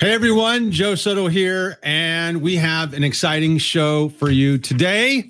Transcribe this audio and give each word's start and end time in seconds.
Hey 0.00 0.12
everyone, 0.12 0.70
Joe 0.70 0.94
Soto 0.94 1.26
here, 1.26 1.76
and 1.82 2.40
we 2.40 2.54
have 2.54 2.94
an 2.94 3.02
exciting 3.02 3.58
show 3.58 4.10
for 4.10 4.30
you 4.30 4.56
today. 4.56 5.28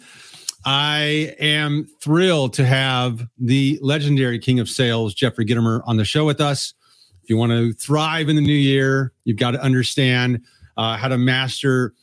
I 0.62 1.34
am 1.40 1.86
thrilled 2.02 2.52
to 2.54 2.66
have 2.66 3.26
the 3.38 3.78
legendary 3.80 4.38
king 4.38 4.60
of 4.60 4.68
sales, 4.68 5.14
Jeffrey 5.14 5.46
Gitomer, 5.46 5.80
on 5.86 5.96
the 5.96 6.04
show 6.04 6.26
with 6.26 6.42
us. 6.42 6.74
If 7.22 7.30
you 7.30 7.38
want 7.38 7.52
to 7.52 7.72
thrive 7.72 8.28
in 8.28 8.36
the 8.36 8.42
new 8.42 8.52
year, 8.52 9.14
you've 9.24 9.38
got 9.38 9.52
to 9.52 9.62
understand 9.62 10.42
uh, 10.76 10.98
how 10.98 11.08
to 11.08 11.16
master 11.16 11.94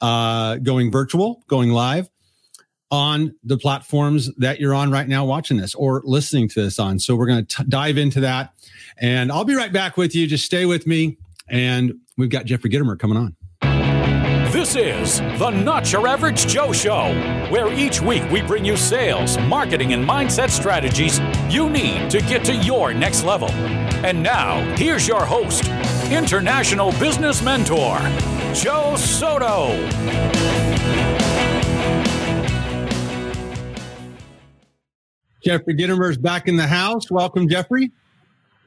uh, 0.00 0.58
going 0.58 0.92
virtual, 0.92 1.42
going 1.48 1.70
live 1.70 2.08
on 2.92 3.34
the 3.42 3.58
platforms 3.58 4.32
that 4.36 4.60
you're 4.60 4.74
on 4.74 4.92
right 4.92 5.08
now 5.08 5.24
watching 5.24 5.56
this 5.56 5.74
or 5.74 6.00
listening 6.04 6.46
to 6.50 6.62
this 6.62 6.78
on. 6.78 7.00
So 7.00 7.16
we're 7.16 7.26
going 7.26 7.44
to 7.44 7.64
dive 7.64 7.98
into 7.98 8.20
that. 8.20 8.52
And 8.98 9.32
I'll 9.32 9.44
be 9.44 9.56
right 9.56 9.72
back 9.72 9.96
with 9.96 10.14
you. 10.14 10.28
Just 10.28 10.44
stay 10.44 10.64
with 10.64 10.86
me. 10.86 11.18
And 11.48 11.94
we've 12.16 12.30
got 12.30 12.46
Jeffrey 12.46 12.70
Gitomer 12.70 12.98
coming 12.98 13.16
on. 13.16 13.36
This 14.52 14.76
is 14.76 15.18
the 15.38 15.50
Not 15.50 15.92
Your 15.92 16.06
Average 16.06 16.46
Joe 16.46 16.72
Show, 16.72 17.12
where 17.50 17.72
each 17.72 18.00
week 18.00 18.22
we 18.30 18.40
bring 18.40 18.64
you 18.64 18.76
sales, 18.76 19.36
marketing, 19.40 19.92
and 19.92 20.06
mindset 20.08 20.48
strategies 20.48 21.20
you 21.52 21.68
need 21.68 22.08
to 22.10 22.20
get 22.20 22.44
to 22.44 22.54
your 22.54 22.94
next 22.94 23.24
level. 23.24 23.50
And 23.50 24.22
now, 24.22 24.60
here's 24.76 25.08
your 25.08 25.26
host, 25.26 25.68
international 26.10 26.92
business 26.92 27.42
mentor, 27.42 27.98
Joe 28.54 28.94
Soto. 28.96 29.74
Jeffrey 35.44 35.74
Gitomer's 35.74 36.16
back 36.16 36.48
in 36.48 36.56
the 36.56 36.66
house. 36.66 37.10
Welcome, 37.10 37.48
Jeffrey. 37.48 37.90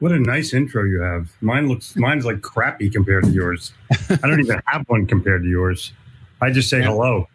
What 0.00 0.12
a 0.12 0.18
nice 0.18 0.54
intro 0.54 0.84
you 0.84 1.00
have. 1.00 1.30
Mine 1.40 1.68
looks 1.68 1.96
mine's 1.96 2.24
like 2.24 2.40
crappy 2.40 2.88
compared 2.88 3.24
to 3.24 3.30
yours. 3.30 3.72
I 4.10 4.16
don't 4.16 4.40
even 4.40 4.60
have 4.66 4.84
one 4.88 5.06
compared 5.06 5.42
to 5.42 5.48
yours. 5.48 5.92
I 6.40 6.50
just 6.50 6.70
say 6.70 6.78
yeah. 6.78 6.86
hello. 6.86 7.28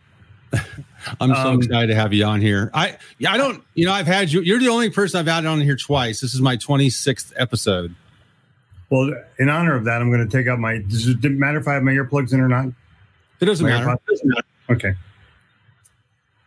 I'm 1.20 1.34
so 1.34 1.50
um, 1.50 1.58
excited 1.58 1.88
to 1.88 1.96
have 1.96 2.14
you 2.14 2.24
on 2.24 2.40
here. 2.40 2.72
I 2.74 2.98
I 3.28 3.38
don't 3.38 3.64
you 3.74 3.86
know 3.86 3.92
I've 3.92 4.08
had 4.08 4.32
you. 4.32 4.42
You're 4.42 4.60
the 4.60 4.70
only 4.70 4.90
person 4.90 5.20
I've 5.20 5.28
had 5.28 5.46
on 5.46 5.60
here 5.60 5.76
twice. 5.76 6.22
This 6.22 6.34
is 6.34 6.42
my 6.42 6.56
26th 6.56 7.34
episode. 7.36 7.96
Well, 8.90 9.12
in 9.40 9.50
honor 9.50 9.76
of 9.76 9.86
that, 9.86 10.02
I'm 10.02 10.12
going 10.12 10.28
to 10.28 10.38
take 10.38 10.48
out 10.48 10.60
my. 10.60 10.78
Does 10.78 11.08
it 11.08 11.24
matter 11.24 11.58
if 11.58 11.68
I 11.68 11.74
have 11.74 11.84
my 11.84 11.94
earplugs 11.94 12.32
in 12.32 12.40
or 12.40 12.48
not? 12.48 12.68
It 13.40 13.46
doesn't 13.46 13.66
matter. 13.66 13.98
doesn't 14.08 14.28
matter. 14.28 14.48
Okay. 14.70 14.94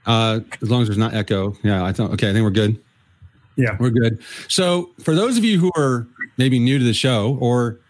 Uh, 0.06 0.40
as 0.62 0.70
long 0.70 0.82
as 0.82 0.88
there's 0.88 0.96
not 0.96 1.12
echo. 1.12 1.56
Yeah, 1.64 1.84
I 1.84 1.92
thought. 1.92 2.12
Okay, 2.12 2.30
I 2.30 2.32
think 2.32 2.44
we're 2.44 2.50
good. 2.50 2.80
Yeah, 3.56 3.76
we're 3.80 3.90
good. 3.90 4.22
So, 4.48 4.90
for 5.00 5.14
those 5.14 5.38
of 5.38 5.44
you 5.44 5.58
who 5.58 5.72
are 5.76 6.06
maybe 6.36 6.58
new 6.58 6.78
to 6.78 6.84
the 6.84 6.94
show 6.94 7.38
or 7.40 7.80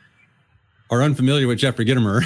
are 0.91 1.03
unfamiliar 1.03 1.48
with 1.48 1.58
Jeffrey 1.58 1.84
Gitomer, 1.84 2.25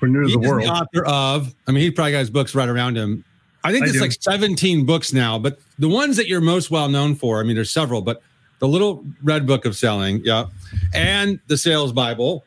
we're 0.00 0.08
new 0.08 0.26
to 0.26 0.32
the 0.32 0.38
world. 0.38 0.64
The 0.64 0.70
author 0.70 1.04
of, 1.06 1.54
I 1.66 1.72
mean, 1.72 1.82
he 1.82 1.90
probably 1.90 2.12
got 2.12 2.18
his 2.18 2.30
books 2.30 2.54
right 2.54 2.68
around 2.68 2.96
him. 2.96 3.24
I 3.64 3.72
think 3.72 3.84
I 3.84 3.88
it's 3.88 3.94
do. 3.94 4.00
like 4.00 4.12
17 4.12 4.86
books 4.86 5.12
now, 5.12 5.38
but 5.38 5.58
the 5.78 5.88
ones 5.88 6.16
that 6.16 6.28
you're 6.28 6.40
most 6.40 6.70
well 6.70 6.88
known 6.88 7.14
for, 7.14 7.40
I 7.40 7.42
mean, 7.42 7.54
there's 7.54 7.70
several, 7.70 8.00
but 8.00 8.22
the 8.58 8.68
little 8.68 9.04
red 9.22 9.46
book 9.46 9.64
of 9.64 9.76
selling, 9.76 10.22
yeah, 10.24 10.46
and 10.94 11.40
the 11.46 11.56
sales 11.58 11.92
Bible, 11.92 12.44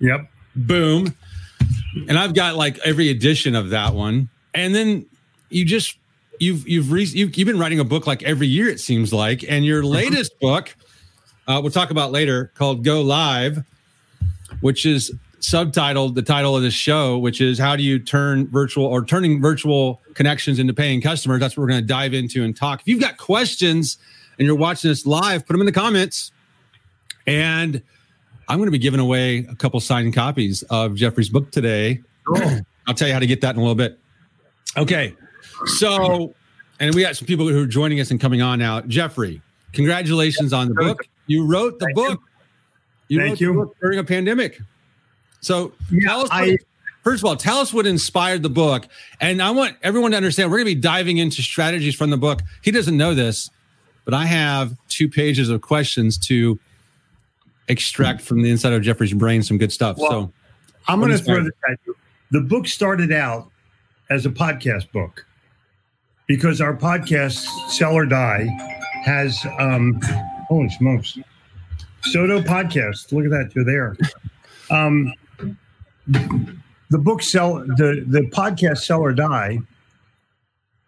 yep, 0.00 0.30
boom, 0.56 1.14
and 2.08 2.18
I've 2.18 2.34
got 2.34 2.56
like 2.56 2.78
every 2.80 3.08
edition 3.08 3.54
of 3.54 3.70
that 3.70 3.94
one, 3.94 4.28
and 4.52 4.74
then 4.74 5.06
you 5.48 5.64
just 5.64 5.96
you've 6.40 6.68
you've, 6.68 6.90
re- 6.90 7.04
you've 7.04 7.36
you've 7.36 7.46
been 7.46 7.58
writing 7.58 7.78
a 7.78 7.84
book 7.84 8.06
like 8.06 8.22
every 8.22 8.46
year 8.46 8.68
it 8.68 8.80
seems 8.80 9.12
like, 9.12 9.44
and 9.48 9.64
your 9.64 9.82
mm-hmm. 9.82 9.92
latest 9.92 10.38
book, 10.40 10.74
uh, 11.46 11.60
we'll 11.62 11.70
talk 11.70 11.90
about 11.90 12.10
later, 12.10 12.50
called 12.54 12.84
Go 12.84 13.02
Live, 13.02 13.64
which 14.60 14.86
is 14.86 15.12
subtitled 15.40 16.14
the 16.14 16.22
title 16.22 16.56
of 16.56 16.62
this 16.62 16.74
show, 16.74 17.18
which 17.18 17.40
is 17.40 17.58
how 17.58 17.76
do 17.76 17.82
you 17.82 17.98
turn 17.98 18.46
virtual 18.48 18.86
or 18.86 19.04
turning 19.04 19.40
virtual 19.40 20.00
connections 20.14 20.58
into 20.58 20.74
paying 20.74 21.00
customers. 21.00 21.40
That's 21.40 21.56
what 21.56 21.62
we're 21.62 21.70
going 21.70 21.82
to 21.82 21.86
dive 21.86 22.14
into 22.14 22.44
and 22.44 22.56
talk. 22.56 22.80
If 22.80 22.88
you've 22.88 23.00
got 23.00 23.16
questions 23.16 23.98
and 24.38 24.46
you're 24.46 24.56
watching 24.56 24.90
this 24.90 25.06
live, 25.06 25.46
put 25.46 25.54
them 25.54 25.60
in 25.60 25.66
the 25.66 25.72
comments. 25.72 26.30
And 27.26 27.82
I'm 28.48 28.58
going 28.58 28.66
to 28.66 28.72
be 28.72 28.78
giving 28.78 29.00
away 29.00 29.46
a 29.50 29.54
couple 29.54 29.80
signed 29.80 30.14
copies 30.14 30.62
of 30.64 30.94
Jeffrey's 30.94 31.28
book 31.28 31.50
today. 31.50 32.02
I'll 32.86 32.94
tell 32.94 33.08
you 33.08 33.14
how 33.14 33.20
to 33.20 33.26
get 33.26 33.40
that 33.40 33.54
in 33.54 33.58
a 33.58 33.60
little 33.60 33.74
bit. 33.74 33.98
Okay. 34.76 35.14
So, 35.66 36.34
and 36.78 36.94
we 36.94 37.02
got 37.02 37.16
some 37.16 37.26
people 37.26 37.48
who 37.48 37.62
are 37.62 37.66
joining 37.66 38.00
us 38.00 38.10
and 38.10 38.20
coming 38.20 38.42
on 38.42 38.58
now. 38.58 38.80
Jeffrey, 38.82 39.42
congratulations 39.72 40.52
on 40.52 40.68
the 40.68 40.74
book. 40.74 41.00
You 41.26 41.46
wrote 41.46 41.78
the 41.78 41.86
Thank 41.86 41.96
book. 41.96 42.20
You, 43.08 43.20
you 43.20 43.26
Thank 43.26 43.40
you. 43.40 43.74
during 43.80 43.98
a 43.98 44.04
pandemic. 44.04 44.60
So 45.40 45.72
yeah, 45.90 46.08
tell 46.08 46.20
us. 46.22 46.28
I, 46.30 46.58
first 47.02 47.22
of 47.22 47.26
all, 47.26 47.36
tell 47.36 47.58
us 47.58 47.72
what 47.72 47.86
inspired 47.86 48.42
the 48.42 48.50
book, 48.50 48.86
and 49.20 49.42
I 49.42 49.50
want 49.50 49.76
everyone 49.82 50.10
to 50.12 50.16
understand. 50.16 50.50
We're 50.50 50.58
going 50.58 50.68
to 50.68 50.74
be 50.74 50.80
diving 50.80 51.18
into 51.18 51.42
strategies 51.42 51.94
from 51.94 52.10
the 52.10 52.18
book. 52.18 52.40
He 52.62 52.70
doesn't 52.70 52.96
know 52.96 53.14
this, 53.14 53.50
but 54.04 54.14
I 54.14 54.26
have 54.26 54.76
two 54.88 55.08
pages 55.08 55.50
of 55.50 55.60
questions 55.60 56.18
to 56.26 56.58
extract 57.68 58.20
from 58.20 58.42
the 58.42 58.50
inside 58.50 58.72
of 58.72 58.82
Jeffrey's 58.82 59.12
brain 59.12 59.42
some 59.42 59.58
good 59.58 59.72
stuff. 59.72 59.96
Well, 59.98 60.10
so 60.10 60.32
I'm 60.88 61.00
going 61.00 61.12
to 61.12 61.18
throw 61.18 61.42
this 61.42 61.52
at 61.70 61.78
you. 61.86 61.96
The 62.32 62.40
book 62.40 62.66
started 62.66 63.12
out 63.12 63.50
as 64.10 64.26
a 64.26 64.30
podcast 64.30 64.90
book 64.92 65.24
because 66.30 66.60
our 66.60 66.76
podcast 66.76 67.44
Sell 67.68 67.92
or 67.92 68.06
Die 68.06 68.46
has 69.02 69.44
um 69.58 70.00
holy 70.46 70.68
smokes 70.68 71.18
soto 72.04 72.40
podcast. 72.40 73.10
Look 73.10 73.24
at 73.24 73.30
that 73.32 73.50
you're 73.52 73.64
there. 73.64 73.96
Um 74.70 75.12
the 76.06 76.98
book 76.98 77.22
sell 77.22 77.54
the 77.54 78.04
the 78.06 78.30
podcast 78.32 78.78
sell 78.78 79.00
or 79.00 79.12
die 79.12 79.58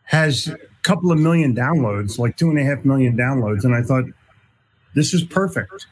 has 0.05 0.47
a 0.47 0.57
couple 0.85 1.11
of 1.11 1.19
million 1.19 1.57
downloads 1.57 2.21
like 2.21 2.37
two 2.37 2.49
and 2.49 2.59
a 2.61 2.63
half 2.63 2.85
million 2.85 3.17
downloads 3.17 3.65
and 3.65 3.75
i 3.75 3.83
thought 3.83 4.05
this 4.95 5.13
is 5.13 5.25
perfect. 5.25 5.87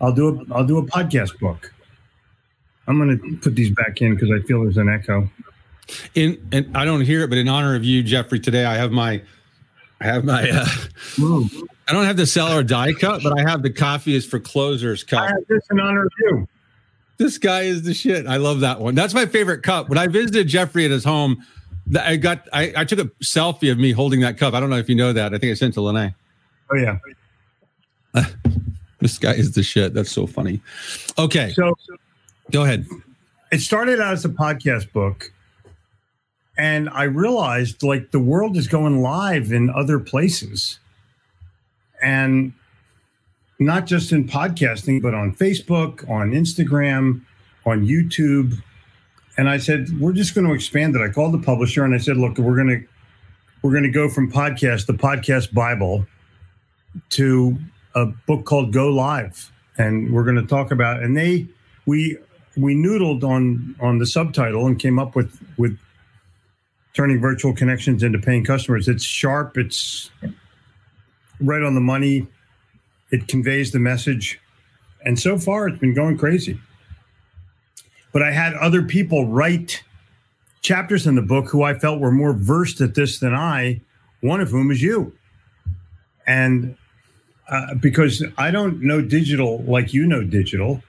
I'll 0.00 0.14
do 0.14 0.28
a 0.28 0.54
i'll 0.54 0.64
do 0.66 0.78
a 0.78 0.86
podcast 0.86 1.38
book. 1.40 1.74
I'm 2.86 2.96
going 2.96 3.18
to 3.18 3.36
put 3.36 3.54
these 3.54 3.70
back 3.74 4.00
in 4.00 4.14
because 4.14 4.30
i 4.30 4.40
feel 4.46 4.62
there's 4.62 4.78
an 4.78 4.88
echo 4.88 5.28
in 6.14 6.46
and 6.52 6.76
I 6.76 6.84
don't 6.84 7.02
hear 7.02 7.22
it, 7.22 7.28
but 7.28 7.38
in 7.38 7.48
honor 7.48 7.74
of 7.74 7.84
you, 7.84 8.02
Jeffrey, 8.02 8.40
today 8.40 8.64
I 8.64 8.74
have 8.76 8.92
my 8.92 9.22
I 10.00 10.04
have 10.04 10.24
my 10.24 10.48
uh, 10.48 10.66
I 11.88 11.92
don't 11.92 12.04
have 12.04 12.16
the 12.16 12.26
sell 12.26 12.52
or 12.52 12.62
die 12.62 12.92
cup, 12.92 13.22
but 13.22 13.38
I 13.38 13.48
have 13.48 13.62
the 13.62 13.70
coffee 13.70 14.14
is 14.14 14.24
for 14.24 14.38
closers 14.38 15.02
cup. 15.02 15.22
I 15.22 15.26
have 15.28 15.46
this 15.48 15.66
in 15.70 15.80
honor 15.80 16.06
of 16.06 16.12
you. 16.20 16.48
This 17.16 17.36
guy 17.36 17.62
is 17.62 17.82
the 17.82 17.94
shit. 17.94 18.26
I 18.26 18.36
love 18.36 18.60
that 18.60 18.80
one. 18.80 18.94
That's 18.94 19.12
my 19.12 19.26
favorite 19.26 19.62
cup. 19.64 19.88
When 19.88 19.98
I 19.98 20.06
visited 20.06 20.46
Jeffrey 20.46 20.84
at 20.84 20.92
his 20.92 21.04
home, 21.04 21.44
I 21.98 22.16
got 22.16 22.48
I, 22.52 22.72
I 22.76 22.84
took 22.84 23.00
a 23.00 23.06
selfie 23.24 23.72
of 23.72 23.78
me 23.78 23.90
holding 23.90 24.20
that 24.20 24.38
cup. 24.38 24.54
I 24.54 24.60
don't 24.60 24.70
know 24.70 24.76
if 24.76 24.88
you 24.88 24.94
know 24.94 25.12
that. 25.12 25.34
I 25.34 25.38
think 25.38 25.50
I 25.50 25.54
sent 25.54 25.74
to 25.74 25.80
Lene. 25.80 26.14
Oh 26.70 26.76
yeah. 26.76 26.98
this 29.00 29.18
guy 29.18 29.32
is 29.32 29.52
the 29.52 29.62
shit. 29.62 29.94
That's 29.94 30.12
so 30.12 30.26
funny. 30.26 30.60
Okay. 31.18 31.52
So 31.54 31.76
go 32.52 32.62
ahead. 32.62 32.86
It 33.50 33.60
started 33.60 34.00
out 34.00 34.12
as 34.12 34.24
a 34.24 34.28
podcast 34.28 34.92
book 34.92 35.32
and 36.58 36.90
I 36.90 37.04
realized 37.04 37.84
like 37.84 38.10
the 38.10 38.18
world 38.18 38.56
is 38.56 38.66
going 38.66 39.00
live 39.00 39.52
in 39.52 39.70
other 39.70 40.00
places. 40.00 40.80
And 42.02 42.52
not 43.60 43.86
just 43.86 44.10
in 44.10 44.26
podcasting, 44.28 45.00
but 45.00 45.14
on 45.14 45.34
Facebook, 45.34 46.08
on 46.10 46.32
Instagram, 46.32 47.22
on 47.64 47.86
YouTube. 47.86 48.60
And 49.36 49.48
I 49.48 49.58
said, 49.58 50.00
we're 50.00 50.12
just 50.12 50.34
going 50.34 50.46
to 50.48 50.52
expand 50.52 50.96
it. 50.96 51.00
I 51.00 51.08
called 51.08 51.32
the 51.32 51.38
publisher 51.44 51.84
and 51.84 51.94
I 51.94 51.98
said, 51.98 52.16
look, 52.16 52.38
we're 52.38 52.56
going 52.56 52.68
to 52.68 52.86
we're 53.62 53.72
going 53.72 53.84
to 53.84 53.90
go 53.90 54.08
from 54.08 54.30
podcast, 54.30 54.86
the 54.86 54.92
podcast 54.92 55.52
Bible, 55.52 56.06
to 57.10 57.58
a 57.94 58.06
book 58.06 58.44
called 58.44 58.72
Go 58.72 58.88
Live. 58.88 59.52
And 59.76 60.12
we're 60.12 60.24
going 60.24 60.36
to 60.36 60.46
talk 60.46 60.72
about 60.72 61.02
and 61.04 61.16
they 61.16 61.46
we 61.86 62.18
we 62.56 62.74
noodled 62.74 63.22
on 63.22 63.76
on 63.80 63.98
the 63.98 64.06
subtitle 64.06 64.66
and 64.66 64.76
came 64.78 64.98
up 64.98 65.14
with 65.14 65.38
with 65.56 65.78
turning 66.98 67.20
virtual 67.20 67.52
connections 67.52 68.02
into 68.02 68.18
paying 68.18 68.42
customers. 68.42 68.88
It's 68.88 69.04
sharp, 69.04 69.56
it's 69.56 70.10
right 71.40 71.62
on 71.62 71.76
the 71.76 71.80
money, 71.80 72.26
it 73.12 73.28
conveys 73.28 73.70
the 73.70 73.78
message. 73.78 74.40
And 75.04 75.16
so 75.16 75.38
far, 75.38 75.68
it's 75.68 75.78
been 75.78 75.94
going 75.94 76.18
crazy. 76.18 76.60
But 78.12 78.24
I 78.24 78.32
had 78.32 78.54
other 78.54 78.82
people 78.82 79.28
write 79.28 79.84
chapters 80.60 81.06
in 81.06 81.14
the 81.14 81.22
book 81.22 81.48
who 81.48 81.62
I 81.62 81.78
felt 81.78 82.00
were 82.00 82.10
more 82.10 82.32
versed 82.32 82.80
at 82.80 82.96
this 82.96 83.20
than 83.20 83.32
I, 83.32 83.80
one 84.20 84.40
of 84.40 84.50
whom 84.50 84.72
is 84.72 84.82
you. 84.82 85.16
And 86.26 86.76
uh, 87.48 87.74
because 87.74 88.24
I 88.38 88.50
don't 88.50 88.82
know 88.82 89.00
digital 89.00 89.62
like 89.62 89.94
you 89.94 90.04
know 90.04 90.24
digital, 90.24 90.82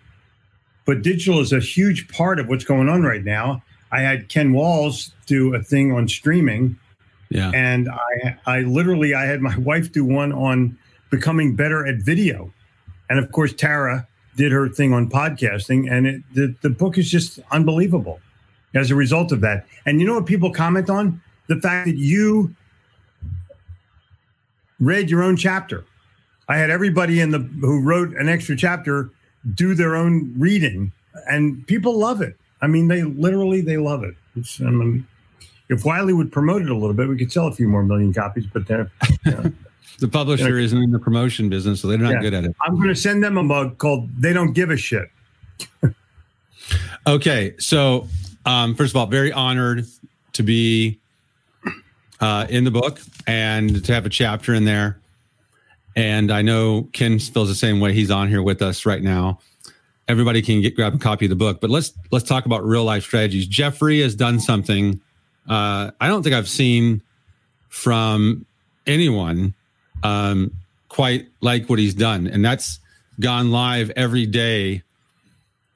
but 0.87 1.03
digital 1.03 1.39
is 1.39 1.53
a 1.53 1.59
huge 1.59 2.07
part 2.07 2.39
of 2.39 2.47
what's 2.47 2.63
going 2.63 2.89
on 2.89 3.03
right 3.03 3.23
now. 3.23 3.61
I 3.91 4.01
had 4.01 4.29
Ken 4.29 4.53
Walls 4.53 5.11
do 5.25 5.55
a 5.55 5.63
thing 5.63 5.91
on 5.91 6.07
streaming. 6.07 6.77
Yeah. 7.29 7.51
And 7.53 7.89
I 7.89 8.37
I 8.45 8.59
literally 8.61 9.13
I 9.13 9.25
had 9.25 9.41
my 9.41 9.57
wife 9.69 9.91
do 9.91 10.05
one 10.05 10.31
on 10.31 10.77
becoming 11.09 11.55
better 11.55 11.85
at 11.85 11.97
video. 11.97 12.51
And 13.09 13.19
of 13.19 13.31
course 13.31 13.53
Tara 13.53 14.07
did 14.35 14.51
her 14.51 14.69
thing 14.69 14.93
on 14.93 15.09
podcasting, 15.09 15.91
and 15.91 16.07
it, 16.07 16.21
the 16.33 16.55
the 16.61 16.69
book 16.69 16.97
is 16.97 17.09
just 17.09 17.39
unbelievable 17.51 18.19
as 18.73 18.91
a 18.91 18.95
result 18.95 19.31
of 19.31 19.41
that. 19.41 19.65
And 19.85 19.99
you 19.99 20.07
know 20.07 20.15
what 20.15 20.25
people 20.25 20.51
comment 20.51 20.89
on? 20.89 21.21
The 21.47 21.59
fact 21.59 21.87
that 21.87 21.97
you 21.97 22.55
read 24.79 25.09
your 25.09 25.23
own 25.23 25.35
chapter. 25.35 25.85
I 26.47 26.57
had 26.57 26.69
everybody 26.69 27.19
in 27.19 27.31
the 27.31 27.39
who 27.39 27.81
wrote 27.81 28.15
an 28.15 28.29
extra 28.29 28.55
chapter 28.55 29.09
do 29.53 29.73
their 29.75 29.95
own 29.95 30.33
reading, 30.37 30.91
and 31.29 31.65
people 31.67 31.97
love 31.97 32.21
it. 32.21 32.37
I 32.61 32.67
mean, 32.67 32.87
they 32.87 33.03
literally 33.03 33.61
they 33.61 33.77
love 33.77 34.03
it. 34.03 34.15
It's, 34.35 34.59
I 34.61 34.69
mean, 34.69 35.07
if 35.69 35.85
Wiley 35.85 36.13
would 36.13 36.31
promote 36.31 36.61
it 36.61 36.69
a 36.69 36.75
little 36.75 36.93
bit, 36.93 37.07
we 37.07 37.17
could 37.17 37.31
sell 37.31 37.47
a 37.47 37.53
few 37.53 37.67
more 37.67 37.83
million 37.83 38.13
copies. 38.13 38.45
But 38.45 38.69
you 38.69 38.89
know. 39.25 39.51
the 39.99 40.07
publisher 40.07 40.57
isn't 40.57 40.81
in 40.81 40.91
the 40.91 40.99
promotion 40.99 41.49
business, 41.49 41.81
so 41.81 41.87
they're 41.87 41.97
not 41.97 42.13
Yeah. 42.13 42.21
good 42.21 42.33
at 42.33 42.45
it. 42.45 42.55
I'm 42.61 42.75
going 42.75 42.89
to 42.89 42.95
send 42.95 43.23
them 43.23 43.37
a 43.37 43.43
mug 43.43 43.77
called 43.77 44.09
"They 44.19 44.33
Don't 44.33 44.53
Give 44.53 44.69
a 44.69 44.77
Shit." 44.77 45.09
Okay, 47.07 47.55
so 47.57 48.07
um, 48.45 48.75
first 48.75 48.91
of 48.91 48.97
all, 48.97 49.07
very 49.07 49.31
honored 49.31 49.85
to 50.33 50.43
be 50.43 50.99
uh, 52.19 52.45
in 52.49 52.63
the 52.63 52.71
book 52.71 52.99
and 53.25 53.83
to 53.85 53.93
have 53.93 54.05
a 54.05 54.09
chapter 54.09 54.53
in 54.53 54.65
there. 54.65 54.99
And 55.95 56.31
I 56.31 56.41
know 56.41 56.87
Ken 56.93 57.17
feels 57.17 57.49
the 57.49 57.55
same 57.55 57.79
way. 57.79 57.93
He's 57.93 58.11
on 58.11 58.27
here 58.27 58.43
with 58.43 58.61
us 58.61 58.85
right 58.85 59.01
now. 59.01 59.39
Everybody 60.09 60.41
can 60.41 60.59
get 60.61 60.75
grab 60.75 60.93
a 60.93 60.97
copy 60.97 61.25
of 61.25 61.29
the 61.29 61.35
book, 61.35 61.61
but 61.61 61.69
let's 61.69 61.93
let's 62.11 62.27
talk 62.27 62.45
about 62.45 62.65
real 62.65 62.83
life 62.83 63.03
strategies. 63.03 63.47
Jeffrey 63.47 64.01
has 64.01 64.15
done 64.15 64.39
something 64.39 64.99
uh, 65.49 65.91
I 65.99 66.07
don't 66.07 66.21
think 66.21 66.35
I've 66.35 66.47
seen 66.47 67.01
from 67.69 68.45
anyone 68.85 69.55
um, 70.03 70.51
quite 70.89 71.27
like 71.41 71.69
what 71.69 71.79
he's 71.79 71.95
done, 71.95 72.27
and 72.27 72.45
that's 72.45 72.79
gone 73.19 73.51
live 73.51 73.89
every 73.95 74.25
day 74.25 74.83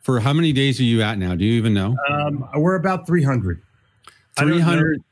for 0.02 0.20
how 0.20 0.32
many 0.32 0.54
days 0.54 0.80
are 0.80 0.84
you 0.84 1.02
at 1.02 1.18
now? 1.18 1.34
Do 1.34 1.44
you 1.44 1.54
even 1.54 1.74
know? 1.74 1.96
Um, 2.10 2.48
we're 2.56 2.76
about 2.76 3.08
300. 3.08 3.62
I 4.38 4.42
don't 4.42 4.50
know. 4.50 4.56
300 4.56 5.04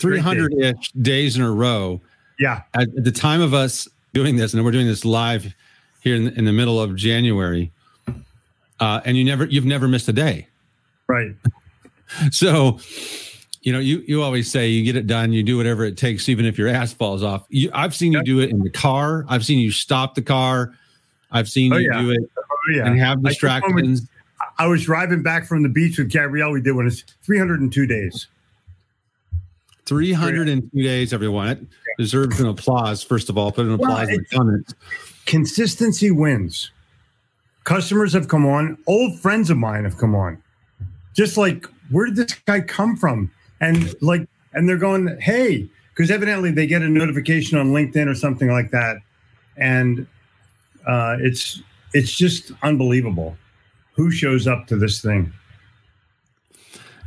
300 0.00 0.54
ish 0.54 0.92
days 0.92 1.36
in 1.36 1.42
a 1.42 1.50
row. 1.50 2.00
Yeah, 2.38 2.62
At 2.74 2.88
the 2.96 3.12
time 3.12 3.40
of 3.40 3.54
us 3.54 3.88
doing 4.12 4.36
this, 4.36 4.54
and 4.54 4.64
we're 4.64 4.72
doing 4.72 4.86
this 4.86 5.04
live 5.04 5.54
here 6.00 6.16
in, 6.16 6.28
in 6.28 6.44
the 6.44 6.52
middle 6.52 6.80
of 6.80 6.96
January, 6.96 7.72
uh, 8.84 9.00
and 9.04 9.16
you 9.16 9.24
never 9.24 9.44
you've 9.46 9.64
never 9.64 9.88
missed 9.88 10.08
a 10.08 10.12
day. 10.12 10.46
right. 11.08 11.34
So, 12.30 12.78
you 13.62 13.72
know, 13.72 13.78
you 13.80 14.04
you 14.06 14.22
always 14.22 14.48
say 14.50 14.68
you 14.68 14.84
get 14.84 14.94
it 14.94 15.06
done, 15.06 15.32
you 15.32 15.42
do 15.42 15.56
whatever 15.56 15.84
it 15.84 15.96
takes, 15.96 16.28
even 16.28 16.44
if 16.44 16.58
your 16.58 16.68
ass 16.68 16.92
falls 16.92 17.22
off. 17.24 17.44
You, 17.48 17.70
I've 17.74 17.94
seen 17.94 18.12
you 18.12 18.22
do 18.22 18.38
it 18.40 18.50
in 18.50 18.58
the 18.60 18.70
car. 18.70 19.24
I've 19.28 19.44
seen 19.44 19.58
you 19.58 19.72
stop 19.72 20.14
the 20.14 20.22
car. 20.22 20.74
I've 21.32 21.48
seen 21.48 21.72
Oh, 21.72 21.78
you 21.78 21.90
yeah. 21.90 22.00
do 22.02 22.10
it 22.10 22.20
Oh, 22.38 22.42
yeah. 22.72 22.86
and 22.86 22.98
have 23.00 23.18
I 23.24 23.32
took 23.32 23.42
one 23.62 23.74
with- 23.74 23.84
distractions. 23.86 24.08
I 24.58 24.66
was 24.68 24.84
driving 24.84 25.22
back 25.22 25.46
from 25.46 25.62
the 25.64 25.68
beach 25.70 25.98
with 25.98 26.10
Gabrielle. 26.10 26.52
We 26.52 26.60
did 26.60 26.72
one. 26.76 26.86
It's 26.86 27.02
302 27.24 27.86
days. 27.86 28.28
302 29.86 30.82
days, 30.82 31.12
everyone. 31.12 31.48
It 31.48 31.68
deserves 31.98 32.38
an 32.40 32.46
applause, 32.48 33.02
first 33.02 33.28
of 33.28 33.36
all. 33.38 33.50
Put 33.50 33.66
an 33.66 33.76
Well, 33.78 33.90
applause 33.90 34.08
in 34.08 34.16
the 34.18 34.24
comments. 34.36 34.74
Consistency 35.26 36.10
wins. 36.10 36.70
Customers 37.64 38.12
have 38.12 38.28
come 38.28 38.46
on. 38.46 38.78
Old 38.86 39.18
friends 39.20 39.50
of 39.50 39.56
mine 39.56 39.84
have 39.84 39.98
come 39.98 40.14
on. 40.14 40.42
Just 41.14 41.36
like, 41.36 41.66
where 41.90 42.06
did 42.06 42.16
this 42.16 42.34
guy 42.46 42.60
come 42.60 42.96
from? 42.96 43.30
And 43.60 43.94
like, 44.02 44.28
and 44.52 44.68
they're 44.68 44.76
going, 44.76 45.18
hey, 45.20 45.68
because 45.94 46.10
evidently 46.10 46.50
they 46.50 46.66
get 46.66 46.82
a 46.82 46.88
notification 46.88 47.58
on 47.58 47.72
LinkedIn 47.72 48.08
or 48.08 48.14
something 48.14 48.50
like 48.50 48.70
that, 48.70 48.96
and 49.56 50.06
uh, 50.86 51.16
it's 51.20 51.62
it's 51.92 52.12
just 52.12 52.52
unbelievable 52.62 53.36
who 53.94 54.10
shows 54.10 54.46
up 54.46 54.66
to 54.66 54.76
this 54.76 55.00
thing. 55.00 55.32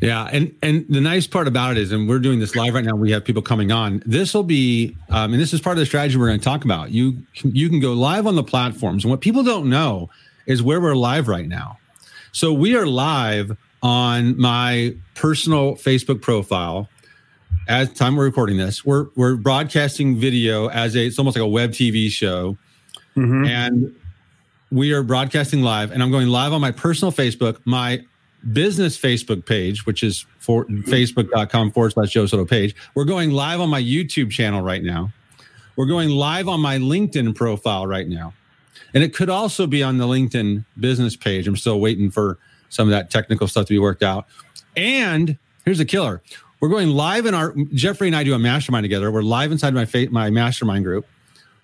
Yeah, 0.01 0.29
and 0.31 0.55
and 0.61 0.85
the 0.89 1.01
nice 1.01 1.27
part 1.27 1.47
about 1.47 1.71
it 1.71 1.79
is, 1.79 1.91
and 1.91 2.07
we're 2.07 2.19
doing 2.19 2.39
this 2.39 2.55
live 2.55 2.75
right 2.75 2.85
now. 2.85 2.95
We 2.95 3.11
have 3.11 3.25
people 3.25 3.41
coming 3.41 3.71
on. 3.71 4.03
This 4.05 4.33
will 4.33 4.43
be, 4.43 4.95
um, 5.09 5.33
and 5.33 5.41
this 5.41 5.53
is 5.53 5.59
part 5.59 5.75
of 5.75 5.79
the 5.79 5.85
strategy 5.85 6.17
we're 6.17 6.27
going 6.27 6.39
to 6.39 6.43
talk 6.43 6.63
about. 6.65 6.91
You 6.91 7.17
you 7.43 7.67
can 7.67 7.79
go 7.79 7.93
live 7.93 8.27
on 8.27 8.35
the 8.35 8.43
platforms, 8.43 9.03
and 9.03 9.11
what 9.11 9.21
people 9.21 9.43
don't 9.43 9.69
know 9.69 10.09
is 10.47 10.63
where 10.63 10.81
we're 10.81 10.95
live 10.95 11.27
right 11.27 11.47
now. 11.47 11.77
So 12.31 12.51
we 12.51 12.75
are 12.75 12.87
live 12.87 13.55
on 13.83 14.39
my 14.39 14.95
personal 15.15 15.75
Facebook 15.75 16.21
profile. 16.21 16.89
At 17.67 17.89
the 17.89 17.95
time 17.95 18.15
we're 18.15 18.25
recording 18.25 18.57
this, 18.57 18.83
we're 18.85 19.07
we're 19.15 19.35
broadcasting 19.35 20.17
video 20.17 20.67
as 20.69 20.95
a 20.95 21.05
it's 21.05 21.19
almost 21.19 21.37
like 21.37 21.43
a 21.43 21.47
web 21.47 21.71
TV 21.71 22.09
show 22.09 22.57
Mhm. 23.15 23.47
and 23.47 23.95
we 24.71 24.91
are 24.93 25.01
broadcasting 25.01 25.61
live 25.63 25.91
and 25.91 26.03
i'm 26.03 26.11
going 26.11 26.27
live 26.27 26.51
on 26.53 26.59
my 26.61 26.71
personal 26.71 27.11
facebook 27.11 27.57
my 27.65 27.99
business 28.53 28.95
facebook 28.97 29.43
page 29.45 29.85
which 29.87 30.03
is 30.03 30.25
for 30.39 30.65
facebook.com 30.65 31.71
forward 31.71 31.93
slash 31.93 32.11
joe 32.11 32.25
soto 32.27 32.45
page 32.45 32.75
we're 32.93 33.05
going 33.05 33.31
live 33.31 33.59
on 33.61 33.69
my 33.69 33.81
youtube 33.81 34.29
channel 34.29 34.61
right 34.61 34.83
now 34.83 35.09
we're 35.77 35.85
going 35.87 36.09
live 36.09 36.47
on 36.49 36.59
my 36.59 36.77
linkedin 36.77 37.33
profile 37.33 37.87
right 37.87 38.07
now 38.09 38.33
and 38.93 39.03
it 39.03 39.13
could 39.13 39.29
also 39.29 39.67
be 39.67 39.83
on 39.83 39.97
the 39.97 40.05
linkedin 40.05 40.65
business 40.79 41.15
page. 41.15 41.47
I'm 41.47 41.57
still 41.57 41.79
waiting 41.79 42.11
for 42.11 42.37
some 42.69 42.87
of 42.87 42.91
that 42.91 43.09
technical 43.09 43.47
stuff 43.47 43.65
to 43.67 43.73
be 43.73 43.79
worked 43.79 44.03
out. 44.03 44.25
And 44.75 45.37
here's 45.65 45.77
the 45.77 45.85
killer. 45.85 46.21
We're 46.59 46.69
going 46.69 46.89
live 46.89 47.25
in 47.25 47.35
our 47.35 47.53
jeffrey 47.73 48.07
and 48.07 48.15
i 48.15 48.23
do 48.23 48.33
a 48.33 48.39
mastermind 48.39 48.83
together. 48.83 49.11
We're 49.11 49.21
live 49.21 49.51
inside 49.51 49.73
my 49.73 49.85
fa- 49.85 50.07
my 50.09 50.29
mastermind 50.29 50.85
group. 50.85 51.05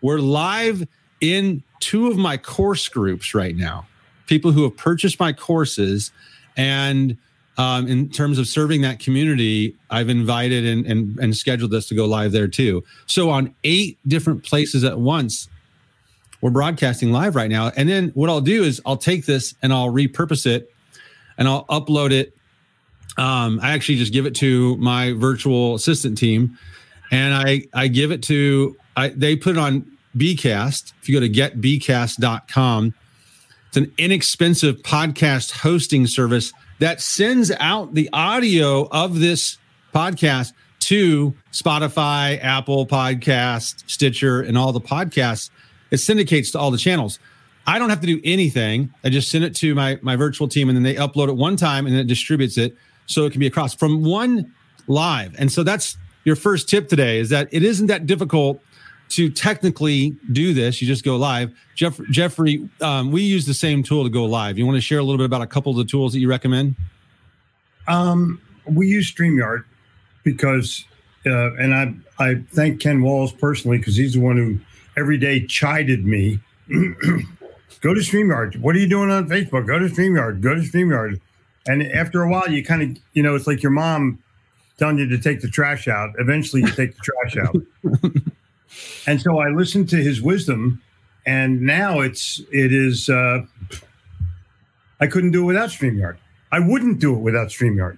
We're 0.02 0.20
live 0.20 0.88
in 1.20 1.64
two 1.80 2.08
of 2.08 2.18
my 2.18 2.38
course 2.38 2.88
groups 2.90 3.34
right 3.34 3.56
now. 3.56 3.88
People 4.28 4.52
who 4.52 4.64
have 4.64 4.78
purchased 4.78 5.20
my 5.20 5.34
courses, 5.34 6.12
and 6.56 7.18
um, 7.58 7.88
in 7.88 8.10
terms 8.10 8.38
of 8.38 8.48
serving 8.48 8.82
that 8.82 9.00
community, 9.00 9.76
I've 9.90 10.10
invited 10.10 10.66
and, 10.66 10.86
and 10.86 11.18
and 11.20 11.36
scheduled 11.36 11.72
this 11.72 11.88
to 11.88 11.96
go 11.96 12.06
live 12.06 12.32
there 12.32 12.48
too. 12.48 12.84
So 13.08 13.32
on 13.32 13.56
eight 13.64 13.98
different 14.08 14.44
places 14.44 14.84
at 14.84 15.00
once, 15.00 15.50
we're 16.44 16.50
broadcasting 16.50 17.14
live 17.14 17.38
right 17.38 17.50
now. 17.50 17.72
And 17.78 17.88
then 17.88 18.10
what 18.16 18.30
I'll 18.30 18.42
do 18.42 18.64
is 18.64 18.82
I'll 18.86 18.98
take 18.98 19.26
this 19.26 19.56
and 19.62 19.72
I'll 19.72 19.88
repurpose 19.88 20.46
it, 20.46 20.70
and 21.38 21.48
I'll 21.48 21.66
upload 21.68 22.12
it. 22.12 22.36
Um, 23.18 23.62
I 23.64 23.72
actually 23.72 23.98
just 23.98 24.12
give 24.12 24.26
it 24.26 24.36
to 24.36 24.76
my 24.76 25.14
virtual 25.14 25.74
assistant 25.76 26.18
team, 26.18 26.58
and 27.12 27.34
I 27.34 27.64
I 27.74 27.88
give 27.88 28.12
it 28.12 28.22
to 28.24 28.76
I 28.98 29.10
they 29.10 29.38
put 29.38 29.56
it 29.56 29.58
on 29.58 29.90
Bcast. 30.18 30.92
If 31.02 31.08
you 31.08 31.18
go 31.18 31.26
to 31.26 31.32
getbcast.com, 31.32 32.94
it's 33.70 33.78
an 33.78 33.94
inexpensive 33.98 34.82
podcast 34.84 35.52
hosting 35.52 36.08
service 36.08 36.52
that 36.80 37.00
sends 37.00 37.52
out 37.62 37.94
the 37.94 38.10
audio 38.12 38.90
of 38.90 39.22
this 39.22 39.58
podcast 39.96 40.52
to 40.82 41.34
Spotify, 41.54 42.38
Apple 42.44 42.86
Podcast, 42.86 43.90
Stitcher, 43.90 44.42
and 44.42 44.58
all 44.58 44.74
the 44.74 44.82
podcasts. 44.82 45.50
It 45.94 46.00
syndicates 46.00 46.50
to 46.52 46.60
all 46.60 46.72
the 46.72 46.78
channels. 46.80 47.20
I 47.68 47.78
don't 47.78 47.92
have 47.92 48.02
to 48.02 48.08
do 48.08 48.20
anything. 48.24 48.92
I 49.04 49.10
just 49.10 49.30
send 49.30 49.44
it 49.44 49.56
to 49.58 49.76
my 49.76 50.00
my 50.02 50.16
virtual 50.16 50.48
team, 50.48 50.68
and 50.68 50.76
then 50.76 50.84
they 50.84 50.96
upload 50.96 51.30
it 51.30 51.36
one 51.36 51.56
time, 51.56 51.86
and 51.86 51.94
then 51.96 52.02
it 52.02 52.08
distributes 52.08 52.58
it 52.58 52.76
so 53.06 53.26
it 53.26 53.32
can 53.32 53.40
be 53.40 53.46
across 53.46 53.76
from 53.76 54.04
one 54.04 54.52
live. 54.88 55.36
And 55.38 55.52
so 55.52 55.62
that's 55.62 55.96
your 56.26 56.36
first 56.36 56.68
tip 56.68 56.90
today: 56.90 57.20
is 57.20 57.30
that 57.30 57.48
it 57.52 57.64
isn't 57.64 57.88
that 57.88 58.08
difficult 58.08 58.60
to 59.10 59.30
technically 59.30 60.18
do 60.32 60.56
this. 60.56 60.82
You 60.82 60.88
just 60.88 61.06
go 61.06 61.16
live. 61.16 61.52
Jeff, 61.76 62.00
Jeffrey, 62.10 62.68
um, 62.82 63.12
we 63.12 63.22
use 63.22 63.46
the 63.46 63.54
same 63.54 63.84
tool 63.84 64.04
to 64.04 64.10
go 64.10 64.26
live. 64.26 64.58
You 64.58 64.66
want 64.66 64.78
to 64.78 64.82
share 64.82 64.98
a 64.98 65.04
little 65.04 65.20
bit 65.20 65.26
about 65.26 65.44
a 65.44 65.48
couple 65.48 65.72
of 65.72 65.78
the 65.78 65.86
tools 65.86 66.14
that 66.14 66.20
you 66.20 66.28
recommend? 66.28 66.76
Um, 67.88 68.42
we 68.66 68.88
use 68.88 69.14
StreamYard 69.14 69.64
because, 70.24 70.86
uh, 71.28 71.54
and 71.54 71.76
I 71.76 71.94
I 72.18 72.42
thank 72.50 72.82
Ken 72.82 73.04
Walls 73.04 73.32
personally 73.32 73.78
because 73.78 73.96
he's 73.96 74.14
the 74.14 74.22
one 74.22 74.38
who 74.38 74.60
every 74.98 75.18
day 75.18 75.46
chided 75.46 76.06
me. 76.06 76.40
Go 76.70 77.94
to 77.94 78.00
StreamYard. 78.00 78.60
What 78.62 78.76
are 78.76 78.80
you 78.80 78.88
doing 78.88 79.10
on 79.10 79.28
Facebook? 79.28 79.68
Go 79.68 79.78
to 79.78 79.86
StreamYard. 79.86 80.42
Go 80.42 80.56
to 80.56 80.62
StreamYard. 80.62 81.20
And 81.68 81.84
after 81.84 82.22
a 82.24 82.30
while, 82.30 82.50
you 82.50 82.64
kind 82.64 82.82
of, 82.82 83.04
you 83.14 83.22
know, 83.22 83.36
it's 83.36 83.48
like 83.48 83.62
your 83.62 83.72
mom 83.72 84.24
telling 84.78 84.98
you 84.98 85.08
to 85.10 85.18
take 85.18 85.42
the 85.42 85.50
trash 85.50 85.88
out. 85.88 86.12
Eventually, 86.18 86.62
you 86.62 86.70
take 86.70 86.96
the 86.96 87.02
trash 87.02 87.38
out. 87.38 87.56
and 89.08 89.22
so 89.22 89.40
I 89.40 89.50
listened 89.50 89.90
to 89.90 89.98
his 89.98 90.22
wisdom, 90.22 90.82
and 91.26 91.62
now 91.62 92.00
it's 92.00 92.42
it 92.52 92.74
is. 92.74 93.10
Uh, 93.10 93.42
I 95.00 95.08
couldn't 95.08 95.32
do 95.32 95.44
it 95.44 95.48
without 95.48 95.70
StreamYard. 95.70 96.18
I 96.52 96.60
wouldn't 96.60 97.00
do 97.00 97.16
it 97.16 97.20
without 97.20 97.48
StreamYard 97.48 97.98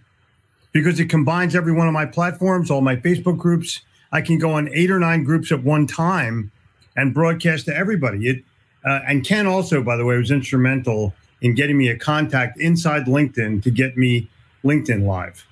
because 0.72 1.00
it 1.00 1.10
combines 1.10 1.56
every 1.56 1.74
one 1.74 1.88
of 1.88 1.94
my 1.94 2.06
platforms, 2.06 2.72
all 2.72 2.82
my 2.82 2.96
Facebook 2.96 3.38
groups. 3.38 3.82
I 4.12 4.22
can 4.22 4.38
go 4.38 4.52
on 4.54 4.70
eight 4.74 4.90
or 4.90 5.00
nine 5.00 5.24
groups 5.24 5.52
at 5.52 5.64
one 5.64 5.88
time 5.88 6.52
and 6.96 7.14
broadcast 7.14 7.66
to 7.66 7.76
everybody. 7.76 8.28
It 8.28 8.44
uh, 8.86 9.00
and 9.08 9.26
Ken 9.26 9.48
also, 9.48 9.82
by 9.82 9.98
the 9.98 10.06
way, 10.06 10.18
was 10.18 10.32
instrumental 10.32 11.14
in 11.42 11.56
getting 11.56 11.78
me 11.78 11.90
a 11.90 11.98
contact 11.98 12.60
inside 12.60 13.06
LinkedIn 13.06 13.64
to 13.64 13.72
get 13.72 13.98
me 13.98 14.30
LinkedIn 14.64 15.06
live. 15.06 15.46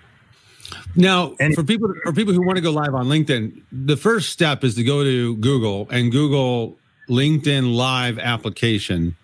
Now, 0.95 1.35
and 1.39 1.53
for 1.53 1.63
people 1.63 1.93
for 2.03 2.13
people 2.13 2.33
who 2.33 2.45
want 2.45 2.57
to 2.57 2.61
go 2.61 2.71
live 2.71 2.93
on 2.93 3.07
LinkedIn, 3.07 3.61
the 3.71 3.97
first 3.97 4.29
step 4.29 4.63
is 4.63 4.75
to 4.75 4.83
go 4.83 5.03
to 5.03 5.35
Google 5.37 5.87
and 5.89 6.11
Google 6.11 6.77
LinkedIn 7.09 7.75
Live 7.75 8.19
application. 8.19 9.15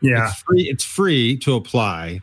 Yeah, 0.00 0.28
it's 0.28 0.42
free. 0.42 0.62
It's 0.62 0.84
free 0.84 1.36
to 1.38 1.54
apply. 1.54 2.22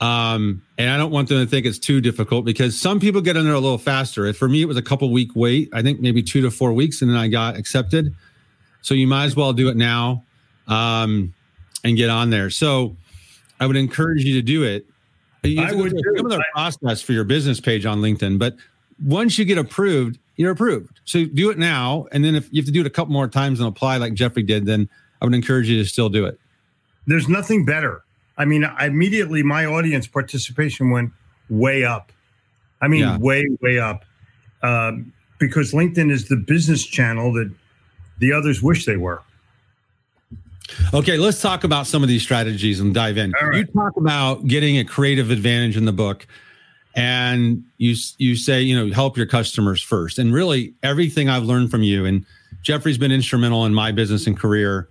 Um, 0.00 0.62
and 0.78 0.88
I 0.88 0.96
don't 0.96 1.10
want 1.10 1.28
them 1.28 1.44
to 1.44 1.46
think 1.46 1.66
it's 1.66 1.78
too 1.78 2.00
difficult 2.00 2.46
because 2.46 2.80
some 2.80 3.00
people 3.00 3.20
get 3.20 3.36
in 3.36 3.44
there 3.44 3.54
a 3.54 3.60
little 3.60 3.76
faster. 3.76 4.32
For 4.32 4.48
me, 4.48 4.62
it 4.62 4.64
was 4.64 4.78
a 4.78 4.82
couple 4.82 5.10
week 5.10 5.30
wait. 5.34 5.68
I 5.74 5.82
think 5.82 6.00
maybe 6.00 6.22
two 6.22 6.40
to 6.42 6.50
four 6.50 6.72
weeks, 6.72 7.02
and 7.02 7.10
then 7.10 7.18
I 7.18 7.28
got 7.28 7.56
accepted. 7.56 8.14
So 8.82 8.94
you 8.94 9.06
might 9.06 9.24
as 9.24 9.36
well 9.36 9.52
do 9.52 9.68
it 9.68 9.76
now 9.76 10.24
um, 10.68 11.34
and 11.84 11.96
get 11.98 12.08
on 12.08 12.30
there. 12.30 12.48
So 12.48 12.96
I 13.60 13.66
would 13.66 13.76
encourage 13.76 14.24
you 14.24 14.34
to 14.34 14.42
do 14.42 14.64
it. 14.64 14.86
You 15.42 15.62
I 15.62 15.72
would 15.72 15.92
do 15.92 16.28
the 16.28 16.44
process 16.52 17.00
for 17.00 17.12
your 17.12 17.24
business 17.24 17.60
page 17.60 17.86
on 17.86 18.00
LinkedIn, 18.00 18.38
but 18.38 18.56
once 19.02 19.38
you 19.38 19.44
get 19.44 19.56
approved, 19.56 20.18
you're 20.36 20.50
approved. 20.50 21.00
So 21.04 21.24
do 21.24 21.50
it 21.50 21.58
now, 21.58 22.06
and 22.12 22.24
then 22.24 22.34
if 22.34 22.52
you 22.52 22.60
have 22.60 22.66
to 22.66 22.72
do 22.72 22.80
it 22.80 22.86
a 22.86 22.90
couple 22.90 23.12
more 23.12 23.28
times 23.28 23.60
and 23.60 23.68
apply 23.68 23.96
like 23.96 24.14
Jeffrey 24.14 24.42
did, 24.42 24.66
then 24.66 24.88
I 25.20 25.24
would 25.24 25.34
encourage 25.34 25.68
you 25.68 25.82
to 25.82 25.88
still 25.88 26.08
do 26.08 26.26
it. 26.26 26.38
There's 27.06 27.28
nothing 27.28 27.64
better. 27.64 28.02
I 28.36 28.44
mean, 28.44 28.64
immediately 28.80 29.42
my 29.42 29.66
audience 29.66 30.06
participation 30.06 30.90
went 30.90 31.12
way 31.48 31.84
up. 31.84 32.12
I 32.80 32.88
mean, 32.88 33.00
yeah. 33.00 33.18
way 33.18 33.44
way 33.60 33.78
up, 33.78 34.04
um, 34.62 35.12
because 35.38 35.72
LinkedIn 35.72 36.10
is 36.10 36.28
the 36.28 36.36
business 36.36 36.84
channel 36.84 37.32
that 37.34 37.50
the 38.18 38.32
others 38.32 38.62
wish 38.62 38.84
they 38.84 38.96
were. 38.96 39.22
Okay, 40.94 41.16
let's 41.16 41.40
talk 41.40 41.64
about 41.64 41.86
some 41.86 42.02
of 42.02 42.08
these 42.08 42.22
strategies 42.22 42.80
and 42.80 42.94
dive 42.94 43.18
in. 43.18 43.32
Right. 43.42 43.58
You 43.58 43.64
talk 43.64 43.96
about 43.96 44.46
getting 44.46 44.78
a 44.78 44.84
creative 44.84 45.30
advantage 45.30 45.76
in 45.76 45.84
the 45.84 45.92
book, 45.92 46.26
and 46.94 47.64
you 47.78 47.96
you 48.18 48.36
say 48.36 48.60
you 48.60 48.76
know 48.76 48.92
help 48.92 49.16
your 49.16 49.26
customers 49.26 49.82
first. 49.82 50.18
And 50.18 50.32
really, 50.32 50.74
everything 50.82 51.28
I've 51.28 51.44
learned 51.44 51.70
from 51.70 51.82
you 51.82 52.04
and 52.04 52.24
Jeffrey's 52.62 52.98
been 52.98 53.12
instrumental 53.12 53.64
in 53.66 53.74
my 53.74 53.92
business 53.92 54.26
and 54.26 54.38
career. 54.38 54.88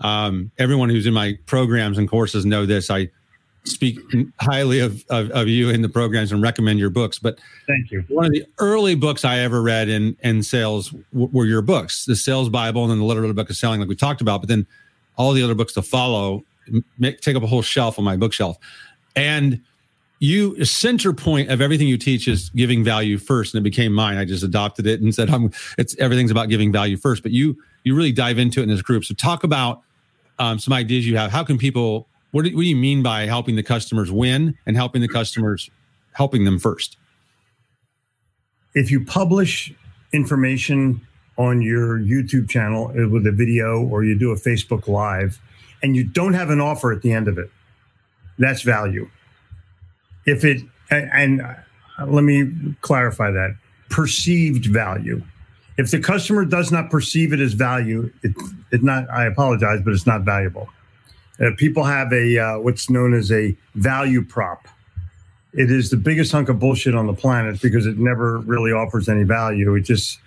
Um, 0.00 0.50
everyone 0.58 0.88
who's 0.88 1.06
in 1.06 1.14
my 1.14 1.38
programs 1.46 1.98
and 1.98 2.08
courses 2.08 2.46
know 2.46 2.66
this. 2.66 2.90
I 2.90 3.10
speak 3.64 3.98
highly 4.40 4.80
of, 4.80 5.04
of, 5.10 5.30
of 5.32 5.48
you 5.48 5.68
in 5.68 5.82
the 5.82 5.88
programs 5.88 6.32
and 6.32 6.42
recommend 6.42 6.78
your 6.78 6.88
books. 6.88 7.18
But 7.18 7.38
thank 7.66 7.90
you. 7.90 8.04
One 8.08 8.24
of 8.24 8.32
the 8.32 8.46
early 8.58 8.94
books 8.94 9.24
I 9.24 9.38
ever 9.38 9.62
read 9.62 9.88
in 9.88 10.16
in 10.22 10.42
sales 10.42 10.90
w- 11.12 11.30
were 11.32 11.44
your 11.44 11.62
books, 11.62 12.06
the 12.06 12.16
Sales 12.16 12.48
Bible, 12.48 12.82
and 12.82 12.90
then 12.90 12.98
the 12.98 13.04
Little 13.04 13.22
Red 13.22 13.34
Book 13.34 13.50
of 13.50 13.56
Selling, 13.56 13.80
like 13.80 13.88
we 13.88 13.96
talked 13.96 14.20
about. 14.20 14.40
But 14.40 14.48
then 14.48 14.66
all 15.20 15.32
the 15.32 15.42
other 15.42 15.54
books 15.54 15.74
to 15.74 15.82
follow 15.82 16.42
make, 16.98 17.20
take 17.20 17.36
up 17.36 17.42
a 17.42 17.46
whole 17.46 17.60
shelf 17.60 17.98
on 17.98 18.04
my 18.06 18.16
bookshelf. 18.16 18.56
And 19.14 19.60
you 20.18 20.64
center 20.64 21.12
point 21.12 21.50
of 21.50 21.60
everything 21.60 21.88
you 21.88 21.98
teach 21.98 22.26
is 22.26 22.48
giving 22.50 22.82
value 22.82 23.18
first, 23.18 23.54
and 23.54 23.60
it 23.60 23.64
became 23.64 23.92
mine. 23.92 24.16
I 24.16 24.24
just 24.24 24.42
adopted 24.42 24.86
it 24.86 25.00
and 25.00 25.14
said, 25.14 25.30
"I'm." 25.30 25.50
It's 25.76 25.94
everything's 25.98 26.30
about 26.30 26.48
giving 26.48 26.72
value 26.72 26.96
first, 26.96 27.22
but 27.22 27.32
you 27.32 27.56
you 27.84 27.94
really 27.94 28.12
dive 28.12 28.38
into 28.38 28.60
it 28.60 28.64
in 28.64 28.68
this 28.70 28.82
group. 28.82 29.04
So 29.04 29.14
talk 29.14 29.44
about 29.44 29.82
um, 30.38 30.58
some 30.58 30.72
ideas 30.72 31.06
you 31.06 31.16
have. 31.18 31.30
How 31.30 31.44
can 31.44 31.58
people? 31.58 32.08
What 32.32 32.44
do, 32.44 32.54
what 32.54 32.62
do 32.62 32.68
you 32.68 32.76
mean 32.76 33.02
by 33.02 33.26
helping 33.26 33.56
the 33.56 33.62
customers 33.62 34.10
win 34.10 34.56
and 34.64 34.76
helping 34.76 35.02
the 35.02 35.08
customers 35.08 35.68
helping 36.12 36.44
them 36.44 36.58
first? 36.58 36.96
If 38.74 38.90
you 38.90 39.04
publish 39.04 39.74
information 40.12 41.06
on 41.40 41.62
your 41.62 41.98
YouTube 41.98 42.50
channel 42.50 42.88
with 43.10 43.26
a 43.26 43.32
video 43.32 43.80
or 43.80 44.04
you 44.04 44.14
do 44.16 44.30
a 44.30 44.36
Facebook 44.36 44.86
Live 44.86 45.40
and 45.82 45.96
you 45.96 46.04
don't 46.04 46.34
have 46.34 46.50
an 46.50 46.60
offer 46.60 46.92
at 46.92 47.00
the 47.00 47.12
end 47.12 47.28
of 47.28 47.38
it, 47.38 47.50
that's 48.38 48.60
value. 48.60 49.08
If 50.26 50.44
it, 50.44 50.60
and, 50.90 51.40
uh, 51.40 51.54
let 52.06 52.24
me 52.24 52.52
clarify 52.82 53.30
that 53.30 53.56
perceived 53.88 54.66
value. 54.66 55.22
If 55.78 55.90
the 55.90 55.98
customer 55.98 56.44
does 56.44 56.70
not 56.70 56.90
perceive 56.90 57.32
it 57.32 57.40
as 57.40 57.54
value, 57.54 58.12
it's 58.22 58.54
it 58.70 58.82
not, 58.82 59.08
I 59.08 59.24
apologize, 59.24 59.80
but 59.82 59.94
it's 59.94 60.06
not 60.06 60.20
valuable. 60.20 60.68
Uh, 61.40 61.52
people 61.56 61.84
have 61.84 62.12
a, 62.12 62.38
uh, 62.38 62.58
what's 62.58 62.90
known 62.90 63.14
as 63.14 63.32
a 63.32 63.56
value 63.76 64.22
prop. 64.22 64.68
It 65.54 65.70
is 65.70 65.88
the 65.88 65.96
biggest 65.96 66.32
hunk 66.32 66.50
of 66.50 66.58
bullshit 66.58 66.94
on 66.94 67.06
the 67.06 67.14
planet 67.14 67.62
because 67.62 67.86
it 67.86 67.96
never 67.96 68.38
really 68.40 68.72
offers 68.72 69.08
any 69.08 69.24
value. 69.24 69.74
It 69.74 69.82
just, 69.82 70.20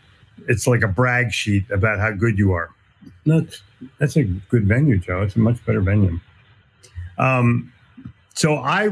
it's 0.47 0.67
like 0.67 0.81
a 0.81 0.87
brag 0.87 1.31
sheet 1.31 1.69
about 1.71 1.99
how 1.99 2.11
good 2.11 2.37
you 2.37 2.51
are. 2.51 2.69
That's 3.25 3.61
that's 3.99 4.15
a 4.15 4.23
good 4.23 4.67
venue, 4.67 4.97
Joe. 4.97 5.21
It's 5.21 5.35
a 5.35 5.39
much 5.39 5.63
better 5.65 5.81
venue. 5.81 6.19
Um, 7.17 7.71
so 8.33 8.57
I 8.57 8.89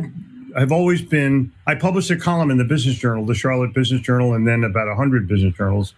have 0.55 0.71
always 0.71 1.01
been. 1.01 1.51
I 1.67 1.75
published 1.75 2.11
a 2.11 2.17
column 2.17 2.51
in 2.51 2.57
the 2.57 2.65
Business 2.65 2.97
Journal, 2.97 3.25
the 3.25 3.35
Charlotte 3.35 3.73
Business 3.73 4.01
Journal, 4.01 4.33
and 4.33 4.47
then 4.47 4.63
about 4.63 4.93
hundred 4.95 5.27
business 5.27 5.55
journals 5.55 5.93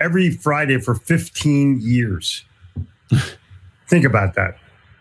every 0.00 0.30
Friday 0.30 0.78
for 0.80 0.94
15 0.94 1.80
years. 1.80 2.44
Think 3.88 4.04
about 4.04 4.34
that. 4.34 4.58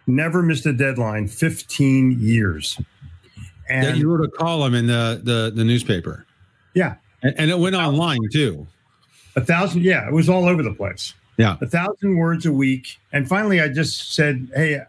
Never 0.07 0.41
missed 0.41 0.65
a 0.65 0.73
deadline. 0.73 1.27
15 1.27 2.19
years. 2.19 2.79
And 3.67 3.87
yeah, 3.87 3.93
you 3.95 4.09
wrote 4.09 4.23
a 4.23 4.29
column 4.29 4.75
in 4.75 4.87
the 4.87 5.19
the, 5.23 5.51
the 5.53 5.63
newspaper. 5.63 6.25
Yeah, 6.75 6.95
and, 7.23 7.33
and 7.37 7.51
it 7.51 7.57
went 7.57 7.75
online 7.75 8.19
too. 8.31 8.67
A 9.35 9.41
thousand, 9.41 9.83
yeah, 9.83 10.07
it 10.07 10.13
was 10.13 10.29
all 10.29 10.45
over 10.45 10.63
the 10.63 10.73
place. 10.73 11.13
Yeah. 11.37 11.57
A 11.61 11.67
thousand 11.67 12.17
words 12.17 12.45
a 12.45 12.51
week. 12.51 12.97
And 13.11 13.27
finally, 13.27 13.59
I 13.59 13.67
just 13.67 14.13
said, 14.13 14.49
hey, 14.55 14.81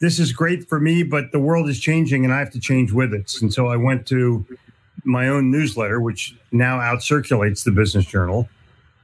this 0.00 0.18
is 0.18 0.32
great 0.32 0.68
for 0.68 0.80
me, 0.80 1.02
but 1.02 1.32
the 1.32 1.38
world 1.38 1.68
is 1.68 1.78
changing 1.78 2.24
and 2.24 2.32
I 2.32 2.38
have 2.38 2.50
to 2.52 2.60
change 2.60 2.92
with 2.92 3.12
it. 3.12 3.36
And 3.42 3.52
so 3.52 3.66
I 3.68 3.76
went 3.76 4.06
to 4.06 4.46
my 5.04 5.28
own 5.28 5.50
newsletter, 5.50 6.00
which 6.00 6.34
now 6.52 6.80
out 6.80 7.02
circulates 7.02 7.64
the 7.64 7.70
Business 7.70 8.06
Journal. 8.06 8.48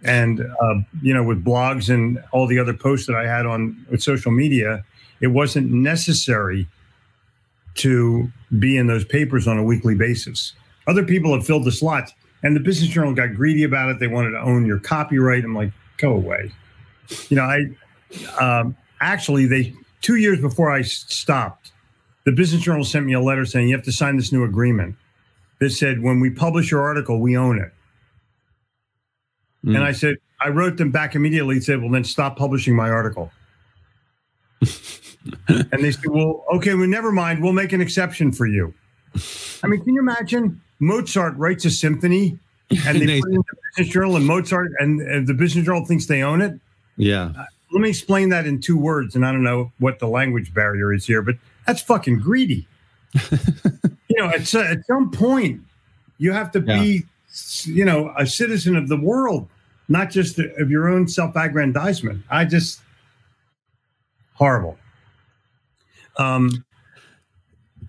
And, 0.03 0.41
uh, 0.41 0.75
you 1.03 1.13
know, 1.13 1.23
with 1.23 1.45
blogs 1.45 1.93
and 1.93 2.23
all 2.33 2.47
the 2.47 2.59
other 2.59 2.75
posts 2.75 3.07
that 3.07 3.17
I 3.17 3.27
had 3.27 3.45
on 3.45 3.85
with 3.91 4.03
social 4.03 4.31
media, 4.33 4.85
it 5.21 5.29
wasn't 5.29 5.71
necessary 5.71 6.67
to 7.77 8.31
be 8.59 8.77
in 8.79 8.87
those 8.87 9.05
papers 9.05 9.47
on 9.47 9.59
a 9.59 9.63
weekly 9.63 9.95
basis. 9.95 10.55
Other 10.87 11.05
people 11.05 11.35
have 11.35 11.47
filled 11.47 11.65
the 11.65 11.73
slots. 11.73 12.13
And 12.43 12.55
the 12.55 12.61
Business 12.61 12.91
Journal 12.91 13.15
got 13.15 13.35
greedy 13.35 13.65
about 13.65 13.91
it. 13.91 13.99
They 13.99 14.07
wanted 14.07 14.31
to 14.31 14.41
own 14.41 14.67
your 14.67 14.79
copyright. 14.79 15.45
I'm 15.45 15.55
like, 15.55 15.73
go 15.97 16.13
away. 16.13 16.53
You 17.29 17.37
know, 17.37 17.43
I 17.43 17.67
um, 18.41 18.77
actually 19.01 19.47
they 19.47 19.75
two 20.01 20.17
years 20.17 20.41
before 20.41 20.71
I 20.71 20.83
stopped, 20.83 21.73
the 22.25 22.33
Business 22.33 22.63
Journal 22.63 22.85
sent 22.85 23.07
me 23.07 23.13
a 23.13 23.21
letter 23.21 23.45
saying 23.45 23.69
you 23.69 23.77
have 23.77 23.85
to 23.85 23.93
sign 23.93 24.17
this 24.17 24.33
new 24.33 24.45
agreement. 24.45 24.97
That 25.59 25.71
said, 25.71 26.03
when 26.03 26.21
we 26.21 26.29
publish 26.29 26.71
your 26.71 26.83
article, 26.83 27.19
we 27.19 27.35
own 27.35 27.59
it. 27.59 27.73
Mm. 29.65 29.77
And 29.77 29.85
I 29.85 29.93
said, 29.93 30.17
I 30.41 30.49
wrote 30.51 30.77
them 30.77 30.91
back 30.91 31.15
immediately 31.15 31.57
and 31.57 31.65
said, 31.65 31.81
well, 31.81 31.91
then 31.91 32.05
stop 32.05 32.37
publishing 32.37 32.77
my 32.77 32.91
article. 32.91 33.33
and 35.49 35.83
they 35.83 35.93
said, 35.93 36.11
well, 36.11 36.45
okay, 36.55 36.75
well, 36.75 36.87
never 36.87 37.11
mind. 37.11 37.43
We'll 37.43 37.55
make 37.55 37.73
an 37.73 37.81
exception 37.81 38.33
for 38.33 38.47
you. 38.47 38.75
I 39.63 39.67
mean, 39.67 39.83
can 39.83 39.95
you 39.95 40.01
imagine? 40.01 40.61
Mozart 40.79 41.37
writes 41.37 41.65
a 41.65 41.71
symphony 41.71 42.39
and 42.71 43.01
they 43.09 43.21
put 43.21 43.31
it 43.31 43.35
in 43.35 43.37
the 43.37 43.57
business 43.77 43.93
journal 43.93 44.17
and 44.17 44.27
Mozart 44.27 44.73
and, 44.79 45.01
and, 45.01 45.27
the 45.27 45.35
business 45.35 45.65
journal 45.65 45.85
thinks 45.85 46.07
they 46.07 46.23
own 46.23 46.41
it. 46.41 46.59
Yeah. 46.97 47.33
Uh, 47.37 47.45
let 47.73 47.81
me 47.81 47.89
explain 47.89 48.29
that 48.31 48.47
in 48.47 48.61
two 48.61 48.79
words. 48.79 49.15
And 49.15 49.27
I 49.27 49.33
don't 49.33 49.43
know 49.43 49.73
what 49.79 49.99
the 49.99 50.09
language 50.09 50.55
barrier 50.55 50.93
is 50.93 51.07
here, 51.07 51.23
but 51.23 51.37
that's 51.67 51.81
fucking 51.83 52.21
greedy. 52.21 52.67
you 53.31 54.17
know, 54.17 54.27
at, 54.27 54.55
at 54.55 54.87
some 54.87 55.11
point, 55.11 55.61
you 56.19 56.33
have 56.33 56.51
to 56.53 56.61
yeah. 56.61 56.81
be, 56.81 57.03
you 57.65 57.85
know, 57.85 58.13
a 58.17 58.27
citizen 58.27 58.77
of 58.77 58.89
the 58.89 58.97
world, 58.97 59.49
not 59.89 60.11
just 60.11 60.39
of 60.39 60.71
your 60.71 60.89
own 60.89 61.09
self 61.09 61.35
aggrandizement. 61.37 62.23
I 62.31 62.45
just, 62.45 62.81
horrible. 64.35 64.79
Um, 66.19 66.65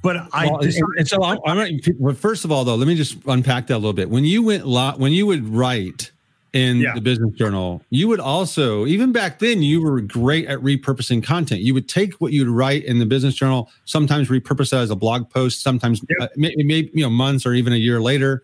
but 0.08 0.26
I 0.32 0.46
well, 0.46 0.62
and, 0.62 0.74
and, 1.00 1.06
so 1.06 1.22
I'm, 1.22 1.38
I'm 1.46 1.80
well, 2.00 2.16
first 2.16 2.46
of 2.46 2.52
all 2.52 2.64
though, 2.64 2.76
let 2.76 2.88
me 2.88 2.96
just 2.96 3.18
unpack 3.26 3.68
that 3.68 3.74
a 3.74 3.76
little 3.76 3.92
bit. 3.92 4.10
When 4.10 4.24
you 4.24 4.42
went 4.42 4.66
lot, 4.66 5.00
when 5.00 5.12
you 5.12 5.26
would 5.26 5.46
write 5.50 6.12
in 6.54 6.78
yeah. 6.78 6.94
the 6.94 7.02
business 7.02 7.36
journal, 7.36 7.82
you 7.90 8.08
would 8.08 8.22
also 8.22 8.86
even 8.86 9.12
back 9.12 9.40
then 9.40 9.62
you 9.62 9.82
were 9.82 10.00
great 10.00 10.48
at 10.48 10.60
repurposing 10.60 11.22
content. 11.22 11.60
You 11.60 11.74
would 11.74 11.90
take 11.90 12.14
what 12.22 12.32
you'd 12.32 12.48
write 12.48 12.86
in 12.86 13.00
the 13.00 13.06
business 13.06 13.36
journal, 13.36 13.70
sometimes 13.84 14.30
repurpose 14.30 14.72
it 14.72 14.78
as 14.78 14.92
a 14.92 14.96
blog 14.96 15.30
post, 15.30 15.62
sometimes 15.62 16.02
yep. 16.08 16.30
uh, 16.30 16.34
maybe, 16.38 16.64
maybe 16.64 16.90
you 16.94 17.04
know 17.04 17.10
months 17.10 17.46
or 17.46 17.54
even 17.54 17.74
a 17.74 17.78
year 17.78 18.00
later. 18.00 18.44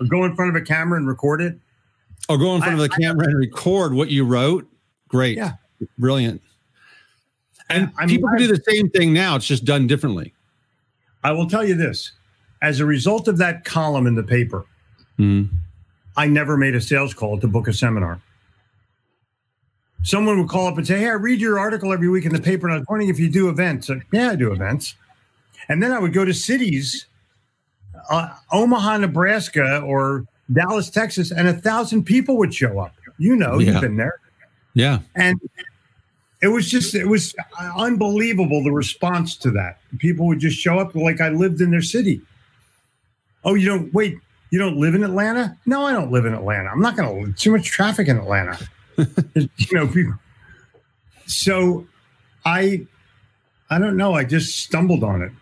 Or 0.00 0.06
go 0.06 0.24
in 0.24 0.34
front 0.34 0.56
of 0.56 0.62
a 0.62 0.64
camera 0.64 0.96
and 0.96 1.06
record 1.06 1.42
it. 1.42 1.58
Or 2.30 2.38
go 2.38 2.54
in 2.54 2.62
front 2.62 2.80
I, 2.80 2.84
of 2.84 2.90
the 2.90 2.96
camera 3.02 3.26
I, 3.26 3.32
and 3.32 3.38
record 3.38 3.92
what 3.92 4.08
you 4.08 4.24
wrote. 4.24 4.66
Great. 5.08 5.36
Yeah. 5.36 5.56
Brilliant. 5.98 6.40
And 7.68 7.92
I 7.98 8.06
mean, 8.06 8.16
people 8.16 8.30
can 8.30 8.38
do 8.38 8.46
the 8.46 8.62
same 8.66 8.88
thing 8.88 9.12
now. 9.12 9.36
It's 9.36 9.46
just 9.46 9.66
done 9.66 9.86
differently. 9.86 10.32
I 11.26 11.32
will 11.32 11.48
tell 11.48 11.64
you 11.66 11.74
this 11.74 12.12
as 12.62 12.78
a 12.78 12.86
result 12.86 13.26
of 13.26 13.36
that 13.38 13.64
column 13.64 14.06
in 14.06 14.14
the 14.14 14.22
paper, 14.22 14.64
Mhm. 15.18 15.48
I 16.16 16.28
never 16.28 16.56
made 16.56 16.76
a 16.76 16.80
sales 16.80 17.12
call 17.14 17.40
to 17.40 17.48
book 17.48 17.66
a 17.66 17.72
seminar. 17.72 18.20
Someone 20.04 20.38
would 20.38 20.48
call 20.48 20.68
up 20.68 20.78
and 20.78 20.86
say, 20.86 21.00
Hey, 21.00 21.08
I 21.08 21.14
read 21.14 21.40
your 21.40 21.58
article 21.58 21.92
every 21.92 22.08
week 22.08 22.24
in 22.24 22.32
the 22.32 22.40
paper, 22.40 22.68
and 22.68 22.74
I 22.74 22.78
was 22.78 22.86
wondering 22.88 23.08
if 23.10 23.18
you 23.18 23.28
do 23.28 23.48
events. 23.48 23.90
Yeah, 24.12 24.30
I 24.30 24.36
do 24.36 24.52
events. 24.52 24.94
And 25.68 25.82
then 25.82 25.90
I 25.90 25.98
would 25.98 26.12
go 26.12 26.24
to 26.24 26.32
cities, 26.32 27.06
uh, 28.08 28.28
Omaha, 28.52 28.98
Nebraska, 28.98 29.80
or 29.80 30.24
Dallas, 30.52 30.90
Texas, 30.90 31.32
and 31.32 31.48
a 31.48 31.52
thousand 31.54 32.04
people 32.04 32.36
would 32.38 32.54
show 32.54 32.78
up. 32.78 32.94
You 33.18 33.34
know, 33.34 33.58
Yeah. 33.58 33.72
you've 33.72 33.80
been 33.80 33.96
there. 33.96 34.20
Yeah. 34.74 35.00
And 35.16 35.40
it 36.42 36.48
was 36.48 36.68
just, 36.68 36.94
it 36.94 37.06
was 37.06 37.34
unbelievable 37.76 38.62
the 38.62 38.72
response 38.72 39.36
to 39.38 39.50
that. 39.52 39.78
People 39.98 40.26
would 40.26 40.38
just 40.38 40.58
show 40.58 40.78
up 40.78 40.94
like 40.94 41.20
I 41.20 41.30
lived 41.30 41.60
in 41.60 41.70
their 41.70 41.82
city. 41.82 42.20
Oh, 43.44 43.54
you 43.54 43.66
don't, 43.66 43.92
wait, 43.94 44.18
you 44.50 44.58
don't 44.58 44.76
live 44.76 44.94
in 44.94 45.02
Atlanta? 45.02 45.56
No, 45.66 45.86
I 45.86 45.92
don't 45.92 46.10
live 46.10 46.26
in 46.26 46.34
Atlanta. 46.34 46.68
I'm 46.68 46.80
not 46.80 46.96
going 46.96 47.26
to, 47.26 47.32
too 47.32 47.52
much 47.52 47.66
traffic 47.66 48.08
in 48.08 48.18
Atlanta. 48.18 48.58
you 49.34 49.48
know, 49.72 49.88
people. 49.88 50.14
So 51.26 51.86
I, 52.44 52.86
I 53.70 53.78
don't 53.78 53.96
know. 53.96 54.14
I 54.14 54.24
just 54.24 54.58
stumbled 54.58 55.02
on 55.02 55.22
it. 55.22 55.32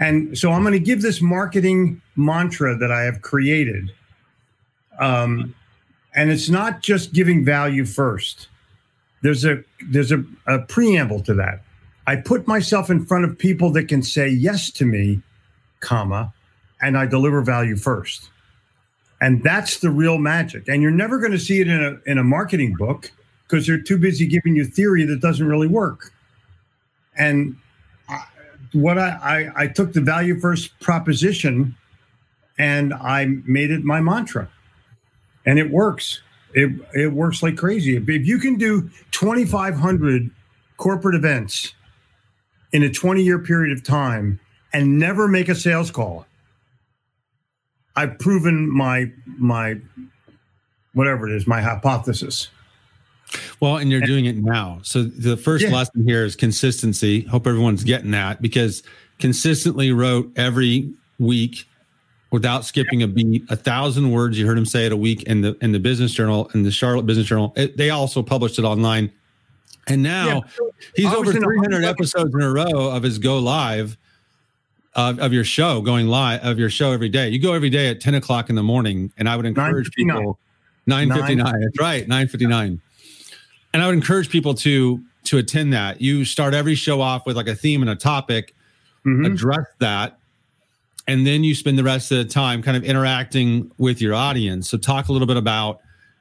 And 0.00 0.38
so 0.38 0.52
I'm 0.52 0.62
going 0.62 0.72
to 0.72 0.78
give 0.78 1.02
this 1.02 1.20
marketing 1.20 2.00
mantra 2.16 2.76
that 2.76 2.90
I 2.90 3.02
have 3.02 3.20
created. 3.20 3.92
Um, 4.98 5.54
and 6.14 6.30
it's 6.30 6.48
not 6.48 6.80
just 6.80 7.12
giving 7.12 7.44
value 7.44 7.84
first 7.84 8.48
there's 9.22 9.44
a 9.44 9.62
there's 9.88 10.12
a, 10.12 10.24
a 10.46 10.60
preamble 10.60 11.22
to 11.24 11.34
that. 11.34 11.62
I 12.06 12.16
put 12.16 12.46
myself 12.46 12.90
in 12.90 13.04
front 13.04 13.24
of 13.24 13.38
people 13.38 13.70
that 13.72 13.88
can 13.88 14.02
say 14.02 14.28
yes 14.28 14.70
to 14.72 14.86
me 14.86 15.20
comma 15.80 16.32
and 16.80 16.98
i 16.98 17.06
deliver 17.06 17.42
value 17.42 17.76
first. 17.76 18.30
And 19.20 19.42
that's 19.42 19.80
the 19.80 19.90
real 19.90 20.18
magic. 20.18 20.68
And 20.68 20.80
you're 20.80 20.92
never 20.92 21.18
going 21.18 21.32
to 21.32 21.38
see 21.38 21.60
it 21.60 21.68
in 21.68 21.82
a 21.82 22.10
in 22.10 22.18
a 22.18 22.24
marketing 22.24 22.74
book 22.78 23.10
because 23.42 23.66
they're 23.66 23.80
too 23.80 23.98
busy 23.98 24.26
giving 24.26 24.54
you 24.54 24.64
theory 24.64 25.04
that 25.04 25.20
doesn't 25.20 25.46
really 25.46 25.66
work. 25.66 26.12
And 27.16 27.56
what 28.72 28.98
I, 28.98 29.50
I 29.56 29.62
i 29.62 29.66
took 29.66 29.92
the 29.92 30.00
value 30.00 30.38
first 30.38 30.78
proposition 30.80 31.74
and 32.58 32.92
i 32.94 33.24
made 33.44 33.70
it 33.70 33.82
my 33.82 34.00
mantra. 34.00 34.48
And 35.46 35.58
it 35.58 35.70
works. 35.70 36.20
It 36.54 36.70
it 36.94 37.12
works 37.12 37.42
like 37.42 37.56
crazy. 37.56 37.96
If 37.96 38.08
you 38.08 38.38
can 38.38 38.56
do 38.56 38.88
2,500 39.18 40.30
corporate 40.76 41.16
events 41.16 41.74
in 42.72 42.84
a 42.84 42.90
20 42.90 43.20
year 43.22 43.40
period 43.40 43.76
of 43.76 43.82
time 43.82 44.38
and 44.72 44.96
never 44.96 45.26
make 45.26 45.48
a 45.48 45.56
sales 45.56 45.90
call, 45.90 46.24
I've 47.96 48.16
proven 48.20 48.70
my 48.70 49.10
my 49.26 49.78
whatever 50.92 51.28
it 51.28 51.34
is, 51.34 51.48
my 51.48 51.60
hypothesis. 51.60 52.48
Well, 53.60 53.78
and 53.78 53.90
you're 53.90 54.00
doing 54.00 54.26
it 54.26 54.36
now. 54.36 54.78
So 54.82 55.02
the 55.02 55.36
first 55.36 55.64
Yeah. 55.64 55.72
lesson 55.72 56.04
here 56.06 56.24
is 56.24 56.36
consistency. 56.36 57.22
Hope 57.22 57.46
everyone's 57.46 57.82
getting 57.82 58.12
that 58.12 58.40
because 58.40 58.84
consistently 59.18 59.90
wrote 59.90 60.30
every 60.36 60.92
week 61.18 61.66
without 62.30 62.64
skipping 62.64 63.02
a 63.02 63.08
beat, 63.08 63.42
a 63.50 63.56
thousand 63.56 64.10
words. 64.10 64.38
You 64.38 64.46
heard 64.46 64.58
him 64.58 64.66
say 64.66 64.86
it 64.86 64.92
a 64.92 64.96
week 64.96 65.22
in 65.24 65.40
the 65.40 65.56
in 65.62 65.72
the 65.72 65.78
Business 65.80 66.12
Journal 66.12 66.50
and 66.52 66.64
the 66.64 66.70
Charlotte 66.70 67.06
Business 67.06 67.26
Journal. 67.26 67.52
It, 67.56 67.76
they 67.76 67.90
also 67.90 68.22
published 68.22 68.58
it 68.58 68.64
online, 68.64 69.10
and 69.86 70.02
now 70.02 70.26
Yeah. 70.60 70.66
he's 70.96 71.12
over 71.12 71.30
in 71.30 71.36
a 71.38 71.40
300 71.40 71.72
hundred- 71.72 71.84
episodes 71.88 72.34
in 72.34 72.40
a 72.42 72.50
row 72.52 72.90
of 72.90 73.02
his 73.02 73.18
go 73.18 73.38
live. 73.38 73.96
Of, 74.94 75.20
of 75.20 75.32
your 75.32 75.44
show 75.44 75.80
going 75.80 76.08
live 76.08 76.42
of 76.44 76.58
your 76.58 76.70
show 76.70 76.90
every 76.90 77.10
day 77.10 77.28
you 77.28 77.38
go 77.38 77.52
every 77.52 77.70
day 77.70 77.88
at 77.88 78.00
10 78.00 78.14
o'clock 78.14 78.48
in 78.50 78.56
the 78.56 78.64
morning 78.64 79.12
and 79.16 79.28
i 79.28 79.36
would 79.36 79.46
encourage 79.46 79.90
9:59. 79.90 79.94
people 79.94 80.38
959 80.86 81.60
that's 81.60 81.78
right 81.78 82.08
959 82.08 82.80
and 83.74 83.82
I 83.82 83.86
would 83.86 83.94
encourage 83.94 84.28
people 84.28 84.54
to 84.54 85.00
to 85.24 85.38
attend 85.38 85.72
that. 85.74 86.00
You 86.00 86.24
start 86.24 86.52
every 86.54 86.74
show 86.74 87.00
off 87.00 87.26
with 87.26 87.36
like 87.36 87.46
a 87.46 87.54
theme 87.54 87.82
and 87.82 87.90
a 87.90 87.94
topic, 87.94 88.54
Mhm. 89.06 89.26
address 89.26 89.66
that, 89.78 90.17
and 91.08 91.26
then 91.26 91.42
you 91.42 91.54
spend 91.54 91.78
the 91.78 91.82
rest 91.82 92.12
of 92.12 92.18
the 92.18 92.24
time 92.26 92.62
kind 92.62 92.76
of 92.76 92.84
interacting 92.84 93.72
with 93.78 94.00
your 94.00 94.14
audience. 94.14 94.68
So 94.68 94.76
talk 94.76 95.08
a 95.08 95.12
little 95.12 95.26
bit 95.26 95.38
about 95.38 95.80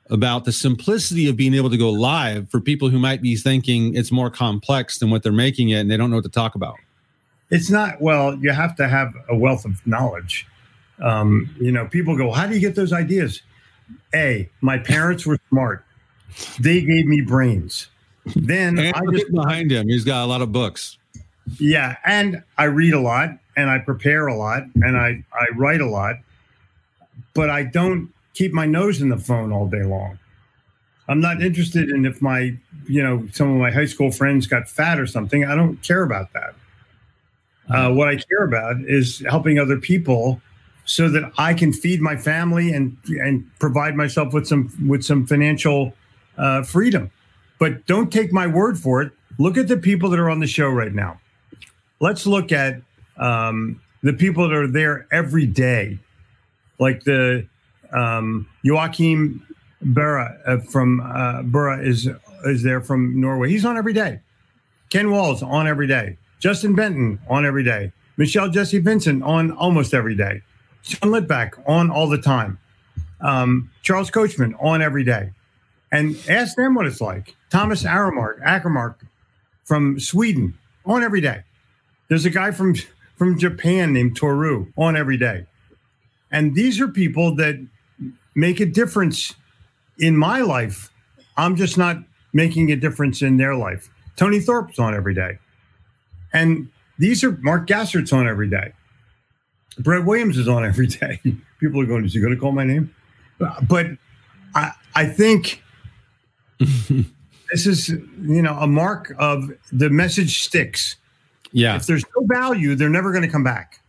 about 0.09 0.45
the 0.45 0.53
simplicity 0.53 1.27
of 1.27 1.35
being 1.35 1.53
able 1.53 1.69
to 1.69 1.75
go 1.75 1.91
live 1.91 2.49
for 2.49 2.61
people 2.61 2.87
who 2.87 2.97
might 2.97 3.21
be 3.21 3.35
thinking 3.35 3.93
it's 3.93 4.09
more 4.09 4.29
complex 4.29 4.99
than 4.99 5.09
what 5.09 5.21
they're 5.21 5.33
making 5.33 5.67
it 5.67 5.79
and 5.79 5.91
they 5.91 5.97
don't 5.97 6.09
know 6.09 6.15
what 6.15 6.23
to 6.23 6.31
talk 6.31 6.55
about. 6.55 6.75
It's 7.51 7.69
not 7.69 7.99
well. 8.01 8.33
You 8.35 8.51
have 8.51 8.77
to 8.77 8.87
have 8.87 9.13
a 9.27 9.35
wealth 9.35 9.65
of 9.65 9.85
knowledge. 9.85 10.47
Um, 11.01 11.53
you 11.59 11.71
know, 11.71 11.85
people 11.85 12.17
go, 12.17 12.31
"How 12.31 12.47
do 12.47 12.55
you 12.55 12.61
get 12.61 12.75
those 12.75 12.93
ideas?" 12.93 13.41
A, 14.15 14.49
my 14.61 14.77
parents 14.77 15.25
were 15.25 15.37
smart. 15.49 15.85
They 16.59 16.81
gave 16.81 17.05
me 17.05 17.21
brains. 17.21 17.87
Then 18.35 18.77
And 18.79 18.95
I 18.95 19.01
just 19.11 19.31
behind 19.31 19.71
him, 19.71 19.87
he's 19.87 20.03
got 20.03 20.23
a 20.23 20.27
lot 20.27 20.41
of 20.41 20.51
books. 20.51 20.97
Yeah, 21.59 21.95
and 22.05 22.43
I 22.57 22.65
read 22.65 22.93
a 22.93 22.99
lot 22.99 23.37
and 23.57 23.69
I 23.69 23.79
prepare 23.79 24.27
a 24.27 24.35
lot 24.35 24.63
and 24.75 24.95
I, 24.95 25.23
I 25.33 25.47
write 25.55 25.81
a 25.81 25.85
lot, 25.85 26.15
but 27.33 27.49
I 27.49 27.63
don't 27.63 28.13
keep 28.33 28.53
my 28.53 28.65
nose 28.65 29.01
in 29.01 29.09
the 29.09 29.17
phone 29.17 29.51
all 29.51 29.67
day 29.67 29.83
long. 29.83 30.17
I'm 31.09 31.19
not 31.19 31.41
interested 31.41 31.89
in 31.89 32.05
if 32.05 32.21
my, 32.21 32.55
you 32.87 33.01
know, 33.01 33.27
some 33.33 33.51
of 33.51 33.57
my 33.57 33.71
high 33.71 33.85
school 33.85 34.11
friends 34.11 34.45
got 34.45 34.69
fat 34.69 34.99
or 34.99 35.07
something. 35.07 35.43
I 35.43 35.55
don't 35.55 35.81
care 35.81 36.03
about 36.03 36.31
that. 36.33 36.53
Uh, 37.69 37.91
what 37.91 38.07
I 38.07 38.15
care 38.15 38.43
about 38.45 38.77
is 38.81 39.23
helping 39.27 39.59
other 39.59 39.77
people 39.77 40.39
so 40.85 41.09
that 41.09 41.31
I 41.37 41.53
can 41.53 41.73
feed 41.73 41.99
my 41.99 42.15
family 42.15 42.71
and 42.71 42.95
and 43.21 43.49
provide 43.59 43.95
myself 43.95 44.33
with 44.33 44.47
some 44.47 44.71
with 44.87 45.03
some 45.03 45.25
financial 45.27 45.93
uh, 46.37 46.63
freedom. 46.63 47.11
But 47.59 47.85
don't 47.85 48.11
take 48.11 48.31
my 48.31 48.47
word 48.47 48.77
for 48.79 49.01
it. 49.01 49.11
Look 49.37 49.57
at 49.57 49.67
the 49.67 49.75
people 49.75 50.09
that 50.11 50.19
are 50.19 50.29
on 50.29 50.39
the 50.39 50.47
show 50.47 50.69
right 50.69 50.93
now 50.93 51.19
let's 51.99 52.25
look 52.25 52.51
at 52.51 52.81
um, 53.17 53.81
the 54.03 54.13
people 54.13 54.47
that 54.47 54.55
are 54.55 54.67
there 54.67 55.07
every 55.11 55.45
day, 55.45 55.99
like 56.79 57.03
the 57.03 57.47
um, 57.91 58.47
Joachim 58.63 59.45
Berra 59.83 60.37
uh, 60.45 60.57
from 60.59 60.99
uh, 61.01 61.41
Berra 61.43 61.85
is 61.85 62.09
is 62.45 62.63
there 62.63 62.81
from 62.81 63.19
Norway. 63.19 63.49
He's 63.49 63.65
on 63.65 63.77
every 63.77 63.93
day. 63.93 64.21
Ken 64.89 65.11
Walls 65.11 65.43
on 65.43 65.67
every 65.67 65.87
day. 65.87 66.17
Justin 66.39 66.75
Benton 66.75 67.19
on 67.27 67.45
every 67.45 67.63
day. 67.63 67.91
Michelle 68.15 68.49
Jesse 68.49 68.79
Vincent 68.79 69.23
on 69.23 69.51
almost 69.51 69.93
every 69.93 70.15
day. 70.15 70.41
Sean 70.81 71.11
Litback 71.11 71.53
on 71.67 71.89
all 71.89 72.07
the 72.07 72.17
time. 72.21 72.59
Um, 73.21 73.71
Charles 73.81 74.09
Coachman 74.09 74.55
on 74.59 74.81
every 74.81 75.03
day. 75.03 75.31
And 75.91 76.17
ask 76.29 76.55
them 76.55 76.75
what 76.75 76.85
it's 76.85 77.01
like. 77.01 77.35
Thomas 77.49 77.83
Aramark, 77.83 78.41
Ackermark 78.43 78.95
from 79.63 79.99
Sweden 79.99 80.57
on 80.85 81.03
every 81.03 81.21
day. 81.21 81.43
There's 82.09 82.25
a 82.25 82.29
guy 82.29 82.51
from 82.51 82.75
from 83.17 83.37
Japan 83.37 83.93
named 83.93 84.15
Toru 84.15 84.71
on 84.77 84.95
every 84.95 85.17
day. 85.17 85.45
And 86.31 86.55
these 86.55 86.79
are 86.79 86.87
people 86.87 87.35
that 87.35 87.55
make 88.35 88.59
a 88.59 88.65
difference 88.65 89.33
in 89.99 90.15
my 90.15 90.41
life. 90.41 90.91
I'm 91.35 91.55
just 91.55 91.77
not 91.77 91.97
making 92.33 92.71
a 92.71 92.75
difference 92.75 93.21
in 93.21 93.37
their 93.37 93.55
life. 93.55 93.89
Tony 94.15 94.39
Thorpe's 94.39 94.79
on 94.79 94.93
every 94.93 95.13
day. 95.13 95.39
And 96.33 96.69
these 96.99 97.23
are 97.23 97.31
Mark 97.41 97.67
Gassert's 97.67 98.13
on 98.13 98.27
every 98.27 98.49
day. 98.49 98.73
Brett 99.79 100.05
Williams 100.05 100.37
is 100.37 100.47
on 100.47 100.65
every 100.65 100.87
day. 100.87 101.19
People 101.59 101.81
are 101.81 101.85
going, 101.85 102.05
is 102.05 102.13
he 102.13 102.19
going 102.19 102.33
to 102.33 102.39
call 102.39 102.51
my 102.51 102.63
name? 102.63 102.93
But 103.39 103.87
I, 104.55 104.71
I 104.95 105.05
think 105.05 105.63
this 106.59 107.65
is, 107.65 107.89
you 107.89 108.41
know, 108.41 108.57
a 108.59 108.67
mark 108.67 109.15
of 109.19 109.51
the 109.71 109.89
message 109.89 110.43
sticks. 110.43 110.95
Yeah. 111.51 111.75
If 111.75 111.85
there's 111.85 112.03
no 112.15 112.25
value, 112.25 112.75
they're 112.75 112.89
never 112.89 113.11
going 113.11 113.23
to 113.23 113.29
come 113.29 113.43
back. 113.43 113.79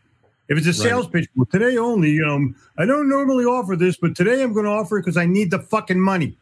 If 0.49 0.57
it's 0.57 0.67
a 0.67 0.73
sales 0.73 1.07
pitch, 1.07 1.29
well, 1.37 1.47
today 1.47 1.77
only, 1.77 2.11
you 2.11 2.25
know, 2.25 2.53
I 2.79 2.87
don't 2.87 3.09
normally 3.09 3.45
offer 3.45 3.77
this, 3.77 3.99
but 3.99 4.17
today 4.17 4.43
I'm 4.43 4.55
going 4.55 4.65
to 4.65 4.71
offer 4.71 4.97
it 4.97 5.03
because 5.03 5.19
I 5.19 5.27
need 5.27 5.51
the 5.51 5.59
fucking 5.59 6.01
money. 6.01 6.37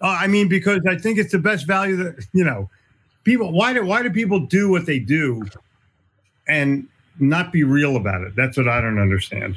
Uh, 0.00 0.16
I 0.18 0.28
mean, 0.28 0.48
because 0.48 0.80
I 0.88 0.96
think 0.96 1.18
it's 1.18 1.32
the 1.32 1.38
best 1.38 1.66
value 1.66 1.96
that 1.96 2.26
you 2.32 2.44
know. 2.44 2.70
People, 3.24 3.52
why 3.52 3.72
do 3.72 3.84
why 3.84 4.02
do 4.02 4.10
people 4.10 4.40
do 4.40 4.70
what 4.70 4.84
they 4.84 4.98
do, 4.98 5.42
and 6.46 6.86
not 7.18 7.52
be 7.52 7.64
real 7.64 7.96
about 7.96 8.20
it? 8.20 8.36
That's 8.36 8.56
what 8.56 8.68
I 8.68 8.82
don't 8.82 8.98
understand. 8.98 9.56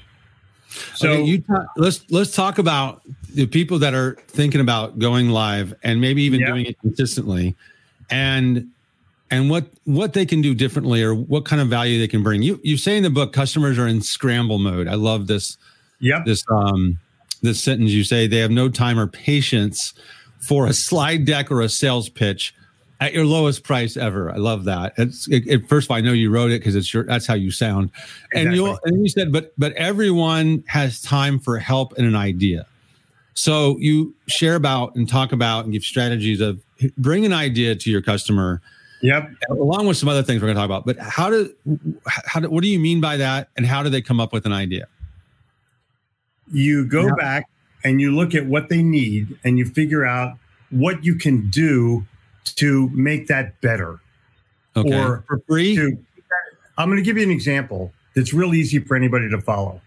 So 0.96 1.10
okay, 1.10 1.24
you 1.24 1.42
ta- 1.42 1.68
let's 1.76 2.10
let's 2.10 2.34
talk 2.34 2.60
about 2.60 3.02
the 3.34 3.46
people 3.46 3.78
that 3.80 3.94
are 3.94 4.16
thinking 4.28 4.62
about 4.62 5.00
going 5.00 5.30
live 5.30 5.74
and 5.84 6.00
maybe 6.00 6.24
even 6.24 6.40
Yeah. 6.40 6.48
doing 6.48 6.66
it 6.66 6.80
consistently, 6.80 7.56
and 8.10 8.70
and 9.30 9.50
what 9.50 9.68
what 9.84 10.14
they 10.14 10.26
can 10.26 10.42
do 10.42 10.54
differently 10.56 11.04
or 11.04 11.14
what 11.14 11.46
kind 11.46 11.62
of 11.62 11.68
value 11.68 12.00
they 12.00 12.08
can 12.08 12.24
bring. 12.24 12.42
You 12.42 12.60
you 12.64 12.78
say 12.78 12.98
in 12.98 13.04
the 13.04 13.10
book 13.10 13.34
customers 13.34 13.78
are 13.78 13.88
in 13.88 14.02
scramble 14.02 14.58
mode. 14.58 14.88
I 14.88 14.96
love 14.96 15.28
this 15.28 15.58
yep, 16.00 16.26
this 16.26 16.44
um 16.50 17.00
this 17.42 17.62
sentence. 17.62 17.92
You 17.92 18.04
say 18.04 18.28
they 18.28 18.38
have 18.40 18.52
no 18.52 18.70
time 18.70 18.98
or 18.98 19.08
patience 19.08 19.94
for 20.40 20.68
a 20.68 20.74
slide 20.74 21.26
deck 21.26 21.52
or 21.52 21.62
a 21.62 21.70
sales 21.70 22.10
pitch. 22.10 22.54
at 23.00 23.14
your 23.14 23.26
lowest 23.26 23.64
price 23.64 23.96
ever. 23.96 24.32
I 24.32 24.38
love 24.38 24.64
that. 24.66 24.94
It's 24.98 25.28
it, 25.28 25.48
it, 25.48 25.70
first 25.70 25.88
of 25.88 25.92
all, 25.92 25.98
I 25.98 26.02
know 26.02 26.14
you 26.14 26.30
wrote 26.30 26.52
it 26.52 26.60
because 26.60 26.76
it's 26.76 26.94
your 26.94 27.04
that's 27.04 27.28
how 27.28 27.36
you 27.36 27.52
sound. 27.52 27.92
Exactly. 28.32 28.42
And 28.42 28.56
you 28.56 28.78
and 28.84 29.04
you 29.04 29.10
said, 29.10 29.32
but 29.32 29.54
but 29.58 29.74
everyone 29.74 30.64
has 30.68 31.02
time 31.02 31.40
for 31.40 31.58
help 31.60 31.94
and 31.98 32.08
an 32.08 32.16
idea. 32.16 32.66
So 33.34 33.78
you 33.80 34.16
share 34.28 34.56
about 34.56 34.96
and 34.96 35.08
talk 35.08 35.32
about 35.32 35.66
and 35.66 35.74
give 35.74 35.84
strategies 35.84 36.42
of 36.42 36.60
bring 36.98 37.26
an 37.26 37.34
idea 37.34 37.76
to 37.76 37.92
your 37.92 38.02
customer. 38.02 38.62
Yep. 39.02 39.32
Along 39.50 39.88
with 39.88 39.98
some 39.98 40.10
other 40.10 40.24
things 40.24 40.42
we're 40.42 40.48
going 40.48 40.56
to 40.56 40.60
talk 40.60 40.66
about. 40.66 40.86
But 40.86 40.98
how 40.98 41.30
do 41.30 41.54
how 42.08 42.40
do 42.40 42.50
what 42.50 42.64
do 42.64 42.68
you 42.68 42.80
mean 42.80 43.00
by 43.00 43.18
that? 43.18 43.50
And 43.56 43.66
how 43.66 43.84
do 43.84 43.90
they 43.90 44.02
come 44.02 44.20
up 44.20 44.34
with 44.34 44.46
an 44.46 44.54
idea? 44.54 44.88
You 46.52 46.86
go 46.86 47.06
yeah. 47.06 47.16
back 47.16 47.50
and 47.84 48.02
you 48.02 48.16
look 48.16 48.34
at 48.34 48.46
what 48.46 48.70
they 48.70 48.82
need 48.82 49.38
and 49.44 49.58
you 49.58 49.66
figure 49.66 50.06
out 50.06 50.38
what 50.72 51.04
you 51.04 51.16
can 51.16 51.50
do 51.50 52.06
to 52.56 52.90
make 52.90 53.28
that 53.28 53.60
better. 53.62 54.00
Okay. 54.76 54.98
Or 54.98 55.24
for 55.28 55.40
free? 55.48 55.76
To, 55.76 55.98
I'm 56.78 56.90
going 56.90 56.98
to 56.98 57.04
give 57.04 57.18
you 57.18 57.24
an 57.24 57.32
example 57.32 57.92
that's 58.16 58.34
real 58.34 58.54
easy 58.54 58.80
for 58.80 58.96
anybody 58.96 59.30
to 59.30 59.42
follow. 59.42 59.82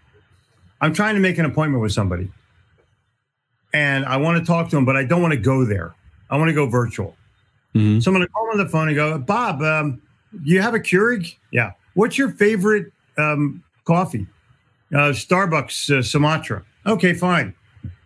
I'm 0.79 0.93
trying 0.93 1.15
to 1.15 1.21
make 1.21 1.37
an 1.37 1.45
appointment 1.45 1.81
with 1.81 1.91
somebody 1.91 2.31
and 3.73 4.05
I 4.05 4.17
want 4.17 4.39
to 4.39 4.45
talk 4.45 4.69
to 4.69 4.75
them, 4.75 4.85
but 4.85 4.95
I 4.95 5.03
don't 5.03 5.21
want 5.21 5.33
to 5.33 5.39
go 5.39 5.65
there. 5.65 5.93
I 6.29 6.37
want 6.37 6.49
to 6.49 6.53
go 6.53 6.67
virtual. 6.67 7.15
Mm-hmm. 7.75 7.99
So 7.99 8.11
I'm 8.11 8.15
going 8.15 8.25
to 8.25 8.31
call 8.31 8.49
on 8.51 8.57
the 8.57 8.67
phone 8.67 8.87
and 8.87 8.95
go, 8.95 9.17
Bob, 9.17 9.61
um, 9.61 10.01
you 10.43 10.61
have 10.61 10.73
a 10.73 10.79
Keurig? 10.79 11.35
Yeah. 11.51 11.71
What's 11.93 12.17
your 12.17 12.31
favorite 12.31 12.91
um, 13.17 13.63
coffee? 13.85 14.27
Uh, 14.93 15.11
Starbucks 15.11 15.99
uh, 15.99 16.01
Sumatra. 16.03 16.63
Okay, 16.85 17.13
fine. 17.13 17.53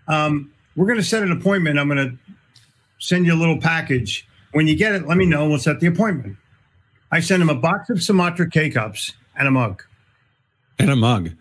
Um, 0.08 0.52
we're 0.76 0.86
going 0.86 1.00
to 1.00 1.04
set 1.04 1.24
an 1.24 1.32
appointment. 1.32 1.80
I'm 1.80 1.88
going 1.88 2.10
to 2.10 2.34
send 3.00 3.26
you 3.26 3.34
a 3.34 3.40
little 3.40 3.60
package. 3.60 4.28
When 4.52 4.68
you 4.68 4.76
get 4.76 4.94
it, 4.94 5.08
let 5.08 5.18
me 5.18 5.26
know 5.26 5.42
and 5.42 5.50
we'll 5.50 5.60
set 5.60 5.80
the 5.80 5.88
appointment. 5.88 6.38
I 7.12 7.20
send 7.20 7.42
him 7.42 7.50
a 7.50 7.56
box 7.56 7.90
of 7.90 8.04
Sumatra 8.04 8.50
K 8.50 8.70
cups 8.70 9.14
and 9.38 9.48
a 9.48 9.52
mug. 9.52 9.84
And 10.80 10.90
a 10.90 10.96
mug. 10.96 11.32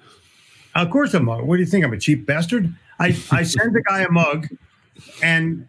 Of 0.74 0.90
course, 0.90 1.14
a 1.14 1.20
mug. 1.20 1.44
What 1.44 1.56
do 1.56 1.62
you 1.62 1.66
think? 1.66 1.84
I'm 1.84 1.92
a 1.92 1.98
cheap 1.98 2.26
bastard. 2.26 2.74
I, 2.98 3.16
I 3.30 3.42
send 3.42 3.74
the 3.74 3.82
guy 3.82 4.02
a 4.02 4.10
mug, 4.10 4.48
and 5.22 5.68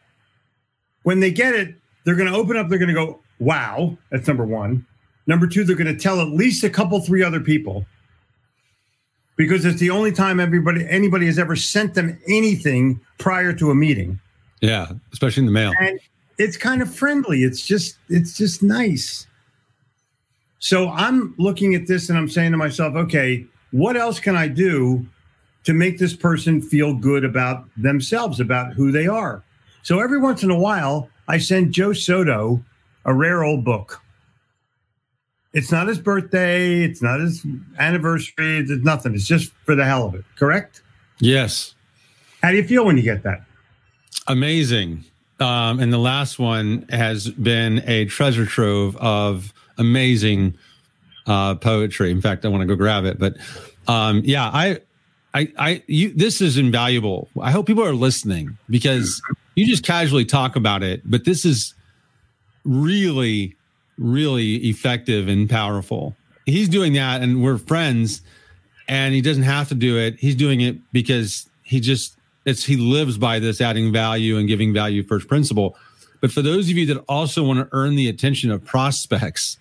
when 1.04 1.20
they 1.20 1.32
get 1.32 1.56
it, 1.56 1.76
they're 2.06 2.15
going 2.15 2.32
to 2.32 2.38
open 2.38 2.56
up. 2.56 2.70
They're 2.70 2.80
going 2.80 2.89
to 2.89 2.96
go, 2.96 3.20
"Wow!" 3.39 3.98
That's 4.12 4.28
number 4.28 4.46
one. 4.46 4.86
Number 5.28 5.48
two, 5.48 5.63
they're 5.63 5.76
going 5.76 5.94
to 5.94 6.00
tell 6.00 6.22
at 6.22 6.30
least 6.30 6.63
a 6.63 6.70
couple, 6.70 7.02
three 7.02 7.24
other 7.24 7.39
people, 7.39 7.86
because 9.36 9.65
it's 9.65 9.80
the 9.80 9.89
only 9.89 10.12
time 10.12 10.39
everybody, 10.39 10.88
anybody 10.88 11.26
has 11.26 11.39
ever 11.39 11.56
sent 11.56 11.96
them 11.96 12.18
anything 12.28 13.02
prior 13.18 13.52
to 13.54 13.72
a 13.72 13.76
meeting. 13.76 14.20
Yeah, 14.62 14.91
especially 15.12 15.41
in 15.41 15.46
the 15.48 15.52
mail. 15.52 15.74
And 15.82 16.00
it's 16.38 16.58
kind 16.58 16.82
of 16.82 16.94
friendly. 16.94 17.44
It's 17.44 17.65
just, 17.65 17.98
it's 18.08 18.38
just 18.38 18.62
nice. 18.62 19.26
So 20.60 20.89
I'm 20.89 21.34
looking 21.38 21.76
at 21.76 21.88
this 21.88 22.10
and 22.10 22.18
I'm 22.18 22.30
saying 22.30 22.52
to 22.52 22.58
myself, 22.58 22.96
okay, 22.96 23.46
what 23.72 23.98
else 23.98 24.20
can 24.20 24.36
I 24.36 24.48
do 24.48 25.06
to 25.65 25.74
make 25.74 25.98
this 25.98 26.15
person 26.15 26.62
feel 26.62 26.94
good 26.94 27.26
about 27.26 27.65
themselves, 27.76 28.39
about 28.39 28.74
who 28.74 28.91
they 28.91 29.08
are. 29.08 29.44
So 29.82 30.00
every 30.00 30.20
once 30.20 30.44
in 30.44 30.52
a 30.52 30.58
while, 30.58 31.10
I 31.28 31.38
sent 31.38 31.72
Joe 31.72 31.94
Soto 31.94 32.64
a 33.06 33.14
rare 33.14 33.44
old 33.44 33.64
book. 33.64 34.02
It's 35.54 35.72
not 35.72 35.88
his 35.88 36.00
birthday, 36.00 36.84
it's 36.84 37.02
not 37.02 37.20
his 37.20 37.46
anniversary, 37.80 38.60
it's 38.60 38.72
nothing. 38.84 39.14
It's 39.14 39.26
just 39.26 39.52
for 39.66 39.74
the 39.74 39.86
hell 39.86 40.06
of 40.06 40.16
it, 40.16 40.26
correct? 40.38 40.82
Yes. 41.20 41.76
How 42.44 42.52
do 42.52 42.58
you 42.58 42.64
feel 42.64 42.86
when 42.86 42.98
you 42.98 43.04
get 43.04 43.24
that? 43.24 43.42
Amazing. 44.28 45.06
Um, 45.40 45.80
and 45.80 45.92
the 45.94 45.98
last 45.98 46.40
one 46.40 46.86
has 46.90 47.30
been 47.30 47.84
a 47.88 48.06
treasure 48.06 48.46
trove 48.46 48.98
of 48.98 49.54
amazing 49.78 50.58
uh, 51.26 51.56
poetry. 51.56 52.12
In 52.12 52.22
fact, 52.22 52.46
I 52.46 52.50
want 52.50 52.62
to 52.62 52.68
go 52.68 52.76
grab 52.76 53.06
it. 53.06 53.18
But 53.18 53.36
um, 53.88 54.22
yeah, 54.26 54.50
I 54.54 54.82
I, 55.36 55.52
I, 55.58 55.84
you, 55.88 56.13
this 56.13 56.39
is 56.39 56.58
invaluable. 56.58 57.28
I 57.41 57.52
hope 57.52 57.67
people 57.67 57.84
are 57.84 57.93
listening 57.93 58.58
because 58.69 59.21
you 59.56 59.67
just 59.67 59.84
casually 59.84 60.24
talk 60.24 60.56
about 60.56 60.82
it, 60.82 61.02
but 61.04 61.26
this 61.26 61.43
is 61.43 61.74
really, 62.63 63.58
really 63.98 64.56
effective 64.69 65.28
and 65.28 65.50
powerful. 65.50 66.15
He's 66.45 66.69
doing 66.69 66.93
that, 66.93 67.21
and 67.21 67.43
we're 67.43 67.58
friends, 67.58 68.21
and 68.88 69.13
he 69.13 69.19
doesn't 69.19 69.43
have 69.43 69.67
to 69.69 69.76
do 69.76 69.98
it. 69.98 70.17
He's 70.19 70.36
doing 70.36 70.62
it 70.62 70.78
because 70.93 71.50
he 71.63 71.82
just, 71.82 72.15
it's, 72.45 72.63
he 72.63 72.78
lives 72.78 73.17
by 73.17 73.39
this 73.39 73.60
adding 73.60 73.91
value 73.91 74.38
and 74.38 74.48
giving 74.48 74.74
value 74.74 75.04
first 75.04 75.28
principle. 75.28 75.76
But 76.21 76.32
for 76.32 76.43
those 76.43 76.69
of 76.69 76.78
you 76.78 76.86
that 76.86 77.04
also 77.10 77.43
want 77.43 77.60
to 77.60 77.67
earn 77.74 77.95
the 77.95 78.08
attention 78.08 78.52
of 78.52 78.63
prospects, 78.63 79.58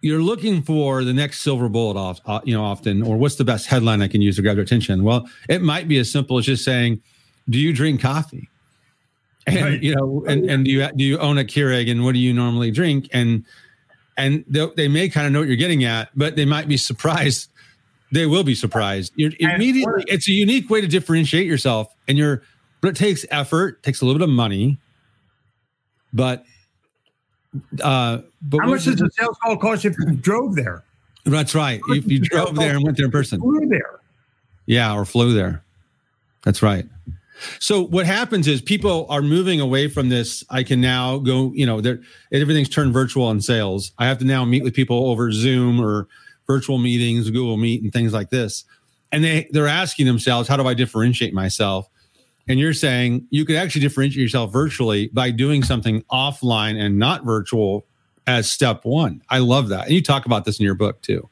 you're 0.00 0.22
looking 0.22 0.62
for 0.62 1.04
the 1.04 1.12
next 1.12 1.40
silver 1.40 1.68
bullet 1.68 1.98
off, 1.98 2.20
uh, 2.26 2.40
you 2.44 2.54
know, 2.54 2.64
often, 2.64 3.02
or 3.02 3.16
what's 3.16 3.34
the 3.36 3.44
best 3.44 3.66
headline 3.66 4.00
I 4.00 4.08
can 4.08 4.20
use 4.20 4.36
to 4.36 4.42
grab 4.42 4.56
their 4.56 4.64
attention? 4.64 5.02
Well, 5.02 5.28
it 5.48 5.62
might 5.62 5.88
be 5.88 5.98
as 5.98 6.10
simple 6.10 6.38
as 6.38 6.46
just 6.46 6.64
saying, 6.64 7.02
"Do 7.48 7.58
you 7.58 7.72
drink 7.72 8.00
coffee?" 8.00 8.48
And 9.46 9.56
right. 9.56 9.82
you 9.82 9.94
know, 9.94 10.24
and, 10.28 10.48
and 10.48 10.64
do 10.64 10.70
you 10.70 10.88
do 10.94 11.04
you 11.04 11.18
own 11.18 11.38
a 11.38 11.44
Keurig? 11.44 11.90
And 11.90 12.04
what 12.04 12.12
do 12.12 12.18
you 12.18 12.32
normally 12.32 12.70
drink? 12.70 13.08
And 13.12 13.44
and 14.16 14.44
they, 14.48 14.66
they 14.76 14.88
may 14.88 15.08
kind 15.08 15.26
of 15.26 15.32
know 15.32 15.40
what 15.40 15.48
you're 15.48 15.56
getting 15.56 15.84
at, 15.84 16.10
but 16.14 16.36
they 16.36 16.44
might 16.44 16.68
be 16.68 16.76
surprised. 16.76 17.50
They 18.12 18.26
will 18.26 18.44
be 18.44 18.54
surprised. 18.54 19.12
You're 19.16 19.32
immediately. 19.38 20.04
It's 20.06 20.28
a 20.28 20.32
unique 20.32 20.70
way 20.70 20.80
to 20.80 20.86
differentiate 20.86 21.46
yourself, 21.46 21.94
and 22.06 22.16
you're. 22.16 22.42
But 22.80 22.90
it 22.90 22.96
takes 22.96 23.26
effort, 23.30 23.82
takes 23.82 24.00
a 24.00 24.06
little 24.06 24.20
bit 24.20 24.28
of 24.28 24.34
money, 24.34 24.78
but 26.12 26.44
uh, 27.82 28.18
but 28.42 28.60
how 28.60 28.68
much 28.68 28.84
does 28.84 29.00
a 29.00 29.10
sales 29.10 29.36
call 29.42 29.56
cost 29.56 29.84
if 29.84 29.96
you 29.98 30.16
drove 30.16 30.54
there? 30.54 30.82
That's 31.24 31.54
right. 31.54 31.80
If 31.88 32.10
you 32.10 32.20
drove 32.20 32.56
there 32.56 32.74
and 32.74 32.84
went 32.84 32.96
there 32.96 33.06
in 33.06 33.12
person, 33.12 33.40
flew 33.40 33.66
there. 33.66 34.00
Yeah, 34.66 34.94
or 34.94 35.04
flew 35.04 35.34
there. 35.34 35.62
That's 36.44 36.62
right. 36.62 36.86
So 37.60 37.82
what 37.82 38.06
happens 38.06 38.48
is 38.48 38.60
people 38.60 39.06
are 39.10 39.22
moving 39.22 39.60
away 39.60 39.88
from 39.88 40.08
this. 40.08 40.42
I 40.50 40.62
can 40.62 40.80
now 40.80 41.18
go, 41.18 41.52
you 41.54 41.66
know, 41.66 41.78
everything's 42.32 42.68
turned 42.68 42.92
virtual 42.92 43.24
on 43.24 43.40
sales. 43.40 43.92
I 43.98 44.06
have 44.06 44.18
to 44.18 44.24
now 44.24 44.44
meet 44.44 44.64
with 44.64 44.74
people 44.74 45.08
over 45.08 45.30
Zoom 45.30 45.80
or 45.80 46.08
virtual 46.46 46.78
meetings, 46.78 47.30
Google 47.30 47.56
Meet, 47.56 47.82
and 47.82 47.92
things 47.92 48.12
like 48.12 48.30
this. 48.30 48.64
And 49.12 49.22
they 49.22 49.48
they're 49.52 49.68
asking 49.68 50.06
themselves, 50.06 50.48
how 50.48 50.56
do 50.56 50.66
I 50.66 50.74
differentiate 50.74 51.32
myself? 51.32 51.88
And 52.48 52.58
you're 52.58 52.72
saying 52.72 53.26
you 53.30 53.44
could 53.44 53.56
actually 53.56 53.82
differentiate 53.82 54.22
yourself 54.22 54.52
virtually 54.52 55.08
by 55.08 55.30
doing 55.30 55.62
something 55.62 56.02
offline 56.10 56.80
and 56.80 56.98
not 56.98 57.24
virtual 57.24 57.84
as 58.26 58.50
step 58.50 58.84
one. 58.84 59.22
I 59.28 59.38
love 59.38 59.68
that. 59.68 59.86
And 59.86 59.94
you 59.94 60.02
talk 60.02 60.26
about 60.26 60.44
this 60.44 60.58
in 60.58 60.64
your 60.64 60.74
book 60.74 61.00
too. 61.02 61.28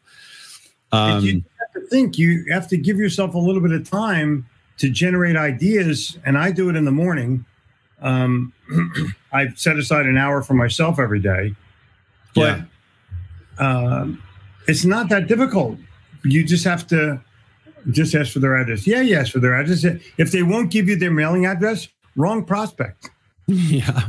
Um, 0.93 1.25
you 1.25 1.45
have 1.61 1.83
to 1.83 1.89
think, 1.89 2.19
you 2.19 2.45
have 2.51 2.69
to 2.69 2.77
give 2.77 2.99
yourself 2.99 3.35
a 3.35 3.39
little 3.39 3.61
bit 3.61 3.73
of 3.73 3.89
time 3.89 4.47
to 4.79 4.91
generate 4.91 5.37
ideas. 5.37 6.19
And 6.25 6.37
I 6.37 6.51
do 6.51 6.69
it 6.69 6.77
in 6.77 6.85
the 6.85 6.93
morning. 6.93 7.45
Um, 8.01 8.53
I 9.33 9.49
set 9.55 9.77
aside 9.79 10.07
an 10.07 10.19
hour 10.19 10.43
for 10.43 10.55
myself 10.55 10.99
every 10.99 11.21
day. 11.21 11.55
But 12.35 12.61
yeah. 13.59 13.67
um, 13.67 14.23
it's 14.69 14.85
not 14.85 15.09
that 15.09 15.27
difficult. 15.27 15.79
You 16.25 16.45
just 16.45 16.65
have 16.65 16.87
to 16.89 17.23
just 17.91 18.15
ask 18.15 18.33
for 18.33 18.39
their 18.39 18.57
address. 18.57 18.87
Yeah, 18.87 19.01
yes, 19.01 19.31
for 19.31 19.39
their 19.39 19.55
address. 19.55 19.85
If 19.85 20.33
they 20.33 20.43
won't 20.43 20.71
give 20.71 20.89
you 20.89 20.97
their 20.97 21.11
mailing 21.11 21.47
address, 21.47 21.89
wrong 22.17 22.45
prospect. 22.45 23.11
Yeah. 23.49 24.09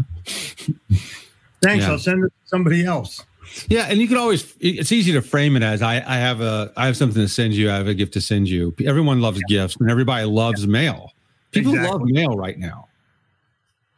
Thanks. 1.61 1.85
Yeah. 1.85 1.91
I'll 1.91 1.99
send 1.99 2.23
it 2.23 2.29
to 2.29 2.47
somebody 2.47 2.85
else. 2.85 3.23
Yeah, 3.67 3.83
and 3.83 3.99
you 3.99 4.07
can 4.07 4.17
always 4.17 4.55
it's 4.59 4.91
easy 4.91 5.11
to 5.13 5.21
frame 5.21 5.55
it 5.55 5.63
as 5.63 5.81
I, 5.81 5.95
I 5.95 6.17
have 6.17 6.41
a 6.41 6.71
I 6.75 6.85
have 6.85 6.97
something 6.97 7.21
to 7.21 7.27
send 7.27 7.53
you, 7.53 7.71
I 7.71 7.75
have 7.75 7.87
a 7.87 7.93
gift 7.93 8.13
to 8.13 8.21
send 8.21 8.49
you. 8.49 8.73
Everyone 8.85 9.21
loves 9.21 9.39
yeah. 9.47 9.61
gifts 9.61 9.75
and 9.77 9.89
everybody 9.89 10.25
loves 10.25 10.61
yeah. 10.61 10.71
mail. 10.71 11.13
People 11.51 11.73
exactly. 11.73 11.99
love 11.99 12.09
mail 12.09 12.35
right 12.35 12.57
now. 12.57 12.87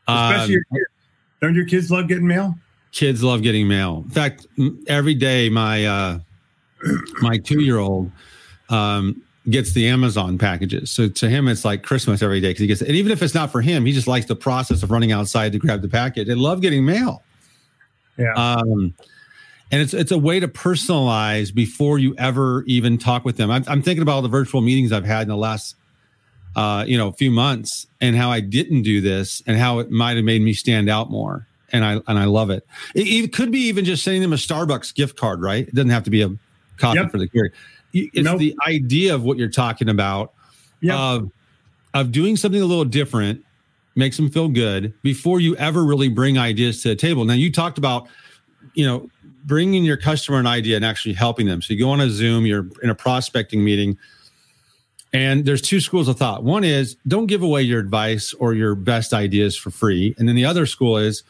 Especially 0.08 0.44
um, 0.44 0.52
your 0.52 0.64
kids. 0.74 0.92
Don't 1.42 1.56
your 1.56 1.66
kids 1.66 1.92
love 1.92 2.08
getting 2.08 2.28
mail? 2.28 2.56
Kids 2.92 3.24
love 3.24 3.42
getting 3.42 3.68
mail. 3.68 4.04
In 4.06 4.12
fact, 4.12 4.48
every 4.88 5.16
day 5.16 5.50
my 5.50 5.86
uh 5.86 6.20
my 7.22 7.38
two 7.38 7.62
year 7.62 7.78
old 7.78 8.12
um 8.70 9.22
gets 9.50 9.74
the 9.74 9.88
Amazon 9.88 10.38
packages. 10.38 10.92
So 10.92 11.08
to 11.08 11.30
him, 11.30 11.48
it's 11.48 11.66
like 11.66 11.84
Christmas 11.84 12.22
every 12.22 12.42
day 12.42 12.50
because 12.50 12.62
he 12.62 12.68
gets 12.68 12.82
it. 12.82 12.88
And 12.88 12.98
even 12.98 13.12
if 13.12 13.22
it's 13.22 13.34
not 13.34 13.52
for 13.52 13.62
him, 13.62 13.86
he 13.86 13.92
just 13.92 14.08
likes 14.08 14.26
the 14.26 14.36
process 14.36 14.84
of 14.84 14.92
running 14.92 15.12
outside 15.12 15.52
to 15.54 15.60
grab 15.60 15.82
the 15.82 15.90
package. 15.90 16.30
I 16.30 16.34
love 16.34 16.62
getting 16.62 16.86
mail. 16.86 17.24
Yeah. 18.18 18.34
Um, 18.34 18.94
and 19.72 19.82
it's 19.82 19.94
it's 19.94 20.12
a 20.12 20.18
way 20.18 20.40
to 20.40 20.48
personalize 20.48 21.54
before 21.54 22.00
you 22.00 22.16
ever 22.18 22.64
even 22.64 22.98
talk 22.98 23.24
with 23.24 23.38
them. 23.38 23.52
I'm, 23.52 23.64
I'm 23.68 23.82
thinking 23.82 24.02
about 24.02 24.14
all 24.14 24.22
the 24.22 24.28
virtual 24.28 24.62
meetings 24.62 24.92
I've 24.92 25.06
had 25.06 25.24
in 25.24 25.30
the 25.30 25.38
last, 25.38 25.76
uh, 26.56 26.86
you 26.88 26.98
know, 26.98 27.12
few 27.12 27.30
months, 27.30 27.86
and 28.02 28.16
how 28.16 28.32
I 28.32 28.40
didn't 28.40 28.82
do 28.82 29.00
this, 29.00 29.44
and 29.46 29.58
how 29.58 29.80
it 29.80 29.92
might 29.92 30.16
have 30.18 30.26
made 30.26 30.42
me 30.42 30.54
stand 30.54 30.90
out 30.90 31.12
more. 31.12 31.48
And 31.72 31.86
I 31.86 32.02
and 32.08 32.18
I 32.18 32.26
love 32.26 32.50
it. 32.50 32.66
It, 32.96 33.08
it 33.08 33.34
could 33.34 33.52
be 33.52 33.60
even 33.68 33.86
just 33.86 34.04
sending 34.04 34.24
them 34.24 34.34
a 34.34 34.38
Starbucks 34.38 34.96
gift 34.96 35.18
card, 35.18 35.40
right? 35.40 35.68
It 35.68 35.76
doesn't 35.76 35.92
have 35.92 36.04
to 36.06 36.10
be 36.10 36.24
a 36.24 36.30
copy 36.78 37.00
yep. 37.00 37.12
for 37.12 37.20
the 37.20 37.28
Keurig 37.28 37.52
it's 37.94 38.26
nope. 38.26 38.40
the 38.40 38.56
idea 38.68 39.14
of 39.16 39.24
what 39.24 39.38
you're 39.38 39.50
talking 39.50 39.90
about 39.90 40.34
yep. 40.82 40.96
of 40.96 41.32
of 41.94 42.12
doing 42.12 42.38
something 42.38 42.62
a 42.62 42.66
little 42.66 42.86
different 42.86 43.44
makes 43.96 44.16
them 44.18 44.30
feel 44.30 44.48
good 44.48 44.94
before 45.02 45.40
you 45.40 45.56
ever 45.58 45.84
really 45.84 46.08
bring 46.08 46.38
ideas 46.38 46.82
to 46.84 46.90
the 46.90 46.96
table. 46.96 47.26
Now, 47.26 47.34
you 47.34 47.52
talked 47.52 47.78
about, 47.78 48.08
you 48.74 48.86
know, 48.86 49.10
bringing 49.46 49.84
your 49.84 49.98
customer 49.98 50.40
an 50.40 50.48
idea 50.48 50.76
and 50.76 50.86
actually 50.86 51.14
helping 51.14 51.48
them. 51.48 51.62
So 51.62 51.74
you 51.74 51.80
go 51.80 51.90
on 51.90 52.00
a 52.00 52.10
Zoom, 52.10 52.46
you're 52.46 52.68
in 52.84 52.90
a 52.90 52.96
prospecting 52.96 53.64
meeting, 53.64 53.98
and 55.12 55.46
there's 55.46 55.62
two 55.62 55.80
schools 55.80 56.08
of 56.08 56.18
thought. 56.18 56.44
One 56.44 56.64
is 56.64 56.96
don't 57.08 57.26
give 57.26 57.42
away 57.42 57.64
your 57.64 57.80
advice 57.80 58.34
or 58.34 58.54
your 58.54 58.76
best 58.76 59.14
ideas 59.14 59.58
for 59.58 59.72
free, 59.72 60.16
and 60.18 60.28
then 60.28 60.36
the 60.36 60.46
other 60.46 60.66
school 60.66 60.98
is 60.98 61.24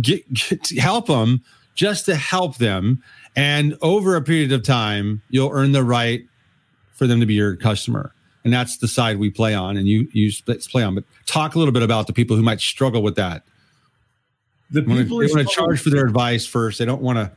get, 0.00 0.30
get 0.32 0.68
help 0.78 1.06
them 1.06 1.42
just 1.74 2.06
to 2.06 2.16
help 2.16 2.58
them, 2.58 3.02
and 3.36 3.76
over 3.82 4.16
a 4.16 4.22
period 4.22 4.52
of 4.52 4.62
time, 4.62 5.22
you'll 5.30 5.50
earn 5.52 5.72
the 5.72 5.82
right 5.82 6.24
for 6.92 7.06
them 7.06 7.20
to 7.20 7.26
be 7.26 7.34
your 7.34 7.56
customer. 7.56 8.12
And 8.44 8.52
that's 8.52 8.76
the 8.76 8.88
side 8.88 9.18
we 9.18 9.30
play 9.30 9.54
on, 9.54 9.76
and 9.76 9.88
you 9.88 10.08
you 10.12 10.30
play 10.44 10.82
on. 10.82 10.94
But 10.94 11.04
talk 11.26 11.54
a 11.54 11.58
little 11.58 11.72
bit 11.72 11.82
about 11.82 12.06
the 12.06 12.12
people 12.12 12.36
who 12.36 12.42
might 12.42 12.60
struggle 12.60 13.02
with 13.02 13.16
that. 13.16 13.42
The 14.70 14.82
people 14.82 15.18
they 15.18 15.26
want 15.26 15.48
to 15.48 15.54
charge 15.54 15.80
for 15.80 15.90
their 15.90 16.04
advice 16.04 16.46
first. 16.46 16.78
They 16.78 16.84
don't 16.84 17.02
want 17.02 17.16
to. 17.18 17.32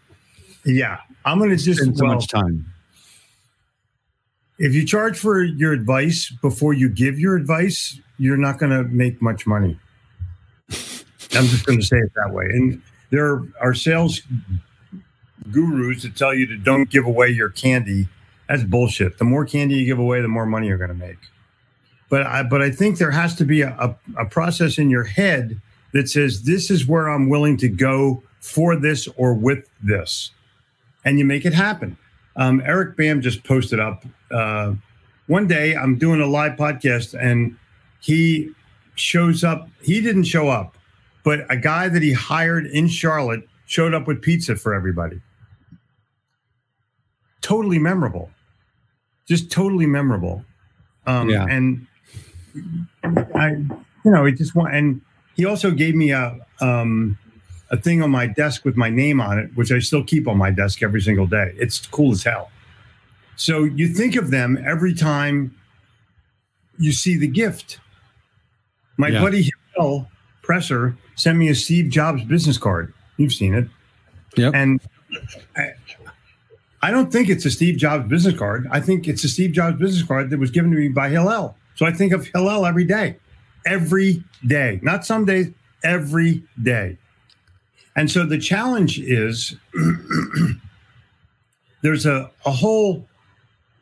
Yeah, 0.66 1.00
I'm 1.24 1.38
going 1.38 1.50
to 1.50 1.56
just 1.56 1.80
spend 1.80 1.98
so 1.98 2.06
well, 2.06 2.16
much 2.16 2.28
time. 2.28 2.66
If 4.60 4.74
you 4.74 4.86
charge 4.86 5.18
for 5.18 5.44
your 5.44 5.72
advice 5.72 6.34
before 6.42 6.74
you 6.74 6.90
give 6.90 7.20
your 7.20 7.36
advice, 7.36 8.00
you're 8.18 8.38
not 8.38 8.60
going 8.60 8.72
to 8.72 8.84
make 8.84 9.22
much 9.22 9.48
money. 9.48 9.80
I'm 10.70 11.46
just 11.46 11.66
going 11.66 11.80
to 11.80 11.86
say 11.86 11.98
it 11.98 12.12
that 12.16 12.34
way. 12.34 12.46
And 12.46 12.82
there 13.10 13.44
are 13.62 13.74
sales 13.74 14.22
gurus 15.52 16.04
that 16.04 16.16
tell 16.16 16.34
you 16.34 16.46
to 16.48 16.58
don't 16.58 16.90
give 16.90 17.06
away 17.06 17.30
your 17.30 17.50
candy. 17.50 18.08
That's 18.50 18.64
bullshit. 18.64 19.18
The 19.18 19.26
more 19.26 19.46
candy 19.46 19.76
you 19.76 19.86
give 19.86 20.00
away, 20.00 20.22
the 20.22 20.28
more 20.28 20.46
money 20.46 20.68
you're 20.68 20.78
going 20.78 20.90
to 20.90 20.94
make. 20.94 21.18
But 22.10 22.26
I, 22.26 22.44
but 22.44 22.62
I 22.62 22.72
think 22.72 22.98
there 22.98 23.12
has 23.12 23.36
to 23.36 23.46
be 23.46 23.62
a, 23.62 23.70
a, 23.78 23.96
a 24.22 24.26
process 24.26 24.78
in 24.78 24.90
your 24.90 25.04
head 25.04 25.60
that 25.94 26.10
says 26.10 26.44
this 26.44 26.72
is 26.72 26.88
where 26.88 27.10
I'm 27.10 27.30
willing 27.30 27.58
to 27.58 27.68
go 27.68 28.24
for 28.40 28.76
this 28.76 29.08
or 29.18 29.34
with 29.34 29.70
this, 29.84 30.32
and 31.04 31.20
you 31.20 31.26
make 31.26 31.46
it 31.46 31.54
happen. 31.54 31.98
Um, 32.36 32.62
Eric 32.66 32.96
Bam 32.96 33.22
just 33.22 33.44
posted 33.44 33.80
up 33.80 34.06
uh, 34.32 34.74
one 35.28 35.48
day. 35.48 35.76
I'm 35.76 35.98
doing 35.98 36.22
a 36.22 36.28
live 36.28 36.54
podcast, 36.54 37.20
and 37.20 37.58
he 38.00 38.52
shows 38.96 39.44
up. 39.44 39.70
He 39.82 40.00
didn't 40.00 40.26
show 40.26 40.48
up, 40.48 40.78
but 41.28 41.46
a 41.50 41.58
guy 41.58 41.90
that 41.90 42.02
he 42.02 42.14
hired 42.14 42.68
in 42.68 42.88
Charlotte 42.88 43.46
showed 43.66 43.94
up 43.94 44.08
with 44.08 44.22
pizza 44.22 44.56
for 44.56 44.74
everybody. 44.74 45.20
Totally 47.42 47.80
memorable, 47.80 48.32
just 49.28 49.52
totally 49.52 49.88
memorable. 49.88 50.46
Um, 51.06 51.30
yeah. 51.30 51.46
And 51.50 51.86
I, 53.36 53.58
you 54.06 54.12
know, 54.12 54.24
it 54.24 54.38
just 54.38 54.56
want 54.56 54.74
and 54.74 55.02
he 55.36 55.44
also 55.44 55.70
gave 55.70 55.96
me 55.96 56.12
a 56.12 56.40
um, 56.62 57.18
a 57.72 57.76
thing 57.76 58.02
on 58.02 58.10
my 58.10 58.28
desk 58.28 58.64
with 58.64 58.78
my 58.78 58.90
name 58.90 59.20
on 59.20 59.38
it, 59.38 59.50
which 59.54 59.70
I 59.70 59.80
still 59.80 60.06
keep 60.06 60.30
on 60.30 60.38
my 60.38 60.50
desk 60.50 60.82
every 60.82 61.02
single 61.02 61.28
day. 61.28 61.54
It's 61.58 61.86
cool 61.88 62.14
as 62.14 62.24
hell. 62.24 62.52
So 63.36 63.66
you 63.66 63.90
think 63.90 64.16
of 64.16 64.32
them 64.32 64.58
every 64.66 64.94
time 64.94 65.54
you 66.80 66.94
see 66.94 67.18
the 67.18 67.28
gift. 67.28 67.82
My 68.96 69.10
yeah. 69.10 69.20
buddy 69.20 69.52
Hillel 69.76 70.10
Presser 70.42 70.96
sent 71.18 71.38
me 71.38 71.50
a 71.50 71.56
Steve 71.56 71.90
Jobs 71.90 72.24
business 72.24 72.58
card. 72.58 72.94
You've 73.18 73.34
seen 73.34 73.54
it. 73.54 73.68
Yep. 74.38 74.54
And 74.56 74.82
I, 75.56 75.74
I 76.82 76.92
don't 76.92 77.12
think 77.12 77.30
it's 77.30 77.46
a 77.46 77.52
Steve 77.52 77.78
Jobs 77.78 78.08
business 78.08 78.38
card. 78.38 78.68
I 78.72 78.80
think 78.80 79.08
it's 79.08 79.24
a 79.26 79.30
Steve 79.30 79.52
Jobs 79.52 79.78
business 79.78 80.08
card 80.08 80.30
that 80.30 80.40
was 80.40 80.52
given 80.52 80.72
to 80.72 80.78
me 80.78 80.88
by 80.88 81.10
Hillel. 81.10 81.56
So 81.76 81.86
I 81.86 81.92
think 81.92 82.14
of 82.14 82.26
Hillel 82.28 82.66
every 82.66 82.86
day 82.86 83.18
every 83.68 84.24
day, 84.46 84.80
not 84.82 85.06
some 85.06 85.26
days, 85.26 85.52
every 85.84 86.44
day. 86.64 86.98
And 87.96 88.10
so 88.10 88.26
the 88.26 88.38
challenge 88.38 89.00
is 89.00 89.56
there's 91.82 92.06
a, 92.06 92.32
a 92.46 92.52
whole 92.52 93.06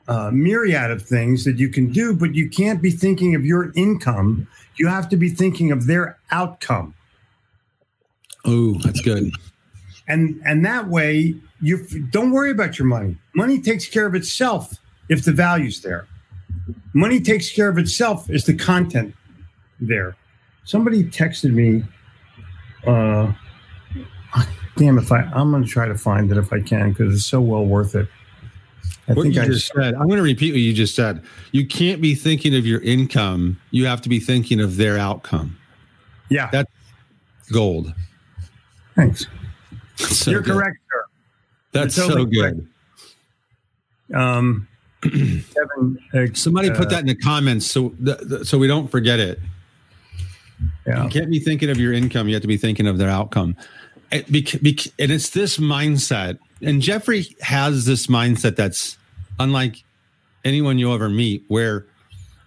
uh, 0.08 0.32
myriad 0.34 0.92
of 0.92 1.02
things 1.02 1.44
that 1.46 1.58
you 1.58 1.70
can 1.70 1.92
do, 1.92 2.14
but 2.14 2.36
you 2.36 2.50
can't 2.50 2.82
be 2.82 2.92
thinking 2.92 3.36
of 3.36 3.46
your 3.46 3.72
income. 3.76 4.48
You 4.78 4.88
have 4.88 5.10
to 5.10 5.18
be 5.18 5.30
thinking 5.30 5.72
of 5.72 5.88
their 5.88 6.18
outcome. 6.32 6.94
Oh, 8.46 8.74
that's 8.84 9.02
good. 9.02 9.32
And 10.08 10.40
and 10.46 10.64
that 10.66 10.88
way 10.88 11.36
you 11.62 11.86
don't 12.12 12.32
worry 12.32 12.52
about 12.52 12.78
your 12.78 12.88
money. 12.88 13.18
Money 13.34 13.60
takes 13.60 13.88
care 13.88 14.06
of 14.06 14.14
itself 14.14 14.74
if 15.10 15.26
the 15.26 15.32
value's 15.32 15.82
there. 15.82 16.08
Money 16.94 17.20
takes 17.20 17.52
care 17.52 17.70
of 17.70 17.78
itself 17.78 18.30
is 18.30 18.46
the 18.46 18.54
content 18.54 19.16
there. 19.80 20.16
Somebody 20.64 21.04
texted 21.04 21.54
me. 21.54 21.84
Uh, 22.86 23.34
damn, 24.78 24.98
if 24.98 25.12
I 25.12 25.22
I'm 25.34 25.52
going 25.52 25.64
to 25.64 25.70
try 25.70 25.88
to 25.88 25.98
find 25.98 26.32
it 26.32 26.38
if 26.38 26.54
I 26.54 26.62
can 26.62 26.92
because 26.92 27.14
it's 27.14 27.26
so 27.26 27.42
well 27.42 27.66
worth 27.66 27.96
it. 27.96 28.08
I 29.08 29.14
what 29.14 29.24
think 29.24 29.36
you 29.36 29.42
I 29.42 29.46
just 29.46 29.72
said. 29.74 29.94
I'm 29.96 30.08
going 30.08 30.18
to 30.18 30.24
repeat 30.24 30.52
what 30.52 30.62
you 30.62 30.74
just 30.74 30.96
said. 30.96 31.24
You 31.52 31.66
can't 31.66 32.02
be 32.02 32.16
thinking 32.16 32.56
of 32.56 32.66
your 32.66 32.82
income. 32.82 33.60
You 33.72 33.86
have 33.86 34.02
to 34.02 34.10
be 34.10 34.20
thinking 34.20 34.60
of 34.60 34.78
their 34.78 34.98
outcome. 34.98 35.58
Yeah, 36.30 36.50
that's 36.52 36.72
gold. 37.52 37.94
Thanks. 38.96 39.26
So 39.98 40.32
You're 40.32 40.42
good. 40.42 40.54
correct, 40.54 40.78
sir. 40.92 41.06
That's 41.72 41.96
totally 41.96 42.24
so 42.24 42.26
good. 42.26 42.68
Correct. 44.12 44.22
Um, 44.22 44.68
Kevin, 45.02 46.00
uh, 46.14 46.26
somebody 46.34 46.70
put 46.70 46.88
uh, 46.88 46.90
that 46.90 47.00
in 47.02 47.08
the 47.08 47.16
comments 47.16 47.66
so 47.66 47.90
th- 48.04 48.18
th- 48.28 48.46
so 48.46 48.58
we 48.58 48.68
don't 48.68 48.88
forget 48.88 49.20
it. 49.20 49.40
Yeah. 50.88 51.04
You 51.04 51.10
can't 51.10 51.30
be 51.30 51.40
thinking 51.40 51.70
of 51.70 51.78
your 51.78 51.94
income. 51.94 52.28
You 52.28 52.36
have 52.36 52.42
to 52.42 52.48
be 52.48 52.58
thinking 52.58 52.88
of 52.88 52.98
their 52.98 53.10
outcome. 53.10 53.56
And, 54.12 54.24
and 54.28 55.12
it's 55.12 55.30
this 55.32 55.58
mindset. 55.58 56.38
And 56.62 56.82
Jeffrey 56.82 57.26
has 57.42 57.86
this 57.86 58.08
mindset 58.08 58.56
that's 58.56 58.98
unlike 59.40 59.84
anyone 60.44 60.80
you'll 60.80 60.94
ever 60.94 61.10
meet, 61.10 61.44
where 61.48 61.86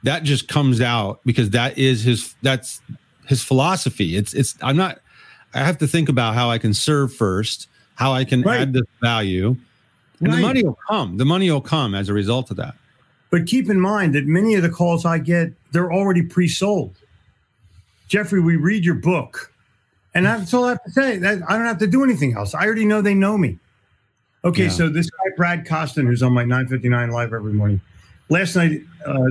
that 0.05 0.23
just 0.23 0.49
comes 0.49 0.81
out 0.81 1.21
because 1.25 1.51
that 1.51 1.77
is 1.77 2.03
his, 2.03 2.35
that's 2.43 2.81
his 3.27 3.43
philosophy. 3.43 4.17
It's, 4.17 4.33
it's, 4.33 4.55
I'm 4.63 4.77
not, 4.77 5.01
I 5.55 5.59
have 5.59 5.79
to 5.79 5.87
think 5.87 6.09
about 6.09 6.35
how 6.35 6.51
I 6.51 6.59
can 6.59 6.75
serve 6.75 7.13
first, 7.15 7.69
how 7.95 8.13
I 8.13 8.25
can 8.25 8.43
right. 8.43 8.61
add 8.61 8.73
this 8.73 8.85
value. 9.01 9.57
And 10.21 10.29
right. 10.29 10.37
the 10.37 10.43
money 10.43 10.63
will 10.65 10.79
come. 10.89 11.17
The 11.17 11.25
money 11.25 11.51
will 11.51 11.61
come 11.61 11.95
as 11.95 12.09
a 12.09 12.13
result 12.13 12.51
of 12.51 12.57
that. 12.57 12.75
But 13.31 13.47
keep 13.47 13.69
in 13.69 13.81
mind 13.81 14.15
that 14.15 14.27
many 14.27 14.55
of 14.55 14.63
the 14.63 14.71
calls 14.71 15.05
I 15.05 15.19
get, 15.19 15.53
they're 15.73 15.93
already 15.93 16.23
pre 16.23 16.49
sold. 16.49 16.97
Jeffrey, 18.09 18.41
we 18.41 18.57
read 18.57 18.85
your 18.85 18.95
book. 18.95 19.53
And 20.15 20.27
that's 20.27 20.53
all 20.55 20.65
I 20.65 20.71
have 20.71 20.85
to 20.85 20.91
say. 20.91 21.17
I 21.17 21.37
don't 21.37 21.67
have 21.67 21.79
to 21.79 21.87
do 21.87 22.03
anything 22.03 22.35
else. 22.35 22.55
I 22.55 22.65
already 22.65 22.87
know 22.87 23.03
they 23.03 23.15
know 23.15 23.37
me. 23.37 23.59
Okay, 24.45 24.65
yeah. 24.65 24.71
so 24.71 24.89
this 24.89 25.11
guy 25.11 25.31
Brad 25.37 25.67
Costin, 25.67 26.07
who's 26.07 26.23
on 26.23 26.33
my 26.33 26.43
959 26.43 27.11
live 27.11 27.33
every 27.33 27.53
morning, 27.53 27.81
last 28.29 28.57
night, 28.57 28.81
uh, 29.05 29.29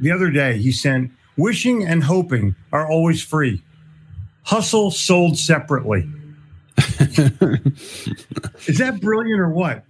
the 0.00 0.10
other 0.10 0.30
day, 0.30 0.58
he 0.58 0.70
sent 0.70 1.10
"Wishing 1.36 1.86
and 1.86 2.02
hoping 2.04 2.54
are 2.72 2.88
always 2.88 3.22
free. 3.22 3.62
Hustle 4.48 4.90
sold 4.90 5.36
separately." 5.36 6.08
Is 6.78 8.78
that 8.78 8.98
brilliant 9.02 9.40
or 9.40 9.50
what? 9.50 9.84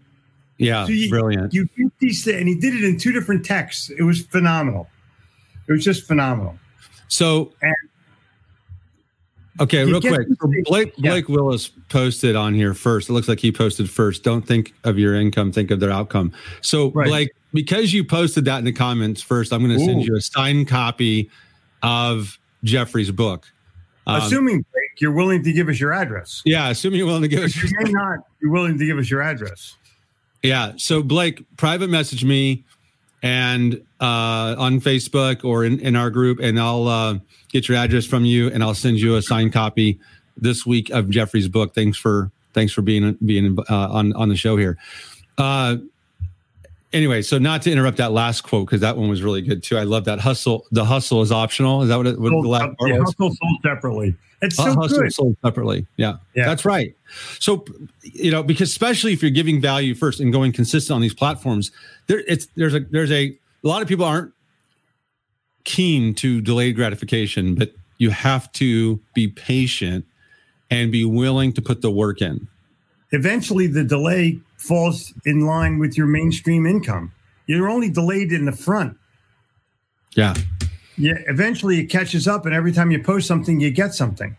Yeah, 0.57 0.85
so 0.85 0.91
you, 0.91 1.09
brilliant. 1.09 1.55
You 1.55 1.69
get 1.77 1.93
these, 2.01 2.27
and 2.27 2.49
he 2.49 2.57
did 2.57 2.75
it 2.75 2.83
in 2.83 2.99
two 2.99 3.13
different 3.13 3.45
texts. 3.45 3.89
It 3.91 4.03
was 4.03 4.27
phenomenal. 4.27 4.89
It 5.69 5.73
was 5.73 5.85
just 5.85 6.09
phenomenal. 6.09 6.59
So, 7.07 7.53
and 7.63 7.77
okay, 9.61 9.85
real 9.85 10.01
quick. 10.01 10.27
Blake 10.65 10.97
Blake 10.97 11.29
yeah. 11.29 11.35
Willis 11.35 11.69
posted 11.89 12.35
on 12.35 12.53
here 12.53 12.75
first. 12.75 13.09
It 13.09 13.13
looks 13.13 13.29
like 13.29 13.39
he 13.39 13.53
posted 13.53 13.89
first. 13.89 14.25
Don't 14.25 14.43
think 14.43 14.75
of 14.83 14.99
your 14.99 15.15
income, 15.15 15.53
think 15.53 15.71
of 15.71 15.79
their 15.79 15.93
outcome. 15.93 16.33
So, 16.63 16.91
right. 16.91 17.07
Blake, 17.07 17.31
because 17.55 17.93
you 17.93 18.03
posted 18.03 18.45
that 18.47 18.59
in 18.59 18.65
the 18.65 18.73
comments 18.73 19.23
first, 19.23 19.53
I'm 19.53 19.65
going 19.65 19.79
to 19.79 19.85
send 19.85 20.05
you 20.05 20.17
a 20.17 20.21
signed 20.21 20.67
copy 20.67 21.31
of 21.85 22.41
Jeffrey's 22.65 23.13
book. 23.13 23.47
Um, 24.09 24.23
assuming 24.23 24.65
Blake, 24.73 25.01
you're 25.01 25.13
willing 25.13 25.45
to 25.45 25.53
give 25.53 25.69
us 25.69 25.79
your 25.79 25.93
address. 25.93 26.43
Yeah, 26.45 26.71
assuming 26.71 26.99
you're 26.99 27.07
willing 27.07 27.23
to 27.23 27.29
give 27.29 27.45
us. 27.45 27.55
You 27.55 27.71
may 27.81 27.91
not. 27.91 28.21
You're 28.41 28.51
willing 28.51 28.79
to 28.79 28.87
give 28.87 28.99
us 28.99 29.11
your 29.11 29.23
address. 29.23 29.77
Yeah. 30.43 30.73
So 30.77 31.03
Blake, 31.03 31.45
private 31.57 31.91
message 31.91 32.25
me 32.25 32.65
and 33.23 33.75
uh, 34.01 34.55
on 34.59 34.81
Facebook 34.81 35.45
or 35.45 35.65
in, 35.65 35.79
in 35.81 35.95
our 35.95 36.11
group, 36.11 36.39
and 36.41 36.59
I'll 36.59 36.89
uh, 36.89 37.19
get 37.51 37.69
your 37.69 37.77
address 37.77 38.07
from 38.07 38.25
you, 38.25 38.49
and 38.49 38.63
I'll 38.63 38.75
send 38.75 38.99
you 38.99 39.17
a 39.17 39.23
signed 39.23 39.53
copy 39.53 39.99
this 40.37 40.65
week 40.65 40.91
of 40.91 41.11
Jeffrey's 41.11 41.49
book. 41.49 41.75
Thanks 41.75 41.99
for 41.99 42.31
thanks 42.55 42.73
for 42.73 42.83
being 42.83 43.19
being 43.25 43.59
uh, 43.69 43.89
on 43.91 44.13
on 44.15 44.29
the 44.29 44.37
show 44.37 44.57
here. 44.57 44.79
Anyway, 46.93 47.21
so 47.21 47.39
not 47.39 47.61
to 47.63 47.71
interrupt 47.71 47.99
that 47.99 48.13
last 48.13 48.43
quote 48.43 48.67
because 48.67 48.81
that 48.81 48.97
one 48.97 49.09
was 49.09 49.23
really 49.23 49.43
good 49.43 49.63
too. 49.63 49.77
I 49.77 49.83
love 49.83 50.07
that 50.07 50.21
hustle. 50.21 50.67
The 50.71 50.85
hustle 50.85 51.21
is 51.21 51.31
optional. 51.31 51.83
Is 51.83 51.89
that 51.89 51.97
what, 51.97 52.07
it, 52.07 52.19
what 52.19 52.31
sold, 52.31 52.45
the 52.45 52.49
last 52.49 52.79
part 52.79 52.91
yeah, 52.91 52.99
was? 52.99 53.11
Hustle 53.11 53.35
sold 53.35 53.61
separately. 53.63 54.17
It's 54.41 54.57
so 54.57 54.75
hustle 54.75 55.01
good. 55.01 55.13
sold 55.13 55.37
separately. 55.45 55.87
Yeah, 55.97 56.17
yeah, 56.35 56.47
that's 56.47 56.65
right. 56.65 56.97
So 57.41 57.65
you 58.03 58.31
know, 58.31 58.43
because 58.43 58.71
especially 58.71 59.13
if 59.13 59.21
you're 59.21 59.31
giving 59.31 59.61
value 59.61 59.95
first 59.95 60.21
and 60.21 60.33
going 60.33 60.53
consistent 60.53 60.95
on 60.95 61.03
these 61.03 61.13
platforms, 61.13 61.73
there 62.07 62.21
it's 62.27 62.47
there's 62.57 62.75
a 62.75 62.81
there's 62.81 63.13
a 63.13 63.37
a 63.65 63.69
lot 63.69 63.83
of 63.83 63.89
people 63.89 64.07
aren't 64.07 64.33
keen 65.65 66.15
to 66.15 66.41
delayed 66.41 66.75
gratification, 66.75 67.55
but 67.55 67.73
you 67.99 68.11
have 68.11 68.51
to 68.53 68.99
be 69.15 69.29
patient 69.29 70.07
and 70.71 70.91
be 70.91 71.05
willing 71.05 71.53
to 71.53 71.61
put 71.61 71.83
the 71.83 71.91
work 71.91 72.23
in. 72.23 72.49
Eventually, 73.11 73.67
the 73.67 73.85
delay 73.85 74.41
falls 74.59 75.15
in 75.25 75.47
line 75.47 75.79
with 75.79 75.97
your 75.97 76.07
mainstream 76.07 76.67
income. 76.67 77.13
You're 77.47 77.71
only 77.71 77.89
delayed 77.89 78.33
in 78.33 78.45
the 78.45 78.53
front. 78.53 78.97
Yeah. 80.15 80.35
Yeah. 80.97 81.15
Eventually, 81.27 81.81
it 81.81 81.87
catches 81.87 82.29
up, 82.29 82.45
and 82.45 82.55
every 82.55 82.73
time 82.73 82.91
you 82.91 83.03
post 83.03 83.27
something, 83.27 83.61
you 83.61 83.71
get 83.71 83.95
something 83.95 84.37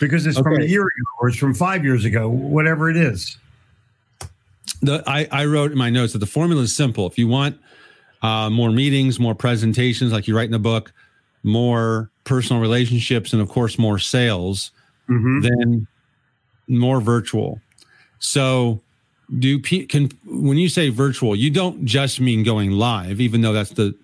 because 0.00 0.26
it's 0.26 0.38
okay. 0.38 0.42
from 0.42 0.60
a 0.60 0.64
year 0.64 0.82
ago 0.82 1.10
or 1.20 1.28
it's 1.28 1.36
from 1.36 1.54
five 1.54 1.84
years 1.84 2.04
ago, 2.04 2.28
whatever 2.28 2.90
it 2.90 2.96
is. 2.96 3.36
The, 4.82 5.04
I, 5.06 5.28
I 5.30 5.44
wrote 5.44 5.72
in 5.72 5.78
my 5.78 5.90
notes 5.90 6.14
that 6.14 6.20
the 6.20 6.26
formula 6.26 6.62
is 6.62 6.74
simple. 6.74 7.06
If 7.06 7.18
you 7.18 7.28
want 7.28 7.60
uh, 8.22 8.48
more 8.50 8.70
meetings, 8.70 9.20
more 9.20 9.34
presentations, 9.34 10.12
like 10.12 10.26
you 10.26 10.34
write 10.34 10.46
in 10.46 10.52
the 10.52 10.58
book, 10.58 10.92
more 11.42 12.10
personal 12.24 12.60
relationships, 12.60 13.32
and 13.32 13.42
of 13.42 13.48
course, 13.48 13.78
more 13.78 13.98
sales, 13.98 14.72
mm-hmm. 15.08 15.40
then 15.40 15.86
more 16.66 17.00
virtual. 17.00 17.60
So, 18.20 18.80
do 19.38 19.58
can 19.60 20.10
when 20.26 20.56
you 20.56 20.68
say 20.68 20.88
virtual, 20.90 21.34
you 21.34 21.50
don't 21.50 21.84
just 21.84 22.20
mean 22.20 22.42
going 22.42 22.72
live, 22.72 23.20
even 23.20 23.40
though 23.40 23.52
that's 23.52 23.70
the 23.70 23.94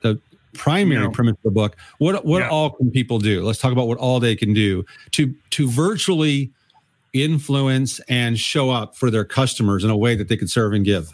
the 0.00 0.18
primary 0.54 1.04
no. 1.04 1.10
premise 1.10 1.32
of 1.32 1.42
the 1.42 1.50
book. 1.50 1.76
What 1.98 2.24
what 2.24 2.40
yeah. 2.40 2.48
all 2.48 2.70
can 2.70 2.90
people 2.90 3.18
do? 3.18 3.42
Let's 3.42 3.58
talk 3.58 3.72
about 3.72 3.88
what 3.88 3.98
all 3.98 4.20
they 4.20 4.36
can 4.36 4.54
do 4.54 4.84
to 5.12 5.34
to 5.50 5.68
virtually 5.68 6.50
influence 7.12 8.00
and 8.08 8.38
show 8.38 8.70
up 8.70 8.96
for 8.96 9.10
their 9.10 9.24
customers 9.24 9.84
in 9.84 9.90
a 9.90 9.96
way 9.96 10.14
that 10.14 10.28
they 10.28 10.36
could 10.36 10.50
serve 10.50 10.72
and 10.72 10.84
give. 10.84 11.10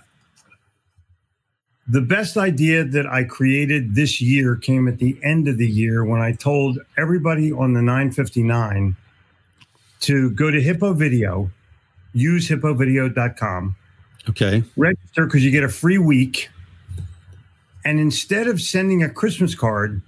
The 1.88 2.00
best 2.00 2.36
idea 2.36 2.84
that 2.84 3.06
I 3.06 3.24
created 3.24 3.94
this 3.94 4.20
year 4.20 4.56
came 4.56 4.86
at 4.88 4.98
the 4.98 5.18
end 5.22 5.48
of 5.48 5.58
the 5.58 5.66
year 5.68 6.04
when 6.04 6.20
I 6.20 6.32
told 6.32 6.78
everybody 6.96 7.52
on 7.52 7.74
the 7.74 7.82
959 7.82 8.96
to 10.00 10.30
go 10.30 10.50
to 10.50 10.62
Hippo 10.62 10.94
Video, 10.94 11.50
use 12.12 12.48
hippovideo.com. 12.48 13.76
Okay. 14.28 14.62
Register 14.76 15.26
because 15.26 15.44
you 15.44 15.50
get 15.50 15.64
a 15.64 15.68
free 15.68 15.98
week. 15.98 16.48
And 17.84 17.98
instead 17.98 18.46
of 18.46 18.60
sending 18.60 19.02
a 19.02 19.08
Christmas 19.08 19.54
card, 19.54 20.02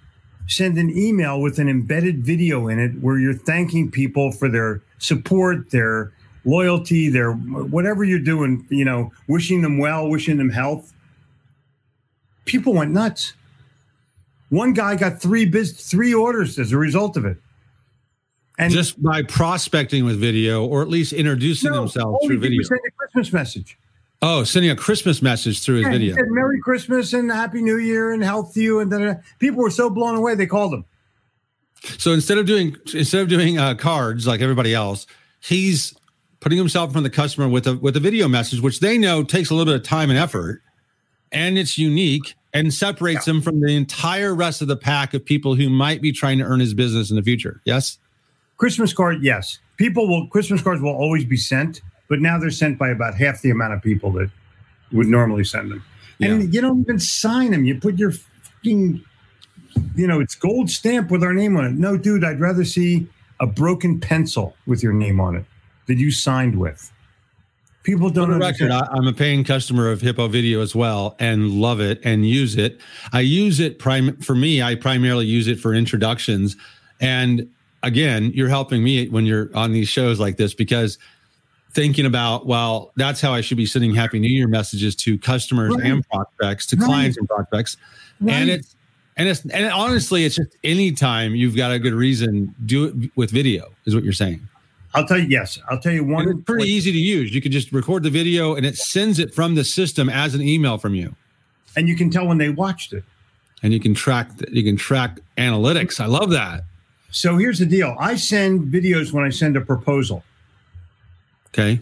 send 0.47 0.77
an 0.77 0.91
email 0.97 1.41
with 1.41 1.59
an 1.59 1.69
embedded 1.69 2.25
video 2.25 2.69
in 2.69 2.79
it 2.79 2.91
where 3.01 3.19
you're 3.19 3.33
thanking 3.33 3.91
people 3.91 4.33
for 4.33 4.49
their 4.49 4.83
support, 4.99 5.71
their 5.71 6.13
loyalty, 6.45 7.09
their 7.09 7.33
whatever 7.33 8.05
you're 8.05 8.19
doing, 8.19 8.67
you 8.69 8.85
know, 8.85 9.11
wishing 9.29 9.63
them 9.63 9.79
well, 9.79 10.09
wishing 10.09 10.37
them 10.37 10.51
health 10.51 10.93
people 12.45 12.75
went 12.75 12.93
nuts. 12.93 13.35
One 14.51 14.73
guy 14.73 14.97
got 14.97 15.21
three 15.21 15.47
biz- 15.47 15.73
three 15.73 16.13
orders 16.13 16.59
as 16.59 16.73
a 16.73 16.79
result 16.79 17.17
of 17.17 17.25
it. 17.25 17.39
And 18.59 18.73
just 18.73 19.03
by 19.03 19.23
prospecting 19.23 20.05
with 20.05 20.21
video 20.21 20.65
or 20.67 20.83
at 20.83 20.89
least 20.89 21.13
introducing 21.13 21.71
no, 21.71 21.81
themselves 21.81 22.27
through 22.27 22.39
video. 22.39 22.63
Send 22.63 22.81
a 22.87 22.91
Christmas 22.91 23.33
message. 23.33 23.79
Oh, 24.21 24.45
sending 24.45 24.71
a 24.71 24.77
Christmas 24.77 25.23
message 25.23 25.63
through 25.63 25.77
his 25.77 25.87
yeah, 25.87 25.93
video. 25.93 26.15
Said, 26.15 26.27
Merry 26.29 26.61
Christmas 26.61 27.13
and 27.13 27.31
Happy 27.31 27.63
New 27.63 27.79
Year 27.79 28.13
and 28.13 28.23
health 28.23 28.55
to 28.55 28.63
you. 28.63 28.81
And 28.81 28.91
da-da-da. 28.91 29.21
people 29.39 29.63
were 29.63 29.71
so 29.71 29.91
blown 29.91 30.15
away 30.15 30.35
they 30.35 30.47
called 30.47 30.75
him. 30.75 30.85
So 31.99 32.13
instead 32.13 32.39
of 32.39 32.47
doing 32.47 32.77
instead 32.95 33.23
of 33.23 33.29
doing 33.29 33.59
uh, 33.59 33.75
cards 33.75 34.27
like 34.27 34.41
everybody 34.41 34.75
else, 34.75 35.07
he's 35.41 35.95
putting 36.39 36.59
himself 36.59 36.91
in 36.91 36.93
front 36.93 37.07
of 37.07 37.13
the 37.13 37.17
customer 37.17 37.49
with 37.49 37.67
a 37.67 37.77
with 37.77 37.97
a 37.97 38.01
video 38.01 38.29
message, 38.29 38.61
which 38.61 38.79
they 38.79 38.99
know 38.99 39.25
takes 39.25 39.51
a 39.51 39.55
little 39.55 39.73
bit 39.73 39.81
of 39.81 39.87
time 39.87 40.11
and 40.11 40.19
effort 40.19 40.63
and 41.33 41.59
it's 41.59 41.79
unique 41.79 42.35
and 42.53 42.73
separates 42.73 43.27
yeah. 43.27 43.35
him 43.35 43.43
from 43.43 43.61
the 43.61 43.75
entire 43.75 44.35
rest 44.35 44.63
of 44.63 44.69
the 44.69 44.77
pack 44.77 45.15
of 45.15 45.25
people 45.25 45.55
who 45.55 45.69
might 45.71 46.03
be 46.03 46.13
trying 46.13 46.39
to 46.39 46.45
earn 46.45 46.61
his 46.61 46.75
business 46.75 47.11
in 47.11 47.17
the 47.17 47.23
future. 47.23 47.61
Yes. 47.65 47.99
Christmas 48.63 48.93
card, 48.93 49.25
yes. 49.25 49.59
People 49.77 50.07
will 50.07 50.29
Christmas 50.29 50.63
cards 50.63 50.81
will 50.81 50.95
always 50.95 51.25
be 51.25 51.37
sent, 51.37 51.83
but 52.09 52.21
now 52.21 52.39
they're 52.39 52.53
sent 52.53 52.79
by 52.79 52.91
about 52.91 53.13
half 53.13 53.43
the 53.43 53.51
amount 53.51 53.73
of 53.73 53.83
people 53.83 54.13
that 54.13 54.31
would 54.93 55.09
normally 55.09 55.43
send 55.43 55.73
them. 55.73 55.85
Yeah. 56.19 56.29
And 56.29 56.55
you 56.55 56.61
don't 56.61 56.79
even 56.83 57.01
sign 57.01 57.51
them. 57.51 57.65
You 57.65 57.81
put 57.81 57.99
your 57.99 58.13
fucking, 58.13 59.05
you 59.97 60.07
know, 60.07 60.21
it's 60.21 60.37
gold 60.37 60.71
stamp 60.71 61.11
with 61.11 61.25
our 61.25 61.33
name 61.33 61.57
on 61.57 61.65
it. 61.65 61.73
No, 61.73 61.97
dude, 61.97 62.23
I'd 62.23 62.39
rather 62.39 62.65
see 62.65 63.09
a 63.41 63.49
broken 63.49 63.99
pencil 63.99 64.55
with 64.69 64.81
your 64.81 64.93
name 64.93 65.19
on 65.19 65.35
it 65.35 65.45
that 65.89 65.97
you 65.97 66.13
signed 66.13 66.57
with. 66.57 66.93
People 67.83 68.11
don't. 68.11 68.29
For 68.29 68.35
the 68.35 68.39
record, 68.39 68.71
I, 68.71 68.87
am 68.97 69.09
a 69.09 69.13
paying 69.13 69.43
customer 69.43 69.91
of 69.91 70.01
Hippo 70.01 70.29
Video 70.29 70.61
as 70.61 70.73
well, 70.73 71.17
and 71.19 71.51
love 71.51 71.81
it 71.81 72.01
and 72.05 72.29
use 72.29 72.57
it. 72.57 72.81
I 73.13 73.23
use 73.23 73.59
it 73.59 73.81
prime 73.81 74.17
for 74.19 74.37
me. 74.37 74.63
I 74.63 74.77
primarily 74.77 75.27
use 75.27 75.49
it 75.49 75.59
for 75.59 75.75
introductions, 75.75 76.55
and 77.01 77.51
again, 77.83 78.31
you're 78.35 78.49
helping 78.49 78.83
me 78.83 79.09
when 79.09 79.27
you're 79.27 79.51
on 79.55 79.73
these 79.73 79.89
shows 79.89 80.21
like 80.21 80.37
this 80.37 80.55
because 80.55 80.99
thinking 81.73 82.07
about 82.07 82.47
well, 82.47 82.93
that's 82.97 83.21
how 83.21 83.33
I 83.33 83.41
should 83.41 83.57
be 83.57 83.67
sending 83.67 83.95
Happy 83.95 84.19
New 84.19 84.31
Year 84.31 84.49
messages 84.49 84.95
to 84.97 85.19
customers 85.19 85.75
right. 85.75 85.87
and 85.87 86.09
prospects, 86.09 86.67
to 86.67 86.77
right. 86.77 86.87
clients 86.87 87.17
and 87.17 87.29
prospects, 87.29 87.77
right. 88.21 88.35
and 88.35 88.51
it's 88.51 88.77
and 89.17 89.29
it's 89.29 89.45
and 89.47 89.67
honestly, 89.67 90.25
it's 90.25 90.37
just 90.37 90.57
anytime 90.65 91.35
you've 91.35 91.57
got 91.57 91.73
a 91.73 91.79
good 91.79 91.95
reason, 91.95 92.55
do 92.67 92.85
it 92.85 93.11
with 93.17 93.31
video, 93.31 93.71
is 93.85 93.95
what 93.95 94.05
you're 94.05 94.13
saying. 94.13 94.47
I'll 94.95 95.07
tell 95.07 95.19
you, 95.19 95.27
yes. 95.29 95.59
I'll 95.71 95.79
tell 95.79 95.93
you 95.93 96.05
one. 96.05 96.29
It's 96.29 96.41
pretty 96.45 96.71
easy 96.71 96.93
to 96.93 96.99
use. 96.99 97.35
You 97.35 97.41
can 97.41 97.51
just 97.51 97.73
record 97.73 98.03
the 98.03 98.11
video 98.11 98.55
and 98.55 98.67
it 98.67 98.77
sends 98.77 99.19
it 99.19 99.35
from 99.35 99.55
the 99.55 99.65
system 99.65 100.11
as 100.11 100.35
an 100.35 100.43
email 100.43 100.77
from 100.77 100.95
you. 100.95 101.15
And 101.77 101.89
you 101.89 101.97
can 101.97 102.11
tell 102.11 102.27
when 102.27 102.37
they 102.37 102.51
watched 102.51 102.93
it. 102.93 103.03
And 103.63 103.73
you 103.73 103.81
can 103.81 103.95
track 103.95 104.29
you 104.51 104.63
can 104.63 104.77
track 104.77 105.21
analytics. 105.39 106.01
I 106.01 106.07
love 106.07 106.31
that. 106.31 106.65
So 107.13 107.37
here's 107.37 107.61
the 107.61 107.67
deal. 107.67 107.95
I 108.01 108.17
send 108.17 108.73
videos 108.73 109.13
when 109.13 109.23
I 109.23 109.31
send 109.31 109.57
a 109.57 109.61
proposal. 109.61 110.25
Okay. 111.49 111.81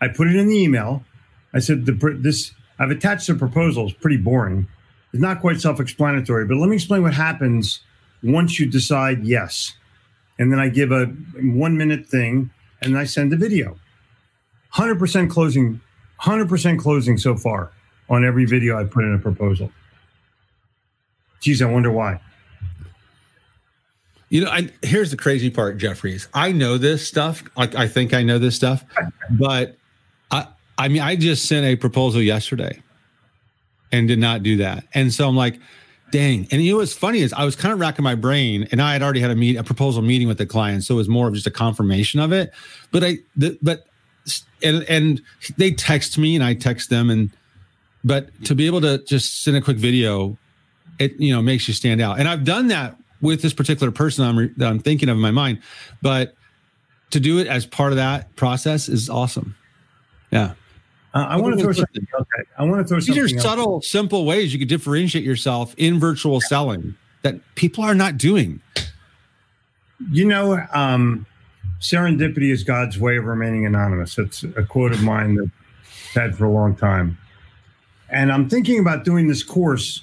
I 0.00 0.08
put 0.08 0.26
it 0.26 0.34
in 0.34 0.48
the 0.48 0.58
email. 0.58 1.04
I 1.52 1.60
said 1.60 1.86
the 1.86 1.92
this 2.18 2.52
I've 2.78 2.90
attached 2.90 3.28
the 3.28 3.34
proposal. 3.34 3.86
It's 3.86 3.94
pretty 3.94 4.16
boring. 4.16 4.66
It's 5.12 5.22
not 5.22 5.40
quite 5.40 5.60
self-explanatory, 5.60 6.46
but 6.46 6.56
let 6.56 6.68
me 6.68 6.74
explain 6.74 7.02
what 7.02 7.14
happens 7.14 7.80
once 8.22 8.58
you 8.58 8.66
decide 8.68 9.24
yes 9.24 9.74
and 10.38 10.50
then 10.50 10.58
I 10.58 10.68
give 10.68 10.92
a 10.92 11.06
one 11.40 11.76
minute 11.76 12.06
thing 12.06 12.50
and 12.82 12.98
I 12.98 13.04
send 13.04 13.32
a 13.32 13.36
video. 13.36 13.78
100% 14.74 15.30
closing, 15.30 15.80
100% 16.20 16.78
closing 16.78 17.16
so 17.16 17.36
far 17.36 17.70
on 18.08 18.24
every 18.24 18.44
video 18.44 18.78
I 18.78 18.84
put 18.84 19.04
in 19.04 19.14
a 19.14 19.18
proposal. 19.18 19.70
Geez, 21.40 21.62
I 21.62 21.66
wonder 21.66 21.90
why. 21.90 22.20
You 24.34 24.44
know, 24.44 24.52
here's 24.82 25.12
the 25.12 25.16
crazy 25.16 25.48
part, 25.48 25.78
Jeffries. 25.78 26.26
I 26.34 26.50
know 26.50 26.76
this 26.76 27.06
stuff. 27.06 27.44
Like 27.56 27.76
I 27.76 27.86
think 27.86 28.12
I 28.12 28.24
know 28.24 28.40
this 28.40 28.56
stuff, 28.56 28.84
but 29.30 29.76
I, 30.32 30.48
I 30.76 30.88
mean, 30.88 31.02
I 31.02 31.14
just 31.14 31.46
sent 31.46 31.64
a 31.64 31.76
proposal 31.76 32.20
yesterday 32.20 32.82
and 33.92 34.08
did 34.08 34.18
not 34.18 34.42
do 34.42 34.56
that. 34.56 34.88
And 34.92 35.14
so 35.14 35.28
I'm 35.28 35.36
like, 35.36 35.60
Dang. 36.10 36.48
And 36.50 36.62
you 36.62 36.72
know 36.72 36.78
what's 36.78 36.92
funny 36.92 37.20
is 37.20 37.32
I 37.32 37.44
was 37.44 37.54
kind 37.54 37.72
of 37.72 37.78
racking 37.78 38.02
my 38.02 38.16
brain 38.16 38.66
and 38.72 38.82
I 38.82 38.92
had 38.92 39.04
already 39.04 39.20
had 39.20 39.30
a 39.30 39.36
meet 39.36 39.56
a 39.56 39.62
proposal 39.62 40.02
meeting 40.02 40.26
with 40.26 40.38
the 40.38 40.46
client. 40.46 40.82
So 40.82 40.94
it 40.94 40.98
was 40.98 41.08
more 41.08 41.28
of 41.28 41.34
just 41.34 41.46
a 41.46 41.50
confirmation 41.52 42.18
of 42.18 42.32
it. 42.32 42.52
But 42.90 43.04
I 43.04 43.18
the, 43.36 43.56
but 43.62 43.86
and 44.64 44.82
and 44.88 45.22
they 45.58 45.70
text 45.70 46.18
me 46.18 46.34
and 46.34 46.42
I 46.42 46.54
text 46.54 46.90
them 46.90 47.08
and 47.08 47.30
but 48.02 48.30
to 48.46 48.56
be 48.56 48.66
able 48.66 48.80
to 48.80 48.98
just 49.04 49.44
send 49.44 49.56
a 49.56 49.60
quick 49.60 49.76
video, 49.76 50.36
it 50.98 51.18
you 51.20 51.32
know 51.32 51.40
makes 51.40 51.68
you 51.68 51.74
stand 51.74 52.00
out. 52.00 52.18
And 52.18 52.28
I've 52.28 52.44
done 52.44 52.66
that 52.68 52.96
with 53.24 53.42
this 53.42 53.52
particular 53.52 53.90
person 53.90 54.24
I'm 54.24 54.54
that 54.56 54.68
I'm 54.68 54.78
thinking 54.78 55.08
of 55.08 55.16
in 55.16 55.22
my 55.22 55.32
mind, 55.32 55.60
but 56.02 56.34
to 57.10 57.20
do 57.20 57.38
it 57.38 57.46
as 57.46 57.66
part 57.66 57.92
of 57.92 57.96
that 57.96 58.34
process 58.36 58.88
is 58.88 59.10
awesome. 59.10 59.56
Yeah. 60.30 60.54
Uh, 61.14 61.26
I 61.28 61.36
want 61.36 61.56
to 61.56 61.62
throw 61.62 61.72
something. 61.72 62.06
Okay, 62.12 62.42
I 62.58 62.64
want 62.64 62.80
to 62.82 62.84
throw 62.84 62.98
These 62.98 63.06
something. 63.06 63.22
These 63.22 63.34
are 63.34 63.40
subtle, 63.40 63.74
else. 63.74 63.88
simple 63.88 64.24
ways 64.24 64.52
you 64.52 64.58
could 64.58 64.68
differentiate 64.68 65.24
yourself 65.24 65.74
in 65.76 66.00
virtual 66.00 66.40
selling 66.40 66.96
that 67.22 67.36
people 67.54 67.84
are 67.84 67.94
not 67.94 68.18
doing. 68.18 68.60
You 70.10 70.26
know, 70.26 70.66
um, 70.72 71.24
serendipity 71.80 72.50
is 72.50 72.64
God's 72.64 72.98
way 72.98 73.16
of 73.16 73.24
remaining 73.24 73.64
anonymous. 73.64 74.18
It's 74.18 74.42
a 74.42 74.64
quote 74.64 74.92
of 74.92 75.02
mine 75.02 75.36
that 75.36 75.50
I've 75.82 76.22
had 76.22 76.36
for 76.36 76.46
a 76.46 76.50
long 76.50 76.74
time. 76.74 77.16
And 78.10 78.32
I'm 78.32 78.48
thinking 78.48 78.80
about 78.80 79.04
doing 79.04 79.28
this 79.28 79.42
course. 79.42 80.02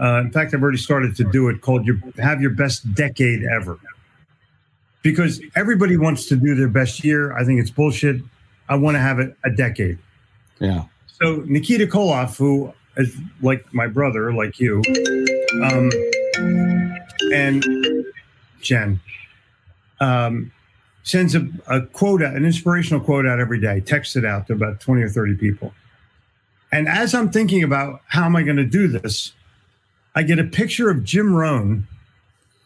Uh, 0.00 0.20
in 0.20 0.30
fact, 0.30 0.52
I've 0.54 0.62
already 0.62 0.78
started 0.78 1.16
to 1.16 1.24
do 1.24 1.48
it 1.48 1.60
called 1.60 1.86
"Your 1.86 1.96
Have 2.18 2.40
Your 2.40 2.50
Best 2.50 2.92
Decade 2.94 3.42
Ever," 3.44 3.78
because 5.02 5.40
everybody 5.54 5.96
wants 5.96 6.26
to 6.26 6.36
do 6.36 6.54
their 6.54 6.68
best 6.68 7.04
year. 7.04 7.36
I 7.36 7.44
think 7.44 7.60
it's 7.60 7.70
bullshit. 7.70 8.20
I 8.68 8.76
want 8.76 8.96
to 8.96 9.00
have 9.00 9.18
it 9.18 9.36
a 9.44 9.50
decade. 9.50 9.98
Yeah. 10.58 10.84
So 11.22 11.42
Nikita 11.46 11.86
Koloff, 11.86 12.36
who 12.36 12.72
is 12.96 13.16
like 13.40 13.64
my 13.72 13.86
brother, 13.86 14.32
like 14.34 14.58
you, 14.58 14.82
um, 15.62 15.90
and 17.32 17.64
Jen, 18.60 19.00
um, 20.00 20.52
sends 21.04 21.34
a, 21.34 21.48
a 21.68 21.82
quote, 21.82 22.20
an 22.20 22.44
inspirational 22.44 23.00
quote 23.00 23.26
out 23.26 23.38
every 23.38 23.60
day, 23.60 23.80
texts 23.80 24.16
it 24.16 24.24
out 24.24 24.46
to 24.48 24.52
about 24.52 24.80
20 24.80 25.02
or 25.02 25.08
30 25.08 25.36
people. 25.36 25.72
And 26.72 26.88
as 26.88 27.14
I'm 27.14 27.30
thinking 27.30 27.62
about 27.62 28.02
how 28.08 28.24
am 28.24 28.34
I 28.34 28.42
going 28.42 28.56
to 28.56 28.64
do 28.64 28.88
this, 28.88 29.32
I 30.16 30.22
get 30.24 30.38
a 30.40 30.44
picture 30.44 30.90
of 30.90 31.04
Jim 31.04 31.32
Rohn 31.34 31.86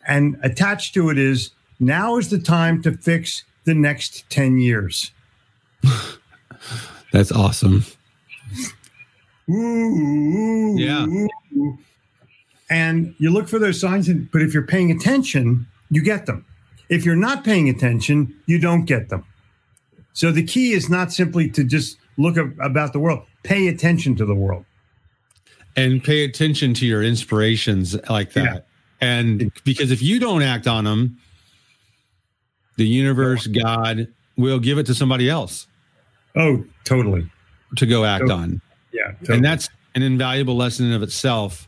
And 0.08 0.38
attached 0.42 0.94
to 0.94 1.10
it 1.10 1.18
is 1.18 1.50
now 1.80 2.16
is 2.16 2.30
the 2.30 2.38
time 2.38 2.80
to 2.82 2.92
fix 2.96 3.44
the 3.64 3.74
next 3.74 4.24
10 4.30 4.56
years. 4.58 5.12
That's 7.12 7.32
awesome. 7.32 7.84
Ooh, 9.50 10.76
Yeah. 10.78 11.06
ooh. 11.06 11.78
And 12.70 13.14
you 13.18 13.30
look 13.30 13.48
for 13.48 13.58
those 13.58 13.80
signs, 13.80 14.08
and, 14.08 14.30
but 14.30 14.42
if 14.42 14.54
you're 14.54 14.66
paying 14.66 14.92
attention, 14.92 15.66
you 15.90 16.02
get 16.02 16.26
them. 16.26 16.44
If 16.88 17.04
you're 17.04 17.16
not 17.16 17.42
paying 17.44 17.68
attention, 17.68 18.32
you 18.46 18.60
don't 18.60 18.84
get 18.84 19.08
them. 19.08 19.24
So 20.12 20.30
the 20.30 20.44
key 20.44 20.72
is 20.72 20.88
not 20.88 21.12
simply 21.12 21.48
to 21.50 21.64
just 21.64 21.98
look 22.16 22.38
ab- 22.38 22.56
about 22.60 22.92
the 22.92 23.00
world, 23.00 23.24
pay 23.42 23.66
attention 23.66 24.14
to 24.16 24.24
the 24.24 24.34
world. 24.36 24.64
And 25.76 26.02
pay 26.02 26.24
attention 26.24 26.74
to 26.74 26.86
your 26.86 27.02
inspirations 27.02 27.96
like 28.10 28.32
that. 28.32 28.44
Yeah. 28.44 28.60
And 29.00 29.52
because 29.64 29.90
if 29.90 30.02
you 30.02 30.18
don't 30.20 30.42
act 30.42 30.66
on 30.66 30.84
them, 30.84 31.18
the 32.76 32.86
universe, 32.86 33.46
God 33.46 34.08
will 34.36 34.58
give 34.58 34.78
it 34.78 34.86
to 34.86 34.94
somebody 34.94 35.28
else 35.30 35.66
Oh, 36.36 36.64
totally. 36.84 37.30
to 37.76 37.86
go 37.86 38.04
act 38.04 38.22
Totally. 38.22 38.40
on. 38.42 38.60
Yeah. 38.92 39.12
Totally. 39.20 39.36
And 39.36 39.44
that's 39.44 39.68
an 39.94 40.02
invaluable 40.02 40.56
lesson 40.56 40.86
in 40.86 40.92
of 40.92 41.02
itself. 41.02 41.66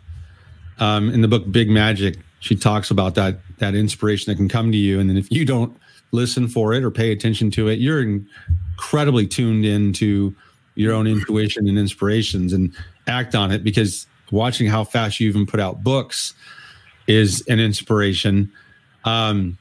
Um, 0.79 1.11
in 1.11 1.21
the 1.21 1.29
book 1.29 1.51
Big 1.53 1.69
Magic, 1.71 2.17
she 2.41 2.57
talks 2.57 2.91
about 2.91 3.15
that 3.15 3.39
that 3.59 3.75
inspiration 3.75 4.31
that 4.33 4.37
can 4.37 4.49
come 4.49 4.73
to 4.73 4.79
you, 4.79 4.99
and 4.99 5.09
then 5.09 5.17
if 5.17 5.31
you 5.31 5.45
don't 5.45 5.77
listen 6.11 6.49
for 6.49 6.73
it 6.73 6.83
or 6.83 6.91
pay 6.91 7.13
attention 7.13 7.51
to 7.53 7.69
it, 7.69 7.79
you're 7.79 8.01
incredibly 8.03 9.27
tuned 9.27 9.65
into 9.65 10.35
your 10.75 10.93
own 10.93 11.07
intuition 11.07 11.69
and 11.69 11.79
inspirations, 11.79 12.53
and 12.53 12.75
act 13.07 13.35
on 13.35 13.51
it. 13.51 13.65
Because 13.65 14.07
watching 14.31 14.67
how 14.67 14.85
fast 14.85 15.21
you 15.21 15.29
even 15.29 15.47
put 15.47 15.61
out 15.61 15.83
books 15.83 16.35
is 17.07 17.45
an 17.49 17.61
inspiration. 17.61 18.51
Um, 19.05 19.59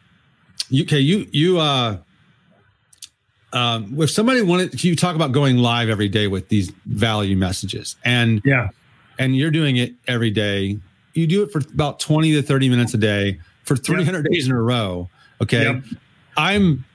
you, 0.69 0.83
okay, 0.83 0.99
you 0.99 1.27
you 1.31 1.59
uh, 1.59 1.97
um, 3.53 3.99
if 3.99 4.11
somebody 4.11 4.41
wanted 4.41 4.83
you 4.83 4.95
talk 4.95 5.15
about 5.15 5.31
going 5.31 5.57
live 5.57 5.89
every 5.89 6.07
day 6.07 6.27
with 6.27 6.47
these 6.49 6.71
value 6.85 7.35
messages 7.35 7.95
and 8.05 8.41
yeah. 8.45 8.69
and 9.19 9.35
you're 9.35 9.51
doing 9.51 9.77
it 9.77 9.93
every 10.07 10.31
day 10.31 10.79
you 11.13 11.27
do 11.27 11.43
it 11.43 11.51
for 11.51 11.59
about 11.59 11.99
20 11.99 12.31
to 12.33 12.41
30 12.41 12.69
minutes 12.69 12.93
a 12.93 12.97
day 12.97 13.39
for 13.63 13.75
300 13.75 14.25
days 14.31 14.45
in 14.47 14.53
a 14.53 14.61
row 14.61 15.09
okay 15.41 15.63
Yep. 15.63 15.83
i'm 16.37 16.85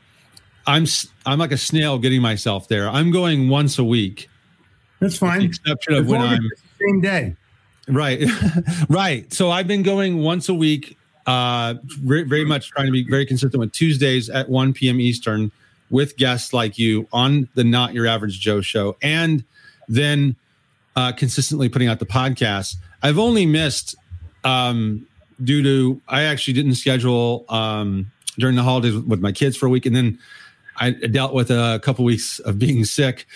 i'm 0.66 0.86
I'm 1.26 1.38
like 1.38 1.52
a 1.52 1.58
snail 1.58 1.98
getting 1.98 2.22
myself 2.22 2.68
there 2.68 2.88
i'm 2.88 3.10
going 3.10 3.50
once 3.50 3.78
a 3.78 3.84
week 3.84 4.30
That's 5.00 5.18
fine. 5.18 5.42
exception 5.42 5.94
of 5.94 6.04
As 6.04 6.10
when 6.10 6.20
i'm 6.20 6.42
the 6.42 6.86
same 6.86 7.00
day. 7.00 7.36
Right, 7.88 8.24
right. 8.88 9.32
So 9.32 9.50
I've 9.50 9.68
been 9.68 9.82
going 9.82 10.18
once 10.18 10.48
a 10.48 10.54
week, 10.54 10.98
uh, 11.26 11.74
very, 11.84 12.24
very 12.24 12.44
much 12.44 12.70
trying 12.70 12.86
to 12.86 12.92
be 12.92 13.08
very 13.08 13.24
consistent 13.24 13.60
with 13.60 13.72
Tuesdays 13.72 14.28
at 14.28 14.48
1 14.48 14.72
p.m. 14.72 15.00
Eastern 15.00 15.52
with 15.90 16.16
guests 16.16 16.52
like 16.52 16.78
you 16.78 17.06
on 17.12 17.48
the 17.54 17.62
Not 17.62 17.94
Your 17.94 18.06
Average 18.06 18.40
Joe 18.40 18.60
show, 18.60 18.96
and 19.02 19.44
then 19.88 20.34
uh, 20.96 21.12
consistently 21.12 21.68
putting 21.68 21.86
out 21.86 22.00
the 22.00 22.06
podcast. 22.06 22.74
I've 23.02 23.18
only 23.18 23.46
missed 23.46 23.94
um, 24.42 25.06
due 25.44 25.62
to 25.62 26.00
I 26.08 26.22
actually 26.22 26.54
didn't 26.54 26.74
schedule 26.74 27.44
um, 27.48 28.10
during 28.36 28.56
the 28.56 28.64
holidays 28.64 28.94
with, 28.94 29.06
with 29.06 29.20
my 29.20 29.30
kids 29.30 29.56
for 29.56 29.66
a 29.66 29.70
week, 29.70 29.86
and 29.86 29.94
then 29.94 30.18
I 30.78 30.90
dealt 30.90 31.34
with 31.34 31.50
a 31.50 31.80
couple 31.84 32.04
weeks 32.04 32.40
of 32.40 32.58
being 32.58 32.84
sick 32.84 33.26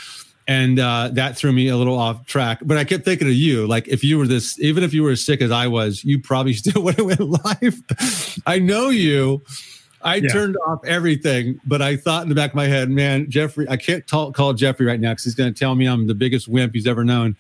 and 0.50 0.80
uh, 0.80 1.08
that 1.12 1.36
threw 1.36 1.52
me 1.52 1.68
a 1.68 1.76
little 1.76 1.96
off 1.96 2.26
track. 2.26 2.58
But 2.62 2.76
I 2.76 2.82
kept 2.82 3.04
thinking 3.04 3.28
of 3.28 3.34
you. 3.34 3.68
Like 3.68 3.86
if 3.86 4.02
you 4.02 4.18
were 4.18 4.26
this, 4.26 4.58
even 4.58 4.82
if 4.82 4.92
you 4.92 5.04
were 5.04 5.12
as 5.12 5.24
sick 5.24 5.40
as 5.42 5.52
I 5.52 5.68
was, 5.68 6.02
you 6.04 6.18
probably 6.20 6.52
still 6.62 6.82
would 6.82 6.96
have 6.96 7.06
went 7.06 7.20
live. 7.20 7.80
I 8.46 8.58
know 8.58 8.88
you. 8.90 9.42
I 10.02 10.16
Yeah. 10.16 10.28
turned 10.32 10.56
off 10.66 10.80
everything, 10.84 11.60
but 11.64 11.80
I 11.82 11.94
thought 11.94 12.24
in 12.24 12.28
the 12.30 12.34
back 12.34 12.50
of 12.50 12.56
my 12.56 12.66
head, 12.66 12.90
man, 12.90 13.30
Jeffrey, 13.30 13.68
I 13.68 13.76
can't 13.76 14.04
tell, 14.08 14.32
call 14.32 14.52
Jeffrey 14.52 14.86
right 14.86 14.98
now 14.98 15.12
because 15.12 15.22
he's 15.22 15.36
going 15.36 15.54
to 15.54 15.56
tell 15.56 15.76
me 15.76 15.86
I'm 15.86 16.08
the 16.08 16.16
biggest 16.16 16.48
wimp 16.48 16.74
he's 16.74 16.86
ever 16.88 17.04
known. 17.04 17.36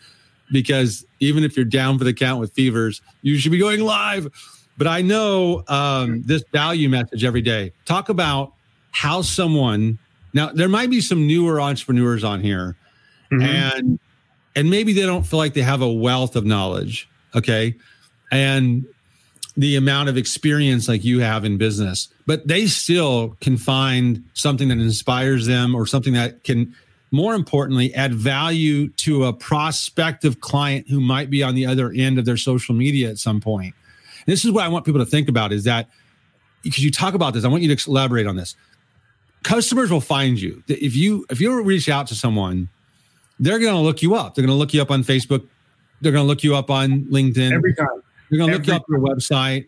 Because 0.52 1.04
even 1.18 1.42
if 1.42 1.56
you're 1.56 1.64
down 1.64 1.98
for 1.98 2.04
the 2.04 2.14
count 2.14 2.38
with 2.38 2.52
fevers, 2.52 3.02
you 3.22 3.38
should 3.38 3.50
be 3.50 3.58
going 3.58 3.80
live. 3.80 4.28
But 4.78 4.86
I 4.86 5.02
know 5.02 5.64
um, 5.66 6.22
this 6.22 6.44
value 6.52 6.88
message 6.88 7.24
every 7.24 7.42
day. 7.42 7.72
Talk 7.86 8.08
about 8.08 8.52
how 8.92 9.22
someone 9.22 9.98
now 10.32 10.52
there 10.52 10.68
might 10.68 10.90
be 10.90 11.00
some 11.00 11.26
newer 11.26 11.60
entrepreneurs 11.60 12.22
on 12.22 12.40
here 12.40 12.76
Mhm. 13.32 13.42
and 13.42 13.98
and 14.56 14.68
maybe 14.68 14.92
they 14.92 15.02
don't 15.02 15.24
feel 15.26 15.38
like 15.38 15.54
they 15.54 15.62
have 15.62 15.82
a 15.82 15.92
wealth 15.92 16.36
of 16.36 16.44
knowledge 16.44 17.08
okay? 17.34 17.74
And 18.32 18.84
the 19.56 19.76
amount 19.76 20.08
of 20.08 20.16
experience 20.16 20.88
like 20.88 21.04
you 21.04 21.20
have 21.20 21.44
in 21.44 21.56
business 21.58 22.08
but 22.26 22.46
they 22.46 22.66
still 22.66 23.36
can 23.40 23.56
find 23.56 24.22
something 24.34 24.68
that 24.68 24.78
inspires 24.78 25.46
them 25.46 25.74
or 25.74 25.86
something 25.86 26.12
that 26.14 26.44
can 26.44 26.74
more 27.12 27.34
importantly 27.34 27.92
add 27.94 28.14
value 28.14 28.88
to 28.90 29.24
a 29.24 29.32
prospective 29.32 30.40
client 30.40 30.88
who 30.88 31.00
might 31.00 31.28
be 31.28 31.42
on 31.42 31.56
the 31.56 31.66
other 31.66 31.90
end 31.90 32.18
of 32.20 32.24
their 32.24 32.36
social 32.36 32.72
media 32.72 33.10
at 33.10 33.18
some 33.18 33.40
point. 33.40 33.74
And 34.18 34.32
this 34.32 34.44
is 34.44 34.50
what 34.52 34.64
i 34.64 34.68
want 34.68 34.84
people 34.84 35.00
to 35.00 35.10
think 35.10 35.28
about 35.28 35.52
is 35.52 35.64
that 35.64 35.88
because 36.62 36.84
you 36.84 36.90
talk 36.90 37.14
about 37.14 37.34
this 37.34 37.44
i 37.44 37.48
want 37.48 37.62
you 37.62 37.74
to 37.74 37.90
elaborate 37.90 38.26
on 38.26 38.36
this. 38.36 38.54
Customers 39.42 39.90
will 39.90 40.02
find 40.02 40.38
you. 40.38 40.62
If 40.68 40.94
you 40.94 41.24
if 41.30 41.40
you 41.40 41.62
reach 41.62 41.88
out 41.88 42.06
to 42.08 42.14
someone 42.14 42.68
they're 43.40 43.58
going 43.58 43.74
to 43.74 43.80
look 43.80 44.02
you 44.02 44.14
up 44.14 44.34
they're 44.34 44.44
going 44.46 44.54
to 44.54 44.58
look 44.58 44.72
you 44.72 44.80
up 44.80 44.90
on 44.90 45.02
facebook 45.02 45.44
they're 46.00 46.12
going 46.12 46.22
to 46.24 46.28
look 46.28 46.44
you 46.44 46.54
up 46.54 46.70
on 46.70 47.02
linkedin 47.06 47.52
Every 47.52 47.74
time. 47.74 47.88
they're 48.30 48.38
going 48.38 48.50
to 48.50 48.56
look 48.58 48.66
you 48.66 48.74
up 48.74 48.84
your 48.88 49.00
website 49.00 49.66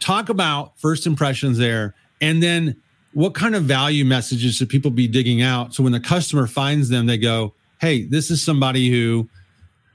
talk 0.00 0.28
about 0.28 0.78
first 0.78 1.06
impressions 1.06 1.56
there 1.56 1.94
and 2.20 2.42
then 2.42 2.76
what 3.12 3.34
kind 3.34 3.54
of 3.54 3.64
value 3.64 4.04
messages 4.04 4.56
should 4.56 4.68
people 4.68 4.90
be 4.90 5.08
digging 5.08 5.40
out 5.42 5.72
so 5.74 5.82
when 5.82 5.92
the 5.92 6.00
customer 6.00 6.46
finds 6.46 6.88
them 6.90 7.06
they 7.06 7.16
go 7.18 7.54
hey 7.80 8.04
this 8.04 8.30
is 8.30 8.42
somebody 8.44 8.90
who 8.90 9.28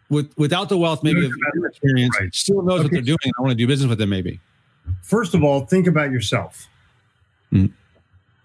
with 0.10 0.32
without 0.38 0.70
the 0.70 0.78
wealth 0.78 1.04
maybe 1.04 1.26
of 1.26 1.32
experience 1.70 2.16
Right. 2.20 2.34
still 2.36 2.62
knows 2.62 2.82
what 2.84 2.92
they're 2.92 3.02
doing 3.02 3.18
i 3.38 3.42
want 3.42 3.52
to 3.52 3.56
do 3.56 3.68
business 3.68 3.90
with 3.90 4.00
them 4.00 4.10
maybe 4.10 4.40
First 5.02 5.34
of 5.34 5.44
all, 5.44 5.66
think 5.66 5.88
about 5.88 6.12
yourself. 6.12 6.68
Mm. 7.52 7.72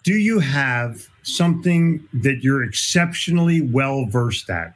Do 0.05 0.15
you 0.15 0.39
have 0.39 1.07
something 1.23 2.07
that 2.13 2.43
you're 2.43 2.63
exceptionally 2.63 3.61
well 3.61 4.07
versed 4.07 4.51
at 4.51 4.75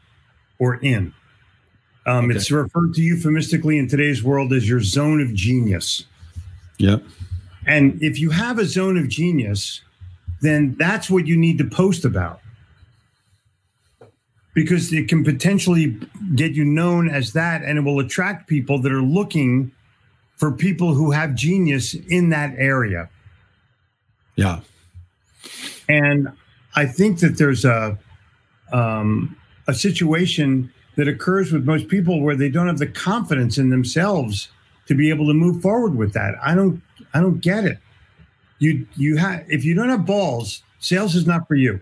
or 0.58 0.76
in? 0.76 1.12
Um, 2.06 2.26
Okay. 2.26 2.36
It's 2.36 2.50
referred 2.50 2.94
to 2.94 3.02
euphemistically 3.02 3.78
in 3.78 3.88
today's 3.88 4.22
world 4.22 4.52
as 4.52 4.68
your 4.68 4.80
zone 4.80 5.20
of 5.20 5.32
genius. 5.34 6.04
yep 6.78 7.02
And 7.66 8.02
if 8.02 8.18
you 8.18 8.30
have 8.30 8.58
a 8.58 8.66
zone 8.66 8.98
of 8.98 9.08
genius, 9.08 9.80
then 10.42 10.76
that's 10.78 11.08
what 11.08 11.26
you 11.26 11.36
need 11.36 11.56
to 11.58 11.64
post 11.64 12.04
about. 12.04 12.40
Because 14.52 14.92
it 14.92 15.08
can 15.08 15.24
potentially 15.24 15.98
get 16.34 16.52
you 16.52 16.64
known 16.64 17.08
as 17.08 17.32
that, 17.32 17.62
and 17.62 17.78
it 17.78 17.80
will 17.80 17.98
attract 17.98 18.48
people 18.48 18.78
that 18.82 18.92
are 18.92 19.02
looking 19.02 19.72
for 20.36 20.52
people 20.52 20.94
who 20.94 21.10
have 21.10 21.34
genius 21.34 21.94
in 21.94 22.28
that 22.30 22.54
area. 22.58 23.08
yeah 24.36 24.60
And 25.88 26.28
I 26.76 26.86
think 26.86 27.20
that 27.20 27.38
there's 27.38 27.64
a 27.64 27.98
um, 28.72 29.36
a 29.66 29.74
situation 29.74 30.72
that 30.96 31.08
occurs 31.08 31.52
with 31.52 31.64
most 31.64 31.88
people 31.88 32.20
where 32.20 32.36
they 32.36 32.48
don't 32.48 32.66
have 32.66 32.78
the 32.78 32.86
confidence 32.86 33.58
in 33.58 33.70
themselves 33.70 34.48
to 34.86 34.94
be 34.94 35.10
able 35.10 35.26
to 35.26 35.34
move 35.34 35.60
forward 35.62 35.96
with 35.96 36.12
that. 36.14 36.34
I 36.42 36.54
don't 36.54 36.80
I 37.12 37.20
don't 37.20 37.40
get 37.40 37.64
it. 37.64 37.78
You 38.58 38.86
you 38.96 39.16
have 39.16 39.44
if 39.48 39.64
you 39.64 39.74
don't 39.74 39.88
have 39.88 40.06
balls, 40.06 40.62
sales 40.80 41.14
is 41.14 41.26
not 41.26 41.46
for 41.48 41.54
you. 41.54 41.80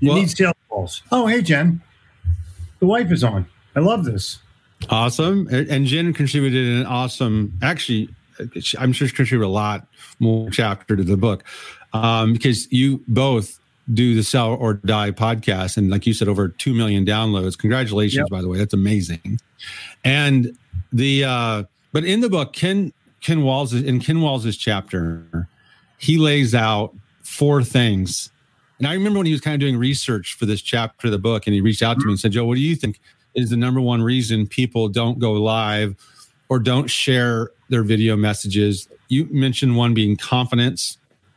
You 0.00 0.08
Well- 0.10 0.18
need 0.18 0.30
sales 0.30 0.54
balls. 0.68 1.02
Oh, 1.12 1.26
hey 1.26 1.42
Jen, 1.42 1.82
the 2.78 2.86
wife 2.86 3.10
is 3.12 3.22
on. 3.24 3.46
I 3.76 3.80
love 3.80 4.04
this. 4.04 4.38
Awesome. 4.88 5.46
And 5.50 5.68
and 5.68 5.86
Jen 5.86 6.12
contributed 6.12 6.80
an 6.80 6.86
awesome, 6.86 7.52
actually, 7.62 8.08
I'm 8.78 8.92
sure 8.92 9.06
she 9.08 9.14
contributed 9.14 9.46
a 9.46 9.50
lot 9.52 9.86
more 10.18 10.48
chapter 10.50 10.96
to 10.96 11.04
the 11.04 11.16
book 11.16 11.44
um, 11.92 12.32
because 12.32 12.70
you 12.72 13.02
both 13.08 13.58
do 13.92 14.14
the 14.14 14.22
Sell 14.22 14.54
or 14.54 14.74
Die 14.74 15.10
podcast. 15.12 15.76
And 15.76 15.90
like 15.90 16.06
you 16.06 16.14
said, 16.14 16.28
over 16.28 16.48
2 16.48 16.72
million 16.74 17.04
downloads. 17.04 17.58
Congratulations, 17.58 18.18
Yep. 18.18 18.28
by 18.30 18.40
the 18.40 18.48
way. 18.48 18.58
That's 18.58 18.74
amazing. 18.74 19.40
And 20.04 20.56
the, 20.92 21.24
uh, 21.24 21.64
but 21.92 22.04
in 22.04 22.20
the 22.20 22.28
book, 22.28 22.52
Ken, 22.52 22.92
Ken 23.20 23.42
Walls, 23.42 23.74
in 23.74 23.98
Ken 24.00 24.20
Walls' 24.20 24.56
chapter, 24.56 25.48
he 25.98 26.18
lays 26.18 26.54
out 26.54 26.94
four 27.22 27.62
things. 27.64 28.30
And 28.78 28.86
I 28.86 28.94
remember 28.94 29.18
when 29.18 29.26
he 29.26 29.32
was 29.32 29.40
kind 29.40 29.54
of 29.54 29.60
doing 29.60 29.76
research 29.76 30.34
for 30.38 30.46
this 30.46 30.62
chapter 30.62 31.08
of 31.08 31.12
the 31.12 31.18
book, 31.18 31.46
and 31.46 31.54
he 31.54 31.60
reached 31.60 31.82
out 31.82 31.98
to 32.00 32.06
me 32.06 32.12
and 32.12 32.20
said, 32.20 32.32
Joe, 32.32 32.44
what 32.44 32.54
do 32.54 32.60
you 32.62 32.76
think 32.76 33.00
is 33.34 33.50
the 33.50 33.56
number 33.56 33.80
one 33.80 34.02
reason 34.02 34.46
people 34.46 34.88
don't 34.88 35.18
go 35.18 35.32
live 35.32 35.94
or 36.48 36.58
don't 36.58 36.88
share 36.88 37.50
their 37.68 37.82
video 37.82 38.16
messages? 38.16 38.88
You 39.08 39.26
mentioned 39.30 39.76
one 39.76 39.92
being 39.94 40.16
confidence, 40.16 40.96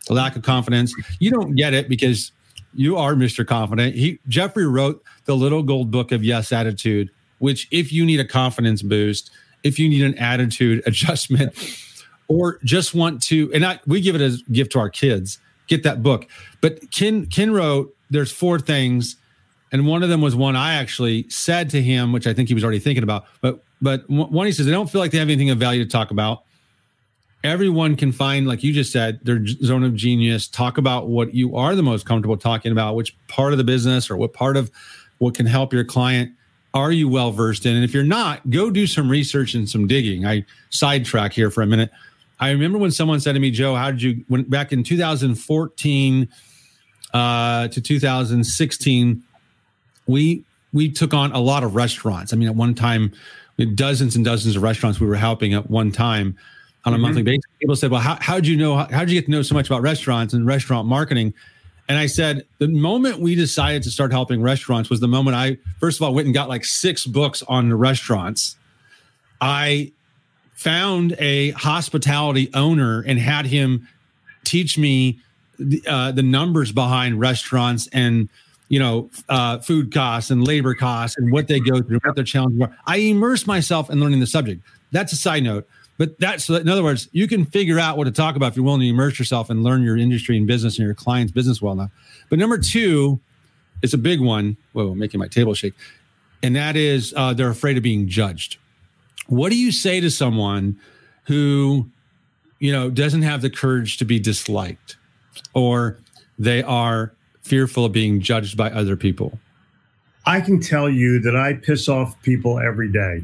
lack 0.09 0.35
of 0.35 0.43
confidence. 0.43 0.93
You 1.19 1.31
don't 1.31 1.55
get 1.55 1.73
it 1.73 1.89
because 1.89 2.31
you 2.73 2.97
are 2.97 3.13
Mr. 3.13 3.45
Confident. 3.45 3.95
He 3.95 4.19
Jeffrey 4.27 4.67
wrote 4.67 5.03
the 5.25 5.35
little 5.35 5.63
gold 5.63 5.91
book 5.91 6.11
of 6.11 6.23
yes 6.23 6.51
attitude, 6.51 7.09
which 7.39 7.67
if 7.71 7.91
you 7.91 8.05
need 8.05 8.19
a 8.19 8.25
confidence 8.25 8.81
boost, 8.81 9.31
if 9.63 9.79
you 9.79 9.87
need 9.89 10.03
an 10.03 10.17
attitude 10.17 10.83
adjustment, 10.87 11.53
or 12.27 12.59
just 12.63 12.95
want 12.95 13.21
to, 13.23 13.51
and 13.53 13.65
I, 13.65 13.79
we 13.85 14.01
give 14.01 14.15
it 14.15 14.21
as 14.21 14.41
gift 14.43 14.71
to 14.73 14.79
our 14.79 14.89
kids, 14.89 15.39
get 15.67 15.83
that 15.83 16.01
book. 16.01 16.27
But 16.61 16.91
Ken, 16.91 17.25
Ken 17.27 17.51
wrote, 17.51 17.95
there's 18.09 18.31
four 18.31 18.59
things. 18.59 19.17
And 19.71 19.87
one 19.87 20.03
of 20.03 20.09
them 20.09 20.21
was 20.21 20.35
one 20.35 20.55
I 20.55 20.75
actually 20.75 21.27
said 21.29 21.71
to 21.71 21.81
him, 21.81 22.11
which 22.11 22.27
I 22.27 22.33
think 22.33 22.47
he 22.47 22.53
was 22.53 22.63
already 22.63 22.79
thinking 22.79 23.03
about. 23.03 23.25
But 23.41 23.63
but 23.81 24.07
one 24.09 24.45
he 24.45 24.53
says, 24.53 24.67
I 24.67 24.71
don't 24.71 24.89
feel 24.89 25.01
like 25.01 25.11
they 25.11 25.17
have 25.17 25.27
anything 25.27 25.49
of 25.49 25.57
value 25.57 25.83
to 25.83 25.89
talk 25.89 26.11
about. 26.11 26.43
Everyone 27.43 27.95
can 27.95 28.11
find, 28.11 28.47
like 28.47 28.63
you 28.63 28.71
just 28.71 28.91
said, 28.91 29.19
their 29.23 29.45
zone 29.45 29.83
of 29.83 29.95
genius. 29.95 30.47
Talk 30.47 30.77
about 30.77 31.09
what 31.09 31.33
you 31.33 31.57
are 31.57 31.75
the 31.75 31.83
most 31.83 32.05
comfortable 32.05 32.37
talking 32.37 32.71
about, 32.71 32.95
which 32.95 33.15
part 33.27 33.51
of 33.51 33.57
the 33.57 33.63
business 33.65 34.09
or 34.09 34.15
what 34.15 34.33
part 34.33 34.55
of 34.55 34.71
what 35.17 35.35
can 35.35 35.45
help 35.45 35.73
your 35.73 35.83
client 35.83 36.31
are 36.73 36.91
you 36.91 37.07
well 37.07 37.31
versed 37.31 37.65
in? 37.65 37.75
And 37.75 37.83
if 37.83 37.93
you're 37.93 38.03
not, 38.03 38.49
go 38.49 38.71
do 38.71 38.87
some 38.87 39.09
research 39.09 39.53
and 39.53 39.69
some 39.69 39.87
digging. 39.87 40.25
I 40.25 40.45
sidetrack 40.69 41.33
here 41.33 41.51
for 41.51 41.61
a 41.61 41.67
minute. 41.67 41.91
I 42.39 42.49
remember 42.49 42.77
when 42.77 42.91
someone 42.91 43.19
said 43.19 43.33
to 43.33 43.39
me, 43.39 43.51
Joe, 43.51 43.75
how 43.75 43.91
did 43.91 44.01
you, 44.01 44.25
when 44.27 44.43
back 44.43 44.73
in 44.73 44.83
2014 44.83 46.27
uh, 47.13 47.67
to 47.67 47.81
2016, 47.81 49.23
we 50.07 50.43
we 50.73 50.89
took 50.89 51.13
on 51.13 51.31
a 51.33 51.39
lot 51.39 51.63
of 51.63 51.75
restaurants. 51.75 52.33
I 52.33 52.35
mean, 52.35 52.47
at 52.47 52.55
one 52.55 52.73
time, 52.73 53.13
dozens 53.75 54.15
and 54.15 54.25
dozens 54.25 54.55
of 54.55 54.63
restaurants 54.63 54.99
we 54.99 55.05
were 55.05 55.15
helping 55.15 55.53
at 55.53 55.69
one 55.69 55.91
time 55.91 56.35
on 56.86 56.93
a 56.93 56.95
mm-hmm. 56.95 57.01
monthly 57.01 57.23
basis. 57.23 57.43
People 57.59 57.75
said, 57.75 57.91
"Well, 57.91 58.01
how 58.01 58.36
did 58.36 58.47
you 58.47 58.57
know? 58.57 58.75
How 58.75 58.99
did 58.99 59.11
you 59.11 59.19
get 59.19 59.25
to 59.25 59.31
know 59.31 59.41
so 59.41 59.55
much 59.55 59.67
about 59.67 59.81
restaurants 59.81 60.34
and 60.34 60.45
restaurant 60.45 60.88
marketing?" 60.88 61.34
And 61.89 61.97
I 61.97 62.05
said, 62.05 62.45
the 62.59 62.69
moment 62.69 63.19
we 63.19 63.36
decided 63.36 63.84
to 63.84 63.91
start 63.91 64.11
helping 64.11 64.41
restaurants 64.41 64.89
was 64.89 65.01
the 65.01 65.07
moment 65.07 65.36
I, 65.36 65.57
first 65.79 65.99
of 65.99 66.03
all, 66.03 66.13
went 66.13 66.25
and 66.25 66.34
got 66.34 66.47
like 66.47 66.63
six 66.63 67.05
books 67.05 67.43
on 67.47 67.69
the 67.69 67.75
restaurants. 67.75 68.55
I 69.41 69.91
found 70.53 71.15
a 71.19 71.51
hospitality 71.51 72.49
owner 72.53 73.01
and 73.01 73.19
had 73.19 73.45
him 73.45 73.88
teach 74.45 74.77
me 74.77 75.19
the, 75.59 75.84
uh, 75.86 76.11
the 76.11 76.23
numbers 76.23 76.71
behind 76.71 77.19
restaurants 77.19 77.88
and 77.91 78.29
you 78.69 78.79
know 78.79 79.09
uh, 79.27 79.59
food 79.59 79.93
costs 79.93 80.31
and 80.31 80.47
labor 80.47 80.73
costs 80.73 81.17
and 81.17 81.31
what 81.31 81.47
they 81.47 81.59
go 81.59 81.81
through, 81.81 81.99
what 82.03 82.15
their 82.15 82.23
challenges 82.23 82.61
are. 82.61 82.75
I 82.88 82.97
immerse 82.97 83.45
myself 83.45 83.89
in 83.89 83.99
learning 83.99 84.21
the 84.21 84.27
subject. 84.27 84.61
That's 84.91 85.11
a 85.11 85.17
side 85.17 85.43
note. 85.43 85.67
But 85.97 86.19
that's 86.19 86.49
in 86.49 86.67
other 86.67 86.83
words, 86.83 87.07
you 87.11 87.27
can 87.27 87.45
figure 87.45 87.79
out 87.79 87.97
what 87.97 88.05
to 88.05 88.11
talk 88.11 88.35
about 88.35 88.47
if 88.47 88.55
you're 88.55 88.65
willing 88.65 88.81
to 88.81 88.87
immerse 88.87 89.19
yourself 89.19 89.49
and 89.49 89.63
learn 89.63 89.83
your 89.83 89.97
industry 89.97 90.37
and 90.37 90.47
business 90.47 90.77
and 90.77 90.85
your 90.85 90.95
client's 90.95 91.31
business 91.31 91.61
well 91.61 91.73
enough. 91.73 91.91
But 92.29 92.39
number 92.39 92.57
two, 92.57 93.19
it's 93.81 93.93
a 93.93 93.97
big 93.97 94.19
one. 94.19 94.57
Whoa, 94.71 94.95
making 94.95 95.19
my 95.19 95.27
table 95.27 95.53
shake. 95.53 95.73
And 96.41 96.55
that 96.55 96.75
is 96.75 97.13
uh, 97.15 97.33
they're 97.33 97.49
afraid 97.49 97.77
of 97.77 97.83
being 97.83 98.07
judged. 98.07 98.57
What 99.27 99.49
do 99.49 99.57
you 99.57 99.71
say 99.71 100.01
to 100.01 100.09
someone 100.09 100.79
who, 101.25 101.89
you 102.59 102.71
know, 102.71 102.89
doesn't 102.89 103.21
have 103.21 103.41
the 103.41 103.49
courage 103.49 103.97
to 103.97 104.05
be 104.05 104.19
disliked 104.19 104.97
or 105.53 105.99
they 106.39 106.63
are 106.63 107.13
fearful 107.41 107.85
of 107.85 107.91
being 107.91 108.19
judged 108.19 108.57
by 108.57 108.71
other 108.71 108.97
people? 108.97 109.39
I 110.25 110.41
can 110.41 110.59
tell 110.59 110.89
you 110.89 111.19
that 111.19 111.35
I 111.35 111.53
piss 111.53 111.87
off 111.87 112.21
people 112.23 112.59
every 112.59 112.91
day 112.91 113.23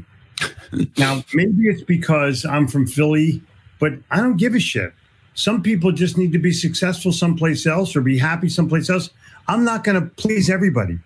now, 0.96 1.24
maybe 1.34 1.68
it's 1.68 1.82
because 1.82 2.44
I'm 2.44 2.68
from 2.68 2.86
Philly, 2.86 3.42
but 3.78 3.94
I 4.10 4.18
don't 4.18 4.36
give 4.36 4.54
a 4.54 4.60
shit. 4.60 4.92
Some 5.34 5.62
people 5.62 5.92
just 5.92 6.18
need 6.18 6.32
to 6.32 6.38
be 6.38 6.52
successful 6.52 7.12
someplace 7.12 7.66
else 7.66 7.96
or 7.96 8.00
be 8.00 8.18
happy 8.18 8.48
someplace 8.48 8.90
else. 8.90 9.10
I'm 9.48 9.64
not 9.64 9.84
going 9.84 10.00
to 10.00 10.06
please 10.16 10.50
everybody, 10.50 10.98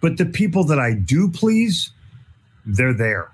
but 0.00 0.16
the 0.16 0.26
people 0.26 0.64
that 0.64 0.78
I 0.78 0.94
do 0.94 1.30
please, 1.30 1.90
they're 2.66 2.94
there. 2.94 3.30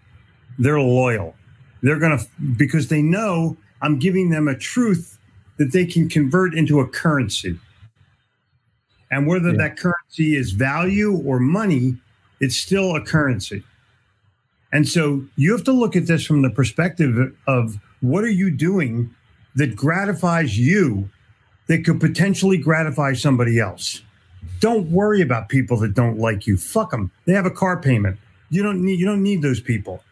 They're 0.59 0.81
loyal. 0.81 1.35
They're 1.83 1.99
going 1.99 2.19
to, 2.19 2.27
because 2.57 2.89
they 2.89 3.03
know 3.03 3.57
I'm 3.83 3.99
giving 3.99 4.31
them 4.31 4.49
a 4.49 4.57
truth 4.57 5.19
that 5.57 5.73
they 5.73 5.87
can 5.87 6.09
convert 6.09 6.55
into 6.55 6.81
a 6.81 6.89
currency. 6.89 7.59
And 9.11 9.27
whether 9.27 9.51
yeah. 9.51 9.59
that 9.59 9.79
currency 9.79 10.37
is 10.37 10.53
value 10.53 11.17
or 11.25 11.39
money, 11.39 11.97
it's 12.41 12.57
still 12.57 12.97
a 12.97 13.01
currency. 13.01 13.63
And 14.75 14.89
so 14.89 15.25
you 15.37 15.53
have 15.53 15.63
to 15.65 15.73
look 15.73 15.95
at 15.95 16.09
this 16.09 16.27
from 16.27 16.43
the 16.43 16.51
perspective 16.51 17.33
of 17.47 17.79
what 18.01 18.25
are 18.25 18.29
you 18.29 18.51
doing 18.51 19.15
that 19.55 19.77
gratifies 19.77 20.59
you 20.59 21.09
that 21.69 21.85
could 21.85 22.01
potentially 22.01 22.59
gratify 22.59 23.13
somebody 23.13 23.61
else. 23.61 24.03
Don't 24.59 24.91
worry 24.91 25.23
about 25.23 25.49
people 25.49 25.77
that 25.79 25.95
don't 25.95 26.19
like 26.19 26.49
you. 26.49 26.57
Fuck 26.57 26.91
them. 26.91 27.13
They 27.25 27.35
have 27.35 27.47
a 27.47 27.53
car 27.53 27.81
payment. 27.81 28.19
You 28.51 28.65
don't 28.65 28.85
need 28.85 28.99
you 28.99 29.07
don't 29.07 29.23
need 29.23 29.43
those 29.43 29.61
people. 29.61 30.03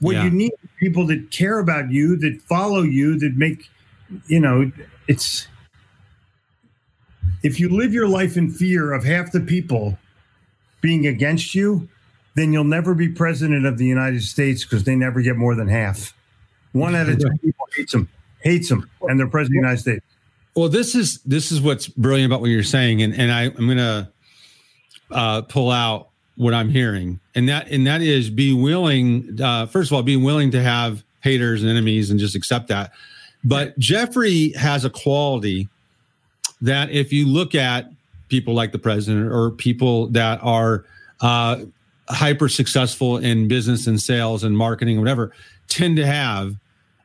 What 0.00 0.16
yeah. 0.16 0.24
you 0.24 0.30
need 0.30 0.52
people 0.78 1.06
that 1.06 1.30
care 1.30 1.58
about 1.58 1.90
you, 1.90 2.16
that 2.16 2.42
follow 2.42 2.82
you, 2.82 3.18
that 3.18 3.36
make 3.36 3.70
you 4.26 4.38
know, 4.38 4.70
it's 5.08 5.48
if 7.42 7.58
you 7.58 7.70
live 7.70 7.94
your 7.94 8.06
life 8.06 8.36
in 8.36 8.50
fear 8.50 8.92
of 8.92 9.02
half 9.02 9.32
the 9.32 9.40
people 9.40 9.98
being 10.82 11.06
against 11.06 11.54
you, 11.54 11.88
then 12.34 12.52
you'll 12.52 12.64
never 12.64 12.94
be 12.94 13.08
president 13.08 13.66
of 13.66 13.78
the 13.78 13.86
United 13.86 14.22
States 14.22 14.64
because 14.64 14.84
they 14.84 14.94
never 14.94 15.20
get 15.20 15.36
more 15.36 15.54
than 15.54 15.68
half. 15.68 16.14
One 16.72 16.94
out 16.94 17.08
of 17.08 17.18
two 17.18 17.30
people 17.42 17.66
hates 17.74 17.92
them, 17.92 18.08
hates 18.40 18.68
them, 18.68 18.88
and 19.02 19.18
they're 19.18 19.26
president 19.26 19.58
of 19.58 19.62
the 19.62 19.68
United 19.68 19.80
States. 19.80 20.04
Well, 20.54 20.68
this 20.68 20.94
is 20.94 21.20
this 21.22 21.52
is 21.52 21.60
what's 21.60 21.86
brilliant 21.86 22.30
about 22.30 22.40
what 22.40 22.50
you're 22.50 22.62
saying, 22.62 23.02
and 23.02 23.14
and 23.14 23.32
I, 23.32 23.44
I'm 23.44 23.68
gonna 23.68 24.10
uh, 25.10 25.42
pull 25.42 25.70
out 25.70 26.08
what 26.36 26.54
I'm 26.54 26.68
hearing, 26.68 27.20
and 27.34 27.48
that 27.48 27.68
and 27.70 27.86
that 27.86 28.02
is 28.02 28.30
be 28.30 28.52
willing. 28.52 29.40
Uh, 29.40 29.66
first 29.66 29.90
of 29.90 29.96
all, 29.96 30.02
be 30.02 30.16
willing 30.16 30.50
to 30.52 30.62
have 30.62 31.04
haters 31.22 31.62
and 31.62 31.70
enemies, 31.70 32.10
and 32.10 32.18
just 32.18 32.34
accept 32.34 32.68
that. 32.68 32.92
But 33.42 33.78
Jeffrey 33.78 34.52
has 34.52 34.84
a 34.84 34.90
quality 34.90 35.68
that 36.60 36.90
if 36.90 37.12
you 37.12 37.26
look 37.26 37.54
at 37.54 37.90
people 38.28 38.54
like 38.54 38.72
the 38.72 38.78
president 38.78 39.32
or 39.32 39.50
people 39.50 40.08
that 40.08 40.38
are 40.42 40.84
uh, 41.20 41.60
hyper 42.10 42.48
successful 42.48 43.18
in 43.18 43.48
business 43.48 43.86
and 43.86 44.00
sales 44.00 44.44
and 44.44 44.56
marketing 44.56 44.98
whatever 44.98 45.32
tend 45.68 45.96
to 45.96 46.06
have 46.06 46.56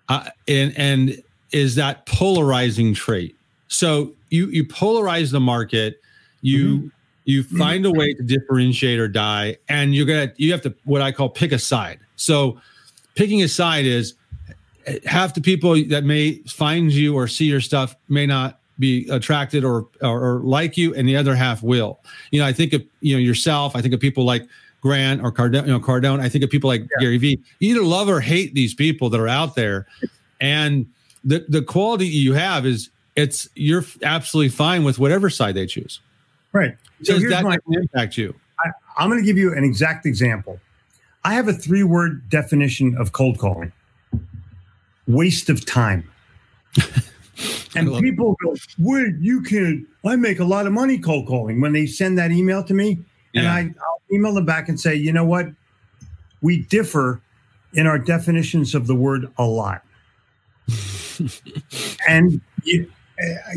uh, 0.10 0.30
and 0.48 0.78
and 0.78 1.24
is 1.52 1.76
that 1.76 2.06
polarizing 2.06 2.94
trait. 2.94 3.36
So 3.68 4.14
you 4.30 4.48
you 4.48 4.66
polarize 4.66 5.32
the 5.32 5.40
market 5.40 6.02
you 6.42 6.78
mm-hmm. 6.78 6.88
you 7.24 7.44
find 7.44 7.86
a 7.86 7.92
way 7.92 8.14
to 8.14 8.22
differentiate 8.22 9.00
or 9.00 9.08
die 9.08 9.58
and 9.70 9.96
you're 9.96 10.06
gonna 10.06 10.32
you 10.38 10.52
have 10.52 10.62
to 10.62 10.76
what 10.84 11.02
i 11.02 11.12
call 11.12 11.30
pick 11.30 11.52
a 11.52 11.60
side. 11.60 12.00
So 12.18 12.60
picking 13.16 13.42
a 13.42 13.48
side 13.48 13.86
is 13.86 14.16
half 15.06 15.34
the 15.34 15.42
people 15.42 15.82
that 15.88 16.04
may 16.04 16.36
find 16.48 16.92
you 16.92 17.16
or 17.16 17.28
see 17.28 17.46
your 17.46 17.62
stuff 17.62 17.96
may 18.10 18.26
not 18.26 18.60
be 18.78 19.08
attracted 19.10 19.64
or, 19.64 19.88
or, 20.02 20.24
or 20.24 20.40
like 20.42 20.78
you 20.78 20.94
and 20.94 21.08
the 21.08 21.16
other 21.16 21.34
half 21.34 21.64
will. 21.64 22.00
You 22.32 22.42
know 22.42 22.46
i 22.46 22.54
think 22.54 22.74
of 22.74 22.84
you 23.02 23.16
know 23.16 23.20
yourself 23.20 23.76
i 23.76 23.82
think 23.82 23.94
of 23.94 24.00
people 24.00 24.26
like 24.26 24.48
Grant 24.86 25.24
or 25.24 25.32
Cardone, 25.32 25.66
you 25.66 25.74
know, 25.74 25.80
Cardone. 25.80 26.20
I 26.20 26.30
think 26.30 26.44
of 26.44 26.52
people 26.52 26.68
like 26.68 26.82
yeah. 26.82 26.88
Gary 27.00 27.18
Vee. 27.18 27.42
You 27.58 27.72
either 27.72 27.84
love 27.84 28.08
or 28.08 28.20
hate 28.20 28.54
these 28.54 28.76
people 28.76 29.10
that 29.10 29.20
are 29.20 29.28
out 29.28 29.56
there, 29.56 29.88
and 30.40 30.86
the 31.24 31.44
the 31.50 31.64
quality 31.64 32.06
you 32.06 32.34
have 32.34 32.68
is 32.68 32.92
it's 33.16 33.50
you're 33.56 33.84
absolutely 34.04 34.50
fine 34.50 34.84
with 34.84 35.00
whatever 35.00 35.32
side 35.32 35.56
they 35.56 35.66
choose. 35.66 36.02
Right. 36.52 36.78
So 37.02 37.18
here's 37.18 37.32
that 37.32 37.44
my, 37.44 37.58
impact 37.72 38.16
you. 38.16 38.36
I, 38.64 38.70
I'm 38.96 39.10
going 39.10 39.20
to 39.20 39.26
give 39.26 39.40
you 39.40 39.54
an 39.56 39.64
exact 39.64 40.06
example. 40.06 40.60
I 41.24 41.34
have 41.34 41.48
a 41.48 41.54
three 41.54 41.84
word 41.84 42.30
definition 42.30 42.96
of 42.96 43.12
cold 43.12 43.40
calling: 43.40 43.72
waste 45.08 45.50
of 45.50 45.66
time. 45.66 46.08
and 47.76 47.92
people 48.04 48.38
go, 48.44 48.56
"Well, 48.78 49.04
you 49.20 49.42
can." 49.42 49.88
I 50.06 50.16
make 50.16 50.38
a 50.40 50.46
lot 50.46 50.68
of 50.68 50.74
money 50.74 51.00
cold 51.00 51.26
calling 51.26 51.60
when 51.60 51.74
they 51.74 51.88
send 51.88 52.20
that 52.20 52.30
email 52.30 52.64
to 52.66 52.76
me, 52.76 53.00
and 53.36 53.48
I, 53.48 53.60
I'll 53.60 54.02
email 54.12 54.34
them 54.34 54.46
back 54.46 54.70
and 54.70 54.80
say, 54.80 54.96
you 54.96 55.12
know 55.12 55.26
what? 55.26 55.48
We 56.42 56.64
differ 56.64 57.22
in 57.74 57.88
our 57.88 58.00
definitions 58.00 58.76
of 58.76 58.88
the 58.88 58.96
word 58.96 59.32
a 59.38 59.46
lot. 59.46 59.84
and, 62.08 62.42
you, 62.64 62.92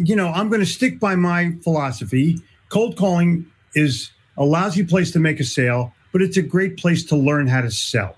you 0.03 0.17
know, 0.17 0.29
I'm 0.29 0.49
going 0.49 0.61
to 0.61 0.67
stick 0.67 1.01
by 1.01 1.15
my 1.15 1.53
philosophy. 1.63 2.41
Cold 2.69 2.97
calling 2.97 3.47
is 3.75 4.11
a 4.37 4.45
lousy 4.45 4.85
place 4.85 5.11
to 5.13 5.19
make 5.19 5.41
a 5.41 5.45
sale, 5.45 5.93
but 6.13 6.23
it's 6.23 6.37
a 6.37 6.43
great 6.43 6.77
place 6.77 7.05
to 7.07 7.17
learn 7.17 7.47
how 7.47 7.61
to 7.61 7.71
sell. 7.71 8.17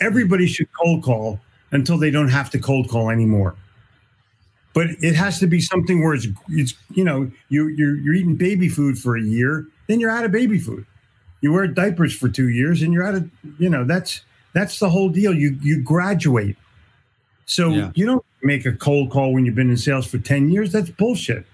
Everybody 0.00 0.46
should 0.46 0.68
cold 0.80 1.02
call 1.02 1.40
until 1.70 1.98
they 1.98 2.10
don't 2.10 2.28
have 2.28 2.50
to 2.50 2.58
cold 2.58 2.88
call 2.88 3.10
anymore. 3.10 3.56
But 4.74 4.88
it 5.00 5.14
has 5.14 5.38
to 5.40 5.46
be 5.46 5.60
something 5.60 6.02
where 6.02 6.14
it's, 6.14 6.26
it's 6.48 6.74
you 6.90 7.04
know, 7.04 7.30
you, 7.50 7.68
you're, 7.68 7.96
you're 7.96 8.14
eating 8.14 8.36
baby 8.36 8.68
food 8.68 8.98
for 8.98 9.16
a 9.16 9.22
year, 9.22 9.66
then 9.92 10.00
you're 10.00 10.10
out 10.10 10.24
of 10.24 10.32
baby 10.32 10.58
food. 10.58 10.86
You 11.42 11.52
wear 11.52 11.66
diapers 11.66 12.16
for 12.16 12.28
two 12.28 12.48
years 12.48 12.82
and 12.82 12.92
you're 12.92 13.04
out 13.04 13.14
of 13.14 13.30
you 13.58 13.68
know 13.68 13.84
that's 13.84 14.22
that's 14.54 14.78
the 14.78 14.88
whole 14.88 15.08
deal. 15.08 15.34
You 15.34 15.58
you 15.60 15.82
graduate. 15.82 16.56
So 17.44 17.68
yeah. 17.68 17.92
you 17.94 18.06
don't 18.06 18.24
make 18.42 18.64
a 18.64 18.72
cold 18.72 19.10
call 19.10 19.32
when 19.32 19.44
you've 19.44 19.54
been 19.54 19.70
in 19.70 19.76
sales 19.76 20.06
for 20.06 20.18
10 20.18 20.50
years. 20.50 20.72
That's 20.72 20.90
bullshit. 20.90 21.44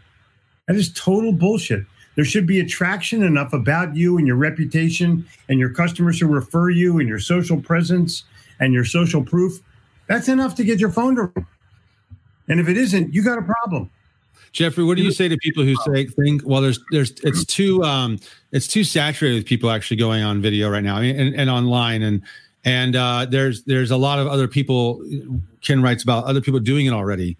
That 0.66 0.76
is 0.76 0.92
total 0.92 1.32
bullshit. 1.32 1.84
There 2.14 2.24
should 2.24 2.46
be 2.46 2.60
attraction 2.60 3.22
enough 3.22 3.52
about 3.52 3.96
you 3.96 4.18
and 4.18 4.26
your 4.26 4.36
reputation 4.36 5.26
and 5.48 5.58
your 5.58 5.70
customers 5.70 6.20
who 6.20 6.26
refer 6.26 6.70
you 6.70 6.98
and 6.98 7.08
your 7.08 7.20
social 7.20 7.60
presence 7.60 8.24
and 8.60 8.74
your 8.74 8.84
social 8.84 9.22
proof. 9.22 9.60
That's 10.08 10.28
enough 10.28 10.54
to 10.56 10.64
get 10.64 10.80
your 10.80 10.90
phone 10.90 11.16
to 11.16 11.22
ring. 11.34 11.46
And 12.48 12.60
if 12.60 12.68
it 12.68 12.76
isn't, 12.76 13.14
you 13.14 13.22
got 13.22 13.38
a 13.38 13.42
problem. 13.42 13.90
Jeffrey, 14.52 14.84
what 14.84 14.96
do 14.96 15.02
you 15.02 15.12
say 15.12 15.28
to 15.28 15.36
people 15.36 15.62
who 15.62 15.74
say 15.86 16.06
think 16.06 16.42
well 16.44 16.60
there's 16.60 16.80
there's 16.90 17.12
it's 17.22 17.44
too 17.44 17.82
um 17.84 18.18
it's 18.52 18.66
too 18.66 18.84
saturated 18.84 19.36
with 19.36 19.46
people 19.46 19.70
actually 19.70 19.98
going 19.98 20.22
on 20.22 20.40
video 20.40 20.70
right 20.70 20.82
now 20.82 20.98
and, 20.98 21.34
and 21.34 21.50
online 21.50 22.02
and 22.02 22.22
and 22.64 22.96
uh 22.96 23.26
there's 23.28 23.62
there's 23.64 23.90
a 23.90 23.96
lot 23.96 24.18
of 24.18 24.26
other 24.26 24.48
people 24.48 25.02
Ken 25.62 25.82
writes 25.82 26.02
about 26.02 26.24
other 26.24 26.40
people 26.40 26.60
doing 26.60 26.86
it 26.86 26.92
already. 26.92 27.36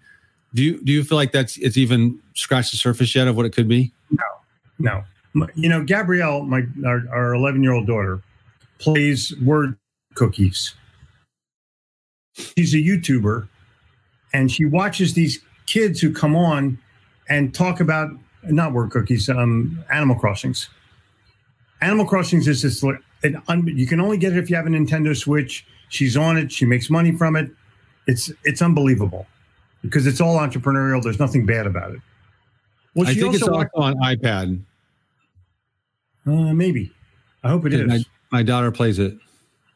Do 0.53 0.63
you 0.63 0.83
do 0.83 0.91
you 0.91 1.03
feel 1.03 1.17
like 1.17 1.31
that's 1.31 1.57
it's 1.57 1.77
even 1.77 2.19
scratched 2.35 2.71
the 2.71 2.77
surface 2.77 3.13
yet 3.13 3.27
of 3.27 3.35
what 3.35 3.45
it 3.45 3.53
could 3.53 3.67
be? 3.67 3.91
No, 4.11 4.23
no. 4.79 5.03
You 5.55 5.69
know, 5.69 5.83
Gabrielle, 5.83 6.43
my 6.43 6.63
our 6.85 7.33
11 7.33 7.61
year 7.61 7.73
old 7.73 7.85
daughter, 7.85 8.21
plays 8.79 9.33
word 9.43 9.77
cookies. 10.15 10.73
She's 12.33 12.73
a 12.73 12.77
YouTuber, 12.77 13.47
and 14.33 14.51
she 14.51 14.65
watches 14.65 15.13
these 15.13 15.39
kids 15.67 16.01
who 16.01 16.11
come 16.11 16.35
on 16.35 16.79
and 17.29 17.53
talk 17.53 17.79
about 17.79 18.11
not 18.43 18.73
word 18.73 18.91
cookies, 18.91 19.29
um, 19.29 19.83
Animal 19.91 20.15
Crossings. 20.15 20.69
Animal 21.81 22.05
Crossings 22.05 22.47
is 22.47 22.61
this. 22.61 22.83
An 23.21 23.41
un, 23.47 23.67
you 23.67 23.85
can 23.85 23.99
only 23.99 24.17
get 24.17 24.33
it 24.33 24.37
if 24.39 24.49
you 24.49 24.55
have 24.55 24.65
a 24.65 24.69
Nintendo 24.69 25.15
Switch. 25.15 25.65
She's 25.89 26.15
on 26.15 26.37
it. 26.37 26.51
She 26.51 26.65
makes 26.65 26.89
money 26.89 27.11
from 27.11 27.35
it. 27.35 27.51
It's 28.07 28.31
it's 28.43 28.61
unbelievable 28.61 29.27
because 29.81 30.07
it's 30.07 30.21
all 30.21 30.37
entrepreneurial. 30.37 31.01
There's 31.03 31.19
nothing 31.19 31.45
bad 31.45 31.67
about 31.67 31.91
it. 31.91 32.01
Well, 32.95 33.07
I 33.07 33.13
think 33.13 33.35
it's 33.35 33.43
also 33.43 33.69
on 33.75 33.95
iPad. 33.95 34.61
Uh, 36.25 36.53
maybe. 36.53 36.91
I 37.43 37.49
hope 37.49 37.65
it 37.65 37.73
is. 37.73 37.87
My, 37.87 38.03
my 38.31 38.43
daughter 38.43 38.71
plays 38.71 38.99
it. 38.99 39.17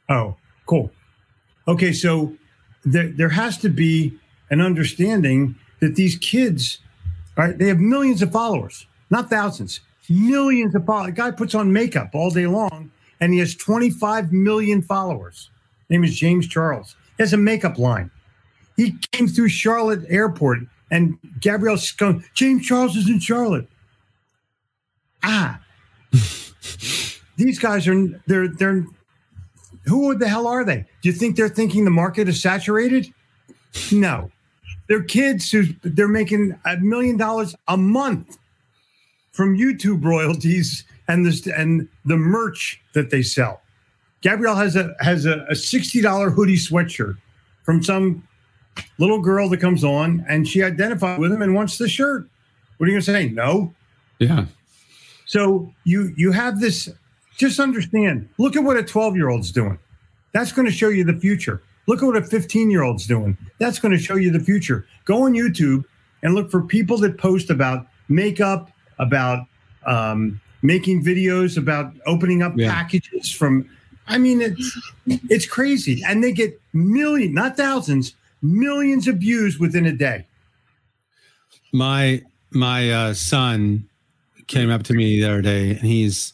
Oh, 0.09 0.35
cool. 0.65 0.91
Okay, 1.67 1.93
so 1.93 2.33
there 2.85 3.07
there 3.09 3.29
has 3.29 3.57
to 3.59 3.69
be 3.69 4.17
an 4.49 4.61
understanding 4.61 5.55
that 5.79 5.95
these 5.95 6.17
kids, 6.17 6.79
right? 7.35 7.57
They 7.57 7.67
have 7.67 7.79
millions 7.79 8.21
of 8.21 8.31
followers, 8.31 8.85
not 9.09 9.29
thousands, 9.29 9.81
millions 10.09 10.75
of 10.75 10.85
followers. 10.85 11.09
A 11.09 11.13
guy 11.13 11.31
puts 11.31 11.55
on 11.55 11.71
makeup 11.71 12.11
all 12.13 12.29
day 12.29 12.47
long, 12.47 12.91
and 13.19 13.33
he 13.33 13.39
has 13.39 13.55
25 13.55 14.31
million 14.31 14.81
followers. 14.81 15.49
His 15.87 15.89
name 15.89 16.03
is 16.03 16.15
James 16.15 16.47
Charles. 16.47 16.95
He 17.17 17.23
has 17.23 17.33
a 17.33 17.37
makeup 17.37 17.77
line. 17.77 18.11
He 18.75 18.97
came 19.11 19.27
through 19.27 19.49
Charlotte 19.49 20.03
Airport, 20.09 20.59
and 20.91 21.17
Gabrielle 21.39 21.77
going, 21.97 22.23
James 22.33 22.65
Charles 22.65 22.95
is 22.95 23.09
in 23.09 23.19
Charlotte. 23.19 23.67
Ah, 25.23 25.59
these 27.37 27.59
guys 27.59 27.87
are 27.87 28.21
they're 28.27 28.47
they're 28.47 28.85
who 29.85 30.15
the 30.15 30.27
hell 30.27 30.47
are 30.47 30.63
they? 30.63 30.85
Do 31.01 31.09
you 31.09 31.13
think 31.13 31.35
they're 31.35 31.49
thinking 31.49 31.85
the 31.85 31.91
market 31.91 32.27
is 32.27 32.41
saturated? 32.41 33.13
No. 33.91 34.31
They're 34.93 35.01
kids 35.01 35.49
who 35.49 35.65
they're 35.81 36.07
making 36.07 36.55
a 36.65 36.77
million 36.77 37.17
dollars 37.17 37.55
a 37.67 37.75
month 37.75 38.37
from 39.31 39.57
YouTube 39.57 40.05
royalties 40.05 40.85
and 41.07 41.25
this 41.25 41.47
and 41.47 41.89
the 42.05 42.15
merch 42.15 42.79
that 42.93 43.09
they 43.09 43.23
sell. 43.23 43.63
Gabrielle 44.21 44.55
has 44.55 44.75
a 44.75 44.95
has 44.99 45.25
a, 45.25 45.47
a 45.49 45.53
$60 45.53 46.31
hoodie 46.35 46.57
sweatshirt 46.57 47.17
from 47.63 47.81
some 47.81 48.27
little 48.99 49.19
girl 49.19 49.49
that 49.49 49.57
comes 49.59 49.83
on 49.83 50.23
and 50.29 50.47
she 50.47 50.61
identified 50.61 51.17
with 51.17 51.31
him 51.31 51.41
and 51.41 51.55
wants 51.55 51.79
the 51.79 51.89
shirt. 51.89 52.29
What 52.77 52.85
are 52.85 52.91
you 52.91 52.93
gonna 52.93 53.01
say? 53.01 53.29
No. 53.29 53.73
Yeah. 54.19 54.45
So 55.25 55.73
you 55.85 56.13
you 56.17 56.31
have 56.33 56.59
this 56.59 56.87
just 57.35 57.59
understand. 57.59 58.29
Look 58.37 58.55
at 58.55 58.63
what 58.63 58.77
a 58.77 58.83
12 58.83 59.15
year 59.15 59.29
old's 59.29 59.51
doing. 59.51 59.79
That's 60.33 60.51
going 60.51 60.67
to 60.67 60.71
show 60.71 60.89
you 60.89 61.03
the 61.03 61.19
future. 61.19 61.63
Look 61.87 62.01
at 62.01 62.05
what 62.05 62.17
a 62.17 62.23
15 62.23 62.71
year 62.71 62.83
old's 62.83 63.05
doing. 63.05 63.37
That's 63.59 63.79
going 63.79 63.91
to 63.91 63.97
show 63.97 64.15
you 64.15 64.31
the 64.31 64.39
future. 64.39 64.85
Go 65.05 65.23
on 65.23 65.33
YouTube 65.33 65.83
and 66.21 66.33
look 66.33 66.49
for 66.49 66.61
people 66.61 66.97
that 66.99 67.17
post 67.17 67.49
about 67.49 67.87
makeup, 68.07 68.71
about 68.99 69.45
um, 69.85 70.39
making 70.61 71.03
videos, 71.03 71.57
about 71.57 71.93
opening 72.05 72.41
up 72.41 72.53
yeah. 72.55 72.73
packages 72.73 73.29
from. 73.29 73.69
I 74.07 74.17
mean, 74.17 74.41
it's 74.41 74.93
it's 75.05 75.45
crazy, 75.45 76.01
and 76.05 76.23
they 76.23 76.33
get 76.33 76.59
millions, 76.73 77.33
not 77.33 77.55
thousands, 77.55 78.15
millions 78.41 79.07
of 79.07 79.17
views 79.17 79.59
within 79.59 79.85
a 79.85 79.93
day. 79.93 80.25
My 81.71 82.21
my 82.51 82.91
uh, 82.91 83.13
son 83.13 83.87
came 84.47 84.69
up 84.69 84.83
to 84.83 84.93
me 84.93 85.19
the 85.21 85.29
other 85.29 85.41
day, 85.41 85.71
and 85.71 85.79
he's 85.79 86.33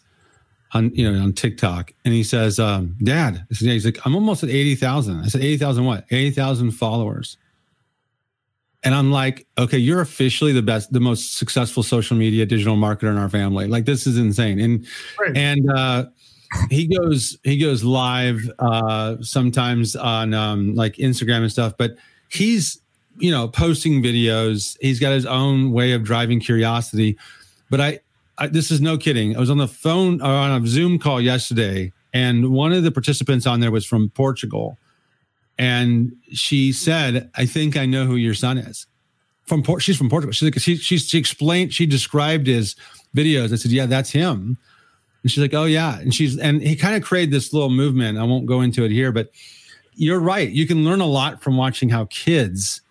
on 0.74 0.93
you 0.93 1.09
know 1.09 1.22
on 1.22 1.34
TikTok, 1.34 1.93
and 2.05 2.13
he 2.13 2.24
says, 2.24 2.59
um, 2.59 2.95
"Dad," 3.03 3.45
he's 3.49 3.86
like, 3.86 4.05
"I'm 4.05 4.15
almost 4.15 4.43
at 4.43 4.49
eighty 4.49 4.76
thousand. 4.76 5.22
I 5.22 5.28
said, 5.28 5.41
80,000 5.41 5.86
what? 5.86 6.05
Eighty 6.11 6.32
thousand 6.32 6.72
followers." 6.72 7.38
And 8.84 8.95
I'm 8.95 9.11
like, 9.11 9.45
"Okay, 9.57 9.78
you're 9.78 10.01
officially 10.01 10.53
the 10.53 10.61
best, 10.61 10.93
the 10.93 10.99
most 10.99 11.38
successful 11.38 11.84
social 11.84 12.15
media 12.15 12.45
digital 12.45 12.78
marketer 12.78 13.09
in 13.09 13.17
our 13.17 13.30
family. 13.30 13.67
Like 13.67 13.86
this 13.86 14.05
is 14.05 14.17
insane." 14.17 14.59
And 14.59 14.88
right. 15.20 15.36
and 15.36 15.72
uh, 15.72 16.05
he 16.70 16.88
goes 16.88 17.38
he 17.43 17.57
goes 17.57 17.84
live 17.84 18.39
uh, 18.59 19.17
sometimes 19.22 19.95
on 19.95 20.34
um, 20.34 20.76
like 20.76 20.95
Instagram 20.95 21.41
and 21.41 21.51
stuff, 21.51 21.74
but 21.78 21.95
he's 22.30 22.80
you 23.17 23.32
know 23.32 23.47
posting 23.47 24.03
videos. 24.03 24.78
He's 24.82 24.99
got 24.99 25.11
his 25.13 25.26
own 25.26 25.72
way 25.72 25.93
of 25.93 26.03
driving 26.03 26.39
curiosity. 26.39 27.17
But 27.70 27.82
I 27.82 27.99
I, 28.40 28.48
this 28.48 28.72
is 28.72 28.82
no 28.82 28.98
kidding. 28.98 29.36
I 29.36 29.40
was 29.40 29.50
on 29.50 29.58
the 29.58 29.68
phone 29.68 30.22
or 30.22 30.26
uh, 30.26 30.50
on 30.50 30.64
a 30.64 30.68
Zoom 30.68 30.98
call 30.98 31.22
yesterday, 31.22 31.92
and 32.14 32.52
one 32.52 32.72
of 32.72 32.84
the 32.84 32.92
participants 32.92 33.46
on 33.46 33.60
there 33.60 33.72
was 33.72 33.86
from 33.86 34.10
Portugal, 34.10 34.78
and 35.58 36.14
she 36.32 36.72
said, 36.72 37.30
"I 37.36 37.46
think 37.46 37.78
I 37.78 37.86
know 37.86 38.06
who 38.06 38.16
your 38.16 38.34
son 38.34 38.58
is." 38.58 38.88
From 39.46 39.64
Port, 39.64 39.82
she's 39.82 39.98
from 39.98 40.10
Portugal. 40.10 40.32
She's 40.32 40.48
like, 40.48 40.60
she, 40.60 40.78
she 40.78 40.98
she 40.98 41.18
explained, 41.18 41.74
she 41.74 41.86
described 41.86 42.48
his 42.48 42.76
videos. 43.16 43.52
I 43.52 43.58
said, 43.58 43.72
"Yeah, 43.72 43.86
that's 43.86 44.12
him." 44.12 44.58
And 45.22 45.32
she's 45.32 45.42
like, 45.42 45.54
"Oh 45.54 45.66
yeah," 45.66 46.00
and 46.00 46.14
she's 46.14 46.38
and 46.38 46.62
he 46.62 46.76
kind 46.76 46.96
of 46.96 47.04
created 47.04 47.32
this 47.32 47.52
little 47.52 47.70
movement. 47.70 48.18
I 48.18 48.24
won't 48.24 48.46
go 48.46 48.62
into 48.62 48.86
it 48.86 48.92
here, 48.92 49.12
but 49.12 49.32
you're 49.96 50.20
right. 50.20 50.50
You 50.50 50.66
can 50.66 50.86
learn 50.86 51.02
a 51.02 51.06
lot 51.06 51.44
from 51.44 51.58
watching 51.58 51.90
how 51.90 52.06
kids 52.06 52.82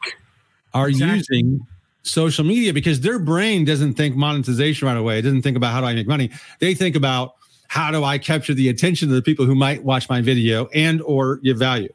are 0.75 0.89
exactly. 0.89 1.39
using 1.39 1.67
social 2.03 2.45
media 2.45 2.73
because 2.73 3.01
their 3.01 3.19
brain 3.19 3.65
doesn't 3.65 3.95
think 3.95 4.17
monetization 4.17 4.89
right 4.89 4.97
away. 4.97 5.19
It 5.19 5.23
doesn't 5.23 5.43
think 5.43 5.57
about 5.57 5.73
how 5.73 5.81
do 5.81 5.87
I 5.87 5.95
make 5.95 6.07
money. 6.07 6.31
They 6.59 6.75
think 6.75 6.97
about 6.97 7.35
how 7.69 7.91
do 7.91 8.03
I 8.03 8.19
capture 8.19 8.55
the 8.55 8.69
attention 8.69 9.09
of 9.09 9.15
the 9.15 9.23
people 9.23 9.45
who 9.45 9.55
might 9.55 9.85
watch 9.85 10.09
my 10.09 10.21
video 10.21 10.67
and 10.75 11.03
or 11.03 11.37
give 11.37 11.59
value. 11.59 11.93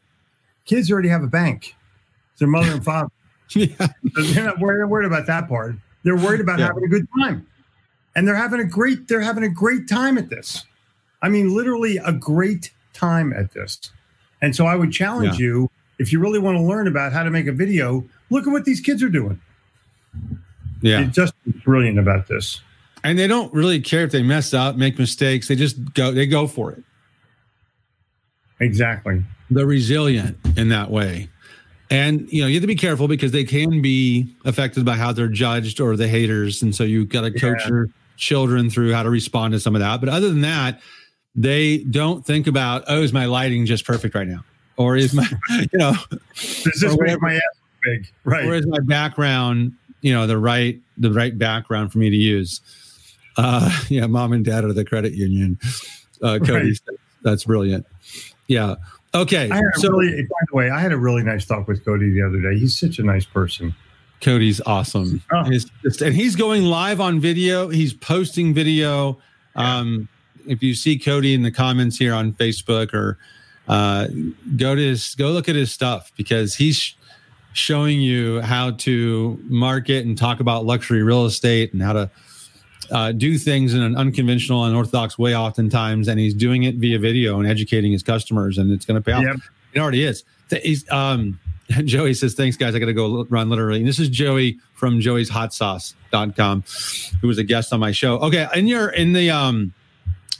Kids 0.65 0.91
already 0.91 1.09
have 1.09 1.23
a 1.23 1.27
bank. 1.27 1.75
It's 2.31 2.39
Their 2.39 2.47
mother 2.47 2.71
and 2.71 2.83
father. 2.85 3.09
yeah. 3.55 3.87
They're 4.03 4.45
not 4.45 4.59
worried, 4.59 4.85
worried, 4.87 5.07
about 5.07 5.27
that 5.27 5.49
part. 5.49 5.75
They're 6.03 6.15
worried 6.15 6.41
about 6.41 6.59
yeah. 6.59 6.67
having 6.67 6.83
a 6.83 6.87
good 6.87 7.07
time. 7.19 7.47
And 8.15 8.27
they're 8.27 8.35
having 8.35 8.59
a 8.59 8.65
great, 8.65 9.07
they're 9.07 9.21
having 9.21 9.43
a 9.43 9.49
great 9.49 9.89
time 9.89 10.17
at 10.17 10.29
this. 10.29 10.63
I 11.21 11.29
mean, 11.29 11.55
literally 11.55 11.97
a 11.97 12.11
great 12.11 12.71
time 12.93 13.33
at 13.33 13.53
this. 13.53 13.79
And 14.41 14.55
so 14.55 14.65
I 14.65 14.75
would 14.75 14.91
challenge 14.91 15.39
yeah. 15.39 15.45
you, 15.45 15.71
if 15.99 16.11
you 16.11 16.19
really 16.19 16.39
want 16.39 16.57
to 16.57 16.63
learn 16.63 16.87
about 16.87 17.13
how 17.13 17.23
to 17.23 17.31
make 17.31 17.47
a 17.47 17.51
video, 17.51 18.03
look 18.29 18.45
at 18.45 18.51
what 18.51 18.65
these 18.65 18.81
kids 18.81 19.01
are 19.01 19.09
doing. 19.09 19.41
Yeah. 20.81 21.03
Just 21.05 21.33
brilliant 21.63 21.99
about 21.99 22.27
this. 22.27 22.61
And 23.03 23.19
they 23.19 23.27
don't 23.27 23.53
really 23.53 23.79
care 23.81 24.03
if 24.03 24.11
they 24.11 24.23
mess 24.23 24.53
up, 24.53 24.75
make 24.75 24.97
mistakes. 24.97 25.47
They 25.47 25.55
just 25.55 25.93
go, 25.93 26.11
they 26.11 26.25
go 26.25 26.47
for 26.47 26.71
it. 26.71 26.83
Exactly. 28.59 29.23
They're 29.49 29.65
resilient 29.65 30.37
in 30.57 30.69
that 30.69 30.89
way. 30.89 31.29
And 31.89 32.27
you 32.31 32.41
know, 32.41 32.47
you 32.47 32.55
have 32.55 32.63
to 32.63 32.67
be 32.67 32.75
careful 32.75 33.07
because 33.07 33.31
they 33.31 33.43
can 33.43 33.81
be 33.81 34.33
affected 34.45 34.85
by 34.85 34.95
how 34.95 35.11
they're 35.11 35.27
judged 35.27 35.79
or 35.79 35.95
the 35.95 36.07
haters. 36.07 36.61
And 36.61 36.73
so 36.73 36.83
you've 36.83 37.09
got 37.09 37.21
to 37.21 37.31
coach 37.31 37.61
yeah. 37.61 37.69
your 37.69 37.89
children 38.17 38.69
through 38.69 38.93
how 38.93 39.03
to 39.03 39.09
respond 39.09 39.53
to 39.53 39.59
some 39.59 39.75
of 39.75 39.81
that. 39.81 39.99
But 39.99 40.09
other 40.09 40.29
than 40.29 40.41
that, 40.41 40.81
they 41.35 41.79
don't 41.79 42.25
think 42.25 42.47
about, 42.47 42.83
oh, 42.87 43.01
is 43.01 43.13
my 43.13 43.25
lighting 43.25 43.65
just 43.65 43.85
perfect 43.85 44.15
right 44.15 44.27
now? 44.27 44.43
Or 44.77 44.95
is 44.95 45.13
my, 45.13 45.27
you 45.49 45.67
know, 45.73 45.93
does 46.35 46.79
this 46.81 46.97
make 46.99 47.21
my 47.21 47.35
ass 47.35 47.41
big? 47.83 48.07
Right. 48.23 48.45
Or 48.45 48.53
is 48.53 48.65
my 48.65 48.79
background 48.79 49.73
you 50.03 50.13
know 50.13 50.27
the 50.27 50.37
right 50.37 50.79
the 50.97 51.11
right 51.11 51.35
background 51.35 51.91
for 51.91 51.97
me 51.97 52.11
to 52.11 52.15
use. 52.15 52.61
Uh, 53.35 53.81
yeah, 53.89 54.05
mom 54.05 54.33
and 54.33 54.45
dad 54.45 54.63
are 54.63 54.73
the 54.73 54.85
credit 54.85 55.13
union. 55.13 55.57
Uh, 56.21 56.37
Cody, 56.37 56.69
right. 56.69 56.99
that's 57.23 57.45
brilliant. 57.45 57.87
Yeah. 58.47 58.75
Okay. 59.15 59.49
so, 59.75 59.89
really, 59.91 60.23
by 60.23 60.37
the 60.49 60.55
way, 60.55 60.69
I 60.69 60.79
had 60.79 60.91
a 60.91 60.97
really 60.97 61.23
nice 61.23 61.45
talk 61.45 61.67
with 61.67 61.83
Cody 61.85 62.11
the 62.11 62.21
other 62.21 62.39
day. 62.39 62.57
He's 62.59 62.77
such 62.77 62.99
a 62.99 63.03
nice 63.03 63.25
person. 63.25 63.75
Cody's 64.21 64.61
awesome. 64.65 65.21
Oh. 65.31 65.43
He's 65.43 65.65
just, 65.83 66.01
and 66.01 66.15
he's 66.15 66.35
going 66.35 66.63
live 66.63 66.99
on 66.99 67.19
video. 67.19 67.69
He's 67.69 67.93
posting 67.93 68.53
video. 68.53 69.19
Yeah. 69.55 69.77
Um, 69.77 70.09
if 70.47 70.63
you 70.63 70.73
see 70.73 70.97
Cody 70.97 71.33
in 71.33 71.43
the 71.43 71.51
comments 71.51 71.97
here 71.97 72.13
on 72.13 72.33
Facebook 72.33 72.93
or 72.93 73.17
uh, 73.67 74.07
go 74.57 74.75
to 74.75 74.81
his, 74.81 75.15
go 75.15 75.31
look 75.31 75.47
at 75.47 75.55
his 75.55 75.71
stuff 75.71 76.11
because 76.17 76.55
he's 76.55 76.95
showing 77.53 78.01
you 78.01 78.41
how 78.41 78.71
to 78.71 79.39
market 79.43 80.05
and 80.05 80.17
talk 80.17 80.39
about 80.39 80.65
luxury 80.65 81.03
real 81.03 81.25
estate 81.25 81.73
and 81.73 81.81
how 81.81 81.93
to 81.93 82.11
uh, 82.91 83.11
do 83.11 83.37
things 83.37 83.73
in 83.73 83.81
an 83.81 83.95
unconventional 83.95 84.65
and 84.65 84.75
orthodox 84.75 85.17
way 85.17 85.35
oftentimes 85.35 86.07
and 86.07 86.19
he's 86.19 86.33
doing 86.33 86.63
it 86.63 86.75
via 86.75 86.99
video 86.99 87.39
and 87.39 87.47
educating 87.47 87.91
his 87.91 88.03
customers 88.03 88.57
and 88.57 88.71
it's 88.71 88.85
going 88.85 88.95
to 88.95 89.01
pay 89.01 89.13
off 89.13 89.23
yep. 89.23 89.37
it 89.73 89.79
already 89.79 90.03
is 90.03 90.23
he's 90.61 90.89
um 90.91 91.39
Joey 91.85 92.13
says, 92.13 92.33
thanks, 92.33 92.57
guys. 92.57 92.75
I 92.75 92.79
got 92.79 92.87
to 92.87 92.93
go 92.93 93.25
run 93.25 93.49
literally. 93.49 93.79
And 93.79 93.87
this 93.87 93.99
is 93.99 94.09
Joey 94.09 94.59
from 94.73 94.99
Joey's 94.99 95.29
Hot 95.29 95.53
Sauce.com, 95.53 96.63
who 97.21 97.27
was 97.27 97.37
a 97.37 97.43
guest 97.43 97.73
on 97.73 97.79
my 97.79 97.91
show. 97.91 98.19
Okay. 98.19 98.47
In 98.55 98.67
your, 98.67 98.89
in 98.89 99.13
the, 99.13 99.31
um, 99.31 99.73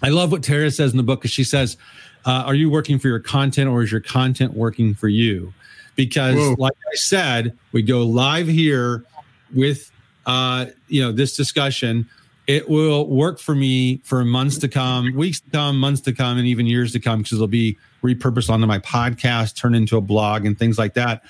I 0.01 0.09
love 0.09 0.32
what 0.32 0.43
Tara 0.43 0.70
says 0.72 0.91
in 0.91 0.97
the 0.97 1.03
book 1.03 1.22
because 1.22 1.32
she 1.32 1.43
says, 1.43 1.78
uh, 2.26 2.43
Are 2.45 2.55
you 2.55 2.70
working 2.70 2.99
for 2.99 3.07
your 3.07 3.20
content 3.20 3.70
or 3.70 3.84
is 3.84 3.91
your 3.91 4.01
content 4.01 4.53
working 4.53 4.93
for 4.93 5.07
you? 5.07 5.53
Because, 5.95 6.35
Whoa. 6.35 6.55
like 6.57 6.73
I 6.91 6.95
said, 6.95 7.57
we 7.71 7.81
go 7.83 8.03
live 8.03 8.47
here 8.47 9.03
with, 9.53 9.91
uh, 10.25 10.67
you 10.87 11.01
know, 11.01 11.11
this 11.11 11.35
discussion 11.35 12.09
it 12.47 12.67
will 12.69 13.07
work 13.07 13.39
for 13.39 13.55
me 13.55 13.97
for 14.03 14.25
months 14.25 14.57
to 14.57 14.67
come, 14.67 15.15
weeks 15.15 15.39
to 15.39 15.49
come, 15.49 15.79
months 15.79 16.01
to 16.01 16.13
come, 16.13 16.37
and 16.37 16.45
even 16.45 16.65
years 16.65 16.91
to 16.91 16.99
come 16.99 17.19
because 17.19 17.33
it'll 17.33 17.47
be 17.47 17.77
repurposed 18.03 18.49
onto 18.49 18.65
my 18.65 18.79
podcast, 18.79 19.55
turn 19.55 19.73
into 19.73 19.95
a 19.95 20.01
blog, 20.01 20.45
and 20.45 20.59
things 20.59 20.77
like 20.77 20.93
that. 20.95 21.23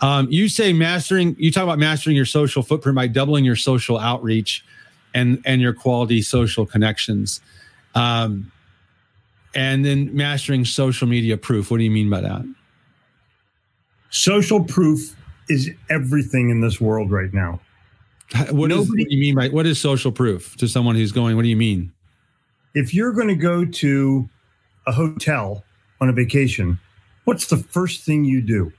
Um, 0.00 0.28
you 0.30 0.48
say 0.48 0.72
mastering. 0.72 1.34
You 1.38 1.50
talk 1.50 1.64
about 1.64 1.78
mastering 1.78 2.14
your 2.14 2.24
social 2.24 2.62
footprint 2.62 2.94
by 2.94 3.08
doubling 3.08 3.44
your 3.44 3.56
social 3.56 3.98
outreach 3.98 4.64
and 5.12 5.42
and 5.44 5.60
your 5.60 5.72
quality 5.72 6.22
social 6.22 6.64
connections, 6.64 7.40
um, 7.96 8.52
and 9.54 9.84
then 9.84 10.14
mastering 10.14 10.64
social 10.64 11.08
media 11.08 11.36
proof. 11.36 11.70
What 11.70 11.78
do 11.78 11.84
you 11.84 11.90
mean 11.90 12.08
by 12.08 12.20
that? 12.20 12.44
Social 14.10 14.62
proof 14.62 15.16
is 15.48 15.70
everything 15.88 16.50
in 16.50 16.60
this 16.60 16.80
world 16.80 17.10
right 17.10 17.32
now. 17.32 17.60
What, 18.50 18.70
is, 18.70 18.88
what 18.88 18.96
do 18.96 19.06
you 19.08 19.20
mean 19.20 19.34
by 19.34 19.48
what 19.48 19.66
is 19.66 19.80
social 19.80 20.12
proof 20.12 20.56
to 20.58 20.68
someone 20.68 20.94
who's 20.94 21.10
going? 21.10 21.34
What 21.34 21.42
do 21.42 21.48
you 21.48 21.56
mean? 21.56 21.92
If 22.74 22.94
you're 22.94 23.12
going 23.12 23.28
to 23.28 23.34
go 23.34 23.64
to 23.64 24.28
a 24.86 24.92
hotel 24.92 25.64
on 26.00 26.08
a 26.08 26.12
vacation, 26.12 26.78
what's 27.24 27.46
the 27.46 27.56
first 27.56 28.04
thing 28.04 28.24
you 28.24 28.40
do? 28.40 28.72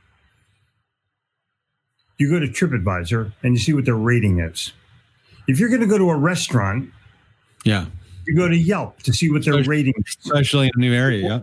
You 2.17 2.29
go 2.29 2.39
to 2.39 2.47
TripAdvisor 2.47 3.33
and 3.43 3.53
you 3.55 3.59
see 3.59 3.73
what 3.73 3.83
their 3.83 3.95
rating 3.95 4.39
is. 4.39 4.71
If 5.47 5.59
you're 5.59 5.69
going 5.69 5.81
to 5.81 5.87
go 5.87 5.97
to 5.97 6.11
a 6.11 6.17
restaurant, 6.17 6.89
yeah, 7.65 7.87
you 8.25 8.35
go 8.37 8.47
to 8.47 8.57
Yelp 8.57 9.01
to 9.03 9.11
see 9.11 9.29
what 9.29 9.43
their 9.43 9.55
especially, 9.55 9.69
rating 9.69 9.93
is. 9.97 10.17
Especially 10.23 10.67
in 10.67 10.71
a 10.75 10.79
new 10.79 10.93
area, 10.93 11.27
yeah. 11.27 11.39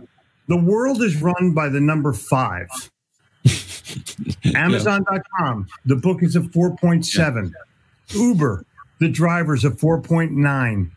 The 0.47 0.57
world 0.57 1.03
is 1.03 1.21
run 1.21 1.53
by 1.53 1.69
the 1.69 1.79
number 1.79 2.13
five. 2.13 2.67
Amazon.com, 4.55 5.67
the 5.85 5.95
book 5.95 6.23
is 6.23 6.35
a 6.35 6.41
4.7. 6.41 7.51
Yeah. 7.51 8.19
Uber, 8.19 8.65
the 8.99 9.09
driver's 9.09 9.65
a 9.65 9.69
4.9, 9.69 10.91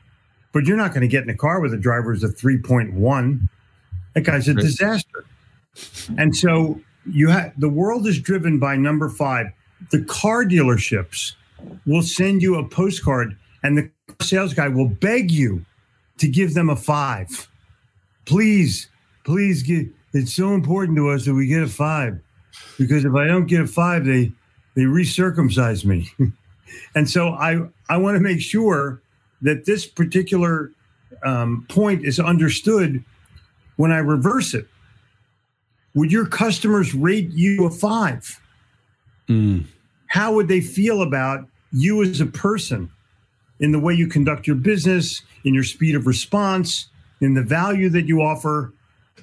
but 0.52 0.64
you're 0.64 0.76
not 0.76 0.92
going 0.92 1.02
to 1.02 1.08
get 1.08 1.24
in 1.24 1.30
a 1.30 1.36
car 1.36 1.60
with 1.60 1.72
a 1.74 1.78
driver's 1.78 2.24
a 2.24 2.28
3.1. 2.28 3.48
That 4.14 4.20
guy's 4.22 4.48
a 4.48 4.54
disaster. 4.54 5.24
And 6.18 6.36
so 6.36 6.80
you 7.06 7.28
have 7.28 7.52
the 7.58 7.68
world 7.68 8.06
is 8.06 8.20
driven 8.20 8.58
by 8.58 8.76
number 8.76 9.08
five. 9.08 9.46
The 9.90 10.04
car 10.04 10.44
dealerships 10.44 11.32
will 11.86 12.02
send 12.02 12.42
you 12.42 12.56
a 12.56 12.68
postcard, 12.68 13.36
and 13.62 13.78
the 13.78 13.90
sales 14.20 14.54
guy 14.54 14.68
will 14.68 14.88
beg 14.88 15.30
you 15.30 15.64
to 16.18 16.28
give 16.28 16.54
them 16.54 16.70
a 16.70 16.76
five. 16.76 17.48
Please, 18.26 18.88
please 19.24 19.62
get. 19.62 19.88
It's 20.12 20.34
so 20.34 20.52
important 20.52 20.96
to 20.98 21.08
us 21.08 21.24
that 21.24 21.34
we 21.34 21.46
get 21.46 21.62
a 21.62 21.68
five, 21.68 22.20
because 22.78 23.04
if 23.04 23.14
I 23.14 23.26
don't 23.26 23.46
get 23.46 23.60
a 23.60 23.66
five, 23.66 24.04
they 24.04 24.32
they 24.74 24.82
recircumcise 24.82 25.84
me. 25.84 26.10
And 26.94 27.08
so 27.08 27.30
I, 27.30 27.60
I 27.88 27.96
want 27.96 28.16
to 28.16 28.20
make 28.20 28.40
sure 28.40 29.00
that 29.42 29.64
this 29.64 29.86
particular 29.86 30.72
um, 31.24 31.66
point 31.68 32.04
is 32.04 32.18
understood 32.18 33.04
when 33.76 33.92
I 33.92 33.98
reverse 33.98 34.54
it. 34.54 34.66
Would 35.94 36.12
your 36.12 36.26
customers 36.26 36.94
rate 36.94 37.30
you 37.30 37.66
a 37.66 37.70
five? 37.70 38.40
Mm. 39.28 39.66
How 40.06 40.34
would 40.34 40.48
they 40.48 40.60
feel 40.60 41.02
about 41.02 41.46
you 41.72 42.02
as 42.02 42.20
a 42.20 42.26
person 42.26 42.90
in 43.60 43.72
the 43.72 43.78
way 43.78 43.94
you 43.94 44.06
conduct 44.06 44.46
your 44.46 44.56
business, 44.56 45.22
in 45.44 45.54
your 45.54 45.64
speed 45.64 45.94
of 45.94 46.06
response, 46.06 46.88
in 47.20 47.34
the 47.34 47.42
value 47.42 47.88
that 47.90 48.06
you 48.06 48.20
offer, 48.20 48.72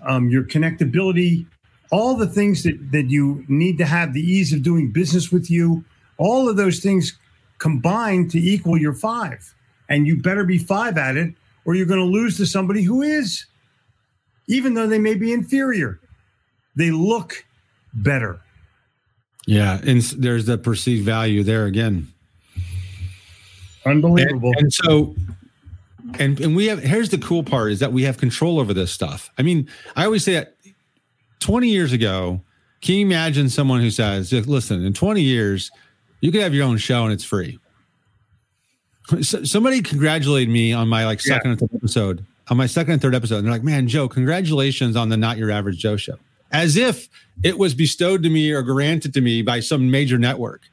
um, 0.03 0.29
your 0.29 0.43
connectability, 0.43 1.45
all 1.91 2.15
the 2.15 2.27
things 2.27 2.63
that, 2.63 2.91
that 2.91 3.09
you 3.09 3.43
need 3.47 3.77
to 3.79 3.85
have, 3.85 4.13
the 4.13 4.21
ease 4.21 4.53
of 4.53 4.63
doing 4.63 4.91
business 4.91 5.31
with 5.31 5.49
you, 5.49 5.83
all 6.17 6.47
of 6.47 6.57
those 6.57 6.79
things 6.79 7.17
combined 7.57 8.31
to 8.31 8.39
equal 8.39 8.77
your 8.77 8.93
five. 8.93 9.55
And 9.89 10.05
you 10.05 10.21
better 10.21 10.43
be 10.43 10.57
five 10.59 10.97
at 10.97 11.17
it, 11.17 11.33
or 11.65 11.75
you're 11.75 11.87
going 11.87 11.99
to 11.99 12.05
lose 12.05 12.37
to 12.37 12.45
somebody 12.45 12.83
who 12.83 13.01
is, 13.01 13.45
even 14.47 14.75
though 14.75 14.87
they 14.87 14.99
may 14.99 15.15
be 15.15 15.33
inferior. 15.33 15.99
They 16.75 16.91
look 16.91 17.43
better. 17.93 18.39
Yeah. 19.47 19.79
And 19.83 20.01
there's 20.01 20.45
the 20.45 20.57
perceived 20.57 21.05
value 21.05 21.43
there 21.43 21.65
again. 21.65 22.07
Unbelievable. 23.85 24.51
And, 24.57 24.63
and 24.63 24.73
so, 24.73 25.15
and, 26.19 26.39
and 26.39 26.55
we 26.55 26.67
have, 26.67 26.83
here's 26.83 27.09
the 27.09 27.17
cool 27.17 27.43
part 27.43 27.71
is 27.71 27.79
that 27.79 27.91
we 27.91 28.03
have 28.03 28.17
control 28.17 28.59
over 28.59 28.73
this 28.73 28.91
stuff. 28.91 29.31
I 29.37 29.41
mean, 29.41 29.67
I 29.95 30.05
always 30.05 30.23
say 30.23 30.33
that 30.33 30.55
20 31.39 31.67
years 31.67 31.93
ago, 31.93 32.41
can 32.81 32.95
you 32.95 33.05
imagine 33.05 33.49
someone 33.49 33.81
who 33.81 33.91
says, 33.91 34.31
listen, 34.31 34.85
in 34.85 34.93
20 34.93 35.21
years, 35.21 35.71
you 36.21 36.31
could 36.31 36.41
have 36.41 36.53
your 36.53 36.65
own 36.65 36.77
show 36.77 37.03
and 37.03 37.13
it's 37.13 37.23
free. 37.23 37.59
somebody 39.21 39.81
congratulated 39.81 40.49
me 40.49 40.73
on 40.73 40.87
my 40.87 41.05
like 41.05 41.21
second 41.21 41.49
yeah. 41.49 41.51
and 41.51 41.59
third 41.59 41.75
episode. 41.75 42.25
On 42.49 42.57
my 42.57 42.65
second 42.65 42.93
and 42.93 43.01
third 43.01 43.13
episode, 43.13 43.37
and 43.37 43.45
they're 43.45 43.53
like, 43.53 43.63
"Man, 43.63 43.87
Joe, 43.87 44.07
congratulations 44.09 44.95
on 44.95 45.09
the 45.09 45.17
Not 45.17 45.37
Your 45.37 45.51
Average 45.51 45.77
Joe 45.77 45.97
show." 45.97 46.17
As 46.51 46.77
if 46.77 47.07
it 47.43 47.59
was 47.59 47.75
bestowed 47.75 48.23
to 48.23 48.29
me 48.29 48.51
or 48.51 48.63
granted 48.63 49.13
to 49.13 49.21
me 49.21 49.43
by 49.43 49.59
some 49.59 49.91
major 49.91 50.17
network. 50.17 50.63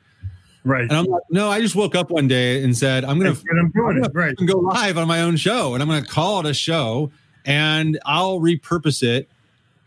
Right. 0.64 0.82
And 0.82 0.92
I'm 0.92 1.04
like, 1.04 1.22
no, 1.30 1.48
I 1.48 1.60
just 1.60 1.76
woke 1.76 1.94
up 1.94 2.10
one 2.10 2.26
day 2.26 2.64
and 2.64 2.76
said, 2.76 3.04
I'm 3.04 3.20
going 3.20 3.34
to 3.34 4.10
right. 4.14 4.34
go 4.46 4.58
live 4.58 4.98
on 4.98 5.06
my 5.06 5.22
own 5.22 5.36
show 5.36 5.74
and 5.74 5.82
I'm 5.82 5.88
going 5.88 6.02
to 6.02 6.10
call 6.10 6.40
it 6.40 6.46
a 6.46 6.54
show 6.54 7.12
and 7.44 8.00
I'll 8.04 8.40
repurpose 8.40 9.04
it. 9.04 9.30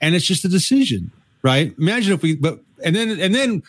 And 0.02 0.16
it's 0.16 0.26
just 0.26 0.45
a 0.45 0.50
decision, 0.50 1.12
right? 1.41 1.74
Imagine 1.78 2.14
if 2.14 2.22
we, 2.22 2.36
but, 2.36 2.60
and 2.84 2.95
then, 2.95 3.20
and 3.20 3.36
then 3.36 3.64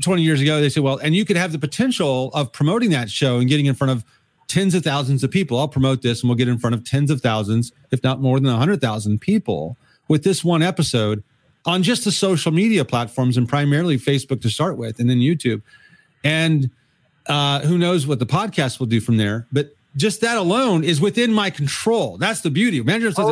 20 0.00 0.22
years 0.22 0.40
ago, 0.40 0.60
they 0.60 0.68
said, 0.68 0.82
well, 0.82 0.98
and 0.98 1.14
you 1.14 1.24
could 1.24 1.36
have 1.36 1.52
the 1.52 1.58
potential 1.58 2.30
of 2.34 2.52
promoting 2.52 2.90
that 2.90 3.10
show 3.10 3.38
and 3.38 3.48
getting 3.48 3.66
in 3.66 3.74
front 3.74 3.90
of 3.90 4.04
tens 4.48 4.74
of 4.74 4.84
thousands 4.84 5.24
of 5.24 5.30
people. 5.30 5.58
I'll 5.58 5.68
promote 5.68 6.02
this 6.02 6.22
and 6.22 6.28
we'll 6.28 6.36
get 6.36 6.48
in 6.48 6.58
front 6.58 6.74
of 6.74 6.84
tens 6.84 7.10
of 7.10 7.20
thousands, 7.20 7.72
if 7.90 8.02
not 8.02 8.20
more 8.20 8.38
than 8.38 8.50
100,000 8.50 9.20
people 9.20 9.76
with 10.08 10.24
this 10.24 10.44
one 10.44 10.62
episode 10.62 11.24
on 11.64 11.82
just 11.82 12.04
the 12.04 12.12
social 12.12 12.52
media 12.52 12.84
platforms 12.84 13.36
and 13.36 13.48
primarily 13.48 13.96
Facebook 13.96 14.42
to 14.42 14.50
start 14.50 14.76
with, 14.76 14.98
and 14.98 15.08
then 15.08 15.18
YouTube. 15.18 15.62
And 16.24 16.70
uh, 17.26 17.60
who 17.60 17.78
knows 17.78 18.06
what 18.06 18.18
the 18.18 18.26
podcast 18.26 18.78
will 18.78 18.86
do 18.86 19.00
from 19.00 19.16
there. 19.16 19.46
But 19.52 19.74
just 19.96 20.20
that 20.22 20.38
alone 20.38 20.84
is 20.84 21.00
within 21.00 21.32
my 21.32 21.50
control. 21.50 22.16
That's 22.16 22.40
the 22.40 22.50
beauty. 22.50 22.82
Manager 22.82 23.12
says 23.12 23.26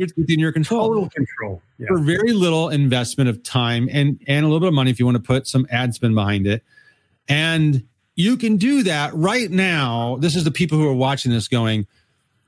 it's 0.00 0.16
within 0.16 0.38
your 0.38 0.52
control. 0.52 0.88
Total 0.88 1.08
control. 1.08 1.62
Yeah. 1.78 1.86
For 1.88 1.98
very 1.98 2.32
little 2.32 2.70
investment 2.70 3.30
of 3.30 3.42
time 3.42 3.88
and 3.92 4.20
and 4.26 4.44
a 4.44 4.48
little 4.48 4.60
bit 4.60 4.68
of 4.68 4.74
money 4.74 4.90
if 4.90 4.98
you 4.98 5.04
want 5.04 5.16
to 5.16 5.22
put 5.22 5.46
some 5.46 5.66
ad 5.70 5.94
spend 5.94 6.14
behind 6.14 6.46
it. 6.46 6.64
And 7.28 7.86
you 8.16 8.36
can 8.36 8.56
do 8.56 8.82
that 8.84 9.14
right 9.14 9.50
now. 9.50 10.16
This 10.20 10.36
is 10.36 10.44
the 10.44 10.50
people 10.50 10.78
who 10.78 10.88
are 10.88 10.94
watching 10.94 11.30
this 11.30 11.48
going, 11.48 11.86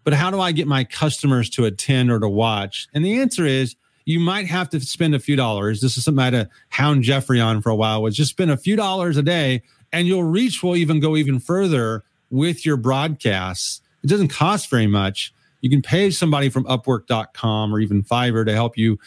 but 0.03 0.15
how 0.15 0.31
do 0.31 0.41
I 0.41 0.53
get 0.53 0.67
my 0.67 0.85
customers 0.85 1.51
to 1.51 1.67
attend 1.67 2.11
or 2.11 2.19
to 2.19 2.29
watch? 2.29 2.89
And 2.95 3.05
the 3.05 3.21
answer 3.21 3.45
is 3.45 3.77
you 4.05 4.19
might 4.19 4.47
have 4.47 4.71
to 4.71 4.81
spend 4.81 5.15
a 5.15 5.19
few 5.19 5.37
dollars. 5.37 5.81
This 5.81 5.99
is 5.99 6.05
something 6.05 6.21
I 6.21 6.25
had 6.25 6.31
to 6.31 6.49
hound 6.71 7.03
Jeffrey 7.03 7.41
on 7.41 7.61
for 7.61 7.71
a 7.71 7.77
while, 7.77 8.03
was 8.03 8.17
just 8.17 8.31
spend 8.31 8.51
a 8.51 8.57
few 8.57 8.75
dollars 8.75 9.17
a 9.17 9.23
day 9.23 9.63
and 9.93 10.07
your 10.07 10.25
reach 10.25 10.63
will 10.63 10.77
even 10.77 11.01
go 11.01 11.17
even 11.17 11.39
further 11.39 12.05
with 12.31 12.65
your 12.67 12.77
broadcasts. 12.77 13.81
It 14.03 14.09
doesn't 14.09 14.29
cost 14.29 14.71
very 14.71 14.87
much. 14.87 15.33
You 15.61 15.71
can 15.71 15.83
pay 15.83 16.11
somebody 16.11 16.51
from 16.51 16.65
upwork.com 16.65 17.75
or 17.75 17.81
even 17.81 18.03
Fiverr 18.03 18.47
to 18.47 18.53
help 18.53 18.79
you 18.79 18.99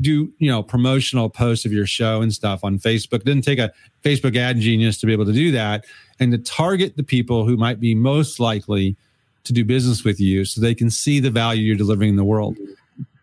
do, 0.00 0.32
you 0.38 0.50
know, 0.50 0.62
promotional 0.62 1.30
posts 1.30 1.64
of 1.64 1.72
your 1.72 1.86
show 1.86 2.20
and 2.20 2.32
stuff 2.32 2.62
on 2.62 2.78
Facebook. 2.78 3.20
It 3.20 3.24
didn't 3.24 3.44
take 3.44 3.58
a 3.58 3.72
Facebook 4.04 4.36
ad 4.36 4.60
genius 4.60 4.98
to 5.00 5.06
be 5.06 5.12
able 5.12 5.24
to 5.26 5.32
do 5.32 5.50
that 5.52 5.86
and 6.20 6.30
to 6.32 6.38
target 6.38 6.96
the 6.96 7.02
people 7.02 7.44
who 7.44 7.56
might 7.56 7.80
be 7.80 7.94
most 7.94 8.38
likely 8.38 8.96
to 9.44 9.52
do 9.52 9.64
business 9.64 10.04
with 10.04 10.20
you 10.20 10.44
so 10.44 10.60
they 10.60 10.74
can 10.74 10.90
see 10.90 11.20
the 11.20 11.30
value 11.30 11.62
you're 11.62 11.76
delivering 11.76 12.10
in 12.10 12.16
the 12.16 12.24
world. 12.24 12.56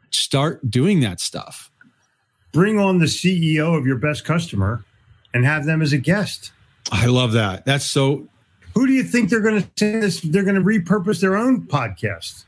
Start 0.09 0.69
doing 0.69 1.01
that 1.01 1.19
stuff. 1.19 1.69
Bring 2.51 2.79
on 2.79 2.99
the 2.99 3.05
CEO 3.05 3.77
of 3.77 3.85
your 3.85 3.97
best 3.97 4.25
customer 4.25 4.83
and 5.33 5.45
have 5.45 5.65
them 5.65 5.81
as 5.81 5.93
a 5.93 5.97
guest. 5.97 6.51
I 6.91 7.07
love 7.07 7.33
that. 7.33 7.65
That's 7.65 7.85
so 7.85 8.27
who 8.75 8.85
do 8.85 8.93
you 8.93 9.03
think 9.03 9.29
they're 9.29 9.41
going 9.41 9.61
to 9.61 9.69
send 9.77 10.03
this? 10.03 10.21
They're 10.21 10.43
going 10.43 10.55
to 10.55 10.61
repurpose 10.61 11.21
their 11.21 11.35
own 11.35 11.63
podcast. 11.63 12.43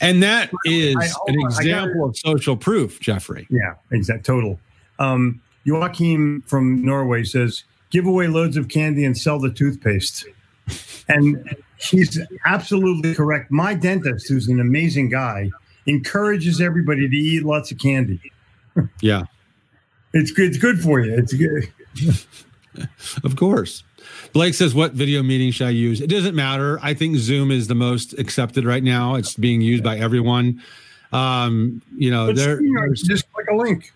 And 0.00 0.22
that 0.22 0.50
is 0.64 0.96
I, 0.96 1.08
an 1.28 1.40
example 1.40 2.04
of 2.04 2.16
social 2.16 2.56
proof, 2.56 3.00
Jeffrey. 3.00 3.46
Yeah, 3.50 3.74
exact 3.90 4.26
total. 4.26 4.60
Um, 4.98 5.40
Joachim 5.64 6.42
from 6.42 6.84
Norway 6.84 7.24
says, 7.24 7.64
give 7.90 8.06
away 8.06 8.28
loads 8.28 8.56
of 8.56 8.68
candy 8.68 9.04
and 9.04 9.16
sell 9.16 9.38
the 9.38 9.50
toothpaste. 9.50 10.26
And 11.08 11.56
he's 11.78 12.20
absolutely 12.46 13.14
correct. 13.14 13.50
My 13.50 13.74
dentist, 13.74 14.28
who's 14.28 14.48
an 14.48 14.60
amazing 14.60 15.08
guy, 15.08 15.50
encourages 15.86 16.60
everybody 16.60 17.08
to 17.08 17.16
eat 17.16 17.44
lots 17.44 17.70
of 17.70 17.78
candy. 17.78 18.20
Yeah. 19.00 19.24
It's 20.12 20.30
good. 20.30 20.48
It's 20.48 20.58
good 20.58 20.80
for 20.80 21.00
you. 21.00 21.16
It's 21.16 21.32
good. 21.32 21.72
of 23.24 23.36
course. 23.36 23.82
Blake 24.32 24.54
says, 24.54 24.74
"What 24.74 24.92
video 24.92 25.22
meeting 25.22 25.50
should 25.50 25.66
I 25.66 25.70
use?" 25.70 26.00
It 26.00 26.08
doesn't 26.08 26.34
matter. 26.34 26.78
I 26.82 26.94
think 26.94 27.16
Zoom 27.16 27.50
is 27.50 27.68
the 27.68 27.74
most 27.74 28.18
accepted 28.18 28.64
right 28.64 28.82
now. 28.82 29.14
It's 29.14 29.34
being 29.34 29.60
used 29.60 29.82
by 29.84 29.98
everyone. 29.98 30.62
Um, 31.12 31.82
you 31.96 32.10
know. 32.10 32.32
StreamYard, 32.32 32.36
there's- 32.36 33.02
just 33.02 33.26
like 33.36 33.46
a 33.50 33.56
link. 33.56 33.92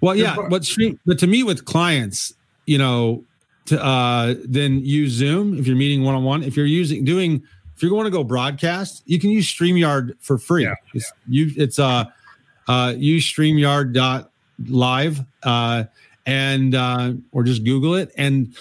Well, 0.00 0.16
yeah, 0.16 0.36
but 0.50 0.64
stream, 0.64 0.98
but 1.06 1.18
to 1.20 1.26
meet 1.28 1.44
with 1.44 1.64
clients, 1.64 2.34
you 2.66 2.78
know, 2.78 3.22
to 3.66 3.82
uh, 3.82 4.34
then 4.44 4.84
use 4.84 5.12
Zoom 5.12 5.56
if 5.58 5.66
you're 5.66 5.76
meeting 5.76 6.02
one 6.02 6.14
on 6.16 6.24
one. 6.24 6.42
If 6.42 6.56
you're 6.56 6.66
using 6.66 7.04
doing, 7.04 7.42
if 7.76 7.82
you're 7.82 7.90
going 7.90 8.04
to 8.04 8.10
go 8.10 8.24
broadcast, 8.24 9.02
you 9.06 9.20
can 9.20 9.30
use 9.30 9.46
Streamyard 9.46 10.16
for 10.20 10.36
free. 10.38 10.64
Yeah, 10.64 10.74
It's, 10.94 11.12
you, 11.28 11.52
it's 11.56 11.78
uh, 11.78 12.06
uh, 12.66 12.94
use 12.96 13.24
Streamyard.live 13.32 15.20
uh, 15.44 15.84
and 16.28 16.74
uh, 16.74 17.14
or 17.32 17.42
just 17.42 17.64
Google 17.64 17.94
it 17.94 18.12
and. 18.16 18.54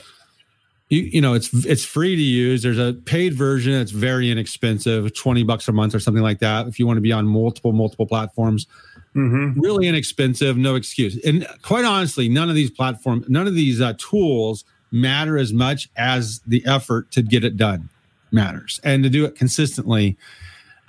You, 0.90 1.02
you 1.02 1.20
know 1.20 1.34
it's 1.34 1.54
it's 1.66 1.84
free 1.84 2.16
to 2.16 2.22
use. 2.22 2.64
There's 2.64 2.80
a 2.80 2.94
paid 2.94 3.34
version 3.34 3.74
that's 3.74 3.92
very 3.92 4.32
inexpensive, 4.32 5.14
twenty 5.16 5.44
bucks 5.44 5.68
a 5.68 5.74
month 5.74 5.94
or 5.94 6.00
something 6.00 6.24
like 6.24 6.40
that. 6.40 6.66
If 6.66 6.80
you 6.80 6.88
want 6.88 6.96
to 6.96 7.02
be 7.02 7.12
on 7.12 7.28
multiple 7.28 7.74
multiple 7.74 8.06
platforms, 8.08 8.68
Mm-hmm. 9.14 9.60
really 9.60 9.88
inexpensive, 9.88 10.58
no 10.58 10.76
excuse. 10.76 11.18
And 11.26 11.48
quite 11.64 11.84
honestly, 11.86 12.30
none 12.30 12.50
of 12.50 12.56
these 12.56 12.70
platforms, 12.70 13.28
none 13.28 13.48
of 13.48 13.56
these 13.56 13.82
uh, 13.82 13.94
tools 13.98 14.64
matter 14.92 15.38
as 15.38 15.52
much 15.52 15.90
as 15.98 16.40
the 16.46 16.64
effort 16.68 17.10
to 17.12 17.24
get 17.24 17.44
it 17.44 17.58
done 17.58 17.90
matters 18.32 18.80
and 18.84 19.04
to 19.04 19.10
do 19.10 19.26
it 19.26 19.36
consistently, 19.36 20.16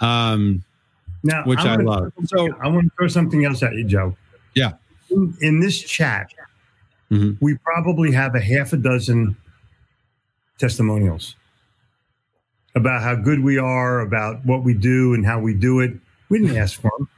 um, 0.01 0.63
Now, 1.23 1.43
which 1.45 1.59
I, 1.61 1.77
wanna 1.77 1.85
love. 1.85 2.13
So, 2.27 2.55
I 2.61 2.69
want 2.69 2.87
to 2.87 2.91
throw 2.99 3.09
something 3.09 3.47
else 3.47 3.63
at 3.63 3.73
you, 3.73 3.85
Joe. 3.85 4.15
Yeah. 4.55 4.73
In, 5.11 5.35
in 5.41 5.61
this 5.61 5.81
chat, 5.81 6.31
Mhm. 7.11 7.39
we 7.41 7.57
probably 7.59 8.13
have 8.13 8.35
a 8.35 8.41
half 8.41 8.73
a 8.73 8.77
dozen 8.77 9.35
testimonials 10.59 11.37
about 12.75 13.03
how 13.03 13.15
good 13.15 13.41
we 13.43 13.57
are, 13.59 14.01
about 14.01 14.45
what 14.45 14.63
we 14.63 14.75
do, 14.75 15.15
and 15.15 15.25
how 15.25 15.41
we 15.41 15.55
do 15.55 15.81
it. 15.81 15.93
We 16.29 16.39
didn't 16.41 16.57
ask 16.59 16.81
for 16.81 16.91
them. 16.99 17.09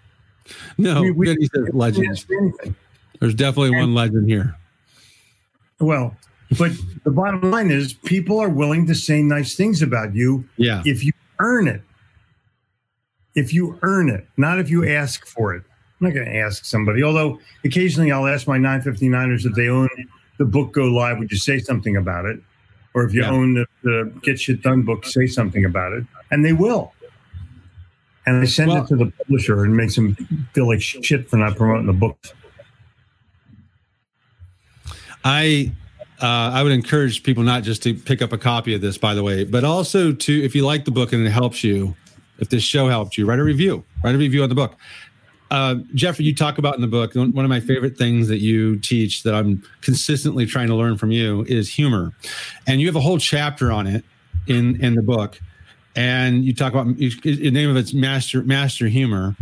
no, 0.78 1.02
we, 1.02 1.10
we, 1.10 1.28
we 1.34 1.48
didn't 1.48 1.74
legends. 1.74 2.20
ask 2.20 2.26
for 2.28 2.38
anything. 2.38 2.74
There's 3.18 3.34
definitely 3.34 3.72
one 3.72 3.92
legend 3.94 4.28
here. 4.28 4.54
Well, 5.80 6.16
but 6.58 6.72
the 7.04 7.10
bottom 7.10 7.50
line 7.50 7.70
is 7.70 7.92
people 7.92 8.38
are 8.38 8.48
willing 8.48 8.86
to 8.86 8.94
say 8.94 9.22
nice 9.22 9.54
things 9.56 9.82
about 9.82 10.14
you 10.14 10.44
Yeah. 10.56 10.82
if 10.86 11.04
you 11.04 11.12
earn 11.40 11.66
it. 11.68 11.82
If 13.34 13.52
you 13.54 13.78
earn 13.82 14.08
it, 14.08 14.26
not 14.36 14.58
if 14.58 14.70
you 14.70 14.88
ask 14.88 15.26
for 15.26 15.54
it. 15.54 15.62
I'm 16.00 16.06
not 16.06 16.14
going 16.14 16.26
to 16.26 16.36
ask 16.36 16.64
somebody, 16.64 17.02
although 17.02 17.38
occasionally 17.64 18.10
I'll 18.10 18.26
ask 18.26 18.46
my 18.48 18.56
959ers 18.56 19.44
if 19.44 19.54
they 19.54 19.68
own 19.68 19.88
the 20.38 20.46
book 20.46 20.72
Go 20.72 20.84
Live, 20.84 21.18
would 21.18 21.30
you 21.30 21.36
say 21.36 21.58
something 21.58 21.96
about 21.96 22.24
it? 22.24 22.40
Or 22.94 23.04
if 23.04 23.12
you 23.12 23.20
Yeah. 23.22 23.30
own 23.30 23.54
the, 23.54 23.66
the 23.82 24.12
Get 24.22 24.40
Shit 24.40 24.62
Done 24.62 24.82
book, 24.82 25.04
say 25.04 25.26
something 25.26 25.66
about 25.66 25.92
it. 25.92 26.04
And 26.30 26.42
they 26.44 26.54
will. 26.54 26.94
And 28.26 28.42
I 28.42 28.46
send 28.46 28.70
Well- 28.70 28.84
it 28.84 28.88
to 28.88 28.96
the 28.96 29.12
publisher 29.18 29.62
and 29.64 29.76
makes 29.76 29.94
them 29.94 30.14
feel 30.54 30.66
like 30.68 30.80
shit 30.80 31.28
for 31.28 31.36
not 31.36 31.56
promoting 31.56 31.86
the 31.86 31.92
book. 31.92 32.16
I 35.22 35.72
uh, 36.22 36.50
I 36.52 36.62
would 36.62 36.72
encourage 36.72 37.22
people 37.22 37.42
not 37.42 37.62
just 37.62 37.82
to 37.84 37.94
pick 37.94 38.20
up 38.22 38.32
a 38.32 38.38
copy 38.38 38.74
of 38.74 38.80
this, 38.80 38.98
by 38.98 39.14
the 39.14 39.22
way, 39.22 39.44
but 39.44 39.64
also 39.64 40.12
to 40.12 40.44
if 40.44 40.54
you 40.54 40.64
like 40.64 40.84
the 40.84 40.90
book 40.90 41.12
and 41.12 41.26
it 41.26 41.30
helps 41.30 41.64
you, 41.64 41.94
if 42.38 42.48
this 42.50 42.62
show 42.62 42.88
helped 42.88 43.16
you, 43.18 43.26
write 43.26 43.38
a 43.38 43.44
review. 43.44 43.84
Write 44.04 44.14
a 44.14 44.18
review 44.18 44.42
on 44.42 44.48
the 44.48 44.54
book. 44.54 44.76
Uh, 45.50 45.76
Jeffrey, 45.94 46.24
you 46.24 46.34
talk 46.34 46.58
about 46.58 46.76
in 46.76 46.80
the 46.80 46.86
book 46.86 47.14
one 47.14 47.44
of 47.44 47.48
my 47.48 47.58
favorite 47.60 47.96
things 47.96 48.28
that 48.28 48.38
you 48.38 48.78
teach 48.78 49.24
that 49.24 49.34
I'm 49.34 49.62
consistently 49.80 50.46
trying 50.46 50.68
to 50.68 50.76
learn 50.76 50.96
from 50.96 51.10
you 51.10 51.44
is 51.48 51.72
humor, 51.72 52.12
and 52.66 52.80
you 52.80 52.86
have 52.86 52.96
a 52.96 53.00
whole 53.00 53.18
chapter 53.18 53.72
on 53.72 53.86
it 53.86 54.04
in 54.46 54.80
in 54.82 54.94
the 54.94 55.02
book, 55.02 55.40
and 55.96 56.44
you 56.44 56.54
talk 56.54 56.72
about 56.72 56.96
you, 56.98 57.10
the 57.22 57.50
name 57.50 57.68
of 57.68 57.76
it's 57.76 57.92
master 57.92 58.42
master 58.42 58.86
humor. 58.86 59.34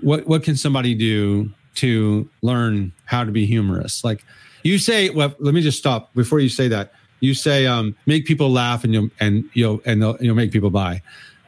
What 0.00 0.26
what 0.26 0.42
can 0.42 0.56
somebody 0.56 0.94
do 0.94 1.50
to 1.76 2.28
learn 2.40 2.92
how 3.04 3.22
to 3.22 3.30
be 3.30 3.44
humorous? 3.44 4.02
Like 4.02 4.24
you 4.62 4.78
say, 4.78 5.10
well, 5.10 5.34
let 5.40 5.52
me 5.52 5.60
just 5.60 5.78
stop 5.78 6.14
before 6.14 6.40
you 6.40 6.48
say 6.48 6.68
that. 6.68 6.94
You 7.20 7.34
say, 7.34 7.66
um, 7.66 7.94
make 8.06 8.24
people 8.24 8.50
laugh 8.50 8.82
and 8.82 8.94
you'll 8.94 9.10
and 9.20 9.44
you'll 9.52 9.82
and 9.84 10.00
they'll, 10.00 10.16
you'll 10.20 10.34
make 10.36 10.52
people 10.52 10.70
buy. 10.70 11.02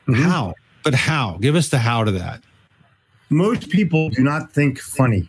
Mhm. 0.06 0.22
How? 0.22 0.54
But 0.82 0.94
how? 0.94 1.38
Give 1.40 1.56
us 1.56 1.70
the 1.70 1.78
how 1.78 2.04
to 2.04 2.10
that. 2.12 2.42
Most 3.30 3.70
people 3.70 4.08
do 4.10 4.22
not 4.22 4.52
think 4.52 4.78
funny. 4.80 5.28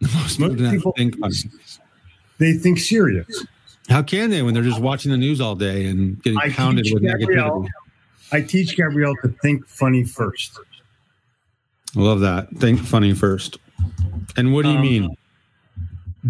Most 0.00 0.36
people 0.38 0.48
Most 0.48 0.58
do 0.58 0.70
people 0.70 0.92
think 0.96 1.18
funny. 1.18 1.34
They 2.38 2.52
think 2.52 2.78
serious. 2.78 3.44
How 3.88 4.02
can 4.02 4.30
they 4.30 4.42
when 4.42 4.52
they're 4.54 4.62
just 4.62 4.80
watching 4.80 5.10
the 5.10 5.16
news 5.16 5.40
all 5.40 5.54
day 5.54 5.86
and 5.86 6.22
getting 6.22 6.38
I 6.38 6.50
pounded 6.50 6.86
with 6.92 7.02
Gabrielle- 7.02 7.62
negativity? 7.62 7.68
I 8.32 8.40
teach 8.40 8.76
Gabrielle 8.76 9.14
to 9.22 9.28
think 9.40 9.66
funny 9.66 10.02
first. 10.04 10.58
I 11.96 12.00
love 12.00 12.20
that. 12.20 12.50
Think 12.58 12.80
funny 12.80 13.14
first. 13.14 13.58
And 14.36 14.52
what 14.52 14.64
do 14.64 14.70
you 14.70 14.76
Um, 14.76 14.82
mean? 14.82 15.16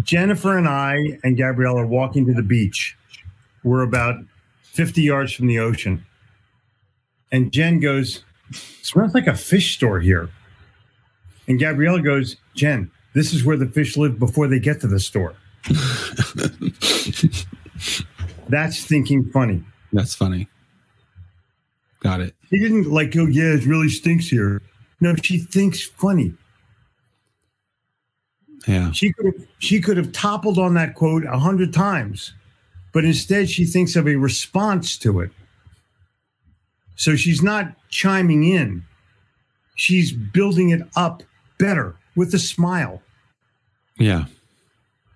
Jennifer 0.03 0.57
and 0.57 0.67
I 0.67 1.17
and 1.23 1.35
Gabrielle 1.35 1.77
are 1.77 1.87
walking 1.87 2.25
to 2.27 2.33
the 2.33 2.43
beach. 2.43 2.95
We're 3.63 3.81
about 3.81 4.23
50 4.61 5.01
yards 5.01 5.33
from 5.33 5.47
the 5.47 5.57
ocean. 5.59 6.05
And 7.31 7.51
Jen 7.51 7.79
goes, 7.79 8.23
Smells 8.51 9.13
like 9.13 9.27
a 9.27 9.35
fish 9.35 9.75
store 9.75 9.99
here. 9.99 10.29
And 11.47 11.59
Gabrielle 11.59 11.99
goes, 11.99 12.37
Jen, 12.55 12.89
this 13.13 13.33
is 13.33 13.43
where 13.43 13.57
the 13.57 13.67
fish 13.67 13.97
live 13.97 14.19
before 14.19 14.47
they 14.47 14.59
get 14.59 14.81
to 14.81 14.87
the 14.87 14.99
store. 14.99 15.33
That's 18.49 18.85
thinking 18.85 19.29
funny. 19.31 19.63
That's 19.91 20.15
funny. 20.15 20.47
Got 21.99 22.21
it. 22.21 22.35
She 22.49 22.59
didn't 22.59 22.91
like 22.91 23.11
go, 23.11 23.25
yeah, 23.25 23.55
it 23.55 23.65
really 23.65 23.89
stinks 23.89 24.27
here. 24.27 24.61
No, 24.99 25.15
she 25.15 25.39
thinks 25.39 25.83
funny. 25.83 26.33
Yeah. 28.67 28.91
She 28.91 29.13
could 29.13 29.27
have 29.27 29.47
she 29.59 29.81
could 29.81 29.97
have 29.97 30.11
toppled 30.11 30.57
on 30.57 30.73
that 30.73 30.95
quote 30.95 31.25
a 31.25 31.37
hundred 31.37 31.73
times, 31.73 32.33
but 32.91 33.05
instead 33.05 33.49
she 33.49 33.65
thinks 33.65 33.95
of 33.95 34.07
a 34.07 34.15
response 34.15 34.97
to 34.99 35.21
it. 35.21 35.31
So 36.97 37.15
she's 37.15 37.41
not 37.41 37.73
chiming 37.89 38.43
in. 38.43 38.83
She's 39.75 40.11
building 40.11 40.71
it 40.71 40.81
up 40.95 41.23
better 41.59 41.95
with 42.15 42.33
a 42.33 42.39
smile. 42.39 43.01
Yeah. 43.97 44.25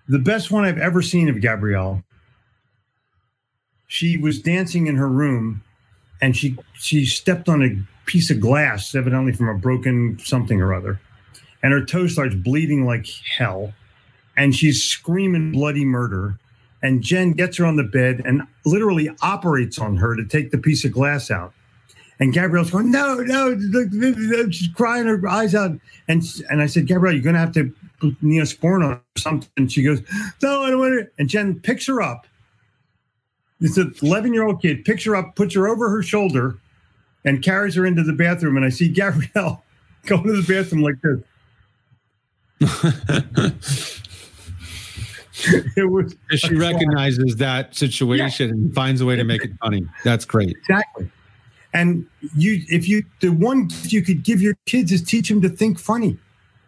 The 0.08 0.18
best 0.18 0.50
one 0.50 0.64
I've 0.64 0.78
ever 0.78 1.02
seen 1.02 1.28
of 1.28 1.40
Gabrielle. 1.40 2.02
She 3.88 4.16
was 4.16 4.40
dancing 4.40 4.86
in 4.86 4.96
her 4.96 5.08
room 5.08 5.62
and 6.22 6.36
she 6.36 6.56
she 6.74 7.04
stepped 7.04 7.48
on 7.48 7.62
a 7.62 7.76
piece 8.06 8.30
of 8.30 8.40
glass, 8.40 8.94
evidently 8.94 9.32
from 9.32 9.48
a 9.48 9.58
broken 9.58 10.18
something 10.20 10.62
or 10.62 10.72
other. 10.72 11.00
And 11.62 11.72
her 11.72 11.84
toe 11.84 12.06
starts 12.06 12.34
bleeding 12.34 12.86
like 12.86 13.06
hell. 13.36 13.74
And 14.36 14.54
she's 14.54 14.82
screaming 14.82 15.52
bloody 15.52 15.84
murder. 15.84 16.38
And 16.82 17.02
Jen 17.02 17.32
gets 17.32 17.58
her 17.58 17.66
on 17.66 17.76
the 17.76 17.84
bed 17.84 18.22
and 18.24 18.42
literally 18.64 19.10
operates 19.20 19.78
on 19.78 19.96
her 19.96 20.16
to 20.16 20.24
take 20.24 20.50
the 20.50 20.58
piece 20.58 20.84
of 20.84 20.92
glass 20.92 21.30
out. 21.30 21.52
And 22.22 22.32
Gabrielle's 22.32 22.70
going, 22.70 22.90
no, 22.92 23.16
no, 23.16 23.48
look, 23.48 23.88
look, 23.90 24.14
look," 24.16 24.52
she's 24.52 24.68
crying 24.68 25.06
her 25.06 25.28
eyes 25.28 25.56
out. 25.56 25.72
And 26.06 26.22
and 26.48 26.62
I 26.62 26.66
said, 26.66 26.86
Gabrielle, 26.86 27.14
you're 27.14 27.22
going 27.24 27.34
to 27.34 27.40
have 27.40 27.50
to 27.54 27.74
put 27.98 28.22
Neosporin 28.22 28.84
on 28.84 28.92
or 28.92 29.02
something. 29.16 29.50
And 29.56 29.72
she 29.72 29.82
goes, 29.82 30.00
no, 30.40 30.62
I 30.62 30.70
don't 30.70 30.78
want 30.78 31.00
to. 31.00 31.10
And 31.18 31.28
Jen 31.28 31.58
picks 31.58 31.88
her 31.88 32.00
up. 32.00 32.28
It's 33.60 33.76
an 33.76 33.92
11 34.00 34.34
year 34.34 34.44
old 34.44 34.62
kid, 34.62 34.84
picks 34.84 35.04
her 35.04 35.16
up, 35.16 35.34
puts 35.34 35.56
her 35.56 35.66
over 35.66 35.90
her 35.90 36.00
shoulder, 36.00 36.58
and 37.24 37.42
carries 37.42 37.74
her 37.74 37.84
into 37.84 38.04
the 38.04 38.12
bathroom. 38.12 38.56
And 38.56 38.64
I 38.64 38.68
see 38.68 38.88
Gabrielle 38.88 39.64
go 40.06 40.22
to 40.22 40.40
the 40.40 40.46
bathroom 40.46 40.82
like 40.82 41.00
this. 41.02 41.18
it 45.76 45.90
was 45.90 46.14
she 46.36 46.54
recognizes 46.54 47.34
that 47.34 47.74
situation 47.74 48.50
and 48.50 48.72
finds 48.72 49.00
a 49.00 49.06
way 49.06 49.16
to 49.16 49.24
make 49.24 49.44
it 49.44 49.50
funny. 49.60 49.88
That's 50.04 50.24
great. 50.24 50.50
exactly. 50.50 51.10
And 51.74 52.06
you, 52.36 52.62
if 52.68 52.86
you, 52.86 53.04
the 53.20 53.30
one 53.30 53.66
gift 53.68 53.92
you 53.92 54.02
could 54.02 54.22
give 54.22 54.42
your 54.42 54.54
kids 54.66 54.92
is 54.92 55.02
teach 55.02 55.28
them 55.28 55.40
to 55.42 55.48
think 55.48 55.78
funny. 55.78 56.18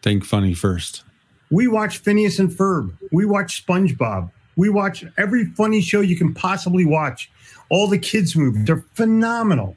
Think 0.02 0.24
funny 0.24 0.54
first. 0.54 1.04
We 1.50 1.68
watch 1.68 1.98
Phineas 1.98 2.38
and 2.38 2.50
Ferb. 2.50 2.96
We 3.12 3.26
watch 3.26 3.64
SpongeBob. 3.66 4.30
We 4.56 4.70
watch 4.70 5.04
every 5.18 5.46
funny 5.46 5.80
show 5.80 6.00
you 6.00 6.16
can 6.16 6.32
possibly 6.32 6.84
watch. 6.84 7.30
All 7.70 7.86
the 7.86 7.98
kids' 7.98 8.34
movies 8.36 8.68
are 8.70 8.84
phenomenal. 8.94 9.76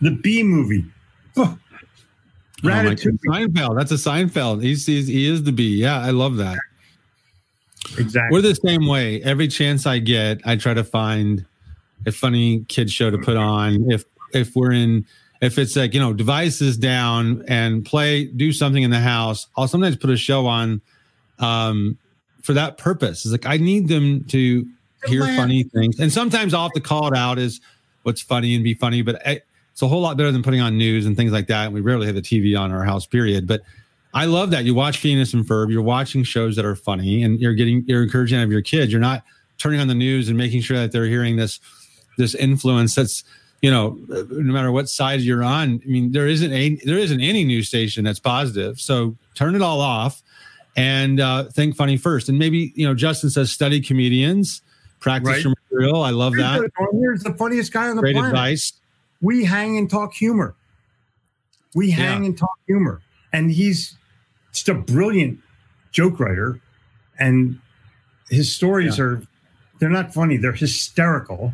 The 0.00 0.10
Bee 0.10 0.42
Movie. 0.42 0.84
Oh, 1.36 1.58
Oh 2.64 2.68
my 2.68 2.94
Seinfeld. 2.94 3.76
That's 3.76 3.92
a 3.92 3.96
Seinfeld. 3.96 4.62
He's, 4.62 4.86
he's 4.86 5.06
he 5.06 5.26
is 5.26 5.42
the 5.42 5.52
bee. 5.52 5.76
Yeah, 5.76 6.00
I 6.00 6.10
love 6.10 6.36
that. 6.36 6.58
exactly. 7.98 8.34
We're 8.34 8.42
the 8.42 8.54
same 8.54 8.86
way. 8.86 9.22
Every 9.22 9.48
chance 9.48 9.86
I 9.86 9.98
get, 9.98 10.40
I 10.46 10.56
try 10.56 10.72
to 10.72 10.84
find 10.84 11.44
a 12.06 12.12
funny 12.12 12.64
kid 12.68 12.90
show 12.90 13.10
to 13.10 13.18
put 13.18 13.36
on. 13.36 13.90
If 13.90 14.04
if 14.32 14.54
we're 14.56 14.72
in, 14.72 15.06
if 15.40 15.58
it's 15.58 15.76
like 15.76 15.94
you 15.94 16.00
know, 16.00 16.12
devices 16.12 16.76
down 16.76 17.44
and 17.48 17.84
play, 17.84 18.26
do 18.26 18.52
something 18.52 18.82
in 18.82 18.90
the 18.90 19.00
house. 19.00 19.46
I'll 19.56 19.68
sometimes 19.68 19.96
put 19.96 20.10
a 20.10 20.16
show 20.16 20.46
on, 20.46 20.80
um, 21.38 21.98
for 22.42 22.52
that 22.54 22.78
purpose. 22.78 23.24
It's 23.24 23.32
like 23.32 23.46
I 23.46 23.56
need 23.56 23.88
them 23.88 24.24
to 24.24 24.66
hear 25.06 25.22
funny 25.36 25.64
things, 25.64 25.98
and 26.00 26.12
sometimes 26.12 26.54
I'll 26.54 26.64
have 26.64 26.72
to 26.72 26.80
call 26.80 27.08
it 27.12 27.16
out 27.16 27.38
as 27.38 27.60
what's 28.02 28.20
funny 28.20 28.54
and 28.54 28.64
be 28.64 28.74
funny. 28.74 29.02
But 29.02 29.22
it's 29.24 29.82
a 29.82 29.88
whole 29.88 30.00
lot 30.00 30.16
better 30.16 30.32
than 30.32 30.42
putting 30.42 30.60
on 30.60 30.78
news 30.78 31.06
and 31.06 31.16
things 31.16 31.32
like 31.32 31.46
that. 31.48 31.66
And 31.66 31.74
we 31.74 31.80
rarely 31.80 32.06
have 32.06 32.14
the 32.14 32.22
TV 32.22 32.58
on 32.58 32.70
our 32.70 32.84
house, 32.84 33.06
period. 33.06 33.46
But 33.46 33.62
I 34.14 34.26
love 34.26 34.50
that 34.52 34.64
you 34.64 34.74
watch 34.74 34.98
Phineas 34.98 35.34
and 35.34 35.44
Ferb. 35.44 35.72
You're 35.72 35.82
watching 35.82 36.22
shows 36.22 36.54
that 36.56 36.64
are 36.64 36.76
funny, 36.76 37.22
and 37.22 37.40
you're 37.40 37.54
getting 37.54 37.84
you're 37.86 38.02
encouraging 38.02 38.40
of 38.40 38.52
your 38.52 38.62
kids. 38.62 38.92
You're 38.92 39.00
not 39.00 39.24
turning 39.58 39.80
on 39.80 39.88
the 39.88 39.94
news 39.94 40.28
and 40.28 40.38
making 40.38 40.60
sure 40.60 40.76
that 40.78 40.92
they're 40.92 41.06
hearing 41.06 41.36
this 41.36 41.60
this 42.16 42.34
influence 42.34 42.94
that's 42.94 43.24
you 43.62 43.70
know 43.70 43.98
no 44.08 44.52
matter 44.52 44.70
what 44.70 44.88
side 44.88 45.20
you're 45.20 45.42
on 45.42 45.80
i 45.84 45.88
mean 45.88 46.12
there 46.12 46.26
isn't 46.26 46.52
a 46.52 46.76
there 46.84 46.98
isn't 46.98 47.20
any 47.20 47.44
news 47.44 47.68
station 47.68 48.04
that's 48.04 48.20
positive. 48.20 48.78
So 48.78 49.16
turn 49.34 49.54
it 49.54 49.62
all 49.62 49.80
off 49.80 50.22
and 50.76 51.20
uh, 51.20 51.44
think 51.44 51.76
funny 51.76 51.96
first. 51.96 52.28
And 52.28 52.38
maybe 52.38 52.72
you 52.74 52.86
know 52.86 52.94
justin 52.94 53.30
says 53.30 53.50
study 53.50 53.80
comedians 53.80 54.62
practice 55.04 55.28
right. 55.28 55.44
your 55.44 55.54
material. 55.70 56.02
I 56.02 56.10
love 56.10 56.34
that. 56.36 56.70
here's 56.92 57.22
the 57.22 57.34
funniest 57.34 57.72
guy 57.72 57.88
on 57.88 57.96
the 57.96 58.02
great 58.02 58.14
planet. 58.14 58.30
advice. 58.30 58.72
We 59.20 59.44
hang 59.44 59.76
and 59.76 59.88
talk 59.88 60.14
humor. 60.14 60.54
We 61.74 61.90
hang 61.90 62.22
yeah. 62.22 62.28
and 62.28 62.38
talk 62.38 62.58
humor. 62.66 63.02
And 63.32 63.50
he's 63.50 63.96
just 64.52 64.68
a 64.68 64.74
brilliant 64.74 65.40
joke 65.92 66.18
writer. 66.18 66.58
And 67.18 67.60
his 68.30 68.54
stories 68.54 68.98
yeah. 68.98 69.04
are 69.04 69.22
they're 69.78 69.90
not 69.90 70.14
funny. 70.14 70.38
They're 70.38 70.52
hysterical 70.52 71.52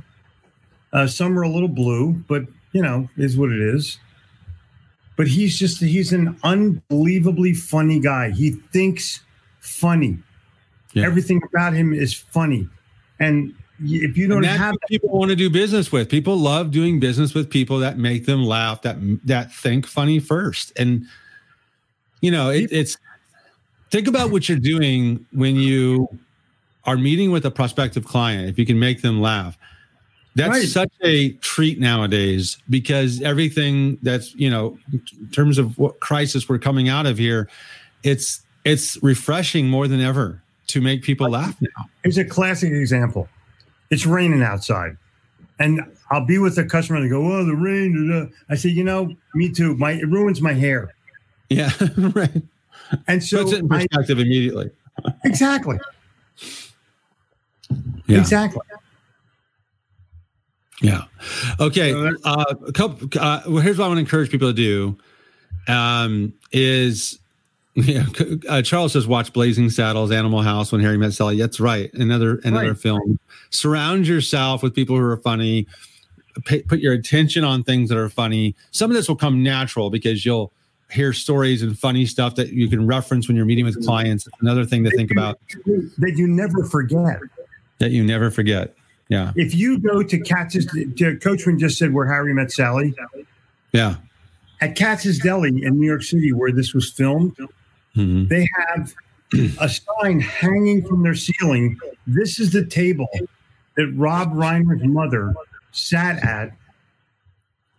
uh, 0.93 1.07
some 1.07 1.39
are 1.39 1.43
a 1.43 1.49
little 1.49 1.69
blue, 1.69 2.13
but 2.29 2.43
you 2.73 2.83
know, 2.83 3.09
is 3.17 3.37
what 3.37 3.51
it 3.51 3.61
is. 3.61 3.99
But 5.17 5.29
he's 5.29 5.59
just 5.59 5.81
he's 5.81 6.13
an 6.13 6.39
unbelievably 6.43 7.55
funny 7.55 8.01
guy. 8.01 8.31
He 8.31 8.53
thinks 8.73 9.21
funny. 9.61 10.19
Yeah. 10.95 11.05
Everything 11.05 11.43
about 11.53 11.73
him 11.75 11.93
is 11.93 12.15
funny. 12.15 12.69
And 13.19 13.55
if 13.83 14.17
you 14.17 14.29
don't 14.29 14.43
have 14.45 14.75
people 14.89 15.11
want 15.11 15.31
to 15.31 15.37
do 15.37 15.49
business 15.49 15.93
with, 15.93 16.09
people 16.09 16.37
love 16.37 16.71
doing 16.71 17.01
business 17.01 17.35
with 17.35 17.51
people 17.51 17.79
that 17.79 17.99
make 17.99 18.27
them 18.27 18.45
laugh, 18.45 18.83
that 18.83 18.97
that 19.25 19.53
think 19.53 19.87
funny 19.87 20.19
first. 20.19 20.73
And 20.77 21.07
you 22.21 22.31
know, 22.31 22.51
it, 22.51 22.71
it's 22.73 22.97
think 23.91 24.09
about 24.09 24.31
what 24.31 24.49
you're 24.49 24.59
doing 24.59 25.27
when 25.33 25.57
you 25.57 26.09
are 26.85 26.97
meeting 26.97 27.31
with 27.31 27.45
a 27.45 27.51
prospective 27.51 28.05
client. 28.05 28.49
If 28.49 28.59
you 28.59 28.67
can 28.67 28.79
make 28.79 29.03
them 29.03 29.21
laugh, 29.21 29.59
that's 30.37 30.51
right. 30.51 30.69
such 30.69 30.93
a 31.03 31.33
treat 31.35 31.81
nowadays 31.81 32.59
because 32.69 33.21
everything 33.23 33.99
that's 34.03 34.35
you 34.35 34.49
know 34.49 34.79
in 34.93 35.31
terms 35.33 35.59
of 35.59 35.77
what 35.79 36.01
crisis 36.01 36.49
we're 36.49 36.59
coming 36.59 36.89
out 36.89 37.07
of 37.07 37.19
here 37.19 37.49
it's 38.03 38.43
it's 38.65 39.03
refreshing 39.03 39.69
more 39.69 39.89
than 39.89 40.01
ever 40.01 40.43
to 40.69 40.81
make 40.81 41.03
people 41.03 41.31
laugh 41.31 41.57
now. 41.61 41.87
Here's 42.03 42.19
a 42.19 42.25
classic 42.25 42.73
example. 42.73 43.29
It's 43.91 44.07
raining 44.07 44.43
outside. 44.43 44.97
And 45.59 45.81
i'll 46.11 46.25
be 46.25 46.39
with 46.39 46.59
a 46.59 46.65
customer 46.65 46.99
and 46.99 47.07
they 47.07 47.11
go 47.11 47.23
oh 47.25 47.45
the 47.45 47.55
rain 47.55 48.33
i 48.49 48.55
say 48.57 48.69
you 48.69 48.83
know 48.83 49.15
me 49.35 49.51
too. 49.51 49.77
My 49.77 49.93
it 49.93 50.09
ruins 50.09 50.41
my 50.41 50.53
hair. 50.53 50.95
Yeah 51.49 51.71
right. 51.99 52.43
And 53.07 53.23
so 53.23 53.43
puts 53.43 53.53
it 53.53 53.61
in 53.61 53.69
perspective 53.69 54.19
I, 54.19 54.23
immediately. 54.23 54.71
Exactly. 55.25 55.79
Yeah. 58.07 58.19
exactly 58.19 58.61
yeah. 60.81 61.03
Okay. 61.59 61.93
Uh, 62.25 62.45
a 62.67 62.73
couple. 62.73 63.09
Uh, 63.19 63.43
well, 63.47 63.63
here's 63.63 63.79
what 63.79 63.85
I 63.85 63.89
want 63.89 63.99
to 63.99 64.01
encourage 64.01 64.31
people 64.31 64.49
to 64.49 64.55
do. 64.55 64.99
Um, 65.69 66.33
is 66.53 67.21
yeah, 67.75 68.05
uh, 68.49 68.63
Charles 68.63 68.95
says 68.95 69.07
watch 69.07 69.33
Blazing 69.33 69.71
Saddles, 69.71 70.11
Animal 70.11 70.43
House, 70.43 70.73
When 70.73 70.81
Harry 70.81 70.99
Met 70.99 71.13
Sally. 71.13 71.39
That's 71.39 71.61
right. 71.61 71.93
Another 71.95 72.37
another 72.45 72.69
right. 72.69 72.79
film. 72.79 73.19
Surround 73.51 74.07
yourself 74.07 74.63
with 74.63 74.75
people 74.75 74.97
who 74.97 75.03
are 75.03 75.17
funny. 75.19 75.67
Pay, 76.45 76.63
put 76.63 76.81
your 76.81 76.93
attention 76.93 77.45
on 77.45 77.63
things 77.63 77.89
that 77.89 77.99
are 77.99 78.09
funny. 78.09 78.57
Some 78.71 78.91
of 78.91 78.97
this 78.97 79.09
will 79.09 79.17
come 79.17 79.43
natural 79.43 79.91
because 79.91 80.25
you'll 80.25 80.53
hear 80.91 81.13
stories 81.13 81.63
and 81.63 81.79
funny 81.79 82.07
stuff 82.07 82.35
that 82.35 82.53
you 82.53 82.69
can 82.69 82.87
reference 82.87 83.29
when 83.29 83.37
you're 83.37 83.47
meeting 83.47 83.65
with 83.65 83.85
clients. 83.85 84.29
Another 84.41 84.65
thing 84.65 84.83
to 84.85 84.91
think 84.91 85.11
about 85.11 85.39
that 85.99 86.15
you 86.17 86.27
never 86.27 86.65
forget. 86.65 87.21
That 87.79 87.93
you 87.93 88.03
never 88.03 88.31
forget. 88.31 88.75
Yeah. 89.11 89.33
If 89.35 89.55
you 89.55 89.79
go 89.79 90.03
to 90.05 90.19
Katz's, 90.21 90.67
Coachman 91.21 91.59
just 91.59 91.77
said 91.79 91.93
where 91.93 92.07
Harry 92.07 92.33
met 92.33 92.53
Sally. 92.53 92.95
Yeah. 93.73 93.97
At 94.61 94.77
Katz's 94.77 95.19
Deli 95.19 95.49
in 95.49 95.81
New 95.81 95.87
York 95.87 96.03
City, 96.03 96.33
where 96.33 96.53
this 96.53 96.73
was 96.73 96.91
filmed, 96.91 97.37
mm-hmm. 97.97 98.29
they 98.29 98.49
have 98.69 98.95
a 99.61 99.69
sign 99.69 100.21
hanging 100.21 100.87
from 100.87 101.03
their 101.03 101.17
ceiling. 101.17 101.77
This 102.07 102.39
is 102.39 102.53
the 102.53 102.65
table 102.65 103.09
that 103.77 103.93
Rob 103.97 104.33
Reiner's 104.33 104.85
mother 104.85 105.35
sat 105.73 106.25
at, 106.25 106.53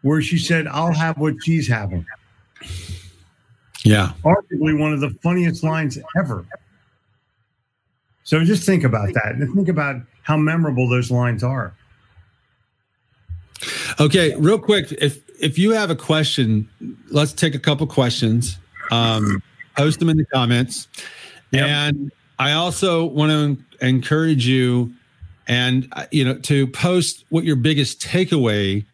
where 0.02 0.22
she 0.22 0.38
said, 0.38 0.68
I'll 0.68 0.94
have 0.94 1.18
what 1.18 1.36
she's 1.44 1.68
having. 1.68 2.06
Yeah. 3.86 4.12
Arguably 4.26 4.78
one 4.78 4.92
of 4.92 5.00
the 5.00 5.12
funniest 5.24 5.64
lines 5.64 5.98
ever. 6.18 6.46
So 8.24 8.44
just 8.44 8.66
think 8.66 8.84
about 8.84 9.14
that 9.14 9.36
and 9.36 9.54
think 9.54 9.70
about 9.70 10.02
how 10.24 10.38
memorable 10.38 10.90
those 10.90 11.12
lines 11.12 11.44
are. 11.44 11.74
Okay, 14.00 14.36
real 14.36 14.60
quick, 14.60 14.92
if 14.94 15.22
if 15.40 15.58
you 15.58 15.72
have 15.72 15.90
a 15.90 15.96
question, 15.96 16.70
let's 17.10 17.34
take 17.34 17.56
a 17.56 17.60
couple 17.60 17.86
questions. 17.88 18.58
Um, 18.92 19.42
post 19.78 20.00
them 20.00 20.10
in 20.10 20.18
the 20.18 20.26
comments, 20.26 20.88
yep. 21.52 21.68
and 21.68 22.12
I 22.40 22.54
also 22.54 23.06
want 23.06 23.32
to 23.32 23.86
encourage 23.86 24.48
you, 24.48 24.92
and 25.48 25.88
uh, 25.94 26.06
you 26.12 26.26
know, 26.26 26.38
to 26.40 26.68
post 26.68 27.26
what 27.30 27.44
your 27.44 27.56
biggest 27.56 28.02
takeaway 28.02 28.86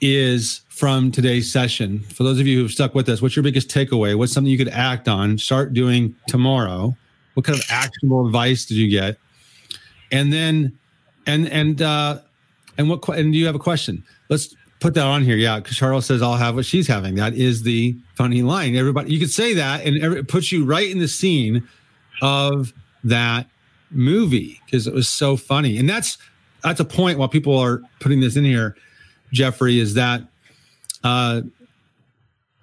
is 0.00 0.62
from 0.68 1.12
today's 1.12 1.52
session. 1.52 2.00
For 2.00 2.22
those 2.22 2.40
of 2.40 2.46
you 2.46 2.58
who've 2.58 2.70
stuck 2.70 2.94
with 2.94 3.08
us, 3.08 3.20
what's 3.20 3.36
your 3.36 3.42
biggest 3.42 3.68
takeaway? 3.68 4.16
What's 4.16 4.32
something 4.32 4.50
you 4.50 4.56
could 4.56 4.68
act 4.68 5.08
on, 5.08 5.36
start 5.36 5.74
doing 5.74 6.14
tomorrow? 6.26 6.96
What 7.34 7.44
kind 7.44 7.58
of 7.58 7.64
actionable 7.70 8.26
advice 8.26 8.64
did 8.64 8.76
you 8.76 8.88
get? 8.88 9.18
And 10.12 10.32
then, 10.32 10.78
and 11.26 11.48
and 11.48 11.80
uh, 11.82 12.18
and 12.78 12.88
what? 12.88 13.08
And 13.08 13.32
do 13.32 13.38
you 13.38 13.46
have 13.46 13.54
a 13.54 13.60
question? 13.60 14.04
Let's 14.28 14.54
put 14.80 14.94
that 14.94 15.06
on 15.06 15.22
here. 15.22 15.36
Yeah, 15.36 15.60
because 15.60 15.76
Charles 15.76 16.06
says 16.06 16.22
I'll 16.22 16.36
have 16.36 16.54
what 16.54 16.66
she's 16.66 16.86
having. 16.86 17.14
That 17.14 17.34
is 17.34 17.62
the 17.62 17.96
funny 18.16 18.42
line. 18.42 18.74
Everybody, 18.76 19.12
you 19.12 19.20
could 19.20 19.30
say 19.30 19.54
that, 19.54 19.84
and 19.84 19.96
it 19.96 20.28
puts 20.28 20.50
you 20.50 20.64
right 20.64 20.90
in 20.90 20.98
the 20.98 21.08
scene 21.08 21.66
of 22.22 22.72
that 23.04 23.46
movie 23.90 24.60
because 24.64 24.86
it 24.86 24.94
was 24.94 25.08
so 25.08 25.36
funny. 25.36 25.78
And 25.78 25.88
that's 25.88 26.18
that's 26.62 26.80
a 26.80 26.84
point 26.84 27.18
while 27.18 27.28
people 27.28 27.56
are 27.58 27.82
putting 28.00 28.20
this 28.20 28.36
in 28.36 28.44
here, 28.44 28.76
Jeffrey, 29.32 29.78
is 29.78 29.94
that 29.94 30.22
uh, 31.04 31.42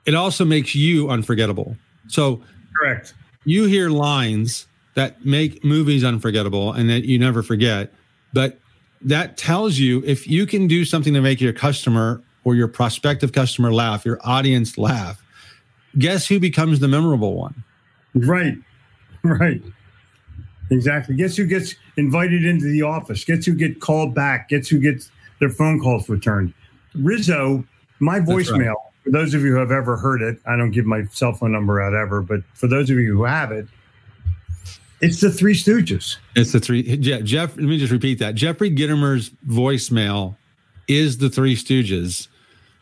it 0.06 0.16
also 0.16 0.46
makes 0.46 0.76
you 0.76 1.10
unforgettable. 1.10 1.76
So 2.08 2.42
correct. 2.78 3.14
You 3.46 3.66
hear 3.66 3.90
lines 3.90 4.68
that 4.98 5.24
make 5.24 5.64
movies 5.64 6.04
unforgettable 6.04 6.74
and 6.74 6.90
that 6.90 7.06
you 7.06 7.20
never 7.20 7.44
forget. 7.44 7.94
But 8.34 8.58
that 9.04 9.38
tells 9.38 9.78
you 9.78 10.02
if 10.04 10.28
you 10.28 10.48
can 10.48 10.68
do 10.68 10.86
something 10.86 11.14
to 11.14 11.22
make 11.22 11.40
your 11.40 11.54
customer 11.54 12.20
or 12.44 12.56
your 12.56 12.68
prospective 12.68 13.32
customer 13.32 13.72
laugh, 13.72 14.08
your 14.08 14.20
audience 14.24 14.76
laugh, 14.76 15.24
guess 16.00 16.26
who 16.26 16.40
becomes 16.40 16.80
the 16.80 16.88
memorable 16.88 17.36
one? 17.36 17.64
Right. 18.14 18.58
Right. 19.24 19.62
Exactly. 20.70 21.16
Guess 21.16 21.36
who 21.36 21.46
gets 21.46 21.76
invited 21.98 22.46
into 22.46 22.66
the 22.66 22.84
office? 22.84 23.26
Guess 23.26 23.46
who 23.46 23.54
get 23.54 23.82
called 23.82 24.16
back? 24.16 24.50
Guess 24.50 24.70
who 24.70 24.80
gets 24.80 25.12
their 25.40 25.50
phone 25.50 25.82
calls 25.82 26.08
returned? 26.08 26.54
Rizzo, 26.94 27.66
my 28.00 28.20
voicemail, 28.22 28.68
right. 28.68 28.76
for 29.04 29.12
those 29.12 29.34
of 29.34 29.42
you 29.42 29.52
who 29.52 29.58
have 29.58 29.72
ever 29.72 29.98
heard 29.98 30.22
it, 30.22 30.40
I 30.46 30.56
don't 30.56 30.72
give 30.72 30.86
my 30.86 31.04
cell 31.12 31.34
phone 31.34 31.52
number 31.52 31.82
out 31.82 31.94
ever, 31.94 32.22
but 32.22 32.42
for 32.54 32.68
those 32.68 32.90
of 32.90 32.98
you 32.98 33.12
who 33.12 33.24
have 33.26 33.52
it, 33.52 33.68
it's 35.02 35.22
the 35.22 35.32
Three 35.32 35.54
Stooges. 35.54 36.18
It's 36.36 36.52
the 36.52 36.60
three. 36.60 36.98
Jeff, 36.98 37.24
Jeff, 37.24 37.56
let 37.56 37.66
me 37.66 37.78
just 37.78 37.92
repeat 37.92 38.20
that. 38.20 38.36
Jeffrey 38.36 38.72
Gitomer's 38.76 39.30
voicemail 39.48 40.36
is 40.88 41.18
the 41.18 41.30
Three 41.30 41.56
Stooges. 41.56 42.28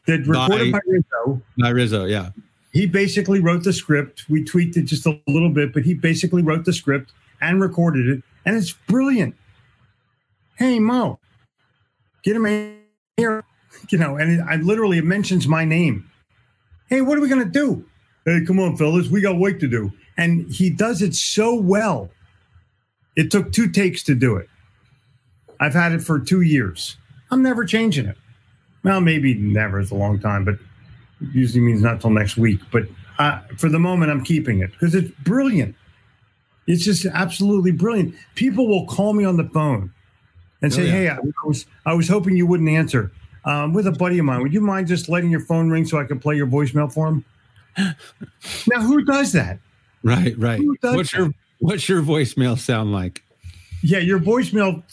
That 0.07 0.26
recorded 0.28 0.72
by, 0.72 0.80
by 0.80 0.82
Rizzo. 0.88 1.41
By 1.57 1.70
Rizzo, 1.70 2.05
yeah. 2.05 2.30
He 2.72 2.86
basically 2.86 3.39
wrote 3.39 3.63
the 3.63 3.74
script. 3.74 4.26
We 4.30 4.43
tweaked 4.43 4.78
it 4.78 4.84
just 4.84 5.05
a 5.05 5.20
little 5.28 5.49
bit, 5.49 5.74
but 5.74 5.84
he 5.84 5.93
basically 5.93 6.41
wrote 6.41 6.66
the 6.66 6.74
script 6.74 7.11
and 7.41 7.59
recorded 7.61 8.07
it, 8.07 8.24
and 8.45 8.55
it's 8.55 8.74
brilliant. 8.88 9.36
Hey 10.57 10.80
Mo, 10.80 11.20
get 12.24 12.36
him 12.36 12.45
here. 13.18 13.43
You 13.89 13.97
know, 13.97 14.16
and 14.16 14.39
it, 14.39 14.39
I 14.39 14.55
literally 14.55 14.99
it 14.99 15.03
mentions 15.03 15.49
my 15.49 15.66
name. 15.66 16.09
Hey, 16.88 17.01
what 17.01 17.18
are 17.18 17.22
we 17.22 17.28
gonna 17.28 17.43
do? 17.43 17.86
Hey, 18.24 18.39
come 18.47 18.57
on, 18.57 18.78
fellas, 18.78 19.09
we 19.09 19.20
got 19.20 19.38
work 19.38 19.59
to 19.59 19.68
do. 19.68 19.91
And 20.18 20.49
he 20.51 20.70
does 20.70 21.01
it 21.01 21.16
so 21.16 21.55
well. 21.55 22.09
It 23.16 23.32
took 23.32 23.51
two 23.51 23.70
takes 23.70 24.03
to 24.03 24.16
do 24.16 24.36
it. 24.36 24.49
I've 25.59 25.74
had 25.74 25.91
it 25.91 26.01
for 26.01 26.20
two 26.20 26.41
years. 26.41 26.97
I'm 27.32 27.41
never 27.41 27.66
changing 27.66 28.05
it. 28.05 28.18
Well, 28.84 29.01
maybe 29.01 29.34
never 29.34 29.80
is 29.80 29.91
a 29.91 29.95
long 29.95 30.20
time, 30.20 30.45
but 30.45 30.57
usually 31.34 31.61
means 31.61 31.82
not 31.82 32.01
till 32.01 32.11
next 32.11 32.38
week. 32.38 32.59
But 32.72 32.84
uh, 33.18 33.39
for 33.57 33.70
the 33.70 33.80
moment, 33.80 34.11
I'm 34.11 34.24
keeping 34.24 34.59
it 34.59 34.72
because 34.72 34.93
it's 34.93 35.11
brilliant. 35.24 35.76
It's 36.68 36.84
just 36.84 37.05
absolutely 37.05 37.72
brilliant. 37.72 38.16
People 38.36 38.68
will 38.68 38.86
call 38.86 39.13
me 39.13 39.24
on 39.24 39.38
the 39.38 39.45
phone 39.45 39.93
and 40.61 40.74
say, 40.74 40.84
Oh, 40.84 40.86
yeah. 40.86 40.91
"Hey, 40.91 41.09
I 41.09 41.20
was 41.45 41.66
I 41.86 41.93
was 41.93 42.07
hoping 42.07 42.36
you 42.36 42.47
wouldn't 42.47 42.70
answer." 42.70 43.11
Um, 43.45 43.74
with 43.74 43.86
a 43.86 43.91
buddy 43.91 44.18
of 44.18 44.26
mine, 44.26 44.41
would 44.41 44.53
you 44.53 44.61
mind 44.61 44.88
just 44.88 45.07
letting 45.07 45.30
your 45.30 45.39
phone 45.39 45.70
ring 45.70 45.86
so 45.86 45.99
I 45.99 46.05
can 46.05 46.20
play 46.20 46.36
your 46.36 46.47
voicemail 46.47 46.91
for 46.91 47.07
him? 47.07 47.26
now, 47.78 48.82
who 48.82 49.05
does 49.05 49.32
that? 49.34 49.59
Right, 50.06 50.38
right. 50.38 50.62
What's 50.82 51.12
your 51.14 51.32
what's 51.60 51.89
your 51.89 52.01
voicemail 52.01 52.58
sound 52.60 52.93
like? 52.93 53.24
Yeah, 53.82 53.97
your 53.97 54.20
voicemail. 54.20 54.84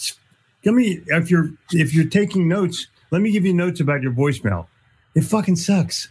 Let 0.64 0.74
me 0.74 1.00
if 1.06 1.30
you're 1.30 1.50
if 1.72 1.94
you're 1.94 2.08
taking 2.08 2.48
notes, 2.48 2.86
let 3.10 3.20
me 3.20 3.30
give 3.30 3.44
you 3.44 3.52
notes 3.52 3.80
about 3.80 4.02
your 4.02 4.12
voicemail. 4.12 4.66
It 5.14 5.22
fucking 5.24 5.56
sucks. 5.56 6.08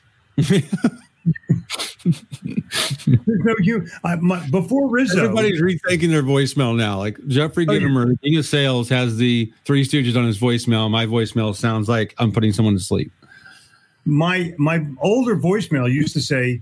There's 2.06 3.44
no 3.44 3.56
you. 3.60 3.88
I, 4.04 4.16
my, 4.16 4.48
before 4.50 4.88
Rizzo, 4.90 5.26
Everybody's 5.26 5.62
rethinking 5.62 6.10
their 6.10 6.24
voicemail 6.24 6.76
now. 6.76 6.98
Like 6.98 7.18
Jeffrey 7.28 7.66
Oh. 7.68 8.16
King 8.24 8.38
of 8.38 8.46
Sales, 8.46 8.90
has 8.90 9.18
the 9.18 9.52
Three 9.66 9.84
Stooges 9.84 10.16
on 10.16 10.26
his 10.26 10.40
voicemail. 10.40 10.90
My 10.90 11.06
voicemail 11.06 11.56
sounds 11.56 11.90
like 11.90 12.14
I'm 12.18 12.32
putting 12.32 12.54
someone 12.54 12.76
to 12.76 12.80
sleep. 12.84 13.12
my 14.06 14.54
my 14.58 14.86
older 15.02 15.36
voicemail 15.36 15.92
used 15.92 16.14
to 16.14 16.22
say, 16.22 16.62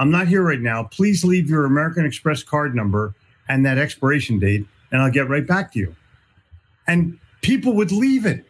"I'm 0.00 0.10
not 0.10 0.26
here 0.26 0.42
right 0.42 0.58
now. 0.60 0.82
Please 0.82 1.24
leave 1.24 1.48
your 1.48 1.64
American 1.64 2.04
Express 2.04 2.42
card 2.42 2.74
number 2.74 3.14
and 3.48 3.64
that 3.64 3.78
expiration 3.78 4.40
date, 4.40 4.66
and 4.90 5.00
I'll 5.00 5.10
get 5.12 5.28
right 5.28 5.46
back 5.46 5.72
to 5.74 5.78
you." 5.78 5.94
And 6.88 7.18
people 7.42 7.74
would 7.74 7.92
leave 7.92 8.26
it. 8.26 8.44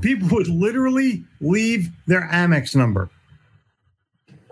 People 0.00 0.28
would 0.32 0.48
literally 0.48 1.24
leave 1.40 1.90
their 2.06 2.28
Amex 2.32 2.74
number. 2.74 3.08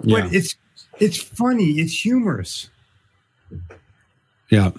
Yeah, 0.03 0.21
But 0.21 0.35
it's 0.35 0.55
it's 1.01 1.17
funny. 1.17 1.73
It's 1.81 2.01
humorous. 2.01 2.71
yeah. 4.51 4.71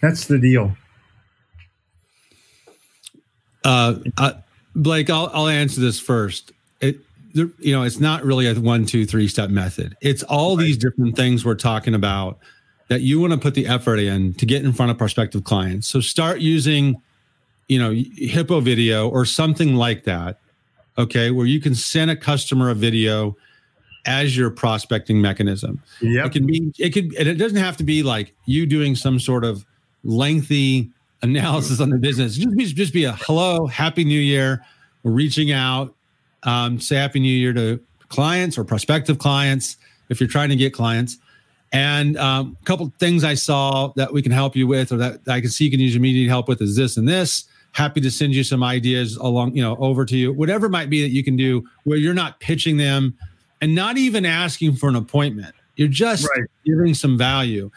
That's 0.00 0.26
the 0.26 0.38
deal. 0.38 0.76
Uh, 3.64 3.94
uh, 4.18 4.32
Blake, 4.74 5.10
I'll 5.10 5.30
I'll 5.32 5.48
answer 5.48 5.80
this 5.80 6.00
first. 6.00 6.52
It, 6.80 6.98
you 7.34 7.72
know, 7.72 7.82
it's 7.82 8.00
not 8.00 8.24
really 8.24 8.46
a 8.46 8.54
one, 8.54 8.84
two, 8.86 9.06
three 9.06 9.28
step 9.28 9.50
method. 9.50 9.96
It's 10.00 10.22
all 10.24 10.56
these 10.56 10.76
different 10.76 11.16
things 11.16 11.44
we're 11.44 11.54
talking 11.54 11.94
about 11.94 12.38
that 12.88 13.00
you 13.00 13.20
want 13.20 13.32
to 13.32 13.38
put 13.38 13.54
the 13.54 13.66
effort 13.66 13.98
in 13.98 14.34
to 14.34 14.46
get 14.46 14.64
in 14.64 14.72
front 14.72 14.90
of 14.90 14.98
prospective 14.98 15.44
clients. 15.44 15.88
So 15.88 16.00
start 16.00 16.40
using, 16.40 17.00
you 17.68 17.78
know, 17.78 17.92
Hippo 18.16 18.60
video 18.60 19.08
or 19.08 19.24
something 19.24 19.74
like 19.74 20.04
that. 20.04 20.38
Okay, 20.98 21.30
where 21.30 21.46
you 21.46 21.58
can 21.58 21.74
send 21.74 22.10
a 22.10 22.16
customer 22.16 22.68
a 22.68 22.74
video 22.74 23.34
as 24.04 24.36
your 24.36 24.50
prospecting 24.50 25.20
mechanism. 25.20 25.82
Yeah. 26.00 26.26
It 26.26 26.32
can 26.32 26.46
be, 26.46 26.72
it 26.78 26.90
could, 26.90 27.14
and 27.14 27.28
it 27.28 27.34
doesn't 27.34 27.58
have 27.58 27.76
to 27.78 27.84
be 27.84 28.02
like 28.02 28.34
you 28.46 28.66
doing 28.66 28.94
some 28.94 29.18
sort 29.18 29.44
of 29.44 29.64
lengthy 30.04 30.90
analysis 31.22 31.80
on 31.80 31.90
the 31.90 31.98
business. 31.98 32.36
Just 32.36 32.56
be, 32.56 32.64
just 32.66 32.92
be 32.92 33.04
a 33.04 33.12
hello, 33.12 33.66
happy 33.66 34.04
new 34.04 34.20
year. 34.20 34.64
We're 35.02 35.12
reaching 35.12 35.52
out, 35.52 35.94
um, 36.44 36.80
say 36.80 36.96
happy 36.96 37.20
new 37.20 37.32
year 37.32 37.52
to 37.52 37.80
clients 38.08 38.58
or 38.58 38.64
prospective 38.64 39.18
clients 39.18 39.76
if 40.08 40.20
you're 40.20 40.28
trying 40.28 40.48
to 40.50 40.56
get 40.56 40.72
clients. 40.72 41.18
And 41.72 42.18
um, 42.18 42.56
a 42.60 42.64
couple 42.64 42.92
things 42.98 43.24
I 43.24 43.34
saw 43.34 43.92
that 43.96 44.12
we 44.12 44.20
can 44.20 44.32
help 44.32 44.54
you 44.54 44.66
with, 44.66 44.92
or 44.92 44.98
that 44.98 45.20
I 45.26 45.40
can 45.40 45.48
see 45.48 45.64
you 45.64 45.70
can 45.70 45.80
use 45.80 45.96
immediate 45.96 46.28
help 46.28 46.46
with, 46.46 46.60
is 46.60 46.76
this 46.76 46.98
and 46.98 47.08
this. 47.08 47.44
Happy 47.72 48.02
to 48.02 48.10
send 48.10 48.34
you 48.34 48.44
some 48.44 48.62
ideas 48.62 49.16
along, 49.16 49.56
you 49.56 49.62
know, 49.62 49.76
over 49.76 50.04
to 50.04 50.14
you. 50.14 50.34
Whatever 50.34 50.66
it 50.66 50.70
might 50.70 50.90
be 50.90 51.00
that 51.00 51.08
you 51.08 51.24
can 51.24 51.36
do, 51.36 51.66
where 51.84 51.96
you're 51.96 52.12
not 52.12 52.38
pitching 52.40 52.76
them 52.76 53.16
and 53.62 53.74
not 53.74 53.96
even 53.96 54.26
asking 54.26 54.76
for 54.76 54.90
an 54.90 54.96
appointment. 54.96 55.54
You're 55.76 55.88
just 55.88 56.28
Right. 56.28 56.46
giving 56.66 56.92
some 56.92 57.16
value. 57.16 57.70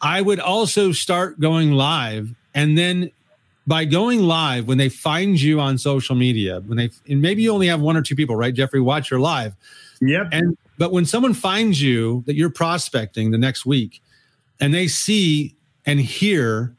I 0.00 0.22
would 0.22 0.40
also 0.40 0.90
start 0.92 1.38
going 1.38 1.72
live, 1.72 2.34
and 2.54 2.78
then 2.78 3.10
by 3.66 3.84
going 3.84 4.20
live, 4.22 4.66
when 4.66 4.78
they 4.78 4.88
find 4.88 5.40
you 5.40 5.60
on 5.60 5.78
social 5.78 6.14
media, 6.16 6.60
when 6.66 6.76
they 6.78 6.90
and 7.08 7.22
maybe 7.22 7.42
you 7.42 7.52
only 7.52 7.68
have 7.68 7.80
one 7.80 7.96
or 7.96 8.02
two 8.02 8.16
people, 8.16 8.34
right, 8.36 8.52
Jeffrey, 8.54 8.80
watch 8.80 9.10
your 9.10 9.20
live. 9.20 9.54
Yep. 10.00 10.28
And 10.32 10.56
but 10.78 10.92
when 10.92 11.04
someone 11.04 11.32
finds 11.34 11.80
you 11.80 12.24
that 12.26 12.34
you're 12.34 12.50
prospecting 12.50 13.30
the 13.30 13.38
next 13.38 13.64
week 13.64 14.02
and 14.60 14.74
they 14.74 14.88
see 14.88 15.54
and 15.86 16.00
hear 16.00 16.74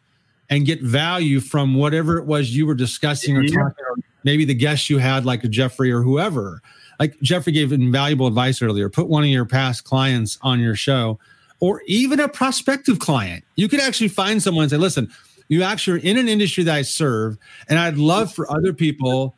and 0.49 0.65
get 0.65 0.81
value 0.81 1.39
from 1.39 1.75
whatever 1.75 2.17
it 2.17 2.25
was 2.25 2.55
you 2.55 2.65
were 2.65 2.75
discussing 2.75 3.37
or 3.37 3.43
Yeah. 3.43 3.55
talking, 3.55 3.85
or 3.89 3.95
maybe 4.25 4.43
the 4.43 4.53
guests 4.53 4.89
you 4.89 4.97
had, 4.97 5.25
like 5.25 5.43
a 5.43 5.47
Jeffrey 5.47 5.91
or 5.91 6.01
whoever. 6.01 6.61
Like 6.99 7.19
Jeffrey 7.21 7.53
gave 7.53 7.71
invaluable 7.71 8.27
advice 8.27 8.61
earlier. 8.61 8.89
Put 8.89 9.07
one 9.07 9.23
of 9.23 9.29
your 9.29 9.45
past 9.45 9.83
clients 9.85 10.37
on 10.41 10.59
your 10.59 10.75
show, 10.75 11.17
or 11.59 11.81
even 11.87 12.19
a 12.19 12.27
prospective 12.27 12.99
client. 12.99 13.43
You 13.55 13.69
could 13.69 13.79
actually 13.79 14.09
find 14.09 14.43
someone 14.43 14.63
and 14.63 14.71
say, 14.71 14.77
listen, 14.77 15.09
you 15.47 15.63
actually 15.63 15.99
are 15.99 16.03
in 16.03 16.17
an 16.17 16.27
industry 16.27 16.63
that 16.63 16.75
I 16.75 16.81
serve, 16.81 17.37
and 17.69 17.79
I'd 17.79 17.97
love 17.97 18.33
for 18.33 18.49
other 18.51 18.73
people 18.73 19.35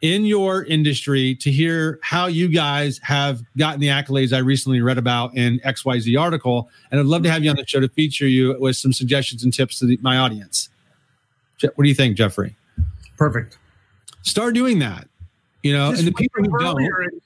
in 0.00 0.24
your 0.24 0.64
industry 0.64 1.34
to 1.34 1.50
hear 1.50 1.98
how 2.02 2.26
you 2.26 2.48
guys 2.48 2.98
have 3.02 3.42
gotten 3.56 3.80
the 3.80 3.88
accolades 3.88 4.32
I 4.32 4.38
recently 4.38 4.80
read 4.80 4.98
about 4.98 5.36
in 5.36 5.58
XYZ 5.60 6.18
article. 6.20 6.70
And 6.90 7.00
I'd 7.00 7.06
love 7.06 7.22
to 7.24 7.30
have 7.30 7.42
you 7.42 7.50
on 7.50 7.56
the 7.56 7.66
show 7.66 7.80
to 7.80 7.88
feature 7.88 8.28
you 8.28 8.56
with 8.60 8.76
some 8.76 8.92
suggestions 8.92 9.42
and 9.42 9.52
tips 9.52 9.78
to 9.80 9.86
the, 9.86 9.98
my 10.00 10.18
audience. 10.18 10.68
What 11.60 11.82
do 11.82 11.88
you 11.88 11.94
think, 11.94 12.16
Jeffrey? 12.16 12.54
Perfect. 13.16 13.58
Start 14.22 14.54
doing 14.54 14.78
that. 14.78 15.08
You 15.64 15.72
know, 15.72 15.90
Just 15.90 16.04
and 16.04 16.08
the 16.08 16.14
people 16.14 16.44
who 16.44 16.58
don't, 16.58 17.22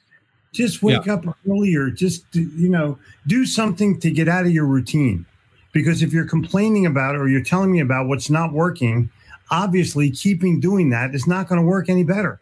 Just 0.52 0.82
wake 0.82 1.06
up 1.06 1.26
earlier. 1.48 1.90
Just 1.90 2.24
you 2.32 2.70
know, 2.70 2.98
do 3.26 3.44
something 3.44 4.00
to 4.00 4.10
get 4.10 4.28
out 4.28 4.46
of 4.46 4.52
your 4.52 4.64
routine. 4.64 5.26
Because 5.72 6.02
if 6.02 6.12
you're 6.12 6.26
complaining 6.26 6.86
about 6.86 7.14
it 7.14 7.18
or 7.18 7.28
you're 7.28 7.42
telling 7.42 7.72
me 7.72 7.80
about 7.80 8.06
what's 8.06 8.30
not 8.30 8.52
working, 8.52 9.10
obviously 9.50 10.10
keeping 10.10 10.60
doing 10.60 10.90
that 10.90 11.14
is 11.14 11.26
not 11.26 11.48
going 11.48 11.60
to 11.60 11.66
work 11.66 11.88
any 11.88 12.04
better. 12.04 12.40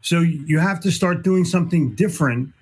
So 0.00 0.20
you 0.20 0.58
have 0.58 0.80
to 0.80 0.92
start 0.92 1.22
doing 1.22 1.44
something 1.44 1.94
different 1.94 2.52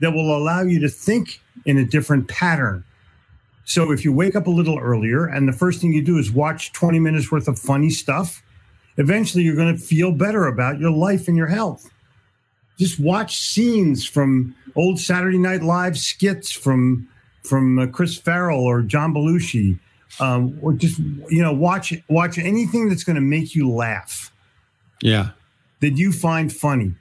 that 0.00 0.12
will 0.12 0.36
allow 0.36 0.62
you 0.62 0.80
to 0.80 0.88
think 0.88 1.40
in 1.64 1.78
a 1.78 1.84
different 1.84 2.28
pattern. 2.28 2.84
So 3.64 3.92
if 3.92 4.04
you 4.04 4.12
wake 4.12 4.34
up 4.34 4.46
a 4.46 4.50
little 4.50 4.78
earlier 4.78 5.26
and 5.26 5.46
the 5.46 5.52
first 5.52 5.80
thing 5.80 5.92
you 5.92 6.02
do 6.02 6.18
is 6.18 6.32
watch 6.32 6.72
20 6.72 6.98
minutes 6.98 7.30
worth 7.30 7.48
of 7.48 7.58
funny 7.58 7.90
stuff, 7.90 8.42
eventually 8.96 9.44
you're 9.44 9.56
going 9.56 9.76
to 9.76 9.80
feel 9.80 10.10
better 10.10 10.46
about 10.46 10.80
your 10.80 10.90
life 10.90 11.28
and 11.28 11.36
your 11.36 11.46
health. 11.46 11.90
Just 12.78 12.98
watch 12.98 13.38
scenes 13.38 14.06
from 14.06 14.54
old 14.74 14.98
Saturday 14.98 15.38
Night 15.38 15.62
Live 15.62 15.98
skits 15.98 16.50
from 16.50 17.08
from 17.44 17.78
uh, 17.78 17.86
Chris 17.86 18.16
Farley 18.16 18.58
or 18.58 18.82
John 18.82 19.14
Belushi, 19.14 19.78
um, 20.20 20.58
or 20.62 20.72
just 20.72 20.98
you 20.98 21.42
know 21.42 21.52
watch 21.52 21.92
watch 22.08 22.38
anything 22.38 22.88
that's 22.88 23.04
going 23.04 23.16
to 23.16 23.22
make 23.22 23.54
you 23.54 23.70
laugh 23.70 24.32
yeah, 25.02 25.30
that 25.80 25.96
you 25.96 26.12
find 26.12 26.52
funny. 26.52 26.94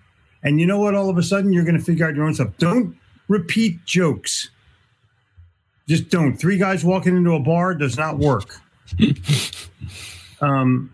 And 0.44 0.60
you 0.60 0.66
know 0.66 0.80
what? 0.80 0.96
All 0.96 1.10
of 1.10 1.18
a 1.18 1.24
sudden, 1.24 1.52
you're 1.52 1.64
going 1.64 1.78
to 1.78 1.84
figure 1.84 2.08
out 2.08 2.16
your 2.16 2.26
own 2.26 2.34
stuff. 2.34 2.52
Don't 2.58 2.96
repeat 3.28 3.84
jokes. 3.86 4.50
Just 5.88 6.10
don't. 6.10 6.38
Three 6.38 6.58
guys 6.58 6.84
walking 6.84 7.16
into 7.16 7.34
a 7.34 7.40
bar 7.40 7.74
does 7.74 7.98
not 7.98 8.18
work. 8.18 8.60
um, 10.42 10.94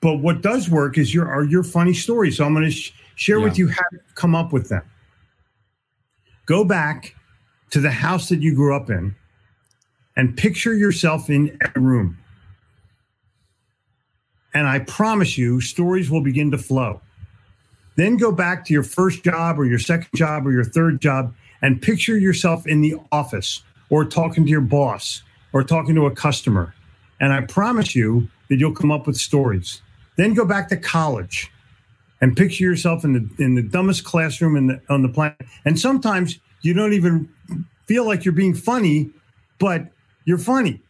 but 0.00 0.16
what 0.16 0.40
does 0.40 0.70
work 0.70 0.98
is 0.98 1.12
your 1.12 1.28
are 1.28 1.44
your 1.44 1.62
funny 1.62 1.94
stories. 1.94 2.36
So 2.36 2.44
I'm 2.44 2.54
going 2.54 2.66
to 2.66 2.70
sh- 2.70 2.92
share 3.16 3.40
with 3.40 3.58
you 3.58 3.68
how 3.68 3.82
to 3.92 3.98
come 4.14 4.34
up 4.34 4.52
with 4.52 4.68
them. 4.68 4.82
Go 6.46 6.64
back 6.64 7.14
to 7.74 7.80
the 7.80 7.90
house 7.90 8.28
that 8.28 8.40
you 8.40 8.54
grew 8.54 8.72
up 8.72 8.88
in, 8.88 9.16
and 10.16 10.36
picture 10.36 10.74
yourself 10.74 11.28
in 11.28 11.58
a 11.74 11.80
room. 11.80 12.16
And 14.54 14.68
I 14.68 14.78
promise 14.78 15.36
you, 15.36 15.60
stories 15.60 16.08
will 16.08 16.20
begin 16.20 16.52
to 16.52 16.58
flow. 16.58 17.00
Then 17.96 18.16
go 18.16 18.30
back 18.30 18.64
to 18.66 18.72
your 18.72 18.84
first 18.84 19.24
job 19.24 19.58
or 19.58 19.64
your 19.64 19.80
second 19.80 20.10
job 20.14 20.46
or 20.46 20.52
your 20.52 20.62
third 20.62 21.00
job 21.00 21.34
and 21.62 21.82
picture 21.82 22.16
yourself 22.16 22.64
in 22.64 22.80
the 22.80 22.94
office 23.10 23.64
or 23.90 24.04
talking 24.04 24.44
to 24.44 24.50
your 24.50 24.60
boss 24.60 25.24
or 25.52 25.64
talking 25.64 25.96
to 25.96 26.06
a 26.06 26.14
customer. 26.14 26.76
And 27.20 27.32
I 27.32 27.40
promise 27.40 27.96
you 27.96 28.28
that 28.50 28.60
you'll 28.60 28.72
come 28.72 28.92
up 28.92 29.08
with 29.08 29.16
stories. 29.16 29.82
Then 30.16 30.34
go 30.34 30.44
back 30.44 30.68
to 30.68 30.76
college 30.76 31.50
and 32.20 32.36
picture 32.36 32.62
yourself 32.62 33.02
in 33.02 33.14
the 33.14 33.42
in 33.42 33.56
the 33.56 33.62
dumbest 33.62 34.04
classroom 34.04 34.54
in 34.54 34.68
the, 34.68 34.80
on 34.88 35.02
the 35.02 35.08
planet. 35.08 35.40
And 35.64 35.76
sometimes 35.76 36.38
you 36.64 36.74
don't 36.74 36.92
even 36.92 37.28
feel 37.86 38.06
like 38.06 38.24
you're 38.24 38.32
being 38.32 38.54
funny, 38.54 39.10
but 39.58 39.86
you're 40.24 40.38
funny. 40.38 40.80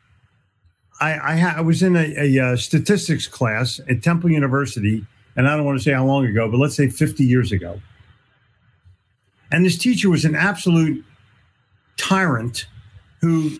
I, 1.00 1.32
I, 1.32 1.36
ha- 1.36 1.54
I 1.56 1.60
was 1.60 1.82
in 1.82 1.96
a, 1.96 2.14
a, 2.16 2.38
uh 2.40 2.56
statistics 2.56 3.26
class 3.26 3.80
at 3.88 4.02
Temple 4.02 4.30
University, 4.30 5.04
and 5.36 5.48
I 5.48 5.56
don't 5.56 5.64
want 5.64 5.78
to 5.78 5.82
say 5.84 5.92
how 5.92 6.06
long 6.06 6.24
ago, 6.26 6.48
but 6.48 6.58
let's 6.58 6.76
say 6.76 6.88
50 6.88 7.24
years 7.24 7.50
ago. 7.50 7.80
And 9.50 9.64
this 9.64 9.76
teacher 9.76 10.08
was 10.08 10.24
an 10.24 10.36
absolute 10.36 11.04
tyrant 11.96 12.66
who 13.20 13.58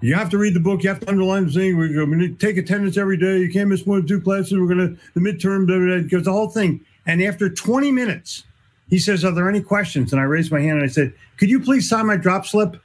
you 0.00 0.14
have 0.14 0.30
to 0.30 0.38
read 0.38 0.54
the 0.54 0.60
book, 0.60 0.84
you 0.84 0.88
have 0.90 1.00
to 1.00 1.08
underline 1.08 1.46
the 1.46 1.52
thing. 1.52 1.76
We're 1.76 1.92
going 1.92 2.18
to 2.20 2.32
take 2.34 2.56
attendance 2.56 2.96
every 2.96 3.16
day. 3.16 3.38
You 3.38 3.50
can't 3.50 3.68
miss 3.68 3.84
one 3.84 4.04
or 4.04 4.06
two 4.06 4.20
classes. 4.20 4.52
We're 4.52 4.72
going 4.72 4.96
to, 4.96 5.02
the 5.14 5.20
midterm, 5.20 6.08
goes 6.08 6.24
the 6.24 6.32
whole 6.32 6.50
thing. 6.50 6.84
And 7.06 7.22
after 7.22 7.48
20 7.48 7.90
minutes, 7.90 8.44
he 8.88 8.98
says, 8.98 9.24
Are 9.24 9.32
there 9.32 9.48
any 9.48 9.60
questions? 9.60 10.12
And 10.12 10.20
I 10.20 10.24
raised 10.24 10.50
my 10.50 10.60
hand 10.60 10.78
and 10.78 10.84
I 10.84 10.92
said, 10.92 11.12
Could 11.36 11.50
you 11.50 11.60
please 11.60 11.88
sign 11.88 12.06
my 12.06 12.16
drop 12.16 12.46
slip? 12.46 12.82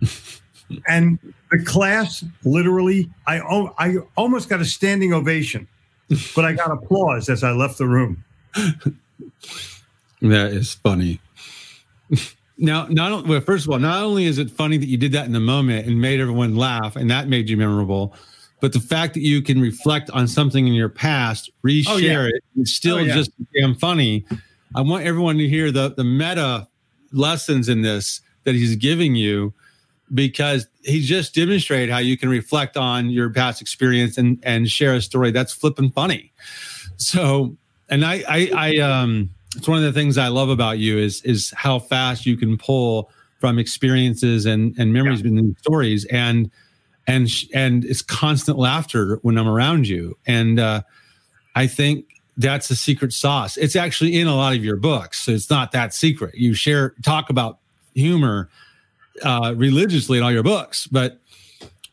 and 0.88 1.18
the 1.50 1.62
class 1.64 2.24
literally, 2.44 3.10
I 3.26 3.40
I 3.78 3.96
almost 4.16 4.48
got 4.48 4.60
a 4.60 4.64
standing 4.64 5.12
ovation, 5.12 5.66
but 6.34 6.44
I 6.44 6.52
got 6.52 6.70
applause 6.70 7.28
as 7.28 7.42
I 7.42 7.52
left 7.52 7.78
the 7.78 7.86
room. 7.86 8.24
That 10.20 10.52
is 10.52 10.74
funny. 10.74 11.20
Now, 12.56 12.88
not 12.88 13.26
well, 13.28 13.40
first 13.40 13.66
of 13.66 13.70
all, 13.70 13.78
not 13.78 14.02
only 14.02 14.24
is 14.24 14.38
it 14.38 14.50
funny 14.50 14.76
that 14.78 14.86
you 14.86 14.96
did 14.96 15.12
that 15.12 15.26
in 15.26 15.32
the 15.32 15.40
moment 15.40 15.86
and 15.86 16.00
made 16.00 16.18
everyone 16.18 16.56
laugh, 16.56 16.96
and 16.96 17.08
that 17.08 17.28
made 17.28 17.48
you 17.48 17.56
memorable, 17.56 18.14
but 18.60 18.72
the 18.72 18.80
fact 18.80 19.14
that 19.14 19.20
you 19.20 19.40
can 19.42 19.60
reflect 19.60 20.10
on 20.10 20.26
something 20.26 20.66
in 20.66 20.72
your 20.72 20.88
past, 20.88 21.50
reshare 21.64 21.86
oh, 21.88 21.96
yeah. 21.98 22.24
it, 22.24 22.44
it's 22.56 22.72
still 22.72 22.96
oh, 22.96 23.00
yeah. 23.00 23.14
just 23.14 23.30
damn 23.54 23.76
funny. 23.76 24.26
I 24.74 24.80
want 24.82 25.04
everyone 25.04 25.38
to 25.38 25.48
hear 25.48 25.70
the 25.70 25.90
the 25.90 26.04
meta 26.04 26.68
lessons 27.12 27.68
in 27.68 27.82
this 27.82 28.20
that 28.44 28.54
he's 28.54 28.76
giving 28.76 29.14
you 29.14 29.54
because 30.14 30.66
he 30.82 31.02
just 31.02 31.34
demonstrated 31.34 31.90
how 31.90 31.98
you 31.98 32.16
can 32.16 32.28
reflect 32.28 32.76
on 32.76 33.10
your 33.10 33.30
past 33.30 33.60
experience 33.60 34.18
and 34.18 34.38
and 34.42 34.70
share 34.70 34.94
a 34.94 35.02
story 35.02 35.30
that's 35.30 35.52
flipping 35.52 35.90
funny. 35.90 36.32
So, 36.96 37.56
and 37.88 38.04
I 38.04 38.24
I, 38.28 38.50
I 38.54 38.76
um 38.78 39.30
it's 39.56 39.68
one 39.68 39.78
of 39.78 39.84
the 39.84 39.92
things 39.92 40.18
I 40.18 40.28
love 40.28 40.48
about 40.48 40.78
you 40.78 40.98
is 40.98 41.22
is 41.22 41.52
how 41.56 41.78
fast 41.78 42.26
you 42.26 42.36
can 42.36 42.56
pull 42.58 43.10
from 43.38 43.58
experiences 43.58 44.46
and 44.46 44.74
and 44.78 44.92
memories 44.92 45.22
yeah. 45.22 45.28
and 45.28 45.56
stories 45.58 46.04
and 46.06 46.50
and 47.06 47.28
and 47.54 47.84
it's 47.84 48.02
constant 48.02 48.58
laughter 48.58 49.18
when 49.22 49.38
I'm 49.38 49.48
around 49.48 49.88
you 49.88 50.18
and 50.26 50.60
uh, 50.60 50.82
I 51.54 51.66
think 51.66 52.17
that's 52.38 52.68
the 52.68 52.76
secret 52.76 53.12
sauce. 53.12 53.56
It's 53.56 53.76
actually 53.76 54.18
in 54.18 54.26
a 54.26 54.34
lot 54.34 54.56
of 54.56 54.64
your 54.64 54.76
books, 54.76 55.20
so 55.20 55.32
it's 55.32 55.50
not 55.50 55.72
that 55.72 55.92
secret. 55.92 56.34
You 56.34 56.54
share 56.54 56.94
talk 57.02 57.28
about 57.28 57.58
humor 57.94 58.48
uh, 59.22 59.54
religiously 59.56 60.18
in 60.18 60.24
all 60.24 60.32
your 60.32 60.42
books, 60.42 60.86
but 60.86 61.20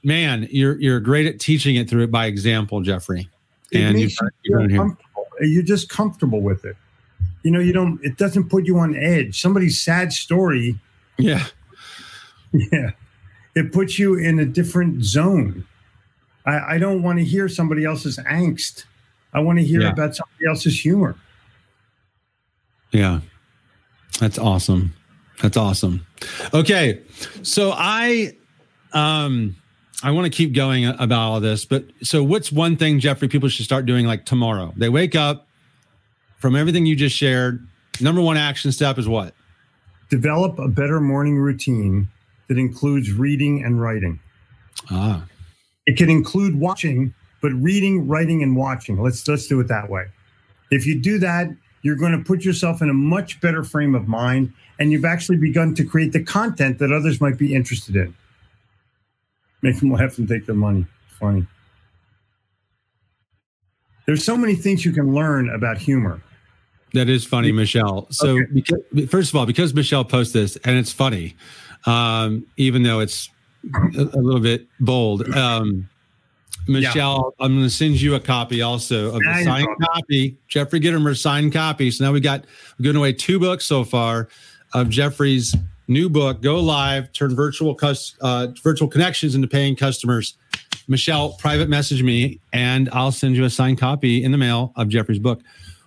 man, 0.04 0.48
you're 0.52 0.80
you're 0.80 1.00
great 1.00 1.26
at 1.26 1.40
teaching 1.40 1.76
it 1.76 1.90
through 1.90 2.04
it 2.04 2.12
by 2.12 2.28
example, 2.28 2.82
Jeffrey. 2.82 3.28
It 3.72 3.82
and 3.82 4.00
you, 4.00 4.10
you're, 4.44 4.98
you're 5.42 5.64
just 5.64 5.90
comfortable 5.90 6.40
with 6.40 6.64
it 6.64 6.78
you 7.46 7.52
know, 7.52 7.60
you 7.60 7.74
don't, 7.74 8.04
it 8.04 8.18
doesn't 8.18 8.50
put 8.50 8.66
you 8.66 8.80
on 8.80 8.96
edge. 8.96 9.40
Somebody's 9.40 9.80
sad 9.82 10.12
story. 10.12 10.80
Yeah. 11.18 11.46
Yeah. 12.52 12.92
It 13.54 13.72
puts 13.72 14.00
you 14.00 14.16
in 14.16 14.40
a 14.40 14.46
different 14.46 15.04
zone. 15.04 15.68
I, 16.46 16.76
I 16.76 16.78
don't 16.80 17.04
want 17.04 17.20
to 17.20 17.26
hear 17.26 17.48
somebody 17.48 17.86
else's 17.86 18.18
angst. 18.18 18.86
I 19.36 19.40
want 19.42 19.60
to 19.60 19.66
hear 19.66 19.82
yeah. 19.82 19.92
about 19.92 20.16
somebody 20.16 20.48
else's 20.48 20.80
humor. 20.80 21.16
Yeah. 22.92 23.20
That's 24.20 24.40
awesome. 24.40 24.94
That's 25.42 25.58
awesome. 25.58 26.06
Okay. 26.54 27.02
So 27.44 27.74
I, 27.76 28.36
um, 28.94 29.58
I 30.02 30.12
want 30.12 30.26
to 30.26 30.30
keep 30.30 30.54
going 30.54 30.86
about 30.86 31.20
all 31.20 31.40
this, 31.42 31.66
but 31.66 31.84
so 32.02 32.24
what's 32.24 32.52
one 32.52 32.78
thing, 32.78 33.00
Jeffrey, 33.00 33.28
people 33.28 33.50
should 33.50 33.66
start 33.66 33.86
doing 33.86 34.06
like 34.06 34.26
tomorrow? 34.26 34.74
They 34.78 34.90
wake 34.90 35.16
up, 35.16 35.48
from 36.38 36.56
everything 36.56 36.86
you 36.86 36.96
just 36.96 37.16
shared, 37.16 37.68
number 38.00 38.22
one 38.22 38.38
action 38.38 38.72
step 38.72 38.98
is 38.98 39.08
what? 39.08 39.34
Develop 40.10 40.60
a 40.60 40.68
better 40.68 41.02
morning 41.02 41.38
routine 41.38 42.08
that 42.48 42.58
includes 42.58 43.12
reading 43.12 43.64
and 43.64 43.82
writing. 43.82 44.20
Ah. 44.92 45.26
It 45.88 45.98
can 45.98 46.10
include 46.10 46.56
watching, 46.60 47.14
but 47.46 47.54
reading, 47.62 48.08
writing, 48.08 48.42
and 48.42 48.56
watching. 48.56 49.00
Let's 49.00 49.28
let's 49.28 49.46
do 49.46 49.60
it 49.60 49.68
that 49.68 49.88
way. 49.88 50.08
If 50.72 50.88
you 50.88 51.00
do 51.00 51.20
that, 51.20 51.48
you're 51.84 51.96
going 51.96 52.12
to 52.14 52.24
put 52.24 52.44
yourself 52.44 52.82
in 52.82 52.90
a 52.90 52.94
much 52.94 53.40
better 53.40 53.64
frame 53.64 53.94
of 53.94 54.08
mind, 54.08 54.52
and 54.80 54.92
you've 54.92 55.06
actually 55.06 55.38
begun 55.38 55.76
to 55.76 55.84
create 55.84 56.12
the 56.12 56.24
content 56.24 56.80
that 56.80 56.92
others 56.92 57.22
might 57.22 57.38
be 57.38 57.54
interested 57.54 57.96
in. 57.96 58.16
Make 59.62 59.80
them 59.80 59.92
laugh 59.92 60.18
and 60.18 60.28
take 60.28 60.48
their 60.48 60.56
money. 60.56 60.88
Funny. 61.20 61.46
There's 64.08 64.26
so 64.26 64.36
many 64.36 64.56
things 64.56 64.84
you 64.84 64.92
can 64.92 65.14
learn 65.14 65.48
about 65.52 65.78
humor. 65.78 66.24
That 66.94 67.10
is 67.10 67.26
funny, 67.26 67.52
Michelle. 67.52 68.08
So, 68.10 68.40
okay. 68.40 68.46
because, 68.56 68.80
first 69.08 69.30
of 69.30 69.36
all, 69.36 69.46
because 69.46 69.72
Michelle 69.76 70.04
posts 70.04 70.34
this 70.34 70.56
and 70.64 70.80
it's 70.80 70.92
funny, 70.92 71.36
um, 71.86 72.48
even 72.58 72.82
though 72.82 73.02
it's 73.02 73.30
a, 73.96 74.02
a 74.02 74.18
little 74.20 74.42
bit 74.42 74.66
bold. 74.80 75.30
Um, 75.36 75.88
Michelle, 76.68 77.34
yeah. 77.40 77.46
I'm 77.46 77.54
going 77.54 77.66
to 77.66 77.70
send 77.70 78.02
you 78.02 78.16
a 78.16 78.20
copy 78.20 78.62
also 78.62 79.14
of 79.16 79.20
the 79.20 79.44
signed 79.44 79.68
copy. 79.82 80.38
Jeffrey 80.48 80.80
Gitomer 80.80 81.18
signed 81.18 81.54
copy. 81.54 81.92
So 81.92 82.06
now 82.06 82.12
we 82.12 82.20
got 82.20 82.46
we're 82.78 82.84
giving 82.84 82.98
away 82.98 83.14
two 83.14 83.40
books 83.40 83.66
so 83.66 83.84
far 83.84 84.30
of 84.74 84.90
Jeffrey's 84.90 85.56
new 85.88 86.10
book, 86.10 86.42
Go 86.42 86.60
Live, 86.60 87.12
Turn 87.14 87.36
Virtual 87.36 87.78
uh, 88.22 88.48
Virtual 88.64 88.88
Connections 88.88 89.36
into 89.36 89.48
Paying 89.48 89.76
Customers. 89.76 90.38
Michelle, 90.88 91.34
private 91.34 91.70
message 91.70 92.04
me, 92.04 92.40
and 92.54 92.90
I'll 92.92 93.12
send 93.12 93.36
you 93.36 93.44
a 93.44 93.50
signed 93.50 93.80
copy 93.80 94.24
in 94.24 94.32
the 94.32 94.38
mail 94.38 94.72
of 94.76 94.88
Jeffrey's 94.90 95.20
book. 95.20 95.42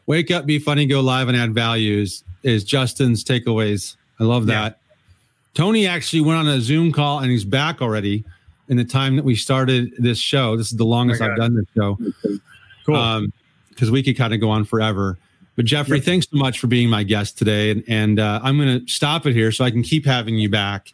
Wake 0.06 0.30
up, 0.30 0.46
be 0.46 0.58
funny, 0.58 0.86
go 0.86 1.00
live, 1.00 1.28
and 1.28 1.36
add 1.36 1.54
values 1.54 2.24
is 2.42 2.64
Justin's 2.64 3.22
takeaways. 3.22 3.96
I 4.18 4.24
love 4.24 4.46
that. 4.46 4.78
Yeah. 4.80 4.94
Tony 5.54 5.86
actually 5.86 6.20
went 6.20 6.38
on 6.38 6.48
a 6.48 6.60
Zoom 6.60 6.92
call 6.92 7.18
and 7.18 7.30
he's 7.30 7.44
back 7.44 7.82
already 7.82 8.24
in 8.68 8.76
the 8.76 8.84
time 8.84 9.16
that 9.16 9.24
we 9.24 9.34
started 9.34 9.92
this 9.98 10.18
show. 10.18 10.56
This 10.56 10.70
is 10.70 10.76
the 10.76 10.84
longest 10.84 11.22
I've 11.22 11.36
done 11.36 11.54
this 11.54 11.66
show. 11.74 11.98
Cool. 12.84 12.96
Um, 12.96 13.32
because 13.70 13.90
we 13.92 14.02
could 14.02 14.16
kind 14.16 14.34
of 14.34 14.40
go 14.40 14.50
on 14.50 14.64
forever. 14.64 15.18
But 15.54 15.64
Jeffrey, 15.64 15.98
yep. 15.98 16.04
thanks 16.04 16.26
so 16.30 16.36
much 16.36 16.58
for 16.58 16.66
being 16.66 16.90
my 16.90 17.04
guest 17.04 17.38
today. 17.38 17.70
And, 17.70 17.84
and 17.86 18.20
uh, 18.20 18.40
I'm 18.42 18.58
going 18.58 18.84
to 18.84 18.92
stop 18.92 19.24
it 19.26 19.34
here 19.34 19.52
so 19.52 19.64
I 19.64 19.70
can 19.70 19.82
keep 19.82 20.04
having 20.04 20.36
you 20.36 20.48
back. 20.48 20.92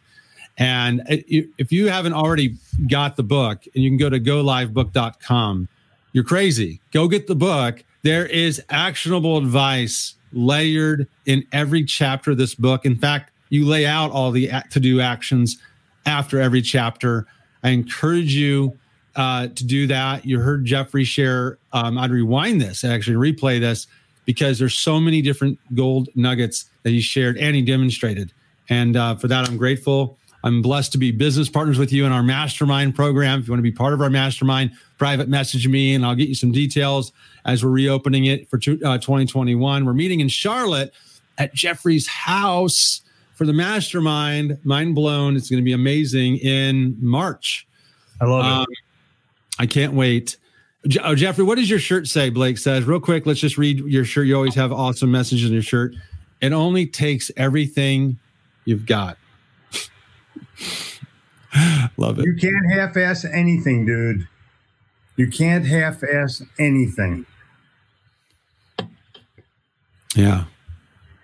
And 0.57 1.03
if 1.07 1.71
you 1.71 1.89
haven't 1.89 2.13
already 2.13 2.55
got 2.87 3.15
the 3.15 3.23
book, 3.23 3.65
and 3.73 3.83
you 3.83 3.89
can 3.89 3.97
go 3.97 4.09
to 4.09 4.19
golivebook.com, 4.19 5.67
you're 6.13 6.23
crazy. 6.23 6.79
Go 6.91 7.07
get 7.07 7.27
the 7.27 7.35
book. 7.35 7.83
There 8.03 8.25
is 8.25 8.61
actionable 8.69 9.37
advice 9.37 10.15
layered 10.31 11.07
in 11.25 11.45
every 11.51 11.83
chapter 11.83 12.31
of 12.31 12.37
this 12.37 12.55
book. 12.55 12.85
In 12.85 12.95
fact, 12.95 13.31
you 13.49 13.65
lay 13.65 13.85
out 13.85 14.11
all 14.11 14.31
the 14.31 14.49
to 14.71 14.79
do 14.79 15.01
actions 15.01 15.57
after 16.05 16.39
every 16.39 16.61
chapter. 16.61 17.25
I 17.65 17.69
encourage 17.69 18.35
you 18.35 18.77
uh, 19.15 19.47
to 19.47 19.65
do 19.65 19.87
that. 19.87 20.23
You 20.23 20.39
heard 20.39 20.65
Jeffrey 20.65 21.03
share. 21.03 21.57
Um, 21.73 21.97
I'd 21.97 22.11
rewind 22.11 22.61
this 22.61 22.83
and 22.83 22.93
actually 22.93 23.15
replay 23.15 23.59
this 23.59 23.87
because 24.25 24.59
there's 24.59 24.75
so 24.75 24.99
many 24.99 25.19
different 25.21 25.57
gold 25.73 26.09
nuggets 26.13 26.69
that 26.83 26.91
he 26.91 27.01
shared 27.01 27.37
and 27.37 27.55
he 27.55 27.63
demonstrated. 27.63 28.31
And 28.69 28.95
uh, 28.95 29.15
for 29.15 29.27
that, 29.29 29.49
I'm 29.49 29.57
grateful. 29.57 30.15
I'm 30.43 30.61
blessed 30.61 30.91
to 30.91 30.99
be 30.99 31.09
business 31.09 31.49
partners 31.49 31.79
with 31.79 31.91
you 31.91 32.05
in 32.05 32.11
our 32.11 32.21
mastermind 32.21 32.93
program. 32.93 33.39
If 33.39 33.47
you 33.47 33.53
want 33.53 33.59
to 33.59 33.63
be 33.63 33.71
part 33.71 33.93
of 33.93 34.01
our 34.01 34.11
mastermind, 34.11 34.71
private 34.99 35.27
message 35.27 35.67
me 35.67 35.95
and 35.95 36.05
I'll 36.05 36.13
get 36.13 36.29
you 36.29 36.35
some 36.35 36.51
details 36.51 37.11
as 37.45 37.65
we're 37.65 37.71
reopening 37.71 38.25
it 38.25 38.47
for 38.47 38.57
uh, 38.57 38.99
2021. 38.99 39.85
We're 39.85 39.93
meeting 39.93 40.19
in 40.19 40.27
Charlotte 40.27 40.93
at 41.39 41.55
Jeffrey's 41.55 42.05
house 42.05 43.01
for 43.35 43.45
the 43.45 43.53
mastermind. 43.53 44.57
Mind 44.63 44.95
blown. 44.95 45.35
It's 45.35 45.49
going 45.49 45.61
to 45.61 45.65
be 45.65 45.73
amazing 45.73 46.37
in 46.37 46.97
March. 46.99 47.67
I 48.19 48.25
love 48.25 48.45
um, 48.45 48.65
it. 48.69 48.77
I 49.59 49.65
can't 49.65 49.93
wait. 49.93 50.37
Oh, 51.03 51.15
Jeffrey, 51.15 51.43
what 51.43 51.55
does 51.55 51.69
your 51.69 51.79
shirt 51.79 52.07
say? 52.07 52.29
Blake 52.29 52.57
says, 52.57 52.85
real 52.85 52.99
quick, 52.99 53.25
let's 53.25 53.39
just 53.39 53.57
read 53.57 53.79
your 53.79 54.05
shirt. 54.05 54.27
You 54.27 54.35
always 54.35 54.55
have 54.55 54.71
awesome 54.71 55.11
messages 55.11 55.47
in 55.47 55.53
your 55.53 55.63
shirt. 55.63 55.95
It 56.41 56.53
only 56.53 56.85
takes 56.85 57.31
everything 57.37 58.19
you've 58.65 58.85
got. 58.85 59.17
Love 61.97 62.19
it. 62.19 62.25
You 62.25 62.35
can't 62.35 62.71
half 62.71 62.95
ass 62.97 63.25
anything, 63.25 63.85
dude. 63.85 64.27
You 65.15 65.29
can't 65.29 65.65
half 65.65 66.03
ass 66.03 66.43
anything. 66.59 67.25
Yeah. 70.15 70.45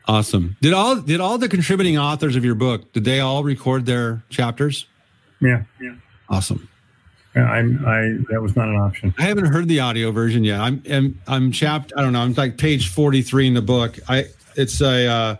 Awesome. 0.08 0.58
Did 0.62 0.74
all 0.74 0.96
did 0.98 1.20
all 1.20 1.38
the 1.38 1.48
contributing 1.50 1.98
authors 1.98 2.36
of 2.36 2.44
your 2.44 2.56
book, 2.56 2.92
did 2.94 3.04
they 3.04 3.20
all 3.20 3.44
record 3.44 3.86
their 3.86 4.24
chapters? 4.30 4.88
Yeah. 5.40 5.64
Yeah. 5.80 5.96
Awesome. 6.30 6.68
Yeah, 7.36 7.46
I'm 7.46 7.86
I 7.86 8.18
that 8.32 8.42
was 8.42 8.56
not 8.56 8.68
an 8.68 8.76
option. 8.76 9.14
I 9.18 9.24
haven't 9.24 9.46
heard 9.46 9.68
the 9.68 9.80
audio 9.80 10.12
version 10.12 10.44
yet. 10.44 10.60
I'm 10.60 10.84
I'm 10.90 11.22
I'm 11.28 11.52
chapped, 11.52 11.94
I 11.96 12.02
don't 12.02 12.14
know, 12.14 12.22
I'm 12.22 12.34
like 12.34 12.58
page 12.58 12.90
43 12.90 13.48
in 13.48 13.54
the 13.54 13.62
book. 13.62 14.00
I 14.10 14.26
it's 14.56 14.82
a 14.82 15.08
uh 15.08 15.36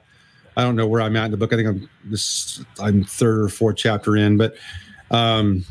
I 0.58 0.64
don't 0.64 0.76
know 0.76 0.88
where 0.88 1.02
I'm 1.02 1.16
at 1.16 1.26
in 1.26 1.32
the 1.32 1.38
book. 1.38 1.54
I 1.54 1.56
think 1.56 1.68
I'm 1.68 1.90
this 2.06 2.64
I'm 2.80 3.04
third 3.04 3.40
or 3.40 3.50
fourth 3.50 3.78
chapter 3.78 4.18
in, 4.18 4.38
but 4.38 4.56
um, 5.10 5.66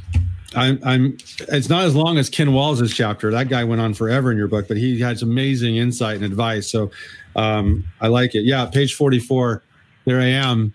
I'm 0.55 0.81
I'm 0.85 1.19
it's 1.49 1.69
not 1.69 1.85
as 1.85 1.95
long 1.95 2.19
as 2.19 2.29
Ken 2.29 2.53
Walls' 2.53 2.93
chapter. 2.93 3.31
That 3.31 3.49
guy 3.49 3.65
went 3.65 3.81
on 3.81 3.95
forever 3.95 4.31
in 4.31 4.39
your 4.39 4.49
book, 4.49 4.69
but 4.69 4.77
he 4.77 5.01
has 5.01 5.23
amazing 5.23 5.77
insight 5.77 6.17
and 6.17 6.25
advice. 6.25 6.71
So 6.71 6.91
um, 7.37 7.85
I 8.01 8.09
like 8.09 8.35
it. 8.35 8.45
Yeah, 8.45 8.67
page 8.67 8.95
44. 8.95 9.63
There 10.05 10.21
I 10.21 10.27
am. 10.27 10.75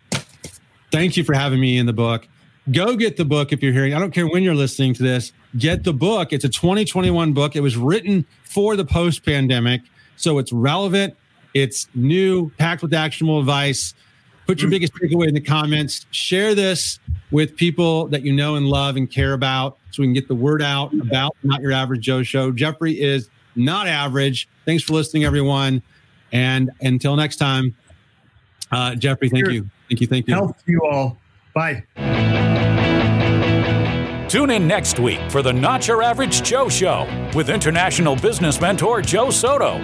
Thank 0.91 1.17
you 1.17 1.23
for 1.23 1.33
having 1.33 1.59
me 1.59 1.77
in 1.77 1.85
the 1.85 1.93
book. 1.93 2.27
Go 2.71 2.95
get 2.95 3.17
the 3.17 3.25
book 3.25 3.51
if 3.51 3.61
you're 3.61 3.73
hearing. 3.73 3.93
I 3.93 3.99
don't 3.99 4.11
care 4.11 4.27
when 4.27 4.41
you're 4.43 4.55
listening 4.55 4.93
to 4.95 5.03
this. 5.03 5.33
Get 5.57 5.83
the 5.83 5.93
book. 5.93 6.33
It's 6.33 6.45
a 6.45 6.49
2021 6.49 7.33
book. 7.33 7.55
It 7.55 7.61
was 7.61 7.77
written 7.77 8.25
for 8.43 8.75
the 8.75 8.85
post 8.85 9.25
pandemic, 9.25 9.81
so 10.15 10.39
it's 10.39 10.51
relevant 10.51 11.15
it's 11.55 11.87
new, 11.95 12.51
packed 12.57 12.83
with 12.83 12.93
actionable 12.93 13.39
advice. 13.39 13.95
Put 14.45 14.61
your 14.61 14.69
biggest 14.69 14.93
takeaway 14.93 15.29
in 15.29 15.33
the 15.33 15.41
comments. 15.41 16.05
Share 16.11 16.53
this 16.53 16.99
with 17.31 17.55
people 17.55 18.07
that 18.09 18.23
you 18.23 18.33
know 18.33 18.55
and 18.55 18.67
love 18.67 18.97
and 18.97 19.09
care 19.09 19.33
about 19.33 19.77
so 19.89 20.03
we 20.03 20.07
can 20.07 20.13
get 20.13 20.27
the 20.27 20.35
word 20.35 20.61
out 20.61 20.93
about 20.93 21.35
Not 21.43 21.61
Your 21.61 21.71
Average 21.71 22.01
Joe 22.01 22.21
Show. 22.21 22.51
Jeffrey 22.51 23.01
is 23.01 23.29
not 23.55 23.87
average. 23.87 24.49
Thanks 24.65 24.83
for 24.83 24.93
listening, 24.93 25.23
everyone. 25.23 25.81
And 26.35 26.69
until 26.81 27.15
next 27.15 27.37
time, 27.37 27.73
uh, 28.69 28.93
Jeffrey, 28.95 29.29
thank 29.29 29.47
you. 29.47 29.69
Thank 29.87 30.01
you. 30.01 30.07
Thank 30.07 30.27
you. 30.27 30.33
Health 30.33 30.65
to 30.65 30.71
you 30.71 30.81
all. 30.83 31.17
Bye. 31.53 31.85
Tune 34.27 34.49
in 34.49 34.67
next 34.67 34.99
week 34.99 35.21
for 35.31 35.41
the 35.41 35.53
Not 35.53 35.87
Your 35.87 36.03
Average 36.03 36.43
Joe 36.43 36.67
Show 36.67 37.07
with 37.33 37.49
international 37.49 38.17
business 38.17 38.59
mentor 38.59 39.01
Joe 39.01 39.29
Soto. 39.29 39.77